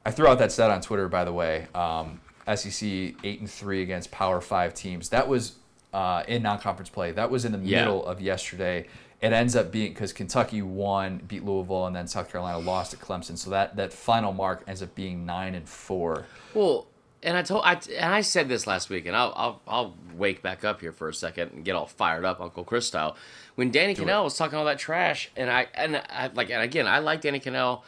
I 0.07 0.11
threw 0.12 0.28
out 0.28 0.38
that 0.38 0.52
stat 0.52 0.70
on 0.70 0.80
Twitter, 0.80 1.09
by 1.09 1.24
the 1.24 1.32
way. 1.32 1.66
Um, 1.74 2.20
SEC 2.55 2.82
eight 3.24 3.40
and 3.40 3.50
three 3.50 3.82
against 3.82 4.12
Power 4.12 4.40
Five 4.40 4.74
teams. 4.74 5.09
That 5.09 5.26
was 5.26 5.55
uh, 5.95 6.24
in 6.26 6.42
non-conference 6.42 6.90
play. 6.90 7.12
That 7.12 7.30
was 7.30 7.45
in 7.45 7.53
the 7.53 7.59
Yeah. 7.59 7.80
middle 7.80 8.05
of 8.05 8.20
yesterday. 8.20 8.86
It 9.22 9.32
ends 9.32 9.55
up 9.57 9.70
being 9.70 9.92
because 9.92 10.12
Kentucky 10.12 10.61
won, 10.61 11.18
beat 11.28 11.45
Louisville, 11.45 11.86
and 11.86 11.95
then 11.97 12.07
South 12.09 12.30
Carolina 12.30 12.59
lost 12.59 12.90
to 12.90 12.97
Clemson. 12.97 13.38
So 13.38 13.49
that 13.51 13.76
that 13.76 13.92
final 13.92 14.32
mark 14.32 14.64
ends 14.66 14.82
up 14.82 14.95
being 14.95 15.24
nine 15.24 15.55
and 15.55 15.66
four. 15.68 16.26
Well, 16.53 16.88
and 17.22 17.36
I 17.36 17.42
told 17.42 17.62
I 17.64 17.80
and 17.99 18.12
I 18.12 18.20
said 18.20 18.49
this 18.49 18.66
last 18.66 18.90
week, 18.90 19.07
and 19.07 19.16
I'll 19.16 19.32
I'll, 19.36 19.61
I'll 19.66 19.95
wake 20.14 20.42
back 20.42 20.64
up 20.64 20.80
here 20.80 20.92
for 20.92 21.09
a 21.09 21.14
second 21.14 21.53
and 21.53 21.64
get 21.64 21.74
all 21.74 21.86
fired 21.86 22.24
up, 22.24 22.40
Uncle 22.40 22.64
Chris 22.64 22.86
style. 22.86 23.16
When 23.55 23.70
Danny 23.70 23.95
Kanell 23.95 24.24
was 24.24 24.36
talking 24.36 24.59
all 24.59 24.64
that 24.66 24.78
trash, 24.80 25.30
and 25.36 25.49
I 25.49 25.68
and 25.74 25.97
I 26.11 26.30
like 26.34 26.51
and 26.51 26.61
again 26.61 26.86
I 26.86 26.99
like 26.99 27.20
Danny 27.22 27.40
Kanell, 27.40 27.82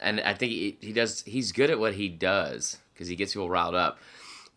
and 0.00 0.20
I 0.20 0.34
think 0.34 0.52
he, 0.52 0.76
he 0.80 0.92
does 0.92 1.22
he's 1.22 1.52
good 1.52 1.70
at 1.70 1.78
what 1.78 1.94
he 1.94 2.08
does 2.10 2.78
because 2.92 3.06
he 3.08 3.16
gets 3.16 3.32
people 3.32 3.48
riled 3.48 3.76
up. 3.76 3.98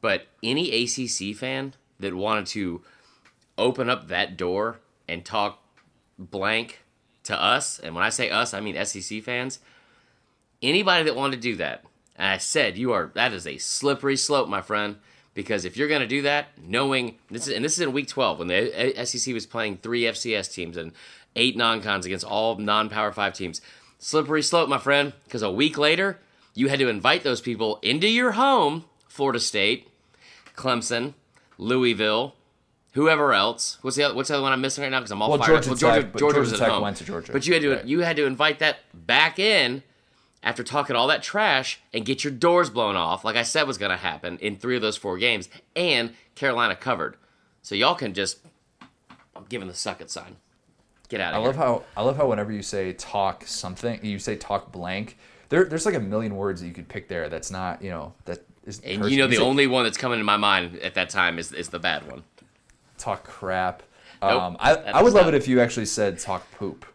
But 0.01 0.27
any 0.43 0.83
ACC 0.83 1.35
fan 1.35 1.73
that 1.99 2.13
wanted 2.13 2.45
to 2.47 2.81
open 3.57 3.89
up 3.89 4.07
that 4.07 4.37
door 4.37 4.79
and 5.07 5.25
talk 5.25 5.63
blank 6.17 6.83
to 7.23 7.41
us, 7.41 7.79
and 7.79 7.93
when 7.95 8.03
I 8.03 8.09
say 8.09 8.29
us, 8.29 8.53
I 8.53 8.59
mean 8.59 8.83
SEC 8.85 9.21
fans 9.23 9.59
anybody 10.61 11.03
that 11.03 11.15
wanted 11.15 11.37
to 11.37 11.41
do 11.41 11.55
that, 11.57 11.83
I 12.17 12.37
said 12.37 12.77
you 12.77 12.91
are 12.93 13.11
that 13.13 13.33
is 13.33 13.45
a 13.45 13.57
slippery 13.57 14.17
slope, 14.17 14.49
my 14.49 14.61
friend. 14.61 14.97
Because 15.33 15.65
if 15.65 15.77
you're 15.77 15.87
going 15.87 16.01
to 16.01 16.07
do 16.07 16.23
that, 16.23 16.47
knowing 16.59 17.19
this 17.29 17.47
is 17.47 17.53
and 17.53 17.63
this 17.63 17.73
is 17.73 17.81
in 17.81 17.93
week 17.93 18.07
12 18.07 18.39
when 18.39 18.47
the 18.47 19.05
SEC 19.05 19.33
was 19.35 19.45
playing 19.45 19.77
three 19.77 20.01
FCS 20.01 20.51
teams 20.51 20.77
and 20.77 20.93
eight 21.35 21.55
non-cons 21.55 22.07
against 22.07 22.25
all 22.25 22.57
non-power 22.57 23.11
five 23.11 23.33
teams. 23.33 23.61
Slippery 23.99 24.41
slope, 24.41 24.67
my 24.67 24.79
friend, 24.79 25.13
because 25.25 25.43
a 25.43 25.51
week 25.51 25.77
later 25.77 26.19
you 26.55 26.69
had 26.69 26.79
to 26.79 26.87
invite 26.87 27.23
those 27.23 27.39
people 27.39 27.77
into 27.83 28.07
your 28.07 28.31
home, 28.31 28.85
Florida 29.07 29.39
State, 29.39 29.89
Clemson, 30.55 31.13
Louisville, 31.57 32.35
whoever 32.93 33.33
else. 33.33 33.77
What's 33.81 33.97
the 33.97 34.03
other, 34.03 34.15
what's 34.15 34.29
the 34.29 34.35
other 34.35 34.43
one 34.43 34.53
I'm 34.53 34.61
missing 34.61 34.83
right 34.83 34.89
now? 34.91 34.99
Because 34.99 35.11
I'm 35.11 35.21
all 35.21 35.29
Well, 35.29 35.39
fired 35.39 35.63
Georgia 35.63 35.71
up. 35.71 35.81
Well, 35.81 36.01
Tech- 36.01 36.17
Georgia 36.17 36.35
Georgia 36.35 36.51
Tech 36.51 36.61
at 36.61 36.69
home. 36.69 36.83
went 36.83 36.97
to 36.97 37.03
Georgia, 37.05 37.31
but 37.31 37.47
you 37.47 37.53
had 37.53 37.61
to 37.61 37.75
right. 37.75 37.85
you 37.85 37.99
had 38.01 38.15
to 38.17 38.25
invite 38.25 38.59
that 38.59 38.77
back 38.93 39.39
in 39.39 39.83
after 40.43 40.63
talking 40.63 40.95
all 40.95 41.07
that 41.07 41.23
trash 41.23 41.79
and 41.93 42.05
get 42.05 42.23
your 42.23 42.31
doors 42.31 42.69
blown 42.69 42.95
off, 42.95 43.25
like 43.25 43.35
I 43.35 43.43
said 43.43 43.63
was 43.63 43.77
going 43.77 43.91
to 43.91 43.97
happen 43.97 44.37
in 44.39 44.55
three 44.55 44.75
of 44.75 44.81
those 44.81 44.95
four 44.95 45.17
games, 45.17 45.49
and 45.75 46.13
Carolina 46.35 46.75
covered. 46.75 47.17
So 47.63 47.75
y'all 47.75 47.95
can 47.95 48.13
just, 48.13 48.39
I'm 49.35 49.45
giving 49.49 49.67
the 49.67 49.73
suck 49.73 49.99
it 49.99 50.09
sign. 50.09 50.37
Get 51.09 51.19
out 51.21 51.33
of 51.33 51.35
I 51.35 51.39
of 51.39 51.45
love 51.45 51.55
how 51.55 51.83
I 51.95 52.01
love 52.03 52.17
how 52.17 52.27
whenever 52.27 52.51
you 52.51 52.61
say 52.61 52.93
talk 52.93 53.45
something, 53.45 53.99
you 54.03 54.19
say 54.19 54.35
talk 54.35 54.71
blank. 54.71 55.17
There, 55.49 55.65
there's 55.65 55.85
like 55.85 55.95
a 55.95 55.99
million 55.99 56.35
words 56.35 56.61
that 56.61 56.67
you 56.67 56.73
could 56.73 56.89
pick 56.89 57.07
there. 57.07 57.29
That's 57.29 57.49
not, 57.49 57.81
you 57.81 57.89
know, 57.89 58.13
that 58.25 58.43
is. 58.67 58.79
and 58.81 59.09
you 59.09 59.17
know 59.17 59.27
the 59.27 59.37
only 59.37 59.67
one 59.67 59.83
that's 59.85 59.97
coming 59.97 60.19
to 60.19 60.23
my 60.25 60.37
mind 60.37 60.77
at 60.79 60.93
that 60.95 61.09
time 61.09 61.39
is 61.39 61.51
is 61.51 61.69
the 61.69 61.79
bad 61.79 62.09
one. 62.09 62.23
talk 62.97 63.23
crap. 63.23 63.83
Nope, 64.21 64.31
um, 64.41 64.57
I, 64.59 64.73
I 64.75 65.01
would 65.03 65.13
love 65.13 65.25
not- 65.25 65.33
it 65.33 65.37
if 65.37 65.47
you 65.47 65.59
actually 65.61 65.85
said 65.85 66.17
talk 66.19 66.49
poop. 66.51 66.85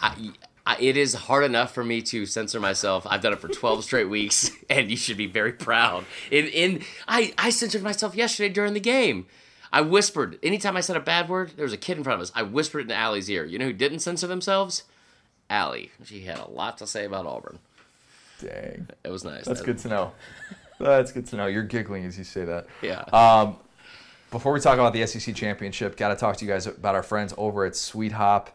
I, 0.00 0.30
I, 0.66 0.76
it 0.80 0.96
is 0.96 1.12
hard 1.14 1.44
enough 1.44 1.72
for 1.74 1.84
me 1.84 2.00
to 2.02 2.24
censor 2.26 2.58
myself. 2.58 3.06
I've 3.08 3.20
done 3.20 3.34
it 3.34 3.40
for 3.40 3.48
12 3.48 3.84
straight 3.88 4.08
weeks, 4.08 4.50
and 4.70 4.90
you 4.90 4.96
should 4.96 5.18
be 5.18 5.26
very 5.26 5.52
proud. 5.52 6.06
In, 6.30 6.46
in 6.46 6.82
I, 7.06 7.34
I 7.38 7.50
censored 7.50 7.82
myself 7.82 8.14
yesterday 8.16 8.48
during 8.52 8.72
the 8.72 8.80
game. 8.80 9.26
I 9.72 9.82
whispered. 9.82 10.38
Anytime 10.42 10.76
I 10.76 10.80
said 10.80 10.96
a 10.96 11.00
bad 11.00 11.28
word, 11.28 11.52
there 11.56 11.64
was 11.64 11.72
a 11.74 11.76
kid 11.76 11.98
in 11.98 12.04
front 12.04 12.14
of 12.14 12.22
us. 12.22 12.32
I 12.34 12.42
whispered 12.42 12.80
it 12.80 12.84
in 12.86 12.92
Allie's 12.92 13.28
ear. 13.28 13.44
You 13.44 13.58
know 13.58 13.66
who 13.66 13.72
didn't 13.74 13.98
censor 13.98 14.26
themselves? 14.26 14.84
Allie. 15.50 15.90
She 16.04 16.22
had 16.22 16.38
a 16.38 16.48
lot 16.50 16.78
to 16.78 16.86
say 16.86 17.04
about 17.04 17.26
Auburn. 17.26 17.58
Dang, 18.40 18.88
It 19.04 19.10
was 19.10 19.24
nice. 19.24 19.44
that's 19.44 19.60
That- 19.60 19.66
good 19.66 19.78
to 19.78 19.88
know. 19.88 20.12
That's 20.78 21.12
good 21.12 21.26
to 21.28 21.36
know. 21.36 21.46
You're 21.46 21.62
giggling 21.62 22.04
as 22.04 22.18
you 22.18 22.24
say 22.24 22.44
that. 22.44 22.66
Yeah. 22.82 23.00
Um, 23.12 23.56
before 24.30 24.52
we 24.52 24.60
talk 24.60 24.74
about 24.74 24.92
the 24.92 25.06
SEC 25.06 25.34
championship, 25.34 25.96
got 25.96 26.08
to 26.08 26.16
talk 26.16 26.36
to 26.36 26.44
you 26.44 26.50
guys 26.50 26.66
about 26.66 26.94
our 26.94 27.02
friends 27.02 27.32
over 27.38 27.64
at 27.64 27.72
SuiteHop. 27.72 28.48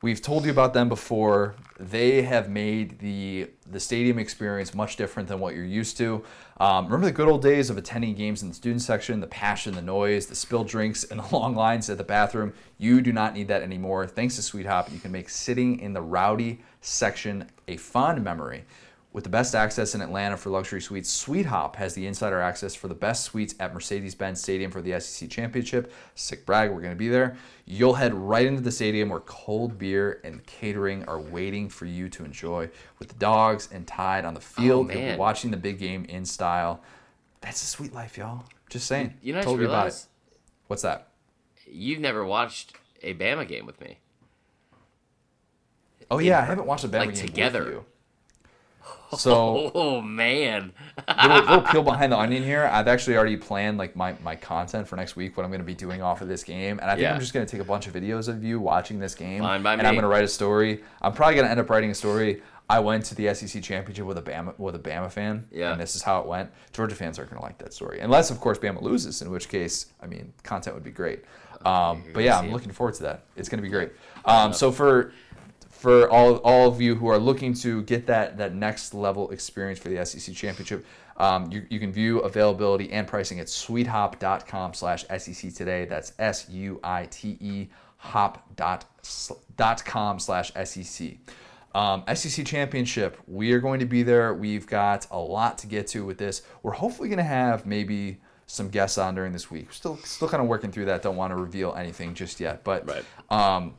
We've 0.00 0.22
told 0.22 0.44
you 0.44 0.52
about 0.52 0.74
them 0.74 0.88
before. 0.88 1.56
They 1.80 2.22
have 2.22 2.48
made 2.48 3.00
the 3.00 3.50
the 3.70 3.80
stadium 3.80 4.18
experience 4.18 4.72
much 4.72 4.96
different 4.96 5.28
than 5.28 5.40
what 5.40 5.54
you're 5.54 5.64
used 5.64 5.96
to. 5.98 6.24
Um, 6.60 6.86
remember 6.86 7.06
the 7.06 7.12
good 7.12 7.28
old 7.28 7.42
days 7.42 7.68
of 7.68 7.76
attending 7.76 8.14
games 8.14 8.42
in 8.42 8.48
the 8.48 8.54
student 8.54 8.82
section, 8.82 9.20
the 9.20 9.26
passion, 9.26 9.74
the 9.74 9.82
noise, 9.82 10.26
the 10.26 10.36
spilled 10.36 10.68
drinks, 10.68 11.02
and 11.04 11.18
the 11.18 11.26
long 11.36 11.56
lines 11.56 11.90
at 11.90 11.98
the 11.98 12.04
bathroom. 12.04 12.52
You 12.78 13.00
do 13.00 13.12
not 13.12 13.34
need 13.34 13.48
that 13.48 13.62
anymore. 13.62 14.06
Thanks 14.06 14.36
to 14.36 14.42
SuiteHop, 14.42 14.92
you 14.92 15.00
can 15.00 15.10
make 15.10 15.28
sitting 15.28 15.80
in 15.80 15.92
the 15.92 16.02
rowdy 16.02 16.60
section 16.80 17.48
a 17.66 17.76
fond 17.76 18.22
memory. 18.22 18.64
With 19.18 19.24
the 19.24 19.30
best 19.30 19.56
access 19.56 19.96
in 19.96 20.00
Atlanta 20.00 20.36
for 20.36 20.50
luxury 20.50 20.80
suites, 20.80 21.24
SuiteHop 21.24 21.74
has 21.74 21.92
the 21.92 22.06
insider 22.06 22.40
access 22.40 22.76
for 22.76 22.86
the 22.86 22.94
best 22.94 23.24
suites 23.24 23.52
at 23.58 23.74
Mercedes 23.74 24.14
Benz 24.14 24.40
Stadium 24.40 24.70
for 24.70 24.80
the 24.80 25.00
SEC 25.00 25.28
Championship. 25.28 25.92
Sick 26.14 26.46
brag, 26.46 26.70
we're 26.70 26.82
going 26.82 26.92
to 26.92 26.96
be 26.96 27.08
there. 27.08 27.36
You'll 27.64 27.94
head 27.94 28.14
right 28.14 28.46
into 28.46 28.60
the 28.60 28.70
stadium 28.70 29.08
where 29.08 29.18
cold 29.18 29.76
beer 29.76 30.20
and 30.22 30.46
catering 30.46 31.04
are 31.06 31.18
waiting 31.18 31.68
for 31.68 31.84
you 31.84 32.08
to 32.10 32.24
enjoy. 32.24 32.70
With 33.00 33.08
the 33.08 33.16
dogs 33.16 33.68
and 33.72 33.88
Tide 33.88 34.24
on 34.24 34.34
the 34.34 34.40
oh, 34.40 34.62
field, 34.62 34.92
you'll 34.92 35.10
be 35.10 35.16
watching 35.16 35.50
the 35.50 35.56
big 35.56 35.80
game 35.80 36.04
in 36.04 36.24
style. 36.24 36.80
That's 37.40 37.60
a 37.60 37.66
sweet 37.66 37.92
life, 37.92 38.16
y'all. 38.16 38.44
Just 38.70 38.86
saying. 38.86 39.14
you 39.20 39.32
know, 39.32 39.42
Told 39.42 39.58
you 39.58 39.66
about 39.66 39.88
it. 39.88 40.06
What's 40.68 40.82
that? 40.82 41.08
you've 41.66 41.98
never 41.98 42.24
watched 42.24 42.74
a 43.02 43.14
Bama 43.14 43.48
game 43.48 43.66
with 43.66 43.80
me. 43.80 43.98
Oh, 46.08 46.20
yeah, 46.20 46.38
I 46.38 46.44
haven't 46.44 46.68
watched 46.68 46.84
a 46.84 46.88
Bama 46.88 47.06
like, 47.06 47.14
game 47.16 47.26
together. 47.26 47.82
So 49.18 49.70
Oh, 49.74 50.00
man. 50.02 50.72
little, 51.22 51.38
little 51.40 51.60
peel 51.62 51.82
behind 51.82 52.12
the 52.12 52.18
onion 52.18 52.42
here. 52.42 52.68
I've 52.70 52.88
actually 52.88 53.16
already 53.16 53.36
planned 53.36 53.78
like 53.78 53.96
my, 53.96 54.14
my 54.22 54.36
content 54.36 54.86
for 54.86 54.96
next 54.96 55.16
week, 55.16 55.36
what 55.36 55.44
I'm 55.44 55.50
going 55.50 55.60
to 55.60 55.66
be 55.66 55.74
doing 55.74 56.02
off 56.02 56.20
of 56.20 56.28
this 56.28 56.44
game, 56.44 56.78
and 56.78 56.90
I 56.90 56.94
think 56.94 57.02
Yeah. 57.02 57.14
I'm 57.14 57.20
just 57.20 57.32
going 57.32 57.46
to 57.46 57.50
take 57.50 57.60
a 57.62 57.64
bunch 57.64 57.86
of 57.86 57.94
videos 57.94 58.28
of 58.28 58.44
you 58.44 58.60
watching 58.60 58.98
this 58.98 59.14
game, 59.14 59.42
and 59.44 59.66
I'm 59.66 59.78
going 59.94 60.02
to 60.02 60.08
write 60.08 60.24
a 60.24 60.28
story. 60.28 60.82
I'm 61.00 61.12
probably 61.12 61.36
going 61.36 61.46
to 61.46 61.50
end 61.50 61.60
up 61.60 61.70
writing 61.70 61.90
a 61.90 61.94
story. 61.94 62.42
I 62.70 62.80
went 62.80 63.06
to 63.06 63.14
the 63.14 63.32
SEC 63.32 63.62
championship 63.62 64.04
with 64.04 64.18
a 64.18 64.22
Bama 64.22 64.52
with 64.58 64.74
a 64.74 64.78
Bama 64.78 65.10
fan, 65.10 65.46
Yeah. 65.50 65.72
and 65.72 65.80
this 65.80 65.96
is 65.96 66.02
how 66.02 66.20
it 66.20 66.26
went. 66.26 66.50
Georgia 66.74 66.94
fans 66.94 67.18
aren't 67.18 67.30
going 67.30 67.40
to 67.40 67.46
like 67.46 67.56
that 67.58 67.72
story, 67.72 68.00
unless 68.00 68.30
of 68.30 68.40
course 68.40 68.58
Bama 68.58 68.82
loses, 68.82 69.22
in 69.22 69.30
which 69.30 69.48
case, 69.48 69.86
I 70.02 70.06
mean, 70.06 70.34
content 70.42 70.74
would 70.76 70.84
be 70.84 70.90
great. 70.90 71.24
Um, 71.64 72.04
but 72.12 72.22
yeah, 72.24 72.38
I'm 72.38 72.52
looking 72.52 72.70
forward 72.70 72.94
to 72.96 73.02
that. 73.04 73.24
It's 73.36 73.48
going 73.48 73.58
to 73.58 73.62
be 73.62 73.70
great. 73.70 73.90
Um, 74.26 74.52
so 74.52 74.70
for 74.70 75.12
for 75.78 76.10
all 76.10 76.36
all 76.38 76.68
of 76.68 76.80
you 76.80 76.94
who 76.96 77.08
are 77.08 77.18
looking 77.18 77.54
to 77.54 77.82
get 77.82 78.06
that 78.06 78.36
that 78.38 78.54
next 78.54 78.94
level 78.94 79.30
experience 79.30 79.78
for 79.78 79.88
the 79.88 80.04
SEC 80.04 80.34
championship, 80.34 80.84
um, 81.16 81.50
you, 81.52 81.66
you 81.70 81.78
can 81.80 81.92
view 81.92 82.18
availability 82.20 82.90
and 82.92 83.06
pricing 83.06 83.40
at 83.40 83.46
suitehop.com 83.46 84.74
slash 84.74 85.04
SEC 85.18 85.52
today. 85.54 85.84
That's 85.84 86.12
S 86.18 86.48
U 86.50 86.80
I 86.82 87.06
T 87.06 87.36
E 87.40 87.68
hop 87.98 88.54
dot 88.56 88.84
dot 89.56 89.84
com 89.84 90.18
slash 90.18 90.52
SEC. 90.64 91.16
Um, 91.74 92.02
SEC 92.12 92.44
championship, 92.46 93.18
we 93.26 93.52
are 93.52 93.60
going 93.60 93.78
to 93.80 93.86
be 93.86 94.02
there. 94.02 94.34
We've 94.34 94.66
got 94.66 95.06
a 95.10 95.18
lot 95.18 95.58
to 95.58 95.66
get 95.66 95.86
to 95.88 96.04
with 96.04 96.18
this. 96.18 96.42
We're 96.62 96.72
hopefully 96.72 97.08
going 97.08 97.18
to 97.18 97.24
have 97.24 97.66
maybe 97.66 98.18
some 98.46 98.68
guests 98.70 98.96
on 98.96 99.14
during 99.14 99.32
this 99.32 99.50
week. 99.50 99.72
Still, 99.72 99.98
still 99.98 100.28
kind 100.28 100.42
of 100.42 100.48
working 100.48 100.72
through 100.72 100.86
that. 100.86 101.02
Don't 101.02 101.16
want 101.16 101.30
to 101.30 101.36
reveal 101.36 101.74
anything 101.74 102.14
just 102.14 102.40
yet, 102.40 102.64
but 102.64 102.88
Right. 102.88 103.04
um, 103.30 103.74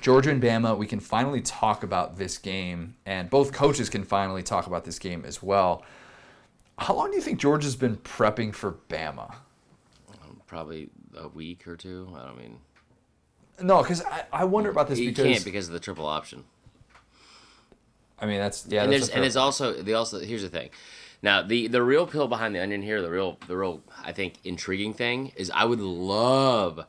Georgia 0.00 0.30
and 0.30 0.42
Bama, 0.42 0.76
we 0.76 0.86
can 0.86 1.00
finally 1.00 1.40
talk 1.40 1.82
about 1.82 2.16
this 2.16 2.38
game, 2.38 2.94
and 3.04 3.28
both 3.28 3.52
coaches 3.52 3.88
can 3.88 4.04
finally 4.04 4.42
talk 4.42 4.66
about 4.66 4.84
this 4.84 4.98
game 4.98 5.24
as 5.24 5.42
well. 5.42 5.82
How 6.78 6.94
long 6.94 7.10
do 7.10 7.16
you 7.16 7.22
think 7.22 7.40
Georgia's 7.40 7.76
been 7.76 7.96
prepping 7.96 8.54
for 8.54 8.72
Bama? 8.88 9.34
Probably 10.46 10.88
a 11.16 11.28
week 11.28 11.66
or 11.66 11.76
two. 11.76 12.08
I 12.16 12.24
don't 12.24 12.38
mean. 12.38 12.58
No, 13.60 13.82
because 13.82 14.02
I, 14.04 14.24
I 14.32 14.44
wonder 14.44 14.70
about 14.70 14.88
this 14.88 14.98
You 14.98 15.10
because 15.10 15.24
can't 15.24 15.44
because 15.44 15.66
of 15.66 15.74
the 15.74 15.80
triple 15.80 16.06
option. 16.06 16.44
I 18.20 18.26
mean 18.26 18.38
that's 18.38 18.66
yeah. 18.68 18.84
and 18.84 18.92
that's 18.92 19.06
there's 19.06 19.10
and 19.10 19.22
there's 19.22 19.36
also 19.36 19.74
the 19.82 19.94
also 19.94 20.20
here's 20.20 20.42
the 20.42 20.48
thing. 20.48 20.70
Now 21.22 21.42
the 21.42 21.66
the 21.68 21.82
real 21.82 22.06
pill 22.06 22.28
behind 22.28 22.54
the 22.54 22.62
onion 22.62 22.82
here, 22.82 23.02
the 23.02 23.10
real 23.10 23.38
the 23.46 23.56
real 23.56 23.82
I 24.02 24.12
think 24.12 24.34
intriguing 24.44 24.94
thing 24.94 25.32
is 25.36 25.50
I 25.50 25.64
would 25.64 25.80
love 25.80 26.84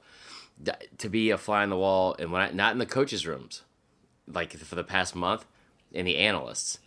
to 0.97 1.09
be 1.09 1.29
a 1.29 1.37
fly 1.37 1.63
on 1.63 1.69
the 1.69 1.77
wall 1.77 2.15
and 2.19 2.31
when 2.31 2.41
I, 2.41 2.51
not 2.51 2.73
in 2.73 2.79
the 2.79 2.85
coaches 2.85 3.25
rooms, 3.25 3.63
like 4.27 4.53
for 4.57 4.75
the 4.75 4.83
past 4.83 5.15
month, 5.15 5.45
in 5.91 6.05
the 6.05 6.17
analysts 6.17 6.79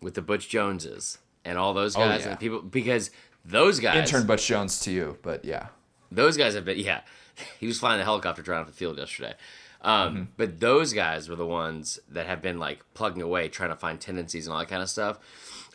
with 0.00 0.14
the 0.14 0.22
Butch 0.22 0.48
Joneses 0.48 1.18
and 1.44 1.58
all 1.58 1.74
those 1.74 1.96
Oh, 1.96 2.00
guys 2.00 2.22
yeah. 2.22 2.30
and 2.30 2.40
people 2.40 2.60
because 2.62 3.10
those 3.44 3.78
guys 3.80 3.96
intern 4.10 4.26
Butch 4.26 4.46
Jones 4.46 4.80
to 4.80 4.90
you, 4.90 5.18
but 5.22 5.44
yeah. 5.44 5.68
those 6.10 6.36
guys 6.36 6.54
have 6.54 6.64
been 6.64 6.78
yeah 6.78 7.00
he 7.60 7.66
was 7.66 7.78
flying 7.78 7.98
the 7.98 8.04
helicopter 8.04 8.42
around 8.50 8.66
the 8.66 8.72
field 8.72 8.98
yesterday 8.98 9.34
um, 9.82 10.14
Mm-hmm. 10.14 10.22
but 10.36 10.58
those 10.60 10.92
guys 10.92 11.28
were 11.28 11.36
the 11.36 11.46
ones 11.46 11.98
that 12.08 12.26
have 12.26 12.40
been 12.42 12.58
like 12.58 12.80
plugging 12.94 13.22
away 13.22 13.48
trying 13.48 13.70
to 13.70 13.76
find 13.76 14.00
tendencies 14.00 14.46
and 14.46 14.54
all 14.54 14.58
that 14.58 14.68
kind 14.68 14.82
of 14.82 14.88
stuff 14.88 15.18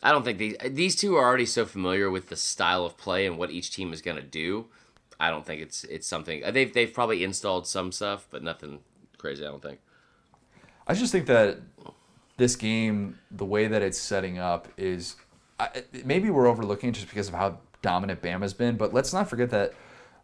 i 0.03 0.11
don't 0.11 0.23
think 0.23 0.37
these 0.39 0.55
these 0.71 0.95
two 0.95 1.15
are 1.15 1.23
already 1.25 1.45
so 1.45 1.65
familiar 1.65 2.09
with 2.09 2.27
the 2.29 2.35
style 2.35 2.83
of 2.83 2.97
play 2.97 3.25
and 3.27 3.37
what 3.37 3.51
each 3.51 3.71
team 3.73 3.93
is 3.93 4.01
going 4.01 4.17
to 4.17 4.23
do 4.23 4.65
i 5.21 5.29
don't 5.29 5.45
think 5.45 5.61
it's 5.61 5.85
it's 5.85 6.07
something 6.07 6.43
uh, 6.43 6.51
they've, 6.51 6.73
they've 6.73 6.93
probably 6.93 7.23
installed 7.23 7.65
some 7.65 7.91
stuff 7.91 8.27
but 8.29 8.43
nothing 8.43 8.79
crazy 9.17 9.45
i 9.45 9.47
don't 9.47 9.61
think 9.61 9.79
I 10.87 10.93
just 10.93 11.11
think 11.11 11.27
that 11.27 11.59
this 12.37 12.55
game, 12.55 13.17
the 13.29 13.45
way 13.45 13.67
that 13.67 13.81
it's 13.81 13.97
setting 13.97 14.39
up, 14.39 14.67
is 14.77 15.15
I, 15.59 15.83
maybe 16.03 16.29
we're 16.29 16.47
overlooking 16.47 16.91
just 16.91 17.07
because 17.07 17.27
of 17.27 17.33
how 17.33 17.59
dominant 17.81 18.21
Bama's 18.21 18.53
been. 18.53 18.77
But 18.77 18.93
let's 18.93 19.13
not 19.13 19.29
forget 19.29 19.51
that 19.51 19.73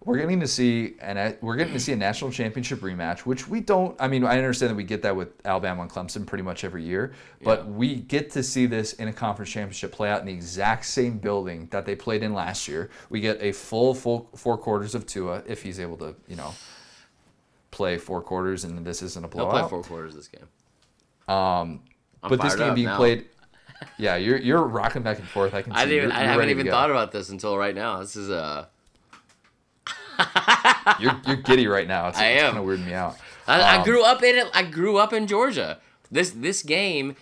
we're 0.06 0.18
getting 0.18 0.40
to 0.40 0.48
see 0.48 0.96
and 1.02 1.38
we're 1.42 1.56
getting 1.58 1.74
to 1.74 1.80
see 1.80 1.92
a 1.92 1.96
national 1.96 2.32
championship 2.32 2.80
rematch, 2.80 3.20
which 3.20 3.48
we 3.48 3.60
don't. 3.60 4.00
I 4.00 4.08
mean, 4.08 4.24
I 4.24 4.38
understand 4.38 4.70
that 4.72 4.76
we 4.76 4.84
get 4.84 5.02
that 5.02 5.16
with 5.16 5.30
Alabama 5.46 5.82
and 5.82 5.92
Clemson 5.92 6.26
pretty 6.26 6.44
much 6.44 6.64
every 6.64 6.84
year, 6.84 7.14
but 7.44 7.66
Yeah. 7.66 7.72
we 7.72 7.96
get 7.96 8.30
to 8.32 8.44
see 8.44 8.68
this 8.68 8.94
in 8.94 9.08
a 9.10 9.14
conference 9.14 9.52
championship 9.52 9.92
play 9.92 10.10
out 10.10 10.22
in 10.22 10.28
the 10.28 10.34
exact 10.34 10.86
same 10.86 11.18
building 11.18 11.68
that 11.72 11.86
they 11.86 11.96
played 11.96 12.24
in 12.24 12.34
last 12.34 12.68
year. 12.68 12.90
We 13.10 13.20
get 13.20 13.42
a 13.42 13.52
full, 13.52 13.94
full 13.94 14.30
four 14.36 14.58
quarters 14.58 14.96
of 14.96 15.06
Tua 15.06 15.44
if 15.46 15.64
he's 15.64 15.80
able 15.80 15.98
to, 15.98 16.16
you 16.28 16.36
know. 16.38 16.54
Play 17.72 17.98
four 17.98 18.22
quarters, 18.22 18.64
and 18.64 18.86
this 18.86 19.02
isn't 19.04 19.24
a 19.24 19.28
blowout. 19.28 19.52
play 19.52 19.70
four 19.70 19.84
quarters 19.84 20.16
this 20.16 20.28
game 20.30 20.48
Um, 21.28 21.82
I'm 22.24 22.30
but 22.30 22.42
this 22.42 22.56
game 22.56 22.74
being 22.74 22.88
now. 22.88 22.96
played, 22.98 23.26
yeah, 24.00 24.16
you're 24.16 24.38
you're 24.38 24.64
rocking 24.64 25.02
back 25.04 25.20
and 25.20 25.28
forth. 25.28 25.54
I 25.54 25.62
can 25.62 25.74
see. 25.74 25.78
i 25.80 25.86
didn't 25.86 25.98
even 25.98 26.10
you're, 26.10 26.20
you're 26.20 26.28
haven't 26.32 26.50
even 26.50 26.68
thought 26.68 26.90
about 26.90 27.12
this 27.12 27.30
until 27.30 27.58
right 27.58 27.76
now 27.76 28.00
this 28.00 28.16
is 28.16 28.30
uh 28.32 28.66
You're 31.00 31.20
you're 31.28 31.36
giddy 31.38 31.68
right 31.68 31.88
now. 31.88 32.08
It's, 32.08 32.18
I 32.18 32.28
it's 32.28 32.44
am. 32.44 32.54
kind 32.54 32.64
of 32.64 32.70
weirding 32.80 32.86
me 32.86 32.94
out. 32.94 33.18
I, 33.48 33.60
I 33.62 33.76
Um, 33.78 33.84
grew 33.84 34.04
up 34.04 34.24
in 34.24 34.36
it. 34.36 34.48
I 34.54 34.64
grew 34.64 34.98
up 34.98 35.14
in 35.14 35.28
Georgia. 35.28 35.80
This 36.10 36.30
this 36.32 36.64
game, 36.64 37.16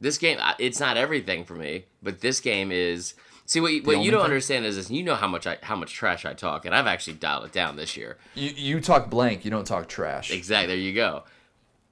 this 0.00 0.18
game, 0.18 0.38
it's 0.58 0.80
not 0.80 0.96
everything 0.96 1.44
for 1.44 1.54
me, 1.54 1.84
but 2.02 2.20
this 2.20 2.40
game 2.40 2.70
is. 2.72 3.14
See 3.48 3.60
what 3.60 3.72
you, 3.72 3.82
what 3.84 4.00
you 4.00 4.10
don't 4.10 4.20
thing? 4.22 4.24
understand 4.24 4.64
is 4.66 4.74
this. 4.74 4.90
You 4.90 5.04
know 5.04 5.14
how 5.14 5.28
much 5.28 5.46
I 5.46 5.58
how 5.62 5.76
much 5.76 5.92
trash 5.94 6.24
I 6.24 6.34
talk, 6.34 6.64
and 6.66 6.74
I've 6.74 6.88
actually 6.88 7.14
dialed 7.14 7.44
it 7.44 7.52
down 7.52 7.76
this 7.76 7.96
year. 7.96 8.16
You 8.34 8.50
you 8.50 8.80
talk 8.80 9.08
blank. 9.08 9.44
You 9.44 9.50
don't 9.52 9.66
talk 9.66 9.88
trash. 9.88 10.32
Exactly. 10.32 10.66
There 10.66 10.76
you 10.76 10.92
go. 10.92 11.22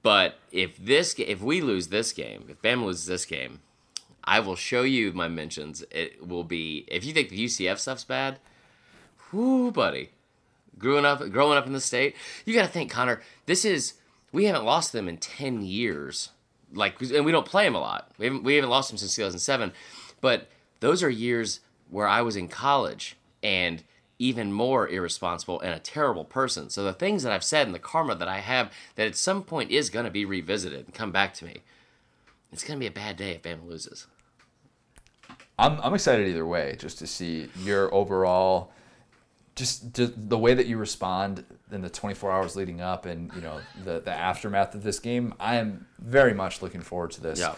But 0.03 0.35
if 0.51 0.77
this, 0.77 1.15
if 1.17 1.41
we 1.41 1.61
lose 1.61 1.87
this 1.87 2.11
game, 2.13 2.45
if 2.49 2.61
Bama 2.61 2.83
loses 2.85 3.05
this 3.07 3.25
game, 3.25 3.61
I 4.23 4.39
will 4.41 4.55
show 4.57 4.83
you 4.83 5.13
my 5.13 5.27
mentions. 5.29 5.83
It 5.89 6.27
will 6.27 6.43
be 6.43 6.83
if 6.89 7.05
you 7.05 7.13
think 7.13 7.29
the 7.29 7.45
UCF 7.45 7.79
stuff's 7.79 8.03
bad, 8.03 8.37
whoo, 9.31 9.71
buddy. 9.71 10.09
Growing 10.77 11.05
up, 11.05 11.29
growing 11.31 11.57
up 11.57 11.65
in 11.65 11.73
the 11.73 11.81
state, 11.81 12.15
you 12.45 12.53
got 12.53 12.65
to 12.65 12.71
think, 12.71 12.91
Connor. 12.91 13.21
This 13.45 13.63
is 13.63 13.93
we 14.31 14.45
haven't 14.45 14.65
lost 14.65 14.91
them 14.91 15.07
in 15.07 15.17
ten 15.17 15.61
years. 15.63 16.29
Like, 16.73 17.01
and 17.01 17.25
we 17.25 17.31
don't 17.31 17.45
play 17.45 17.63
them 17.63 17.75
a 17.75 17.79
lot. 17.79 18.11
We 18.17 18.25
haven't 18.25 18.43
we 18.43 18.55
haven't 18.55 18.69
lost 18.69 18.89
them 18.89 18.97
since 18.97 19.15
2007. 19.15 19.71
But 20.19 20.49
those 20.79 21.03
are 21.03 21.09
years 21.09 21.61
where 21.89 22.07
I 22.07 22.21
was 22.21 22.35
in 22.35 22.47
college 22.47 23.15
and 23.41 23.83
even 24.17 24.51
more 24.51 24.87
irresponsible 24.87 25.59
and 25.59 25.73
a 25.73 25.79
terrible 25.79 26.23
person. 26.23 26.69
So 26.69 26.83
the 26.83 26.93
things 26.93 27.23
that 27.23 27.31
I've 27.31 27.43
said 27.43 27.67
and 27.67 27.75
the 27.75 27.79
karma 27.79 28.15
that 28.15 28.27
I 28.27 28.39
have 28.39 28.71
that 28.95 29.07
at 29.07 29.15
some 29.15 29.43
point 29.43 29.71
is 29.71 29.89
going 29.89 30.05
to 30.05 30.11
be 30.11 30.25
revisited 30.25 30.85
and 30.85 30.93
come 30.93 31.11
back 31.11 31.33
to 31.35 31.45
me. 31.45 31.57
It's 32.51 32.63
going 32.63 32.79
to 32.79 32.83
be 32.83 32.87
a 32.87 32.91
bad 32.91 33.17
day 33.17 33.31
if 33.31 33.43
Bama 33.43 33.67
loses. 33.67 34.07
I'm 35.57 35.79
I'm 35.81 35.93
excited 35.93 36.27
either 36.27 36.45
way, 36.45 36.75
just 36.77 36.99
to 36.99 37.07
see 37.07 37.49
your 37.63 37.93
overall, 37.93 38.71
just, 39.55 39.93
the 39.93 40.37
way 40.37 40.53
that 40.53 40.65
you 40.65 40.77
respond 40.77 41.45
in 41.71 41.81
the 41.81 41.89
24 41.89 42.31
hours 42.31 42.55
leading 42.55 42.81
up, 42.81 43.05
and 43.05 43.31
you 43.33 43.41
know 43.41 43.61
the 43.83 44.01
the 44.01 44.11
aftermath 44.11 44.75
of 44.75 44.83
this 44.83 44.99
game. 44.99 45.33
I 45.39 45.55
am 45.55 45.87
very 45.99 46.33
much 46.33 46.61
looking 46.61 46.81
forward 46.81 47.11
to 47.11 47.21
this. 47.21 47.39
Yeah. 47.39 47.55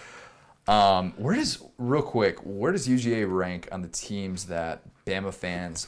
Um, 0.68 1.14
where 1.18 1.36
does 1.36 1.64
real 1.78 2.02
quick? 2.02 2.39
Where 2.43 2.72
does 2.72 2.88
UGA 2.88 3.26
rank 3.34 3.70
on 3.72 3.82
the 3.82 3.88
teams 3.88 4.45
that 4.48 4.82
Bama 5.06 5.34
fans 5.34 5.88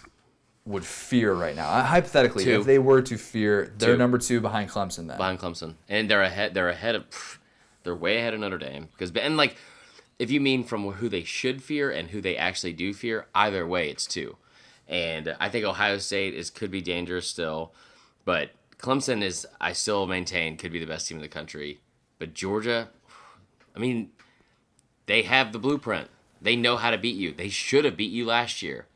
would 0.65 0.85
fear 0.85 1.33
right 1.33 1.55
now? 1.55 1.69
Uh, 1.69 1.83
Hypothetically, 1.83 2.45
Two. 2.45 2.59
if 2.61 2.65
they 2.65 2.79
were 2.79 3.01
to 3.01 3.17
fear, 3.17 3.73
they're 3.77 3.93
Two. 3.93 3.97
number 3.97 4.17
two 4.17 4.39
behind 4.39 4.69
Clemson. 4.69 5.07
Then 5.07 5.17
behind 5.17 5.39
Clemson, 5.39 5.75
and 5.89 6.09
they're 6.09 6.23
ahead. 6.23 6.53
They're 6.53 6.69
ahead 6.69 6.95
of. 6.95 7.09
pff, 7.09 7.37
They're 7.83 7.95
way 7.95 8.17
ahead 8.17 8.33
of 8.33 8.39
Notre 8.39 8.57
Dame 8.57 8.87
because 8.91 9.11
and 9.15 9.35
like, 9.37 9.57
if 10.17 10.31
you 10.31 10.39
mean 10.39 10.63
from 10.63 10.89
who 10.89 11.09
they 11.09 11.23
should 11.23 11.61
fear 11.61 11.91
and 11.91 12.09
who 12.11 12.21
they 12.21 12.35
actually 12.37 12.73
do 12.73 12.93
fear, 12.93 13.27
either 13.35 13.67
way, 13.67 13.89
it's 13.89 14.05
two. 14.07 14.37
And 14.89 15.35
I 15.39 15.49
think 15.49 15.65
Ohio 15.65 15.99
State 15.99 16.33
is 16.33 16.49
could 16.49 16.71
be 16.71 16.81
dangerous 16.81 17.27
still, 17.27 17.73
but 18.25 18.49
Clemson 18.79 19.21
is 19.21 19.45
I 19.61 19.71
still 19.73 20.07
maintain 20.07 20.57
could 20.57 20.73
be 20.73 20.79
the 20.79 20.87
best 20.87 21.07
team 21.07 21.17
in 21.17 21.21
the 21.21 21.29
country. 21.29 21.79
But 22.17 22.33
Georgia, 22.33 22.89
I 23.75 23.79
mean, 23.79 24.09
they 25.05 25.21
have 25.21 25.53
the 25.53 25.59
blueprint. 25.59 26.09
They 26.41 26.55
know 26.55 26.75
how 26.75 26.89
to 26.89 26.97
beat 26.97 27.15
you. 27.15 27.33
They 27.33 27.49
should 27.49 27.85
have 27.85 27.95
beat 27.95 28.11
you 28.11 28.25
last 28.25 28.61
year. 28.61 28.87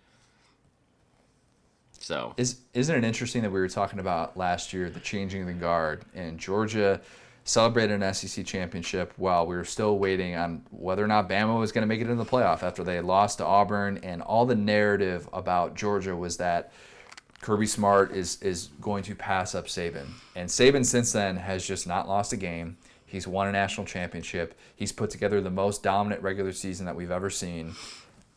So 1.99 2.33
Is 2.35 2.57
isn't 2.73 2.95
it 2.95 3.05
interesting 3.05 3.43
that 3.43 3.51
we 3.51 3.59
were 3.59 3.69
talking 3.69 3.99
about 3.99 4.35
last 4.35 4.73
year 4.73 4.89
the 4.89 4.99
changing 4.99 5.41
of 5.41 5.47
the 5.47 5.53
guard 5.53 6.03
and 6.13 6.37
Georgia 6.37 6.99
celebrated 7.43 8.01
an 8.01 8.13
SEC 8.13 8.45
championship 8.45 9.13
while 9.17 9.45
we 9.45 9.55
were 9.55 9.65
still 9.65 9.99
waiting 9.99 10.35
on 10.35 10.63
whether 10.71 11.03
or 11.03 11.07
not 11.07 11.29
Bama 11.29 11.59
was 11.59 11.71
going 11.71 11.81
to 11.81 11.87
make 11.87 12.01
it 12.01 12.09
in 12.09 12.17
the 12.17 12.25
playoff 12.25 12.63
after 12.63 12.83
they 12.83 13.01
lost 13.01 13.39
to 13.39 13.45
Auburn 13.45 13.99
and 14.03 14.21
all 14.21 14.45
the 14.45 14.55
narrative 14.55 15.27
about 15.33 15.75
Georgia 15.75 16.15
was 16.15 16.37
that 16.37 16.71
Kirby 17.41 17.65
Smart 17.65 18.13
is 18.13 18.41
is 18.41 18.69
going 18.79 19.03
to 19.03 19.15
pass 19.15 19.53
up 19.53 19.67
Saban 19.67 20.05
and 20.35 20.47
Saban 20.47 20.85
since 20.85 21.11
then 21.11 21.35
has 21.35 21.67
just 21.67 21.85
not 21.85 22.07
lost 22.07 22.31
a 22.31 22.37
game. 22.37 22.77
He's 23.05 23.27
won 23.27 23.47
a 23.47 23.51
national 23.51 23.85
championship. 23.85 24.57
He's 24.75 24.91
put 24.91 25.09
together 25.09 25.41
the 25.41 25.51
most 25.51 25.83
dominant 25.83 26.23
regular 26.23 26.53
season 26.53 26.85
that 26.85 26.95
we've 26.95 27.11
ever 27.11 27.29
seen 27.29 27.75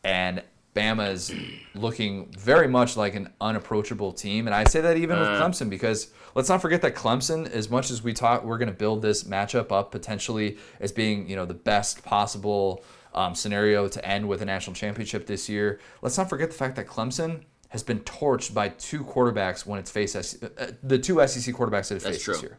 and 0.03 0.43
Bama 0.77 1.11
is 1.11 1.33
looking 1.73 2.31
very 2.33 2.67
much 2.67 2.95
like 2.95 3.15
an 3.15 3.33
unapproachable 3.41 4.11
team, 4.11 4.47
and 4.47 4.55
I 4.55 4.63
say 4.65 4.81
that 4.81 4.97
even 4.97 5.19
with 5.19 5.27
Clemson 5.29 5.69
because 5.69 6.11
let's 6.35 6.49
not 6.49 6.61
forget 6.61 6.81
that 6.83 6.95
Clemson, 6.95 7.49
as 7.49 7.69
much 7.69 7.89
as 7.89 8.03
we 8.03 8.13
talk, 8.13 8.43
we're 8.43 8.57
going 8.57 8.69
to 8.69 8.73
build 8.73 9.01
this 9.01 9.23
matchup 9.23 9.71
up 9.71 9.91
potentially 9.91 10.57
as 10.79 10.91
being 10.91 11.27
you 11.27 11.35
know 11.35 11.45
the 11.45 11.53
best 11.53 12.03
possible 12.03 12.83
um, 13.13 13.33
scenario 13.33 13.87
to 13.87 14.05
end 14.07 14.27
with 14.27 14.41
a 14.41 14.45
national 14.45 14.75
championship 14.75 15.25
this 15.25 15.49
year. 15.49 15.79
Let's 16.01 16.17
not 16.17 16.29
forget 16.29 16.51
the 16.51 16.57
fact 16.57 16.75
that 16.75 16.87
Clemson 16.87 17.41
has 17.69 17.83
been 17.83 17.99
torched 18.01 18.53
by 18.53 18.69
two 18.69 19.03
quarterbacks 19.03 19.65
when 19.65 19.79
it's 19.79 19.91
faced 19.91 20.15
uh, 20.15 20.67
the 20.83 20.99
two 20.99 21.25
SEC 21.27 21.53
quarterbacks 21.55 21.89
that 21.89 21.95
it 21.95 22.01
faced 22.03 22.25
this 22.25 22.41
year. 22.41 22.57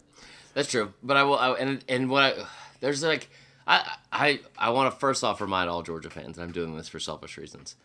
That's 0.55 0.69
true, 0.69 0.93
but 1.03 1.17
I 1.17 1.23
will. 1.23 1.39
I, 1.39 1.53
and 1.53 1.85
and 1.89 2.11
what 2.11 2.25
I 2.25 2.47
there's 2.81 3.03
like 3.03 3.31
I 3.67 3.97
I 4.11 4.41
I 4.59 4.71
want 4.71 4.93
to 4.93 4.99
first 4.99 5.23
off 5.23 5.41
remind 5.41 5.71
all 5.71 5.83
Georgia 5.83 6.11
fans, 6.11 6.39
and 6.39 6.45
I'm 6.45 6.53
doing 6.53 6.77
this 6.77 6.89
for 6.89 6.99
selfish 6.99 7.37
reasons, 7.37 7.77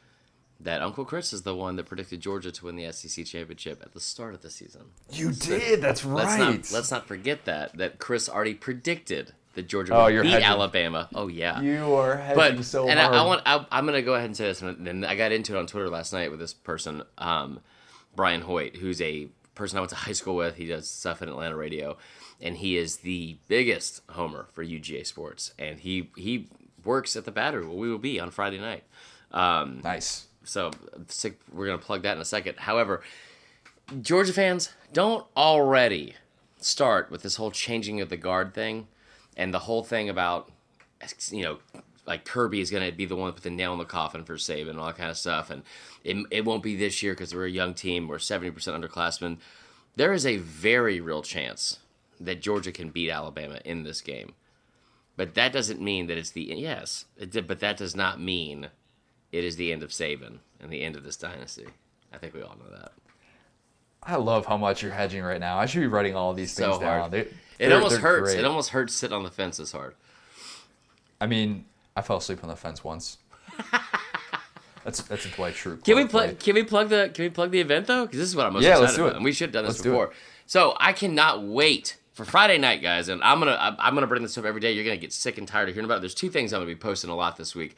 that 0.63 0.81
Uncle 0.81 1.05
Chris 1.05 1.33
is 1.33 1.43
the 1.43 1.55
one 1.55 1.75
that 1.75 1.85
predicted 1.85 2.21
Georgia 2.21 2.51
to 2.51 2.65
win 2.65 2.75
the 2.75 2.91
SEC 2.91 3.25
championship 3.25 3.81
at 3.83 3.93
the 3.93 3.99
start 3.99 4.33
of 4.33 4.41
the 4.41 4.49
season. 4.49 4.81
You 5.11 5.31
did. 5.31 5.81
That's 5.81 6.03
Let's 6.05 6.37
right. 6.37 6.39
not 6.39 6.71
let's 6.71 6.91
not 6.91 7.05
forget 7.07 7.45
that 7.45 7.77
that 7.77 7.99
Chris 7.99 8.27
already 8.29 8.53
predicted 8.53 9.33
that 9.55 9.67
Georgia 9.67 9.93
Oh, 9.95 10.05
would 10.05 10.13
you're 10.13 10.23
beat 10.23 10.31
hedging. 10.31 10.45
Alabama. 10.47 11.09
Oh 11.13 11.27
yeah. 11.27 11.61
you 11.61 11.93
are 11.93 12.17
hedging 12.17 12.35
but 12.57 12.65
so 12.65 12.87
and 12.87 12.99
hard. 12.99 13.13
I, 13.13 13.17
I 13.23 13.25
want 13.25 13.41
I, 13.45 13.65
I'm 13.71 13.85
gonna 13.85 14.01
go 14.01 14.13
ahead 14.15 14.25
and 14.25 14.35
say 14.37 14.45
this, 14.45 14.61
and 14.61 14.87
and 14.87 15.05
I 15.05 15.15
got 15.15 15.31
into 15.31 15.55
it 15.55 15.59
on 15.59 15.67
Twitter 15.67 15.89
last 15.89 16.11
night 16.13 16.31
with 16.31 16.39
this 16.39 16.53
person, 16.53 17.03
um, 17.17 17.59
Brian 18.15 18.41
Hoyt, 18.41 18.77
who's 18.77 19.01
a 19.01 19.27
person 19.55 19.77
I 19.77 19.81
went 19.81 19.89
to 19.91 19.95
high 19.95 20.13
school 20.13 20.35
with. 20.35 20.55
He 20.55 20.65
does 20.65 20.89
stuff 20.89 21.21
in 21.21 21.29
Atlanta 21.29 21.55
radio, 21.55 21.97
and 22.41 22.57
he 22.57 22.77
is 22.77 22.97
the 22.97 23.37
biggest 23.47 24.01
homer 24.09 24.47
for 24.53 24.63
UGA 24.65 25.05
sports, 25.05 25.53
and 25.59 25.79
he 25.79 26.09
he 26.15 26.49
works 26.83 27.15
at 27.15 27.25
the 27.25 27.31
Battery 27.31 27.65
where 27.65 27.77
we 27.77 27.89
will 27.91 27.99
be 27.99 28.19
on 28.19 28.31
Friday 28.31 28.59
night. 28.59 28.83
Um, 29.31 29.81
nice. 29.83 30.27
So 30.43 30.71
we're 31.51 31.65
gonna 31.65 31.77
plug 31.77 32.03
that 32.03 32.15
in 32.15 32.21
a 32.21 32.25
second. 32.25 32.57
However, 32.57 33.01
Georgia 34.01 34.33
fans 34.33 34.71
don't 34.91 35.25
already 35.35 36.15
start 36.57 37.11
with 37.11 37.23
this 37.23 37.35
whole 37.35 37.51
changing 37.51 38.01
of 38.01 38.09
the 38.09 38.17
guard 38.17 38.53
thing, 38.53 38.87
and 39.35 39.53
the 39.53 39.59
whole 39.59 39.83
thing 39.83 40.09
about 40.09 40.51
you 41.29 41.43
know 41.43 41.59
like 42.05 42.25
Kirby 42.25 42.59
is 42.59 42.71
gonna 42.71 42.91
be 42.91 43.05
the 43.05 43.15
one 43.15 43.29
to 43.29 43.33
put 43.33 43.43
the 43.43 43.49
nail 43.49 43.73
in 43.73 43.79
the 43.79 43.85
coffin 43.85 44.23
for 44.23 44.35
Saban 44.35 44.71
and 44.71 44.79
all 44.79 44.87
that 44.87 44.97
kind 44.97 45.09
of 45.09 45.17
stuff, 45.17 45.49
and 45.49 45.63
it, 46.03 46.17
it 46.31 46.45
won't 46.45 46.63
be 46.63 46.75
this 46.75 47.01
year 47.01 47.13
because 47.13 47.33
we're 47.33 47.45
a 47.45 47.51
young 47.51 47.73
team. 47.73 48.07
We're 48.07 48.19
seventy 48.19 48.51
percent 48.51 48.81
underclassmen. 48.81 49.37
There 49.95 50.13
is 50.13 50.25
a 50.25 50.37
very 50.37 50.99
real 50.99 51.21
chance 51.21 51.79
that 52.19 52.41
Georgia 52.41 52.71
can 52.71 52.89
beat 52.89 53.11
Alabama 53.11 53.59
in 53.63 53.83
this 53.83 54.01
game, 54.01 54.33
but 55.15 55.35
that 55.35 55.53
doesn't 55.53 55.81
mean 55.81 56.07
that 56.07 56.17
it's 56.17 56.31
the 56.31 56.41
yes. 56.41 57.05
It 57.17 57.31
did, 57.31 57.47
but 57.47 57.59
that 57.59 57.77
does 57.77 57.95
not 57.95 58.19
mean 58.19 58.69
it 59.33 59.43
is 59.43 59.57
the 59.57 59.73
end 59.73 59.83
of 59.83 59.89
Saban 59.89 60.37
and 60.61 60.71
the 60.71 60.81
end 60.81 60.95
of 60.95 61.03
this 61.03 61.17
dynasty. 61.17 61.65
I 62.13 62.17
think 62.17 62.33
we 62.33 62.41
all 62.41 62.55
know 62.57 62.77
that. 62.77 62.91
I 64.01 64.15
love 64.15 64.45
how 64.45 64.55
much 64.57 64.81
you're 64.83 64.91
hedging 64.91 65.23
right 65.23 65.39
now. 65.39 65.57
I 65.57 65.65
should 65.65 65.79
be 65.81 65.87
writing 65.87 66.15
all 66.15 66.33
these 66.33 66.51
So 66.53 66.69
things 66.71 66.79
down. 66.79 67.09
They- 67.11 67.19
It 67.19 67.33
they're- 67.59 67.73
almost 67.75 67.97
hurts. 67.97 68.31
great. 68.31 68.39
It 68.39 68.45
almost 68.45 68.69
hurts 68.69 68.93
sitting 68.93 69.15
on 69.15 69.23
the 69.23 69.31
fence 69.31 69.57
this 69.57 69.71
hard. 69.71 69.95
I 71.21 71.27
mean, 71.27 71.65
I 71.95 72.01
fell 72.01 72.17
asleep 72.17 72.39
on 72.43 72.49
the 72.49 72.55
fence 72.55 72.83
once. 72.83 73.17
that's 74.83 75.01
that's 75.03 75.25
a 75.25 75.29
Dwight 75.29 75.53
Schrute. 75.55 75.83
Can 75.83 75.95
we 75.95 76.05
plug? 76.05 76.27
right? 76.29 76.39
Can 76.39 76.55
we 76.55 76.63
plug 76.63 76.89
the? 76.89 77.09
Can 77.13 77.23
we 77.25 77.29
plug 77.29 77.51
the 77.51 77.59
event 77.61 77.87
though? 77.87 78.05
Because 78.05 78.19
this 78.19 78.27
is 78.29 78.35
what 78.35 78.45
I'm 78.45 78.53
most 78.53 78.63
Yeah, 78.63 78.71
excited 78.71 78.83
let's 78.83 78.95
do 78.95 79.01
about. 79.03 79.13
it. 79.13 79.15
And 79.17 79.25
we 79.25 79.31
should 79.31 79.47
have 79.49 79.53
done 79.53 79.63
this 79.65 79.75
Let's 79.75 79.83
before. 79.83 80.07
it. 80.07 80.13
So 80.45 80.75
I 80.79 80.91
cannot 80.93 81.43
wait 81.43 81.97
for 82.13 82.25
Friday 82.25 82.57
night, 82.57 82.81
guys. 82.81 83.07
And 83.07 83.23
I'm 83.23 83.39
gonna 83.39 83.57
I'm 83.59 83.75
I'm 83.79 83.93
gonna 83.93 84.07
bring 84.07 84.23
this 84.23 84.37
up 84.37 84.43
every 84.45 84.59
day. 84.59 84.73
You're 84.73 84.83
gonna 84.83 84.97
get 84.97 85.13
sick 85.13 85.37
and 85.37 85.47
tired 85.47 85.69
of 85.69 85.75
hearing 85.75 85.85
about 85.85 85.97
it. 85.97 86.01
There's 86.01 86.13
two 86.15 86.29
things 86.29 86.51
I'm 86.51 86.59
gonna 86.59 86.65
be 86.71 86.75
posting 86.75 87.09
a 87.09 87.15
lot 87.15 87.37
this 87.37 87.55
week. 87.55 87.77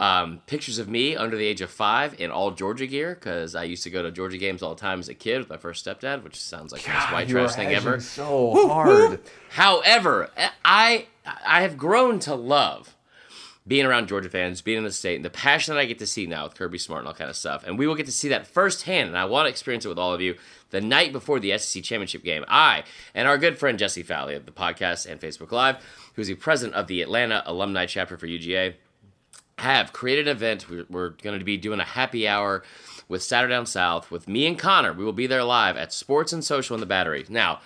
Um, 0.00 0.40
pictures 0.46 0.78
of 0.78 0.88
me 0.88 1.14
under 1.14 1.36
the 1.36 1.44
age 1.44 1.60
of 1.60 1.70
five 1.70 2.18
in 2.18 2.30
all 2.30 2.52
Georgia 2.52 2.86
gear 2.86 3.14
because 3.14 3.54
I 3.54 3.64
used 3.64 3.82
to 3.82 3.90
go 3.90 4.02
to 4.02 4.10
Georgia 4.10 4.38
games 4.38 4.62
all 4.62 4.74
the 4.74 4.80
time 4.80 4.98
as 4.98 5.10
a 5.10 5.14
kid 5.14 5.40
with 5.40 5.50
my 5.50 5.58
first 5.58 5.84
stepdad, 5.84 6.24
which 6.24 6.40
sounds 6.40 6.72
like 6.72 6.82
the 6.82 6.90
most 6.90 7.12
white 7.12 7.28
trash 7.28 7.54
thing 7.54 7.68
ever. 7.68 8.00
So 8.00 8.66
hard. 8.66 9.20
However, 9.50 10.30
I 10.64 11.06
I 11.26 11.60
have 11.60 11.76
grown 11.76 12.18
to 12.20 12.34
love 12.34 12.96
being 13.66 13.84
around 13.84 14.08
Georgia 14.08 14.30
fans, 14.30 14.62
being 14.62 14.78
in 14.78 14.84
the 14.84 14.90
state, 14.90 15.16
and 15.16 15.24
the 15.24 15.30
passion 15.30 15.74
that 15.74 15.80
I 15.80 15.84
get 15.84 15.98
to 15.98 16.06
see 16.06 16.26
now 16.26 16.44
with 16.44 16.54
Kirby 16.54 16.78
Smart 16.78 17.00
and 17.00 17.08
all 17.08 17.14
kind 17.14 17.28
of 17.28 17.36
stuff. 17.36 17.62
And 17.66 17.78
we 17.78 17.86
will 17.86 17.94
get 17.94 18.06
to 18.06 18.12
see 18.12 18.28
that 18.28 18.46
firsthand, 18.46 19.08
and 19.08 19.18
I 19.18 19.26
want 19.26 19.46
to 19.46 19.50
experience 19.50 19.84
it 19.84 19.88
with 19.90 19.98
all 19.98 20.14
of 20.14 20.20
you 20.22 20.36
the 20.70 20.80
night 20.80 21.12
before 21.12 21.38
the 21.38 21.56
SEC 21.58 21.82
championship 21.82 22.24
game. 22.24 22.44
I 22.48 22.84
and 23.14 23.28
our 23.28 23.36
good 23.36 23.58
friend 23.58 23.78
Jesse 23.78 24.02
Fowley 24.02 24.34
of 24.34 24.46
the 24.46 24.52
podcast 24.52 25.04
and 25.04 25.20
Facebook 25.20 25.52
Live, 25.52 25.76
who's 26.14 26.28
the 26.28 26.34
president 26.34 26.74
of 26.74 26.86
the 26.86 27.02
Atlanta 27.02 27.42
alumni 27.44 27.84
chapter 27.84 28.16
for 28.16 28.26
UGA, 28.26 28.74
have 29.60 29.92
created 29.92 30.28
an 30.28 30.36
event. 30.36 30.68
We're, 30.68 30.86
we're 30.90 31.08
going 31.10 31.38
to 31.38 31.44
be 31.44 31.56
doing 31.56 31.80
a 31.80 31.84
happy 31.84 32.26
hour 32.26 32.62
with 33.08 33.22
Saturday 33.22 33.54
Down 33.54 33.66
South 33.66 34.10
with 34.10 34.28
me 34.28 34.46
and 34.46 34.58
Connor. 34.58 34.92
We 34.92 35.04
will 35.04 35.12
be 35.12 35.26
there 35.26 35.44
live 35.44 35.76
at 35.76 35.92
Sports 35.92 36.32
and 36.32 36.44
Social 36.44 36.74
in 36.74 36.80
the 36.80 36.86
Battery. 36.86 37.24
Now, 37.28 37.60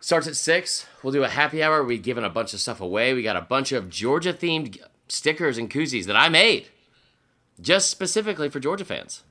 starts 0.00 0.26
at 0.26 0.36
six. 0.36 0.86
We'll 1.02 1.12
do 1.12 1.24
a 1.24 1.28
happy 1.28 1.62
hour. 1.62 1.84
We're 1.84 1.98
giving 1.98 2.24
a 2.24 2.30
bunch 2.30 2.54
of 2.54 2.60
stuff 2.60 2.80
away. 2.80 3.14
We 3.14 3.22
got 3.22 3.36
a 3.36 3.42
bunch 3.42 3.72
of 3.72 3.90
Georgia 3.90 4.32
themed 4.32 4.78
stickers 5.08 5.58
and 5.58 5.70
koozies 5.70 6.06
that 6.06 6.16
I 6.16 6.28
made 6.28 6.68
just 7.60 7.90
specifically 7.90 8.48
for 8.48 8.60
Georgia 8.60 8.84
fans. 8.84 9.22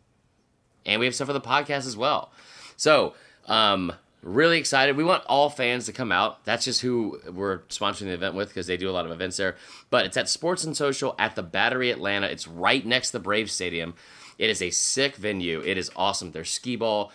And 0.85 0.99
we 0.99 1.05
have 1.05 1.15
stuff 1.15 1.27
for 1.27 1.33
the 1.33 1.41
podcast 1.41 1.85
as 1.85 1.97
well. 1.97 2.31
So, 2.75 3.13
um, 3.45 3.93
really 4.28 4.59
excited. 4.59 4.97
We 4.97 5.03
want 5.03 5.23
all 5.25 5.49
fans 5.49 5.86
to 5.86 5.93
come 5.93 6.11
out. 6.11 6.43
That's 6.43 6.65
just 6.65 6.82
who 6.82 7.19
we're 7.32 7.59
sponsoring 7.69 8.07
the 8.07 8.13
event 8.13 8.36
with 8.36 8.49
because 8.49 8.67
they 8.67 8.78
do 8.78 8.89
a 8.89 8.91
lot 8.91 9.05
of 9.05 9.11
events 9.11 9.38
there. 9.38 9.55
But 9.89 10.05
it's 10.05 10.17
at 10.17 10.30
Sports 10.30 10.63
and 10.63 10.75
Social 10.75 11.15
at 11.17 11.36
the 11.36 11.43
Battery 11.43 11.89
Atlanta. 11.91 12.28
It's 12.28 12.47
right 12.47 12.86
next 12.86 13.07
to 13.07 13.13
the 13.13 13.23
Braves 13.23 13.53
Stadium. 13.53 13.95
It 14.38 14.49
is 14.49 14.61
a 14.61 14.69
sick 14.69 15.15
venue. 15.15 15.61
It 15.61 15.78
is 15.78 15.89
awesome. 15.95 16.32
There's 16.32 16.51
skee 16.51 16.75
ball. 16.75 17.11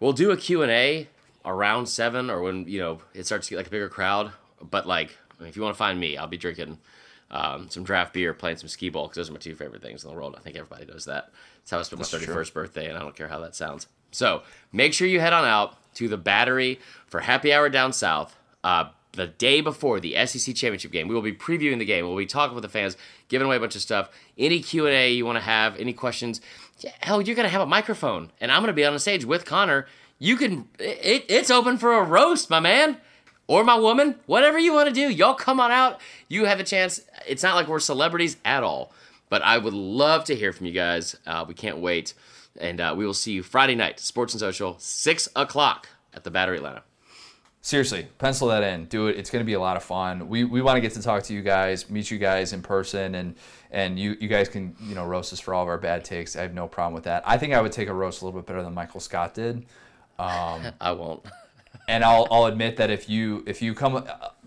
We'll 0.00 0.12
do 0.12 0.30
a 0.30 0.36
Q&A 0.36 1.08
around 1.44 1.86
7 1.86 2.30
or 2.30 2.42
when, 2.42 2.66
you 2.66 2.80
know, 2.80 3.00
it 3.14 3.26
starts 3.26 3.46
to 3.46 3.50
get 3.50 3.58
like 3.58 3.66
a 3.68 3.70
bigger 3.70 3.88
crowd 3.88 4.32
But 4.60 4.86
like, 4.86 5.16
if 5.40 5.56
you 5.56 5.62
want 5.62 5.74
to 5.74 5.78
find 5.78 6.00
me, 6.00 6.16
I'll 6.16 6.26
be 6.26 6.36
drinking 6.36 6.78
um, 7.30 7.68
some 7.70 7.84
draft 7.84 8.12
beer, 8.12 8.32
playing 8.32 8.56
some 8.56 8.68
skee 8.68 8.88
ball 8.88 9.04
because 9.04 9.16
those 9.16 9.30
are 9.30 9.32
my 9.32 9.38
two 9.38 9.54
favorite 9.54 9.82
things 9.82 10.04
in 10.04 10.10
the 10.10 10.16
world. 10.16 10.34
I 10.36 10.40
think 10.40 10.56
everybody 10.56 10.86
knows 10.86 11.04
that. 11.04 11.30
It's 11.62 11.70
how 11.70 11.78
I 11.78 11.82
spent 11.82 12.00
my 12.00 12.06
thirty 12.06 12.26
first 12.26 12.54
birthday, 12.54 12.88
and 12.88 12.96
I 12.96 13.00
don't 13.00 13.16
care 13.16 13.28
how 13.28 13.40
that 13.40 13.54
sounds. 13.56 13.88
So 14.10 14.42
make 14.72 14.94
sure 14.94 15.06
you 15.06 15.20
head 15.20 15.32
on 15.32 15.44
out 15.44 15.76
to 15.94 16.08
the 16.08 16.16
Battery 16.16 16.80
for 17.06 17.20
happy 17.20 17.52
hour 17.52 17.68
down 17.68 17.92
south. 17.92 18.36
Uh, 18.64 18.90
the 19.12 19.26
day 19.26 19.60
before 19.60 19.98
the 19.98 20.14
SEC 20.26 20.54
championship 20.54 20.92
game, 20.92 21.08
we 21.08 21.14
will 21.14 21.22
be 21.22 21.32
previewing 21.32 21.78
the 21.78 21.84
game. 21.84 22.06
We'll 22.06 22.16
be 22.16 22.26
talking 22.26 22.54
with 22.54 22.62
the 22.62 22.68
fans, 22.68 22.96
giving 23.28 23.46
away 23.46 23.56
a 23.56 23.60
bunch 23.60 23.74
of 23.74 23.80
stuff. 23.80 24.10
Any 24.36 24.60
Q 24.60 24.86
and 24.86 24.94
A 24.94 25.12
you 25.12 25.24
want 25.24 25.36
to 25.36 25.44
have, 25.44 25.78
any 25.78 25.92
questions? 25.94 26.40
Hell, 27.00 27.22
you're 27.22 27.36
gonna 27.36 27.48
have 27.48 27.62
a 27.62 27.66
microphone, 27.66 28.30
and 28.40 28.52
I'm 28.52 28.60
gonna 28.60 28.74
be 28.74 28.84
on 28.84 28.92
the 28.92 28.98
stage 28.98 29.24
with 29.24 29.46
Connor. 29.46 29.86
You 30.18 30.36
can. 30.36 30.68
It, 30.78 31.24
it's 31.28 31.50
open 31.50 31.78
for 31.78 31.94
a 31.94 32.02
roast, 32.02 32.50
my 32.50 32.60
man 32.60 32.98
or 33.48 33.64
my 33.64 33.76
woman, 33.76 34.16
whatever 34.26 34.58
you 34.58 34.72
want 34.72 34.88
to 34.88 34.94
do. 34.94 35.08
Y'all 35.08 35.34
come 35.34 35.60
on 35.60 35.70
out. 35.70 36.00
You 36.28 36.46
have 36.46 36.60
a 36.60 36.64
chance. 36.64 37.00
It's 37.26 37.42
not 37.42 37.54
like 37.54 37.68
we're 37.68 37.80
celebrities 37.80 38.36
at 38.44 38.62
all, 38.62 38.92
but 39.28 39.42
I 39.42 39.58
would 39.58 39.74
love 39.74 40.24
to 40.24 40.34
hear 40.34 40.52
from 40.52 40.66
you 40.66 40.72
guys. 40.72 41.16
Uh, 41.26 41.44
we 41.46 41.54
can't 41.54 41.78
wait. 41.78 42.14
And 42.60 42.80
uh, 42.80 42.94
we 42.96 43.06
will 43.06 43.14
see 43.14 43.32
you 43.32 43.42
Friday 43.42 43.74
night, 43.74 44.00
Sports 44.00 44.34
and 44.34 44.40
Social, 44.40 44.76
6 44.78 45.28
o'clock 45.36 45.88
at 46.14 46.24
the 46.24 46.30
Battery 46.30 46.56
Atlanta. 46.56 46.82
Seriously, 47.66 48.06
pencil 48.18 48.46
that 48.48 48.62
in. 48.62 48.84
Do 48.84 49.08
it. 49.08 49.16
It's 49.16 49.28
going 49.28 49.44
to 49.44 49.46
be 49.46 49.54
a 49.54 49.60
lot 49.60 49.76
of 49.76 49.82
fun. 49.82 50.28
We, 50.28 50.44
we 50.44 50.62
want 50.62 50.76
to 50.76 50.80
get 50.80 50.92
to 50.92 51.02
talk 51.02 51.24
to 51.24 51.34
you 51.34 51.42
guys, 51.42 51.90
meet 51.90 52.12
you 52.12 52.16
guys 52.18 52.52
in 52.52 52.62
person, 52.62 53.16
and 53.16 53.34
and 53.72 53.98
you 53.98 54.16
you 54.20 54.28
guys 54.28 54.48
can 54.48 54.76
you 54.80 54.94
know 54.94 55.04
roast 55.04 55.32
us 55.32 55.40
for 55.40 55.52
all 55.52 55.64
of 55.64 55.68
our 55.68 55.76
bad 55.76 56.04
takes. 56.04 56.36
I 56.36 56.42
have 56.42 56.54
no 56.54 56.68
problem 56.68 56.94
with 56.94 57.02
that. 57.04 57.24
I 57.26 57.38
think 57.38 57.54
I 57.54 57.60
would 57.60 57.72
take 57.72 57.88
a 57.88 57.92
roast 57.92 58.22
a 58.22 58.24
little 58.24 58.40
bit 58.40 58.46
better 58.46 58.62
than 58.62 58.72
Michael 58.72 59.00
Scott 59.00 59.34
did. 59.34 59.66
Um, 60.16 60.62
I 60.80 60.92
won't. 60.92 61.24
and 61.88 62.04
I'll 62.04 62.28
I'll 62.30 62.44
admit 62.44 62.76
that 62.76 62.90
if 62.90 63.08
you 63.08 63.42
if 63.48 63.60
you 63.60 63.74
come, 63.74 64.04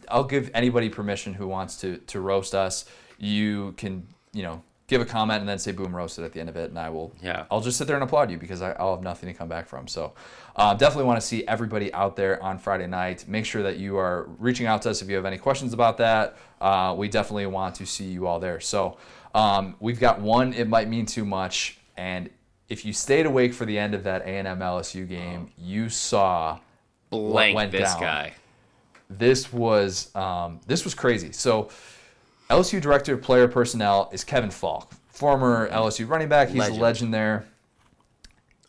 I'll 0.10 0.24
give 0.24 0.50
anybody 0.54 0.88
permission 0.88 1.34
who 1.34 1.46
wants 1.46 1.76
to 1.82 1.98
to 1.98 2.22
roast 2.22 2.56
us. 2.56 2.86
You 3.18 3.74
can 3.76 4.08
you 4.32 4.44
know 4.44 4.64
give 4.90 5.02
a 5.02 5.06
comment 5.06 5.40
and 5.40 5.48
then 5.48 5.60
say 5.60 5.72
boom 5.72 5.96
roasted 5.96 6.26
at 6.26 6.34
the 6.34 6.40
end 6.40 6.50
of 6.50 6.58
it 6.58 6.72
and 6.72 6.80
i 6.80 6.90
will 6.90 7.14
yeah. 7.22 7.46
I'll 7.50 7.62
just 7.62 7.78
sit 7.78 7.86
there 7.86 7.96
and 7.96 8.04
applaud 8.04 8.32
you 8.32 8.38
because 8.38 8.62
I, 8.62 8.76
will 8.82 8.96
have 8.96 9.04
nothing 9.04 9.32
to 9.32 9.38
come 9.38 9.48
back 9.48 9.68
from. 9.68 9.88
So 9.88 10.14
uh, 10.56 10.74
definitely 10.74 11.06
want 11.06 11.22
to 11.22 11.26
see 11.26 11.48
everybody 11.48 11.94
out 11.94 12.16
there 12.16 12.42
on 12.44 12.58
friday 12.58 12.88
night. 12.88 13.26
Make 13.28 13.46
sure 13.46 13.64
that 13.64 13.78
you 13.78 13.98
are 13.98 14.28
reaching 14.40 14.66
out 14.66 14.82
to 14.82 14.90
us 14.90 15.02
if 15.02 15.10
you 15.10 15.16
have 15.16 15.26
any 15.26 15.38
questions 15.38 15.74
about 15.74 15.98
that. 15.98 16.38
Uh, 16.60 16.96
we 16.98 17.08
definitely 17.08 17.46
want 17.46 17.76
to 17.76 17.86
see 17.86 18.06
you 18.06 18.28
all 18.28 18.40
there. 18.40 18.60
So 18.60 18.98
um, 19.34 19.76
we've 19.80 20.00
got 20.00 20.20
one 20.20 20.54
it 20.54 20.68
might 20.68 20.90
mean 20.90 21.06
too 21.06 21.24
much 21.24 21.78
and 21.96 22.30
if 22.68 22.84
you 22.84 22.92
stayed 22.92 23.26
awake 23.28 23.54
for 23.54 23.66
the 23.66 23.78
end 23.78 23.94
of 23.94 24.04
that 24.04 24.24
a&m 24.24 24.60
lsu 24.60 25.08
game 25.08 25.52
you 25.58 25.90
saw 25.90 26.60
blank 27.10 27.56
went 27.56 27.72
this 27.72 27.92
down. 27.94 28.02
guy. 28.02 28.34
This 29.10 29.52
was 29.52 30.14
um, 30.16 30.60
this 30.68 30.84
was 30.84 30.94
crazy. 30.94 31.32
So 31.32 31.70
LSU 32.50 32.82
Director 32.82 33.14
of 33.14 33.22
Player 33.22 33.48
Personnel 33.48 34.10
is 34.12 34.24
Kevin 34.24 34.50
Faulk, 34.50 34.92
former 35.10 35.70
LSU 35.70 36.10
running 36.10 36.30
back. 36.30 36.48
He's 36.48 36.58
legend. 36.58 36.78
a 36.78 36.82
legend 36.82 37.14
there. 37.14 37.46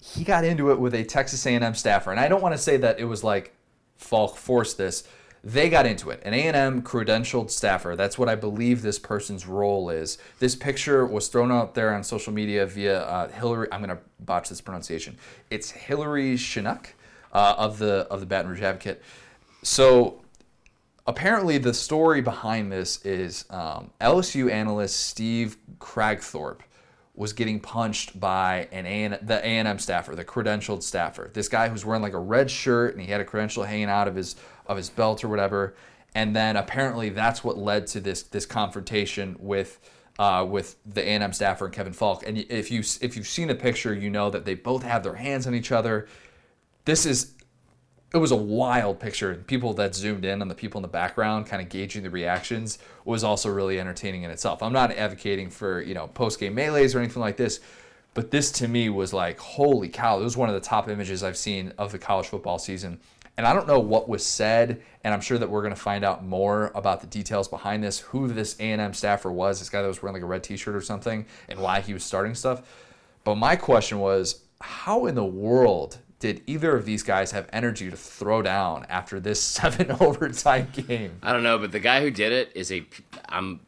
He 0.02 0.22
got 0.22 0.44
into 0.44 0.70
it 0.70 0.78
with 0.78 0.94
a 0.94 1.02
Texas 1.02 1.46
A&M 1.46 1.74
staffer, 1.74 2.10
and 2.10 2.20
I 2.20 2.28
don't 2.28 2.42
want 2.42 2.54
to 2.54 2.58
say 2.60 2.76
that 2.76 3.00
it 3.00 3.04
was 3.04 3.24
like 3.24 3.54
Faulk 3.96 4.36
forced 4.36 4.76
this. 4.76 5.04
They 5.42 5.70
got 5.70 5.86
into 5.86 6.10
it. 6.10 6.20
An 6.26 6.34
A&M 6.34 6.82
credentialed 6.82 7.50
staffer. 7.50 7.96
That's 7.96 8.18
what 8.18 8.28
I 8.28 8.34
believe 8.34 8.82
this 8.82 8.98
person's 8.98 9.46
role 9.46 9.88
is. 9.88 10.18
This 10.38 10.54
picture 10.54 11.06
was 11.06 11.28
thrown 11.28 11.50
out 11.50 11.74
there 11.74 11.94
on 11.94 12.04
social 12.04 12.34
media 12.34 12.66
via 12.66 13.02
uh, 13.04 13.28
Hilary. 13.28 13.68
I'm 13.72 13.82
going 13.82 13.96
to 13.96 14.02
botch 14.18 14.50
this 14.50 14.60
pronunciation. 14.60 15.16
It's 15.48 15.70
Hilary 15.70 16.34
Scheinuk 16.34 16.88
uh, 17.32 17.54
of 17.56 17.78
the 17.78 18.06
of 18.10 18.20
the 18.20 18.26
Baton 18.26 18.50
Rouge 18.50 18.60
Advocate. 18.60 19.02
So 19.62 20.20
apparently 21.10 21.58
the 21.58 21.74
story 21.74 22.20
behind 22.20 22.70
this 22.70 23.04
is 23.04 23.44
um, 23.50 23.90
LSU 24.00 24.50
analyst 24.50 25.08
Steve 25.08 25.56
Kragthorpe 25.78 26.60
was 27.16 27.32
getting 27.32 27.58
punched 27.58 28.18
by 28.18 28.68
an 28.70 28.86
A- 28.86 29.18
the 29.20 29.44
A&M 29.44 29.78
staffer, 29.80 30.14
the 30.14 30.24
credentialed 30.24 30.84
staffer. 30.84 31.28
This 31.34 31.48
guy 31.48 31.68
who's 31.68 31.84
wearing 31.84 32.00
like 32.00 32.12
a 32.12 32.18
red 32.18 32.48
shirt 32.48 32.94
and 32.94 33.02
he 33.02 33.10
had 33.10 33.20
a 33.20 33.24
credential 33.24 33.64
hanging 33.64 33.90
out 33.90 34.06
of 34.06 34.14
his 34.14 34.36
of 34.66 34.76
his 34.76 34.88
belt 34.88 35.24
or 35.24 35.28
whatever. 35.28 35.74
And 36.14 36.34
then 36.34 36.56
apparently 36.56 37.08
that's 37.10 37.42
what 37.42 37.58
led 37.58 37.88
to 37.88 38.00
this 38.00 38.22
this 38.22 38.46
confrontation 38.46 39.36
with 39.40 39.80
uh, 40.20 40.46
with 40.48 40.76
the 40.86 41.02
A&M 41.02 41.32
staffer 41.32 41.64
and 41.64 41.74
Kevin 41.74 41.92
Faulk. 41.92 42.24
And 42.24 42.38
if 42.38 42.70
you 42.70 42.84
if 43.00 43.16
you've 43.16 43.26
seen 43.26 43.48
the 43.48 43.56
picture, 43.56 43.92
you 43.92 44.10
know 44.10 44.30
that 44.30 44.44
they 44.44 44.54
both 44.54 44.84
have 44.84 45.02
their 45.02 45.16
hands 45.16 45.48
on 45.48 45.56
each 45.56 45.72
other. 45.72 46.06
This 46.84 47.04
is 47.04 47.34
it 48.12 48.18
was 48.18 48.32
a 48.32 48.36
wild 48.36 48.98
picture. 48.98 49.34
People 49.46 49.72
that 49.74 49.94
zoomed 49.94 50.24
in 50.24 50.42
on 50.42 50.48
the 50.48 50.54
people 50.54 50.78
in 50.78 50.82
the 50.82 50.88
background, 50.88 51.46
kind 51.46 51.62
of 51.62 51.68
gauging 51.68 52.02
the 52.02 52.10
reactions, 52.10 52.78
was 53.04 53.22
also 53.22 53.48
really 53.48 53.78
entertaining 53.78 54.24
in 54.24 54.30
itself. 54.30 54.62
I'm 54.62 54.72
not 54.72 54.90
advocating 54.92 55.50
for 55.50 55.80
you 55.80 55.94
know 55.94 56.08
post 56.08 56.40
game 56.40 56.54
melees 56.54 56.94
or 56.94 56.98
anything 56.98 57.20
like 57.20 57.36
this, 57.36 57.60
but 58.14 58.30
this 58.30 58.50
to 58.52 58.68
me 58.68 58.88
was 58.88 59.12
like, 59.12 59.38
holy 59.38 59.88
cow! 59.88 60.18
It 60.18 60.24
was 60.24 60.36
one 60.36 60.48
of 60.48 60.54
the 60.54 60.60
top 60.60 60.88
images 60.88 61.22
I've 61.22 61.36
seen 61.36 61.72
of 61.78 61.92
the 61.92 61.98
college 61.98 62.26
football 62.26 62.58
season. 62.58 63.00
And 63.36 63.46
I 63.46 63.54
don't 63.54 63.66
know 63.66 63.80
what 63.80 64.06
was 64.06 64.26
said, 64.26 64.82
and 65.02 65.14
I'm 65.14 65.22
sure 65.22 65.38
that 65.38 65.48
we're 65.48 65.62
going 65.62 65.74
to 65.74 65.80
find 65.80 66.04
out 66.04 66.22
more 66.22 66.72
about 66.74 67.00
the 67.00 67.06
details 67.06 67.48
behind 67.48 67.82
this, 67.82 68.00
who 68.00 68.28
this 68.28 68.54
A&M 68.60 68.92
staffer 68.92 69.32
was, 69.32 69.60
this 69.60 69.70
guy 69.70 69.80
that 69.80 69.88
was 69.88 70.02
wearing 70.02 70.12
like 70.12 70.22
a 70.22 70.26
red 70.26 70.42
T-shirt 70.42 70.74
or 70.74 70.82
something, 70.82 71.24
and 71.48 71.58
why 71.58 71.80
he 71.80 71.94
was 71.94 72.04
starting 72.04 72.34
stuff. 72.34 72.60
But 73.24 73.36
my 73.36 73.56
question 73.56 73.98
was, 73.98 74.42
how 74.60 75.06
in 75.06 75.14
the 75.14 75.24
world 75.24 75.98
did 76.20 76.42
either 76.46 76.76
of 76.76 76.84
these 76.84 77.02
guys 77.02 77.32
have 77.32 77.48
energy 77.52 77.90
to 77.90 77.96
throw 77.96 78.42
down 78.42 78.86
after 78.88 79.18
this 79.18 79.42
seven 79.42 79.90
overtime 80.00 80.68
game? 80.72 81.18
I 81.22 81.32
don't 81.32 81.42
know, 81.42 81.58
but 81.58 81.72
the 81.72 81.80
guy 81.80 82.02
who 82.02 82.10
did 82.12 82.32
it 82.32 82.52
is 82.54 82.70
a 82.70 82.86
I'm 83.28 83.60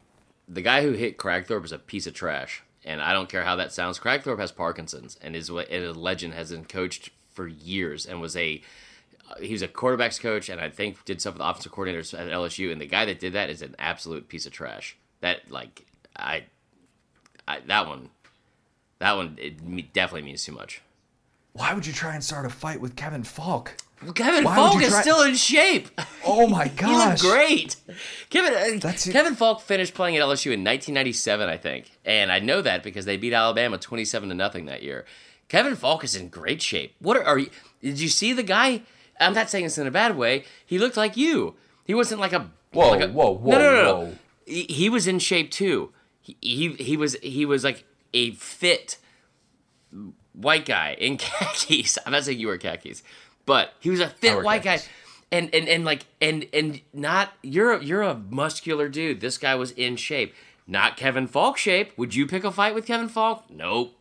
the 0.47 0.61
guy 0.61 0.83
who 0.83 0.91
hit 0.91 1.17
Kragthorpe 1.17 1.65
is 1.65 1.71
a 1.71 1.79
piece 1.79 2.07
of 2.07 2.13
trash, 2.13 2.63
and 2.85 3.01
I 3.01 3.11
don't 3.11 3.29
care 3.29 3.43
how 3.43 3.55
that 3.57 3.73
sounds. 3.73 3.99
Kragthorpe 3.99 4.39
has 4.39 4.51
Parkinson's 4.51 5.17
and 5.21 5.35
is 5.35 5.51
what 5.51 5.71
a 5.71 5.91
legend, 5.91 6.33
has 6.35 6.51
been 6.51 6.65
coached 6.65 7.09
for 7.31 7.47
years, 7.47 8.05
and 8.05 8.21
was 8.21 8.37
a 8.37 8.61
uh, 9.29 9.35
he 9.39 9.53
was 9.53 9.61
a 9.61 9.67
quarterbacks 9.67 10.19
coach, 10.19 10.49
and 10.49 10.61
I 10.61 10.69
think 10.69 11.03
did 11.05 11.21
stuff 11.21 11.33
with 11.33 11.41
offensive 11.41 11.71
coordinators 11.71 12.17
at 12.17 12.31
LSU. 12.31 12.71
And 12.71 12.79
the 12.79 12.85
guy 12.85 13.05
that 13.05 13.19
did 13.19 13.33
that 13.33 13.49
is 13.49 13.61
an 13.61 13.75
absolute 13.79 14.27
piece 14.27 14.45
of 14.45 14.51
trash. 14.51 14.95
That 15.21 15.49
like 15.49 15.85
I, 16.15 16.43
I 17.47 17.61
that 17.61 17.87
one, 17.87 18.09
that 18.99 19.15
one 19.15 19.37
it 19.41 19.93
definitely 19.93 20.27
means 20.27 20.45
too 20.45 20.51
much 20.51 20.81
why 21.53 21.73
would 21.73 21.85
you 21.85 21.93
try 21.93 22.13
and 22.13 22.23
start 22.23 22.45
a 22.45 22.49
fight 22.49 22.81
with 22.81 22.95
Kevin 22.95 23.23
Faulk? 23.23 23.75
Kevin 24.15 24.43
Why 24.43 24.55
Faulk 24.55 24.81
is 24.81 24.89
try- 24.89 25.01
still 25.01 25.21
in 25.21 25.35
shape. 25.35 25.87
Oh 26.25 26.47
my 26.47 26.67
gosh, 26.67 27.21
he 27.21 27.27
looked 27.27 27.35
great. 27.35 27.75
Kevin 28.29 28.81
uh, 28.83 28.93
Kevin 29.11 29.35
Faulk 29.35 29.61
finished 29.61 29.93
playing 29.93 30.17
at 30.17 30.23
LSU 30.23 30.47
in 30.47 30.59
1997, 30.63 31.47
I 31.47 31.55
think, 31.55 31.91
and 32.03 32.31
I 32.31 32.39
know 32.39 32.61
that 32.61 32.83
because 32.83 33.05
they 33.05 33.15
beat 33.15 33.33
Alabama 33.33 33.77
27 33.77 34.29
to 34.29 34.35
nothing 34.35 34.65
that 34.65 34.83
year. 34.83 35.05
Kevin 35.47 35.75
Faulk 35.75 36.03
is 36.03 36.15
in 36.15 36.29
great 36.29 36.61
shape. 36.61 36.95
What 36.99 37.15
are, 37.15 37.23
are 37.23 37.39
you? 37.39 37.49
Did 37.81 37.99
you 37.99 38.09
see 38.09 38.33
the 38.33 38.43
guy? 38.43 38.81
I'm 39.19 39.33
not 39.33 39.49
saying 39.49 39.65
this 39.65 39.77
in 39.77 39.87
a 39.87 39.91
bad 39.91 40.17
way. 40.17 40.43
He 40.65 40.79
looked 40.79 40.97
like 40.97 41.15
you. 41.15 41.55
He 41.85 41.93
wasn't 41.93 42.19
like 42.19 42.33
a 42.33 42.49
whoa, 42.71 42.89
like 42.89 43.01
a, 43.01 43.07
whoa, 43.07 43.31
whoa, 43.31 43.51
no, 43.51 43.59
no, 43.59 43.73
no, 43.73 43.83
no. 43.83 44.17
He, 44.45 44.63
he 44.63 44.89
was 44.89 45.07
in 45.07 45.19
shape 45.19 45.51
too. 45.51 45.91
He, 46.19 46.37
he 46.41 46.69
he 46.73 46.97
was 46.97 47.15
he 47.21 47.45
was 47.45 47.63
like 47.63 47.85
a 48.13 48.31
fit 48.31 48.97
white 50.33 50.65
guy 50.65 50.95
in 50.99 51.17
khakis. 51.17 51.97
I'm 52.05 52.11
not 52.11 52.23
saying 52.25 52.39
you 52.39 52.47
wear 52.47 52.57
khakis, 52.57 53.03
but 53.45 53.73
he 53.79 53.89
was 53.89 53.99
a 53.99 54.09
fit 54.09 54.43
white 54.43 54.63
khakis. 54.63 54.85
guy. 54.85 54.91
And, 55.31 55.49
and 55.53 55.67
and 55.67 55.83
like 55.83 56.05
and 56.21 56.45
and 56.53 56.81
not 56.93 57.33
you're 57.41 57.71
a, 57.73 57.83
you're 57.83 58.03
a 58.03 58.13
muscular 58.13 58.87
dude. 58.87 59.19
This 59.19 59.39
guy 59.39 59.55
was 59.55 59.71
in 59.71 59.95
shape, 59.95 60.35
not 60.67 60.95
Kevin 60.95 61.25
Faulk 61.25 61.57
shape. 61.57 61.97
Would 61.97 62.13
you 62.13 62.27
pick 62.27 62.43
a 62.43 62.51
fight 62.51 62.75
with 62.75 62.85
Kevin 62.85 63.07
Faulk? 63.07 63.45
Nope. 63.49 63.95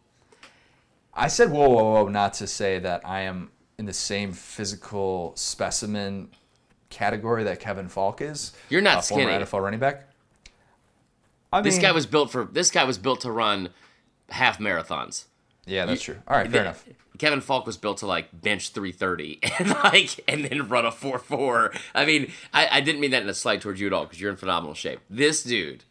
I 1.15 1.29
said 1.29 1.51
whoa 1.51 1.71
whoa 1.71 1.93
whoa 1.93 2.09
not 2.09 2.35
to 2.35 2.47
say 2.47 2.79
that 2.81 3.07
I 3.07 3.21
am 3.21 3.51
in 3.79 3.87
the 3.87 3.95
same 3.95 4.33
physical 4.33 5.33
specimen 5.35 6.29
category 6.91 7.45
that 7.45 7.61
Kevin 7.61 7.89
Faulk 7.89 8.21
is. 8.21 8.53
You're 8.69 8.83
not 8.83 9.05
skinny. 9.05 9.25
Former 9.25 9.45
NFL 9.45 9.63
running 9.63 9.81
back. 9.81 10.09
I 11.53 11.61
this 11.61 11.79
guy 11.79 11.93
was 11.93 12.07
built 12.07 12.31
for. 12.31 12.45
This 12.45 12.71
guy 12.71 12.85
was 12.85 12.99
built 12.99 13.23
to 13.23 13.33
run 13.33 13.71
half 14.31 14.59
marathons. 14.59 15.25
Yeah, 15.67 15.87
that's 15.87 16.07
you, 16.07 16.15
true. 16.15 16.23
All 16.27 16.37
right, 16.37 16.51
fair 16.51 16.63
enough. 16.63 16.85
Kevin 17.19 17.41
Faulk 17.41 17.67
was 17.67 17.77
built 17.77 17.99
to 17.99 18.07
like 18.07 18.29
bench 18.33 18.71
330 18.71 19.39
and 19.59 19.69
like 19.69 20.25
and 20.27 20.45
then 20.45 20.69
run 20.69 20.85
a 20.85 20.91
4-4. 20.91 21.79
I 21.95 22.05
mean, 22.05 22.33
I, 22.53 22.79
I 22.79 22.81
didn't 22.81 23.01
mean 23.01 23.13
that 23.13 23.23
in 23.23 23.29
a 23.29 23.35
slight 23.35 23.61
towards 23.61 23.81
you 23.81 23.87
at 23.87 23.93
all 23.93 24.05
because 24.05 24.21
you're 24.21 24.31
in 24.31 24.37
phenomenal 24.37 24.75
shape. 24.75 25.01
This 25.09 25.43
dude, 25.43 25.85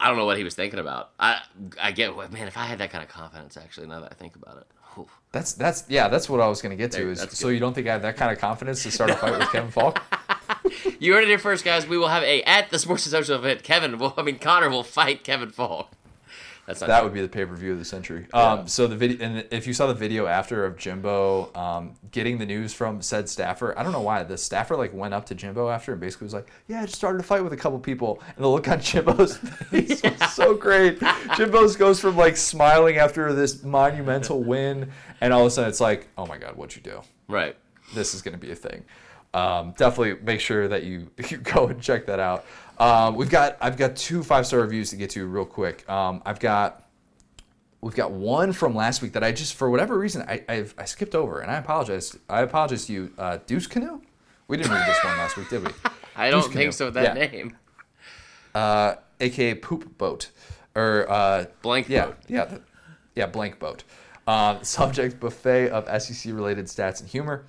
I 0.00 0.08
don't 0.08 0.16
know 0.16 0.24
what 0.24 0.36
he 0.36 0.44
was 0.44 0.54
thinking 0.54 0.80
about. 0.80 1.10
I 1.18 1.42
I 1.80 1.92
get 1.92 2.16
man, 2.32 2.48
if 2.48 2.56
I 2.56 2.64
had 2.64 2.78
that 2.78 2.90
kind 2.90 3.04
of 3.04 3.10
confidence, 3.10 3.56
actually, 3.56 3.86
now 3.86 4.00
that 4.00 4.12
I 4.12 4.14
think 4.14 4.36
about 4.36 4.58
it. 4.58 4.66
Whew. 4.94 5.08
That's 5.32 5.52
that's 5.52 5.84
yeah, 5.88 6.08
that's 6.08 6.28
what 6.28 6.40
I 6.40 6.48
was 6.48 6.60
gonna 6.60 6.76
get 6.76 6.90
to. 6.92 6.98
There, 6.98 7.10
is 7.10 7.26
so 7.30 7.48
you 7.48 7.60
don't 7.60 7.74
think 7.74 7.86
I 7.86 7.92
have 7.92 8.02
that 8.02 8.16
kind 8.16 8.32
of 8.32 8.38
confidence 8.38 8.82
to 8.82 8.90
start 8.90 9.10
a 9.10 9.14
fight 9.14 9.38
with 9.38 9.50
Kevin 9.52 9.70
Faulk? 9.70 10.02
you 10.98 11.12
heard 11.12 11.24
it 11.24 11.28
here 11.28 11.38
first, 11.38 11.64
guys. 11.64 11.86
We 11.86 11.98
will 11.98 12.08
have 12.08 12.22
a 12.22 12.42
at 12.42 12.70
the 12.70 12.78
Sports 12.78 13.06
and 13.06 13.12
Social 13.12 13.36
event. 13.36 13.62
Kevin 13.62 13.98
will, 13.98 14.14
I 14.16 14.22
mean 14.22 14.38
Connor 14.38 14.70
will 14.70 14.82
fight 14.82 15.24
Kevin 15.24 15.50
Faulk. 15.50 15.92
That's 16.68 16.80
that 16.80 16.98
true. 16.98 17.04
would 17.04 17.14
be 17.14 17.22
the 17.22 17.28
pay 17.28 17.46
per 17.46 17.56
view 17.56 17.72
of 17.72 17.78
the 17.78 17.84
century. 17.84 18.26
Um, 18.34 18.68
so 18.68 18.86
the 18.86 18.94
video, 18.94 19.24
and 19.24 19.44
if 19.50 19.66
you 19.66 19.72
saw 19.72 19.86
the 19.86 19.94
video 19.94 20.26
after 20.26 20.66
of 20.66 20.76
Jimbo 20.76 21.50
um, 21.54 21.94
getting 22.10 22.36
the 22.36 22.44
news 22.44 22.74
from 22.74 23.00
said 23.00 23.26
staffer, 23.26 23.76
I 23.78 23.82
don't 23.82 23.92
know 23.92 24.02
why 24.02 24.22
the 24.22 24.36
staffer 24.36 24.76
like 24.76 24.92
went 24.92 25.14
up 25.14 25.24
to 25.26 25.34
Jimbo 25.34 25.70
after 25.70 25.92
and 25.92 26.00
basically 26.00 26.26
was 26.26 26.34
like, 26.34 26.50
"Yeah, 26.66 26.82
I 26.82 26.84
just 26.84 26.96
started 26.96 27.20
a 27.20 27.24
fight 27.24 27.42
with 27.42 27.54
a 27.54 27.56
couple 27.56 27.78
people," 27.78 28.22
and 28.36 28.44
the 28.44 28.48
look 28.48 28.68
on 28.68 28.80
Jimbo's 28.82 29.38
face 29.38 30.02
was 30.02 30.32
so 30.34 30.54
great. 30.54 31.00
Jimbo's 31.36 31.74
goes 31.74 32.00
from 32.00 32.18
like 32.18 32.36
smiling 32.36 32.98
after 32.98 33.32
this 33.32 33.64
monumental 33.64 34.42
win, 34.44 34.90
and 35.22 35.32
all 35.32 35.40
of 35.40 35.46
a 35.46 35.50
sudden 35.50 35.70
it's 35.70 35.80
like, 35.80 36.08
"Oh 36.18 36.26
my 36.26 36.36
God, 36.36 36.54
what'd 36.54 36.76
you 36.76 36.82
do?" 36.82 37.00
Right. 37.28 37.56
this 37.94 38.12
is 38.12 38.20
going 38.20 38.32
to 38.32 38.38
be 38.38 38.52
a 38.52 38.54
thing. 38.54 38.84
Um, 39.34 39.74
definitely 39.76 40.22
make 40.24 40.40
sure 40.40 40.68
that 40.68 40.84
you, 40.84 41.10
you 41.30 41.36
go 41.38 41.68
and 41.68 41.80
check 41.80 42.06
that 42.06 42.18
out. 42.18 42.44
Um, 42.78 43.16
we've 43.16 43.30
got 43.30 43.56
I've 43.60 43.76
got 43.76 43.96
two 43.96 44.22
five 44.22 44.46
star 44.46 44.60
reviews 44.60 44.90
to 44.90 44.96
get 44.96 45.10
to 45.10 45.26
real 45.26 45.44
quick. 45.44 45.88
Um, 45.90 46.22
I've 46.24 46.38
got 46.40 46.84
we've 47.80 47.94
got 47.94 48.12
one 48.12 48.52
from 48.52 48.74
last 48.74 49.02
week 49.02 49.12
that 49.12 49.24
I 49.24 49.32
just 49.32 49.54
for 49.54 49.68
whatever 49.70 49.98
reason 49.98 50.22
I 50.28 50.44
I've, 50.48 50.74
I 50.78 50.84
skipped 50.84 51.14
over 51.14 51.40
and 51.40 51.50
I 51.50 51.56
apologize. 51.56 52.16
I 52.28 52.42
apologize 52.42 52.86
to 52.86 52.92
you, 52.92 53.12
uh, 53.18 53.38
Deuce 53.46 53.66
Canoe. 53.66 54.00
We 54.46 54.56
didn't 54.56 54.72
read 54.72 54.86
this 54.88 55.02
one 55.04 55.16
last 55.18 55.36
week, 55.36 55.48
did 55.50 55.64
we? 55.64 55.70
I 56.16 56.30
don't 56.30 56.42
Deuce 56.44 56.52
think 56.52 56.72
so 56.72 56.90
that 56.90 57.16
Yeah. 57.16 57.26
name. 57.26 57.56
uh, 58.54 58.94
aka 59.20 59.54
Poop 59.54 59.98
Boat, 59.98 60.30
or 60.74 61.06
uh, 61.10 61.44
Blank 61.62 61.88
yeah, 61.88 62.06
boat. 62.06 62.16
yeah, 62.28 62.44
th- 62.44 62.62
yeah, 63.14 63.26
blank 63.26 63.58
boat. 63.58 63.82
Um, 64.26 64.58
subject 64.62 65.18
buffet 65.20 65.70
of 65.70 65.84
SEC 66.02 66.32
related 66.32 66.66
stats 66.66 67.00
and 67.00 67.08
humor. 67.08 67.44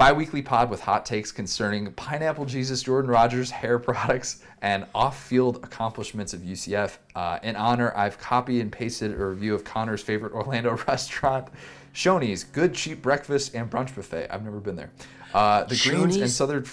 Biweekly 0.00 0.40
pod 0.40 0.70
with 0.70 0.80
hot 0.80 1.04
takes 1.04 1.30
concerning 1.30 1.92
pineapple 1.92 2.46
Jesus, 2.46 2.82
Jordan 2.82 3.10
Rodgers, 3.10 3.50
hair 3.50 3.78
products, 3.78 4.40
and 4.62 4.86
off-field 4.94 5.56
accomplishments 5.56 6.32
of 6.32 6.40
UCF. 6.40 6.96
Uh, 7.14 7.38
in 7.42 7.54
honor, 7.54 7.92
I've 7.94 8.18
copied 8.18 8.62
and 8.62 8.72
pasted 8.72 9.12
a 9.12 9.26
review 9.26 9.54
of 9.54 9.62
Connor's 9.62 10.00
favorite 10.00 10.32
Orlando 10.32 10.78
restaurant, 10.88 11.48
Shoney's 11.92 12.44
Good 12.44 12.72
Cheap 12.72 13.02
Breakfast 13.02 13.54
and 13.54 13.70
Brunch 13.70 13.94
Buffet. 13.94 14.28
I've 14.30 14.42
never 14.42 14.58
been 14.58 14.74
there. 14.74 14.90
Uh, 15.34 15.64
the 15.64 15.76
greens 15.76 16.16
and 16.16 16.30
southern. 16.30 16.64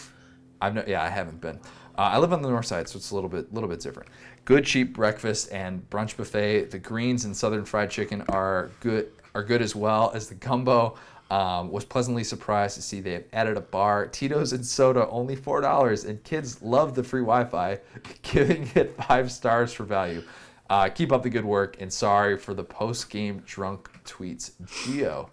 I've 0.61 0.73
no, 0.73 0.85
yeah, 0.87 1.03
I 1.03 1.09
haven't 1.09 1.41
been. 1.41 1.59
Uh, 1.97 2.03
I 2.03 2.19
live 2.19 2.31
on 2.31 2.41
the 2.41 2.47
north 2.47 2.67
side, 2.67 2.87
so 2.87 2.95
it's 2.95 3.11
a 3.11 3.15
little 3.15 3.29
bit, 3.29 3.53
little 3.53 3.67
bit 3.67 3.81
different. 3.81 4.07
Good 4.45 4.63
cheap 4.63 4.93
breakfast 4.93 5.51
and 5.51 5.85
brunch 5.89 6.15
buffet. 6.15 6.71
The 6.71 6.79
greens 6.79 7.25
and 7.25 7.35
southern 7.35 7.65
fried 7.65 7.89
chicken 7.89 8.23
are 8.29 8.71
good, 8.79 9.11
are 9.35 9.43
good 9.43 9.61
as 9.61 9.75
well 9.75 10.13
as 10.15 10.29
the 10.29 10.35
gumbo. 10.35 10.97
Um, 11.29 11.71
was 11.71 11.83
pleasantly 11.83 12.23
surprised 12.23 12.75
to 12.75 12.81
see 12.81 13.01
they 13.01 13.11
have 13.11 13.25
added 13.33 13.57
a 13.57 13.61
bar, 13.61 14.07
Tito's 14.07 14.53
and 14.53 14.65
soda, 14.65 15.07
only 15.09 15.35
four 15.35 15.59
dollars, 15.59 16.05
and 16.05 16.23
kids 16.23 16.61
love 16.61 16.95
the 16.95 17.03
free 17.03 17.21
Wi-Fi, 17.21 17.79
giving 18.21 18.69
it 18.75 18.95
five 19.03 19.29
stars 19.31 19.73
for 19.73 19.83
value. 19.83 20.23
Uh, 20.69 20.87
keep 20.89 21.11
up 21.11 21.23
the 21.23 21.29
good 21.29 21.45
work, 21.45 21.75
and 21.81 21.91
sorry 21.91 22.37
for 22.37 22.53
the 22.53 22.63
post-game 22.63 23.43
drunk 23.45 23.89
tweets, 24.05 24.51
Geo. 24.85 25.29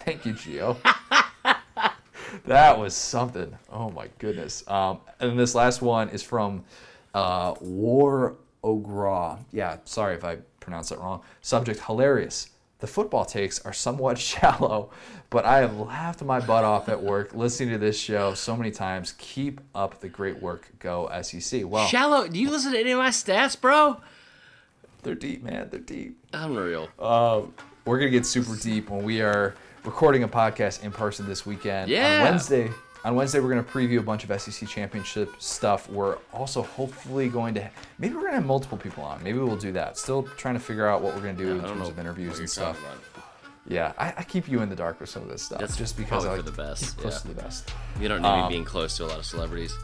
Thank 0.00 0.26
you, 0.26 0.32
Geo. 0.34 0.76
That 2.44 2.78
was 2.78 2.94
something. 2.94 3.56
Oh 3.70 3.90
my 3.90 4.08
goodness. 4.18 4.66
Um, 4.68 5.00
and 5.20 5.38
this 5.38 5.54
last 5.54 5.82
one 5.82 6.08
is 6.10 6.22
from 6.22 6.64
uh, 7.14 7.54
War 7.60 8.36
Ogra. 8.62 9.38
Yeah, 9.52 9.78
sorry 9.84 10.14
if 10.14 10.24
I 10.24 10.36
pronounced 10.60 10.90
that 10.90 10.98
wrong. 10.98 11.22
Subject 11.40 11.80
hilarious. 11.80 12.50
The 12.80 12.86
football 12.86 13.24
takes 13.24 13.58
are 13.64 13.72
somewhat 13.72 14.18
shallow, 14.30 14.90
but 15.30 15.44
I 15.44 15.58
have 15.58 15.78
laughed 15.78 16.22
my 16.22 16.40
butt 16.40 16.64
off 16.64 16.88
at 16.88 17.02
work 17.02 17.34
listening 17.34 17.70
to 17.70 17.78
this 17.78 17.98
show 17.98 18.34
so 18.34 18.56
many 18.56 18.70
times. 18.70 19.14
Keep 19.18 19.60
up 19.74 20.00
the 20.00 20.08
great 20.08 20.40
work. 20.40 20.68
Go 20.78 21.10
SEC. 21.22 21.62
Well, 21.64 21.86
Shallow. 21.86 22.28
Do 22.28 22.38
you 22.38 22.50
listen 22.50 22.72
to 22.72 22.78
any 22.78 22.92
of 22.92 22.98
my 22.98 23.10
stats, 23.10 23.60
bro? 23.60 24.00
they're 25.02 25.14
deep, 25.14 25.42
man. 25.42 25.68
They're 25.70 25.80
deep. 25.80 26.18
Unreal. 26.32 26.88
Um, 26.98 27.54
we're 27.84 27.98
gonna 27.98 28.10
get 28.10 28.26
super 28.26 28.56
deep 28.56 28.90
when 28.90 29.04
we 29.04 29.22
are 29.22 29.54
recording 29.84 30.22
a 30.22 30.28
podcast 30.28 30.84
in 30.84 30.92
person 30.92 31.26
this 31.26 31.46
weekend. 31.46 31.90
Yeah. 31.90 32.18
On 32.18 32.24
Wednesday. 32.24 32.70
On 33.04 33.14
Wednesday, 33.14 33.38
we're 33.40 33.48
gonna 33.48 33.62
preview 33.62 33.98
a 33.98 34.02
bunch 34.02 34.24
of 34.28 34.40
SEC 34.40 34.68
championship 34.68 35.32
stuff. 35.38 35.88
We're 35.88 36.16
also 36.32 36.62
hopefully 36.62 37.28
going 37.28 37.54
to 37.54 37.70
maybe 37.98 38.14
we're 38.14 38.22
gonna 38.22 38.34
have 38.34 38.46
multiple 38.46 38.76
people 38.76 39.04
on. 39.04 39.22
Maybe 39.22 39.38
we'll 39.38 39.56
do 39.56 39.72
that. 39.72 39.96
Still 39.96 40.24
trying 40.36 40.54
to 40.54 40.60
figure 40.60 40.86
out 40.86 41.00
what 41.00 41.14
we're 41.14 41.20
gonna 41.20 41.34
do 41.34 41.52
in 41.52 41.60
terms 41.62 41.88
of 41.88 41.98
interviews 41.98 42.38
and 42.40 42.50
stuff. 42.50 42.78
Yeah, 43.68 43.92
I, 43.98 44.14
I 44.18 44.22
keep 44.24 44.48
you 44.48 44.62
in 44.62 44.70
the 44.70 44.76
dark 44.76 44.98
with 44.98 45.10
some 45.10 45.22
of 45.22 45.28
this 45.28 45.42
stuff. 45.42 45.60
That's 45.60 45.76
just 45.76 45.96
because 45.96 46.24
I 46.24 46.32
like 46.36 46.44
the 46.46 46.52
best, 46.52 46.96
close 46.96 47.14
yeah. 47.16 47.18
to 47.20 47.28
the 47.36 47.42
best. 47.42 47.70
You 48.00 48.08
don't 48.08 48.22
need 48.22 48.28
Um, 48.28 48.44
me 48.44 48.48
being 48.48 48.64
close 48.64 48.96
to 48.96 49.04
a 49.04 49.08
lot 49.08 49.18
of 49.18 49.26
celebrities. 49.26 49.74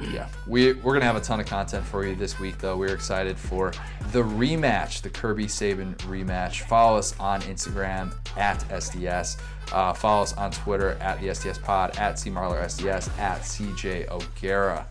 Yeah, 0.00 0.28
we 0.46 0.72
we're 0.72 0.92
gonna 0.92 1.04
have 1.04 1.16
a 1.16 1.20
ton 1.20 1.40
of 1.40 1.46
content 1.46 1.84
for 1.84 2.04
you 2.04 2.14
this 2.14 2.38
week, 2.38 2.58
though. 2.58 2.76
We're 2.76 2.94
excited 2.94 3.38
for 3.38 3.72
the 4.12 4.22
rematch, 4.22 5.02
the 5.02 5.10
Kirby 5.10 5.46
Saban 5.46 5.96
rematch. 5.98 6.62
Follow 6.62 6.98
us 6.98 7.18
on 7.20 7.40
Instagram 7.42 8.12
at 8.36 8.60
SDS. 8.68 9.38
Uh, 9.72 9.92
follow 9.92 10.22
us 10.22 10.34
on 10.34 10.50
Twitter 10.50 10.92
at 11.00 11.20
the 11.20 11.28
SDS 11.28 11.62
Pod, 11.62 11.96
at 11.96 12.18
C 12.18 12.30
Marler 12.30 12.62
SDS, 12.64 13.16
at 13.18 13.40
CJ 13.42 14.10
O'Gara. 14.10 14.86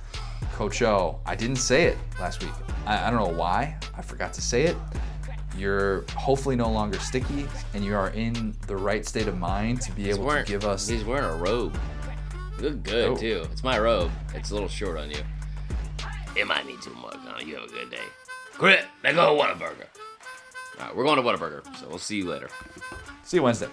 Coach 0.53 0.81
O, 0.81 1.19
I 1.25 1.35
didn't 1.35 1.55
say 1.57 1.85
it 1.85 1.97
last 2.19 2.43
week. 2.43 2.53
I, 2.85 3.07
I 3.07 3.09
don't 3.09 3.19
know 3.19 3.37
why. 3.37 3.77
I 3.97 4.01
forgot 4.01 4.33
to 4.33 4.41
say 4.41 4.63
it. 4.63 4.77
You're 5.57 6.03
hopefully 6.15 6.55
no 6.55 6.69
longer 6.71 6.99
sticky, 6.99 7.47
and 7.73 7.83
you 7.83 7.95
are 7.95 8.09
in 8.09 8.55
the 8.67 8.75
right 8.75 9.05
state 9.05 9.27
of 9.27 9.37
mind 9.37 9.81
to 9.81 9.91
be 9.91 10.03
He's 10.05 10.15
able 10.15 10.25
wearing, 10.25 10.45
to 10.45 10.51
give 10.51 10.65
us. 10.65 10.87
He's 10.87 11.03
wearing 11.03 11.25
a 11.25 11.35
robe. 11.35 11.77
You 12.57 12.69
look 12.69 12.83
good 12.83 13.09
Oh. 13.09 13.15
too. 13.15 13.47
It's 13.51 13.63
my 13.63 13.79
robe. 13.79 14.11
It's 14.33 14.51
a 14.51 14.53
little 14.53 14.69
short 14.69 14.97
on 14.97 15.09
you. 15.11 15.17
It 16.35 16.47
might 16.47 16.65
need 16.65 16.81
too 16.81 16.93
much. 16.95 17.17
No, 17.25 17.37
you 17.45 17.55
have 17.55 17.65
a 17.65 17.67
good 17.67 17.89
day. 17.91 17.97
Quit. 18.57 18.85
They 19.03 19.13
go 19.13 19.35
to 19.35 19.41
Whataburger. 19.43 19.87
All 20.79 20.85
right, 20.87 20.95
we're 20.95 21.03
going 21.03 21.17
to 21.17 21.23
Whataburger, 21.23 21.63
so 21.77 21.87
we'll 21.87 21.97
see 21.99 22.17
you 22.17 22.25
later. 22.29 22.49
See 23.23 23.37
you 23.37 23.43
Wednesday. 23.43 23.67